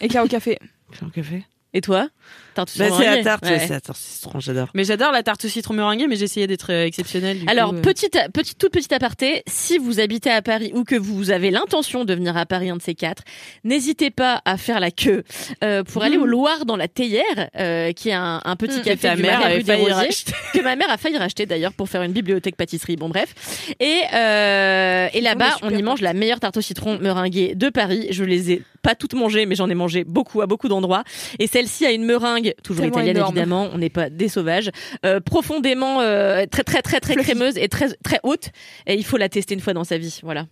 Éclair 0.00 0.24
au 0.24 0.28
café. 0.28 0.58
Faire 0.92 1.08
un 1.08 1.10
café? 1.10 1.44
Et 1.74 1.80
toi 1.80 2.08
Tarte 2.54 2.70
au 2.76 2.78
Bah, 2.80 2.84
citron 2.84 2.98
c'est 3.00 3.16
la 3.16 3.24
tarte, 3.24 3.44
Ouais. 3.46 3.58
c'est 3.60 3.68
la 3.70 3.80
tarte 3.80 3.96
au 3.98 4.00
citron, 4.12 4.38
j'adore. 4.40 4.68
Mais 4.74 4.84
j'adore 4.84 5.10
la 5.10 5.22
tarte 5.22 5.42
au 5.46 5.48
citron 5.48 5.72
meringuée, 5.72 6.06
mais 6.06 6.16
j'essayais 6.16 6.46
d'être 6.46 6.70
euh, 6.70 6.84
exceptionnelle. 6.84 7.38
du 7.40 7.48
Alors, 7.48 7.70
coup, 7.70 7.76
euh. 7.76 7.80
petite, 7.80 8.18
petite, 8.34 8.58
toute 8.58 8.72
petite 8.72 8.92
aparté, 8.92 9.42
si 9.46 9.78
vous 9.78 10.00
habitez 10.00 10.30
à 10.30 10.42
Paris 10.42 10.70
ou 10.74 10.84
que 10.84 10.94
vous 10.94 11.30
avez 11.30 11.50
l'intention 11.50 12.04
de 12.04 12.12
venir 12.14 12.36
à 12.36 12.44
Paris, 12.44 12.68
un 12.68 12.76
de 12.76 12.82
ces 12.82 12.94
quatre, 12.94 13.22
n'hésitez 13.64 14.10
pas 14.10 14.42
à 14.44 14.58
faire 14.58 14.80
la 14.80 14.90
queue 14.90 15.24
euh, 15.64 15.82
pour 15.82 16.02
aller 16.02 16.18
au 16.18 16.26
Loir 16.26 16.66
dans 16.66 16.76
la 16.76 16.88
Théière, 16.88 17.22
euh, 17.58 17.92
qui 17.92 18.10
est 18.10 18.14
un, 18.14 18.42
un 18.44 18.56
petit 18.56 18.80
que 18.80 18.84
café 18.84 19.08
ta 19.08 19.16
du 19.16 19.22
mère 19.22 19.42
avait 19.42 19.64
failli 19.64 19.80
Rosiers, 19.84 19.94
racheter. 19.94 20.32
que 20.52 20.60
ma 20.60 20.76
mère 20.76 20.90
a 20.90 20.98
failli 20.98 21.16
racheter 21.16 21.46
d'ailleurs 21.46 21.72
pour 21.72 21.88
faire 21.88 22.02
une 22.02 22.12
bibliothèque 22.12 22.56
pâtisserie. 22.56 22.96
Bon 22.96 23.08
bref. 23.08 23.34
Et 23.80 24.00
euh, 24.12 25.08
et 25.14 25.20
là-bas, 25.22 25.56
on 25.62 25.70
y 25.70 25.82
mange 25.82 26.02
la 26.02 26.12
meilleure 26.12 26.40
tarte 26.40 26.58
au 26.58 26.60
citron 26.60 26.98
meringuée 26.98 27.54
de 27.54 27.70
Paris. 27.70 28.08
Je 28.10 28.24
les 28.24 28.52
ai 28.52 28.62
pas 28.82 28.94
toutes 28.96 29.14
mangées, 29.14 29.46
mais 29.46 29.54
j'en 29.54 29.70
ai 29.70 29.74
mangé 29.74 30.04
beaucoup 30.04 30.42
à 30.42 30.46
beaucoup 30.46 30.68
d'endroits. 30.68 31.04
Et 31.38 31.46
celle-ci 31.62 31.86
a 31.86 31.92
une 31.92 32.04
meringue 32.04 32.54
toujours 32.62 32.82
Tellement 32.82 32.98
italienne 32.98 33.16
énorme. 33.16 33.36
évidemment. 33.36 33.70
On 33.72 33.78
n'est 33.78 33.90
pas 33.90 34.10
des 34.10 34.28
sauvages. 34.28 34.70
Euh, 35.04 35.20
profondément 35.20 36.00
euh, 36.00 36.44
très 36.50 36.64
très 36.64 36.82
très 36.82 37.00
très 37.00 37.16
crémeuse 37.16 37.56
et 37.56 37.68
très 37.68 37.88
très 38.02 38.20
haute. 38.22 38.50
Et 38.86 38.94
il 38.94 39.04
faut 39.04 39.16
la 39.16 39.28
tester 39.28 39.54
une 39.54 39.60
fois 39.60 39.72
dans 39.72 39.84
sa 39.84 39.98
vie. 39.98 40.20
Voilà. 40.22 40.46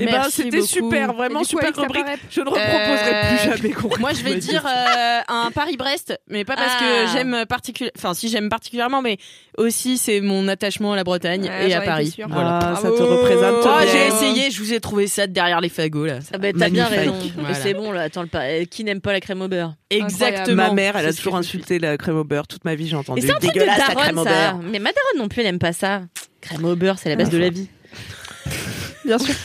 Et 0.00 0.06
ben, 0.06 0.22
c'était 0.30 0.62
super, 0.62 1.12
vraiment 1.12 1.44
super 1.44 1.70
rubrique. 1.76 2.04
Je 2.30 2.40
ne 2.40 2.46
reproposerai 2.46 3.10
Euh, 3.14 3.28
plus 3.36 3.50
jamais 3.62 3.74
qu'on 3.74 3.98
Moi, 3.98 4.12
je 4.14 4.22
vais 4.24 4.36
dire 4.36 4.64
euh, 4.66 5.20
un 5.28 5.50
Paris-Brest, 5.50 6.18
mais 6.28 6.44
pas 6.44 6.56
parce 6.56 6.72
Ah. 6.76 6.80
que 6.80 7.12
j'aime 7.12 7.44
particulièrement, 7.48 7.92
enfin 7.98 8.14
si 8.14 8.28
j'aime 8.28 8.48
particulièrement, 8.48 9.02
mais 9.02 9.18
aussi 9.58 9.98
c'est 9.98 10.20
mon 10.20 10.48
attachement 10.48 10.92
à 10.94 10.96
la 10.96 11.04
Bretagne 11.04 11.42
Ouais, 11.48 11.70
et 11.70 11.74
à 11.74 11.80
Paris. 11.82 12.14
Voilà. 12.28 12.58
Ah, 12.62 12.76
ça 12.76 12.88
te 12.88 13.02
représente 13.02 13.56
Oh, 13.62 13.82
bien. 13.82 13.92
j'ai 13.92 14.06
essayé, 14.06 14.50
je 14.50 14.60
vous 14.62 14.72
ai 14.72 14.80
trouvé 14.80 15.06
ça 15.06 15.26
derrière 15.26 15.60
les 15.60 15.68
fagots 15.68 16.06
là. 16.06 16.18
Ah 16.32 16.38
ben, 16.38 16.54
t'as 16.58 16.68
bien 16.70 16.86
raison. 16.86 17.14
C'est 17.54 17.74
bon 17.74 17.92
là. 17.92 18.02
Attends, 18.02 18.22
le 18.22 18.28
pa- 18.28 18.44
euh, 18.44 18.64
qui 18.64 18.84
n'aime 18.84 19.00
pas 19.00 19.12
la 19.12 19.20
crème 19.20 19.42
au 19.42 19.48
beurre? 19.48 19.74
Exactement. 19.90 20.56
Ma 20.68 20.72
mère, 20.72 20.96
elle 20.96 21.06
a 21.06 21.12
toujours 21.12 21.36
insulté 21.36 21.78
la 21.78 21.96
crème 21.98 22.16
au 22.16 22.24
beurre 22.24 22.46
toute 22.46 22.64
ma 22.64 22.74
vie, 22.74 22.88
j'ai 22.88 22.96
entendu. 22.96 23.20
Et 23.20 23.26
c'est 23.26 23.32
un 23.32 23.38
truc 23.38 23.52
de 23.52 23.58
Dégueulasse, 23.60 23.78
la 23.78 23.94
crème 23.94 24.14
daronne 24.14 24.18
au 24.18 24.24
ça. 24.24 24.30
beurre. 24.52 24.60
Mais 24.70 24.78
ma 24.78 24.90
daronne 24.92 25.18
non 25.22 25.28
plus, 25.28 25.40
elle 25.42 25.48
aime 25.48 25.58
pas 25.58 25.72
ça. 25.72 26.02
Crème 26.40 26.64
au 26.64 26.74
beurre, 26.76 26.96
c'est 26.98 27.08
la 27.10 27.16
base 27.16 27.28
de 27.30 27.38
la 27.38 27.50
vie. 27.50 27.68
Bien 29.04 29.18
sûr. 29.18 29.34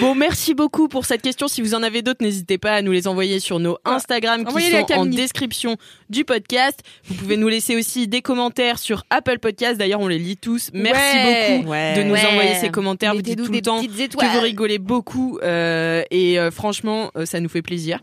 Bon, 0.00 0.16
merci 0.16 0.54
beaucoup 0.54 0.88
pour 0.88 1.04
cette 1.04 1.22
question. 1.22 1.46
Si 1.46 1.62
vous 1.62 1.74
en 1.74 1.82
avez 1.84 2.02
d'autres, 2.02 2.20
n'hésitez 2.20 2.58
pas 2.58 2.72
à 2.72 2.82
nous 2.82 2.90
les 2.90 3.06
envoyer 3.06 3.38
sur 3.38 3.60
nos 3.60 3.78
Instagram 3.84 4.44
qui 4.44 4.70
sont 4.72 4.92
en 4.92 5.06
description 5.06 5.76
du 6.10 6.24
podcast. 6.24 6.80
Vous 7.04 7.14
pouvez 7.14 7.36
nous 7.36 7.46
laisser 7.46 7.76
aussi 7.76 8.08
des 8.08 8.22
commentaires 8.22 8.80
sur 8.80 9.04
Apple 9.08 9.38
Podcast. 9.38 9.78
D'ailleurs, 9.78 10.00
on 10.00 10.08
les 10.08 10.18
lit 10.18 10.36
tous. 10.36 10.70
Merci 10.74 11.00
Ouais. 11.16 11.58
beaucoup 11.58 11.70
Ouais. 11.70 11.94
de 11.96 12.02
nous 12.02 12.14
Ouais. 12.14 12.26
envoyer 12.26 12.54
ces 12.56 12.70
commentaires. 12.70 13.14
Vous 13.14 13.22
dites 13.22 13.36
tout 13.38 13.52
le 13.52 13.60
temps 13.60 13.80
que 13.80 14.32
vous 14.34 14.40
rigolez 14.40 14.78
beaucoup 14.78 15.38
euh, 15.44 16.02
et 16.10 16.40
euh, 16.40 16.50
franchement, 16.50 17.12
euh, 17.16 17.24
ça 17.24 17.38
nous 17.38 17.48
fait 17.48 17.62
plaisir. 17.62 18.00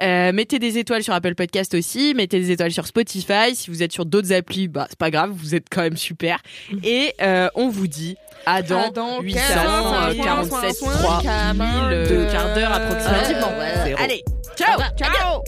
Mettez 0.00 0.58
des 0.58 0.78
étoiles 0.78 1.02
sur 1.02 1.12
Apple 1.12 1.34
Podcast 1.34 1.74
aussi. 1.74 2.14
Mettez 2.14 2.38
des 2.40 2.52
étoiles 2.52 2.72
sur 2.72 2.86
Spotify. 2.86 3.54
Si 3.54 3.68
vous 3.70 3.82
êtes 3.82 3.92
sur 3.92 4.06
d'autres 4.06 4.32
applis, 4.32 4.68
bah 4.68 4.86
c'est 4.88 4.98
pas 4.98 5.10
grave, 5.10 5.30
vous 5.34 5.54
êtes 5.54 5.66
quand 5.70 5.82
même 5.82 5.98
super. 5.98 6.40
Et 6.82 7.12
on 7.54 7.68
vous 7.68 7.86
dit 7.86 8.16
À 8.44 8.62
dans 8.62 9.20
847 9.20 10.76
3 10.78 11.22
000 11.22 12.30
quarts 12.30 12.54
d'heure 12.54 12.72
approximativement. 12.72 13.52
Allez, 13.98 14.24
ciao, 14.56 14.78
ciao. 14.96 15.42